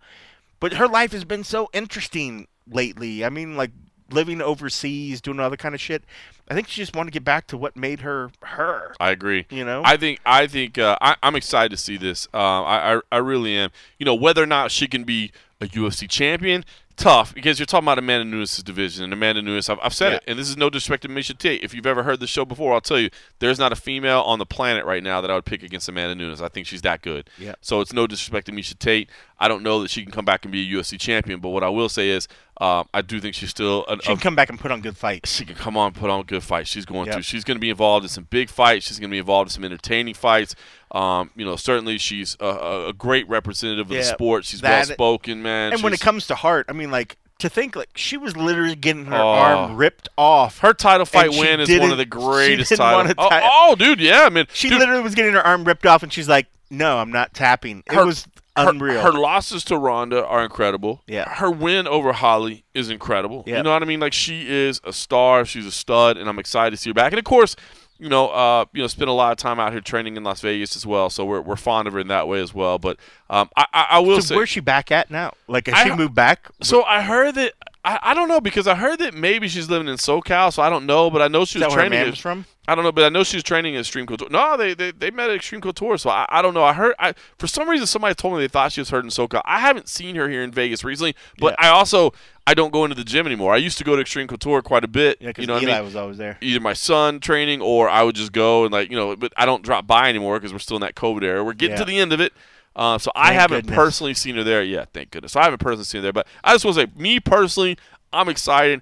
but 0.59 0.73
her 0.73 0.87
life 0.87 1.11
has 1.11 1.23
been 1.23 1.43
so 1.43 1.69
interesting 1.73 2.47
lately. 2.67 3.23
I 3.23 3.29
mean, 3.29 3.55
like 3.55 3.69
living 4.11 4.41
overseas, 4.41 5.21
doing 5.21 5.39
other 5.39 5.57
kind 5.57 5.73
of 5.75 5.81
shit. 5.81 6.03
I 6.47 6.53
think 6.53 6.67
she 6.67 6.81
just 6.81 6.95
wanted 6.95 7.11
to 7.11 7.13
get 7.13 7.23
back 7.23 7.47
to 7.47 7.57
what 7.57 7.75
made 7.75 8.01
her 8.01 8.29
her. 8.43 8.93
I 8.99 9.11
agree. 9.11 9.45
You 9.49 9.65
know, 9.65 9.81
I 9.83 9.97
think 9.97 10.19
I 10.25 10.47
think 10.47 10.77
uh, 10.77 10.97
I, 11.01 11.15
I'm 11.23 11.35
excited 11.35 11.69
to 11.71 11.77
see 11.77 11.97
this. 11.97 12.27
Uh, 12.33 12.37
I, 12.63 12.95
I 12.97 13.01
I 13.11 13.17
really 13.17 13.55
am. 13.57 13.71
You 13.97 14.05
know 14.05 14.15
whether 14.15 14.43
or 14.43 14.47
not 14.47 14.71
she 14.71 14.87
can 14.87 15.03
be 15.03 15.31
a 15.61 15.65
UFC 15.67 16.07
champion, 16.09 16.65
tough 16.97 17.33
because 17.33 17.57
you're 17.59 17.65
talking 17.65 17.85
about 17.85 17.97
Amanda 17.97 18.25
Nunes' 18.25 18.57
division 18.61 19.05
and 19.05 19.13
Amanda 19.13 19.41
Nunes. 19.41 19.69
I've, 19.69 19.79
I've 19.81 19.93
said 19.93 20.09
Yeah. 20.11 20.15
it, 20.17 20.23
and 20.27 20.37
this 20.39 20.49
is 20.49 20.57
no 20.57 20.69
disrespect 20.69 21.03
to 21.03 21.07
Miesha 21.09 21.35
Tate. 21.37 21.63
If 21.63 21.73
you've 21.73 21.85
ever 21.87 22.03
heard 22.03 22.19
the 22.19 22.27
show 22.27 22.43
before, 22.45 22.73
I'll 22.73 22.81
tell 22.81 22.99
you 22.99 23.09
there's 23.39 23.57
not 23.57 23.71
a 23.71 23.75
female 23.75 24.21
on 24.21 24.37
the 24.37 24.45
planet 24.45 24.83
right 24.85 25.01
now 25.01 25.21
that 25.21 25.31
I 25.31 25.35
would 25.35 25.45
pick 25.45 25.63
against 25.63 25.87
Amanda 25.89 26.13
Nunes. 26.13 26.41
I 26.41 26.49
think 26.49 26.67
she's 26.67 26.81
that 26.83 27.01
good. 27.01 27.29
Yeah. 27.39 27.55
So 27.61 27.79
it's 27.81 27.93
no 27.93 28.05
disrespect 28.05 28.47
to 28.47 28.51
Miesha 28.51 28.77
Tate. 28.77 29.09
I 29.39 29.47
don't 29.47 29.63
know 29.63 29.81
that 29.81 29.89
she 29.89 30.03
can 30.03 30.11
come 30.11 30.25
back 30.25 30.43
and 30.45 30.51
be 30.51 30.61
a 30.69 30.77
UFC 30.77 30.99
champion, 30.99 31.39
but 31.39 31.49
what 31.49 31.63
I 31.63 31.69
will 31.69 31.89
say 31.89 32.09
is 32.09 32.27
um, 32.61 32.87
I 32.93 33.01
do 33.01 33.19
think 33.19 33.35
she's 33.35 33.49
still 33.49 33.85
an, 33.87 33.99
she 33.99 34.07
can 34.07 34.17
come 34.17 34.35
back 34.35 34.49
and 34.49 34.57
put 34.59 34.71
on 34.71 34.79
good 34.81 34.95
fights. 34.97 35.29
she 35.35 35.43
can 35.45 35.55
come 35.55 35.75
on, 35.75 35.91
put 35.93 36.09
on 36.09 36.21
a 36.21 36.23
good 36.23 36.43
fight. 36.43 36.67
She's 36.67 36.85
going 36.85 37.07
Yep. 37.07 37.17
to. 37.17 37.21
She's 37.21 37.43
going 37.43 37.55
to 37.57 37.59
be 37.59 37.69
involved 37.69 38.05
in 38.05 38.09
some 38.09 38.27
big 38.29 38.49
fights. 38.49 38.87
She's 38.87 38.97
going 38.99 39.09
to 39.09 39.13
be 39.13 39.19
involved 39.19 39.49
in 39.49 39.51
some 39.53 39.65
entertaining 39.65 40.13
fights. 40.13 40.55
Um, 40.91 41.31
you 41.35 41.43
know, 41.43 41.57
certainly 41.57 41.97
she's 41.97 42.37
a, 42.39 42.45
a, 42.45 42.87
a 42.89 42.93
great 42.93 43.27
representative 43.27 43.91
of 43.91 43.97
the 43.97 44.03
sport. 44.03 44.45
She's 44.45 44.61
well 44.61 44.83
spoken, 44.85 45.41
man. 45.43 45.73
And 45.73 45.83
when 45.83 45.93
it 45.93 45.99
comes 45.99 46.27
to 46.27 46.35
heart, 46.35 46.67
I 46.69 46.73
mean, 46.73 46.91
like 46.91 47.17
to 47.39 47.49
think 47.49 47.75
like 47.75 47.89
she 47.95 48.15
was 48.15 48.37
literally 48.37 48.75
getting 48.75 49.05
her 49.07 49.15
Oh. 49.17 49.27
arm 49.27 49.75
ripped 49.75 50.07
off. 50.17 50.59
her 50.59 50.73
title 50.73 51.05
fight 51.05 51.31
win 51.31 51.59
is 51.59 51.69
one 51.79 51.91
of 51.91 51.97
the 51.97 52.05
greatest 52.05 52.73
titles. 52.73 53.13
Oh, 53.17 53.29
oh, 53.71 53.75
dude, 53.75 53.99
yeah. 53.99 54.21
I 54.23 54.29
mean, 54.29 54.45
She 54.53 54.69
dude, 54.69 54.79
literally 54.79 55.01
was 55.03 55.15
getting 55.15 55.33
her 55.33 55.45
arm 55.45 55.65
ripped 55.65 55.85
off, 55.85 56.01
and 56.03 56.13
she's 56.13 56.29
like, 56.29 56.47
"No, 56.69 56.99
I'm 56.99 57.11
not 57.11 57.33
tapping." 57.33 57.83
It 57.87 57.93
Her- 57.93 58.05
was 58.05 58.25
unreal. 58.55 59.01
Her 59.01 59.11
losses 59.11 59.63
to 59.65 59.77
Ronda 59.77 60.25
are 60.25 60.43
incredible. 60.43 61.01
Yeah. 61.07 61.29
Her 61.29 61.51
win 61.51 61.87
over 61.87 62.13
Holly 62.13 62.65
is 62.73 62.89
incredible. 62.89 63.43
You 63.45 63.61
know 63.61 63.71
what 63.71 63.83
I 63.83 63.85
mean? 63.85 63.99
Like 63.99 64.13
she 64.13 64.49
is 64.49 64.81
a 64.83 64.93
star. 64.93 65.45
She's 65.45 65.65
a 65.65 65.71
stud, 65.71 66.17
and 66.17 66.29
I'm 66.29 66.39
excited 66.39 66.71
to 66.71 66.77
see 66.77 66.89
her 66.89 66.93
back. 66.93 67.11
And 67.11 67.19
of 67.19 67.25
course, 67.25 67.55
you 67.97 68.09
know, 68.09 68.29
uh, 68.29 68.65
you 68.73 68.81
know, 68.81 68.87
spent 68.87 69.09
a 69.09 69.13
lot 69.13 69.31
of 69.31 69.37
time 69.37 69.59
out 69.59 69.71
here 69.71 69.81
training 69.81 70.17
in 70.17 70.23
Las 70.23 70.41
Vegas 70.41 70.75
as 70.75 70.85
well. 70.85 71.09
So 71.09 71.23
we're, 71.25 71.41
we're 71.41 71.55
fond 71.55 71.87
of 71.87 71.93
her 71.93 71.99
in 71.99 72.07
that 72.09 72.27
way 72.27 72.41
as 72.41 72.53
well. 72.53 72.77
But 72.77 72.97
um, 73.29 73.49
I, 73.55 73.65
I, 73.73 73.87
I 73.91 73.99
will 73.99 74.17
so 74.17 74.21
say, 74.21 74.35
where's 74.35 74.49
she 74.49 74.59
back 74.59 74.91
at 74.91 75.09
now? 75.09 75.33
Like, 75.47 75.67
has 75.67 75.75
I 75.75 75.83
she 75.89 75.95
moved 75.95 76.15
back? 76.15 76.49
so 76.61 76.83
I 76.83 77.01
heard 77.01 77.35
that 77.35 77.53
I, 77.85 77.99
I 78.01 78.13
don't 78.13 78.27
know 78.27 78.41
because 78.41 78.67
I 78.67 78.75
heard 78.75 78.99
that 78.99 79.13
maybe 79.13 79.47
she's 79.47 79.69
living 79.69 79.87
in 79.87 79.95
SoCal. 79.95 80.51
So 80.51 80.61
I 80.61 80.69
don't 80.69 80.85
know, 80.85 81.09
but 81.09 81.21
I 81.21 81.27
know 81.27 81.45
she 81.45 81.59
was 81.59 81.69
where 81.69 81.83
her 81.83 81.89
training. 81.89 82.15
from? 82.15 82.45
I 82.67 82.75
don't 82.75 82.83
know, 82.83 82.91
but 82.91 83.03
I 83.03 83.09
know 83.09 83.23
she's 83.23 83.43
training 83.43 83.75
at 83.75 83.81
Extreme 83.81 84.07
Couture. 84.07 84.27
No, 84.29 84.57
they, 84.57 84.73
they 84.73 84.91
they 84.91 85.11
met 85.11 85.29
at 85.29 85.35
Extreme 85.35 85.61
Couture, 85.61 85.97
so 85.97 86.09
I, 86.09 86.25
I 86.29 86.41
don't 86.41 86.53
know. 86.53 86.63
I 86.63 86.73
heard 86.73 86.95
I 86.99 87.13
for 87.37 87.47
some 87.47 87.69
reason 87.69 87.85
somebody 87.87 88.15
told 88.15 88.33
me 88.35 88.39
they 88.39 88.47
thought 88.47 88.71
she 88.71 88.81
was 88.81 88.89
hurt 88.89 89.03
in 89.03 89.09
SoCal. 89.09 89.41
I 89.45 89.59
haven't 89.59 89.87
seen 89.87 90.15
her 90.15 90.27
here 90.29 90.41
in 90.43 90.51
Vegas 90.51 90.83
recently, 90.83 91.15
but 91.37 91.55
Yeah. 91.59 91.67
I 91.67 91.69
also 91.69 92.13
I 92.47 92.53
don't 92.53 92.71
go 92.73 92.83
into 92.85 92.95
the 92.95 93.03
gym 93.03 93.25
anymore. 93.25 93.53
I 93.53 93.57
used 93.57 93.77
to 93.79 93.83
go 93.83 93.95
to 93.95 94.01
Extreme 94.01 94.27
Couture 94.27 94.61
quite 94.61 94.83
a 94.83 94.87
bit. 94.87 95.17
Yeah, 95.19 95.27
because 95.27 95.43
you 95.43 95.47
know 95.47 95.53
what 95.55 95.63
Eli 95.63 95.73
I 95.73 95.75
mean? 95.77 95.85
was 95.85 95.95
always 95.95 96.17
there. 96.17 96.37
Either 96.41 96.59
my 96.59 96.73
son 96.73 97.19
training 97.19 97.61
or 97.61 97.87
I 97.89 98.03
would 98.03 98.15
just 98.15 98.31
go 98.31 98.63
and 98.65 98.73
like 98.73 98.89
you 98.89 98.95
know, 98.95 99.15
but 99.15 99.31
I 99.37 99.45
don't 99.45 99.63
drop 99.63 99.85
by 99.87 100.09
anymore 100.09 100.39
because 100.39 100.51
we're 100.53 100.59
still 100.59 100.77
in 100.77 100.81
that 100.81 100.95
COVID 100.95 101.23
era. 101.23 101.43
We're 101.43 101.53
getting 101.53 101.73
Yeah. 101.75 101.79
to 101.83 101.85
the 101.85 101.97
end 101.99 102.13
of 102.13 102.19
it. 102.21 102.33
Uh, 102.75 102.97
so 102.97 103.09
I 103.15 103.31
haven't 103.33 103.59
goodness. 103.61 103.75
personally 103.75 104.13
seen 104.13 104.35
her 104.35 104.43
there 104.43 104.61
yet. 104.61 104.89
Thank 104.91 105.11
goodness. 105.11 105.31
So 105.31 105.39
I 105.39 105.43
haven't 105.45 105.59
personally 105.59 105.85
seen 105.85 105.99
her 105.99 106.03
there, 106.03 106.13
but 106.13 106.27
I 106.43 106.51
just 106.51 106.65
want 106.65 106.75
to 106.75 106.81
say, 106.81 106.91
me 106.95 107.21
personally, 107.21 107.77
I'm 108.11 108.27
excited. 108.27 108.81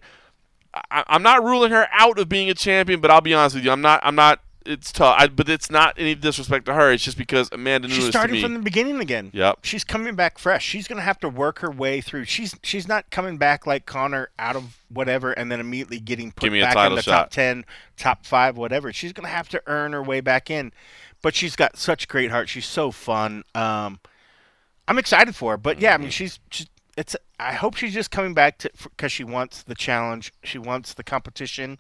I, 0.74 1.04
I'm 1.08 1.24
not 1.24 1.44
ruling 1.44 1.72
her 1.72 1.88
out 1.92 2.18
of 2.20 2.30
being 2.30 2.50
a 2.50 2.54
champion, 2.54 3.00
but 3.00 3.12
I'll 3.12 3.22
be 3.22 3.34
honest 3.34 3.56
with 3.56 3.64
you, 3.66 3.72
I'm 3.72 3.82
not. 3.82 4.00
I'm 4.04 4.16
not. 4.16 4.40
It's 4.66 4.94
tough, 4.94 5.16
I, 5.20 5.28
but 5.28 5.50
it's 5.50 5.70
not 5.70 5.94
any 5.98 6.16
disrespect 6.16 6.66
to 6.68 6.74
her. 6.74 6.90
It's 6.94 7.04
just 7.04 7.18
because 7.18 7.50
Amanda 7.52 7.90
Nunes 7.90 8.00
She's 8.00 8.10
starting 8.10 8.42
from 8.42 8.54
the 8.54 8.62
beginning 8.62 9.02
again. 9.02 9.30
Yep. 9.34 9.60
She's 9.64 9.84
coming 9.84 10.16
back 10.16 10.38
fresh. 10.40 10.64
She's 10.66 10.88
gonna 10.88 11.02
have 11.02 11.20
to 11.20 11.28
work 11.28 11.60
her 11.60 11.70
way 11.70 12.00
through. 12.00 12.24
She's 12.24 12.56
she's 12.64 12.88
not 12.88 13.10
coming 13.12 13.38
back 13.38 13.68
like 13.68 13.86
Conor 13.86 14.30
out 14.40 14.56
of 14.56 14.78
whatever 14.88 15.34
and 15.34 15.52
then 15.52 15.60
immediately 15.60 16.00
getting 16.00 16.32
put 16.32 16.44
Give 16.44 16.54
me 16.54 16.62
a 16.62 16.64
back 16.64 16.78
in 16.90 16.96
the 16.96 17.02
shot. 17.02 17.12
top 17.12 17.30
ten, 17.32 17.66
top 17.98 18.26
five, 18.26 18.56
whatever. 18.56 18.94
She's 18.94 19.12
gonna 19.12 19.28
have 19.28 19.50
to 19.50 19.62
earn 19.68 19.92
her 19.92 20.02
way 20.02 20.22
back 20.22 20.50
in. 20.50 20.72
But 21.22 21.36
she's 21.36 21.58
got 21.58 21.76
such 21.76 22.08
great 22.08 22.32
heart. 22.32 22.48
She's 22.48 22.66
so 22.66 22.92
fun. 22.92 23.44
Um, 23.54 24.00
I'm 24.88 24.98
excited 24.98 25.36
for 25.36 25.52
her. 25.52 25.58
But 25.58 25.82
yeah, 25.82 25.90
I 25.92 25.94
Mm-hmm. 25.96 26.02
mean, 26.04 26.12
she's, 26.12 26.40
she's 26.52 26.68
it's. 26.98 27.16
I 27.40 27.54
hope 27.54 27.76
she's 27.76 27.94
just 27.94 28.12
coming 28.12 28.34
back 28.34 28.58
to 28.60 28.72
because 28.84 29.12
she 29.12 29.24
wants 29.24 29.64
the 29.64 29.76
challenge. 29.76 30.34
She 30.44 30.58
wants 30.58 30.94
the 30.94 31.04
competition. 31.04 31.80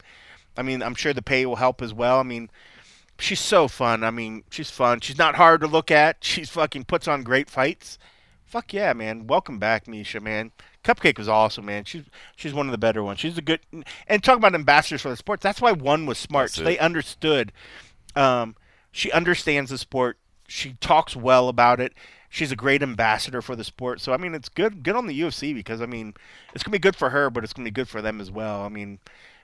I 0.57 0.61
mean, 0.61 0.84
I'm 0.84 0.95
sure 0.95 1.14
the 1.14 1.22
pay 1.22 1.45
will 1.45 1.56
help 1.56 1.81
as 1.81 1.94
well. 1.94 2.19
I 2.19 2.23
mean, 2.23 2.49
she's 3.19 3.40
so 3.40 3.68
fun. 3.68 4.03
I 4.03 4.11
mean, 4.11 4.44
she's 4.49 4.69
fun. 4.69 4.99
She's 5.02 5.18
not 5.18 5.35
hard 5.35 5.61
to 5.61 5.68
look 5.68 5.91
at. 5.91 6.18
She's 6.23 6.49
fucking 6.49 6.85
puts 6.85 7.07
on 7.07 7.23
great 7.23 7.49
fights. 7.49 7.98
Fuck 8.45 8.73
yeah, 8.73 8.94
man. 8.94 9.26
Welcome 9.26 9.57
back, 9.57 9.85
Miesha, 9.85 10.22
man. 10.22 10.52
Cupcake 10.84 11.18
was 11.18 11.27
awesome, 11.27 11.65
man. 11.65 11.85
She's 11.85 12.03
she's 12.35 12.53
one 12.53 12.68
of 12.68 12.72
the 12.72 12.77
better 12.77 13.03
ones. 13.03 13.19
She's 13.19 13.38
a 13.38 13.41
good 13.41 13.61
and 14.07 14.23
talk 14.23 14.38
about 14.38 14.53
ambassadors 14.53 15.02
for 15.02 15.10
the 15.10 15.15
sports. 15.15 15.41
That's 15.41 15.61
why 15.61 15.72
one 15.72 16.06
was 16.06 16.18
smart. 16.18 16.52
So 16.52 16.64
they 16.64 16.77
understood. 16.77 17.52
Um, 18.15 18.56
she 18.91 19.11
understands 19.11 19.72
the 19.72 19.77
sport. 19.77 20.18
She 20.48 20.74
talks 20.82 21.15
well 21.15 21.49
about 21.49 21.80
it. 21.80 21.94
She's 22.30 22.52
a 22.52 22.56
great 22.56 22.82
ambassador 22.82 23.41
for 23.41 23.56
the 23.56 23.64
sport. 23.64 24.02
So 24.02 24.14
I 24.14 24.18
mean, 24.18 24.34
it's 24.34 24.49
good 24.49 24.84
good 24.84 24.95
on 24.95 25.07
the 25.07 25.20
UFC 25.20 25.53
because 25.53 25.82
I 25.82 25.86
mean, 25.86 26.14
it's 26.53 26.64
gonna 26.64 26.74
be 26.74 26.80
good 26.80 26.95
for 26.95 27.11
her, 27.11 27.30
but 27.30 27.44
it's 27.44 27.53
gonna 27.53 27.68
be 27.68 27.72
good 27.72 27.90
for 27.90 28.02
them 28.02 28.20
as 28.20 28.32
well. 28.32 28.61
I 28.61 28.70
mean, 28.70 28.99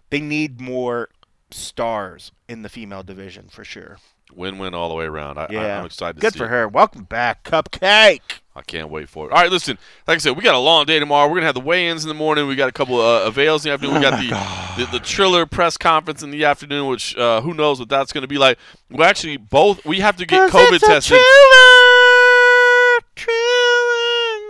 they 0.10 0.20
need 0.20 0.60
more 0.60 1.10
stars 1.52 2.32
in 2.48 2.62
the 2.62 2.70
female 2.70 3.04
division 3.04 3.48
for 3.50 3.64
sure. 3.64 3.98
Win-win 4.34 4.74
all 4.74 4.90
the 4.90 4.96
way 4.96 5.06
around. 5.06 5.38
I, 5.38 5.44
I, 5.46 5.48
Yeah, 5.52 5.80
I'm 5.80 5.86
excited 5.86 6.16
to 6.16 6.22
good 6.22 6.36
for 6.36 6.46
it. 6.46 6.50
her. 6.50 6.68
Welcome 6.68 7.04
back, 7.04 7.44
Cupcake. 7.44 8.22
I 8.56 8.62
can't 8.62 8.90
wait 8.90 9.08
for 9.10 9.28
it. 9.28 9.32
All 9.32 9.42
right, 9.42 9.50
listen. 9.52 9.78
Like 10.06 10.16
I 10.16 10.18
said, 10.20 10.36
we 10.36 10.44
got 10.44 10.54
a 10.56 10.60
long 10.60 10.86
day 10.86 11.00
tomorrow. 11.00 11.28
We're 11.30 11.36
gonna 11.36 11.46
have 11.46 11.56
the 11.56 11.62
weigh-ins 11.62 12.04
in 12.04 12.10
the 12.10 12.14
morning. 12.14 12.46
We 12.48 12.56
got 12.56 12.68
a 12.68 12.74
couple 12.74 13.00
of 13.00 13.24
uh, 13.24 13.28
avails 13.28 13.66
in 13.66 13.70
the 13.70 13.74
afternoon. 13.74 13.96
We 13.96 14.02
got 14.02 14.20
the, 14.78 14.86
the 14.86 14.92
the 14.92 15.00
Triller 15.00 15.46
press 15.46 15.78
conference 15.78 16.24
in 16.24 16.32
the 16.32 16.44
afternoon, 16.46 16.88
which 16.88 17.16
uh, 17.16 17.40
who 17.42 17.54
knows 17.54 17.80
what 17.80 17.88
that's 17.90 18.12
gonna 18.12 18.28
be 18.28 18.38
like. 18.38 18.58
We 18.90 19.04
actually 19.06 19.38
both 19.38 19.86
we 19.86 20.00
have 20.02 20.18
to 20.18 20.26
get 20.26 20.52
COVID 20.52 20.80
tested. 20.80 21.18
Triller, 23.16 23.30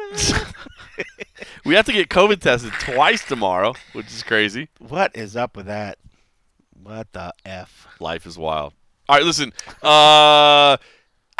Triller. 0.09 0.45
We 1.65 1.75
have 1.75 1.85
to 1.85 1.91
get 1.93 2.09
COVID 2.09 2.39
tested 2.39 2.71
twice 2.79 3.23
tomorrow, 3.23 3.75
which 3.93 4.07
is 4.07 4.23
crazy. 4.23 4.69
what 4.79 5.15
is 5.15 5.35
up 5.35 5.55
with 5.55 5.67
that? 5.67 5.99
What 6.81 7.11
the 7.13 7.31
f? 7.45 7.87
Life 7.99 8.25
is 8.25 8.37
wild. 8.37 8.73
All 9.09 9.15
right, 9.15 9.25
listen. 9.25 9.51
Uh, 9.81 10.77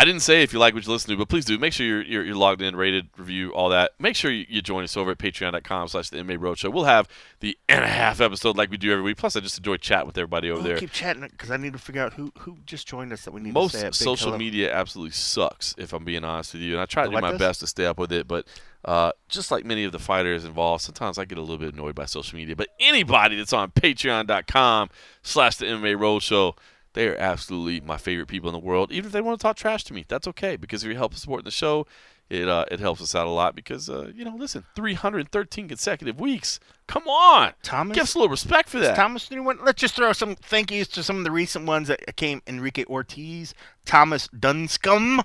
I 0.01 0.05
didn't 0.05 0.21
say 0.21 0.41
if 0.43 0.53
you 0.53 0.59
like 0.59 0.73
what 0.73 0.85
you 0.85 0.91
listen 0.91 1.11
to, 1.11 1.17
but 1.17 1.27
please 1.29 1.43
do. 1.45 1.57
Make 1.59 1.71
sure 1.73 1.85
you're, 1.85 2.01
you're, 2.01 2.23
you're 2.23 2.35
logged 2.35 2.61
in, 2.61 2.75
rated, 2.75 3.09
review, 3.17 3.51
all 3.53 3.69
that. 3.69 3.91
Make 3.99 4.15
sure 4.15 4.31
you, 4.31 4.45
you 4.49 4.61
join 4.61 4.83
us 4.85 4.95
over 4.97 5.11
at 5.11 5.17
patreon.com 5.19 5.87
slash 5.89 6.09
the 6.09 6.17
MMA 6.17 6.37
Roadshow. 6.39 6.73
We'll 6.73 6.85
have 6.85 7.07
the 7.41 7.55
and 7.67 7.83
a 7.83 7.87
half 7.87 8.21
episode 8.21 8.57
like 8.57 8.71
we 8.71 8.77
do 8.77 8.91
every 8.91 9.03
week. 9.03 9.17
Plus, 9.17 9.35
I 9.35 9.41
just 9.41 9.57
enjoy 9.57 9.75
chatting 9.77 10.07
with 10.07 10.17
everybody 10.17 10.49
over 10.49 10.61
We'll 10.61 10.69
there. 10.69 10.77
keep 10.79 10.91
chatting 10.91 11.21
because 11.29 11.51
I 11.51 11.57
need 11.57 11.73
to 11.73 11.79
figure 11.79 12.01
out 12.01 12.13
who 12.13 12.31
who 12.39 12.57
just 12.65 12.87
joined 12.87 13.11
us 13.13 13.25
that 13.25 13.31
we 13.31 13.41
need 13.41 13.53
Most 13.53 13.73
to 13.75 13.83
big 13.83 13.93
social 13.93 14.35
media 14.37 14.73
absolutely 14.73 15.11
sucks, 15.11 15.75
if 15.77 15.91
I'm 15.93 16.05
being 16.05 16.23
honest 16.23 16.53
with 16.53 16.63
you. 16.63 16.73
And 16.73 16.81
I 16.81 16.85
try 16.85 17.03
to 17.03 17.09
do 17.09 17.13
Like 17.15 17.21
my 17.21 17.31
this? 17.33 17.39
best 17.39 17.59
to 17.59 17.67
stay 17.67 17.85
up 17.85 17.99
with 17.99 18.11
it, 18.13 18.25
but 18.27 18.47
uh, 18.85 19.11
just 19.27 19.51
like 19.51 19.63
many 19.65 19.83
of 19.83 19.91
the 19.91 19.99
fighters 19.99 20.43
involved, 20.45 20.81
sometimes 20.81 21.17
I 21.19 21.25
get 21.25 21.37
a 21.37 21.41
little 21.41 21.57
bit 21.59 21.73
annoyed 21.73 21.93
by 21.93 22.05
social 22.05 22.37
media. 22.37 22.55
But 22.55 22.69
anybody 22.79 23.35
that's 23.35 23.53
on 23.53 23.69
patreon.com 23.71 24.89
slash 25.21 25.57
the 25.57 25.65
MMA 25.65 25.97
Roadshow, 25.97 26.55
they 26.93 27.07
are 27.07 27.15
absolutely 27.17 27.79
my 27.81 27.97
favorite 27.97 28.27
people 28.27 28.49
in 28.49 28.53
the 28.53 28.59
world. 28.59 28.91
Even 28.91 29.07
if 29.07 29.11
they 29.11 29.21
want 29.21 29.39
to 29.39 29.41
talk 29.43 29.55
trash 29.57 29.83
to 29.85 29.93
me, 29.93 30.05
that's 30.07 30.27
okay. 30.27 30.55
Because 30.55 30.83
if 30.83 30.89
you 30.89 30.95
help 30.95 31.13
support 31.13 31.43
the 31.45 31.51
show, 31.51 31.85
it 32.29 32.47
uh, 32.49 32.65
it 32.71 32.79
helps 32.79 33.01
us 33.01 33.13
out 33.15 33.27
a 33.27 33.29
lot. 33.29 33.55
Because, 33.55 33.89
uh, 33.89 34.11
you 34.15 34.25
know, 34.25 34.35
listen, 34.35 34.65
313 34.75 35.67
consecutive 35.67 36.19
weeks. 36.19 36.59
Come 36.87 37.07
on. 37.07 37.53
Thomas. 37.63 37.95
Give 37.95 38.03
us 38.03 38.15
a 38.15 38.17
little 38.17 38.29
respect 38.31 38.69
for 38.69 38.79
that. 38.79 38.95
Thomas 38.95 39.29
new 39.31 39.43
one. 39.43 39.59
Let's 39.63 39.79
just 39.81 39.95
throw 39.95 40.13
some 40.13 40.35
thank 40.35 40.71
yous 40.71 40.87
to 40.89 41.03
some 41.03 41.17
of 41.17 41.23
the 41.23 41.31
recent 41.31 41.65
ones 41.65 41.87
that 41.87 42.15
came. 42.15 42.41
Enrique 42.47 42.85
Ortiz, 42.85 43.53
Thomas 43.85 44.27
Dunscombe. 44.29 45.21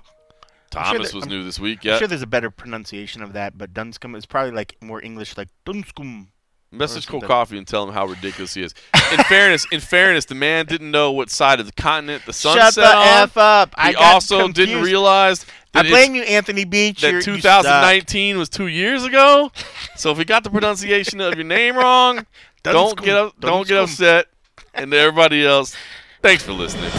Thomas 0.71 1.09
that- 1.09 1.15
was 1.15 1.23
I'm- 1.23 1.29
new 1.29 1.43
this 1.43 1.59
week. 1.59 1.79
I'm 1.83 1.89
Yeah. 1.91 1.97
sure 1.99 2.07
there's 2.07 2.21
a 2.21 2.27
better 2.27 2.51
pronunciation 2.51 3.21
of 3.21 3.33
that, 3.33 3.57
but 3.57 3.73
Dunscombe 3.73 4.15
is 4.15 4.25
probably 4.25 4.51
like 4.51 4.75
more 4.81 5.01
English, 5.03 5.37
like 5.37 5.49
Dunscombe. 5.65 6.27
Message 6.77 7.07
Cold. 7.07 7.23
Coffee 7.23 7.57
and 7.57 7.65
tell 7.67 7.87
him 7.87 7.93
how 7.93 8.05
ridiculous 8.05 8.53
he 8.53 8.63
is. 8.63 8.73
In 9.11 9.17
fairness, 9.25 9.65
in 9.71 9.79
fairness, 9.79 10.25
the 10.25 10.35
man 10.35 10.65
didn't 10.65 10.91
know 10.91 11.11
what 11.11 11.29
side 11.29 11.59
of 11.59 11.65
the 11.65 11.71
continent 11.73 12.23
the 12.25 12.33
sun 12.33 12.57
Shut 12.57 12.73
set 12.73 12.81
the 12.83 12.95
on. 12.95 13.23
f 13.23 13.37
up! 13.37 13.73
I 13.77 13.89
he 13.89 13.95
also 13.95 14.39
didn't 14.47 14.55
confused. 14.55 14.83
realize 14.85 15.45
I 15.73 15.83
that, 15.83 15.89
blame 15.89 16.15
you, 16.15 16.23
Anthony 16.23 16.65
Beach. 16.65 17.01
You're- 17.03 17.13
that 17.19 17.27
you 17.27 17.39
suck. 17.41 17.63
2019 17.63 18.37
was 18.37 18.49
two 18.49 18.67
years 18.67 19.03
ago. 19.03 19.51
So 19.95 20.11
if 20.11 20.17
we 20.17 20.25
got 20.25 20.43
the 20.43 20.49
pronunciation 20.49 21.21
of 21.21 21.35
your 21.35 21.43
name 21.45 21.75
wrong, 21.75 22.25
don't 22.63 23.01
get 23.01 23.15
up, 23.15 23.39
don't 23.39 23.67
get 23.67 23.77
upset. 23.77 24.27
And 24.73 24.91
to 24.91 24.97
everybody 24.97 25.45
else, 25.45 25.75
thanks 26.21 26.43
for 26.43 26.51
listening. 26.53 26.91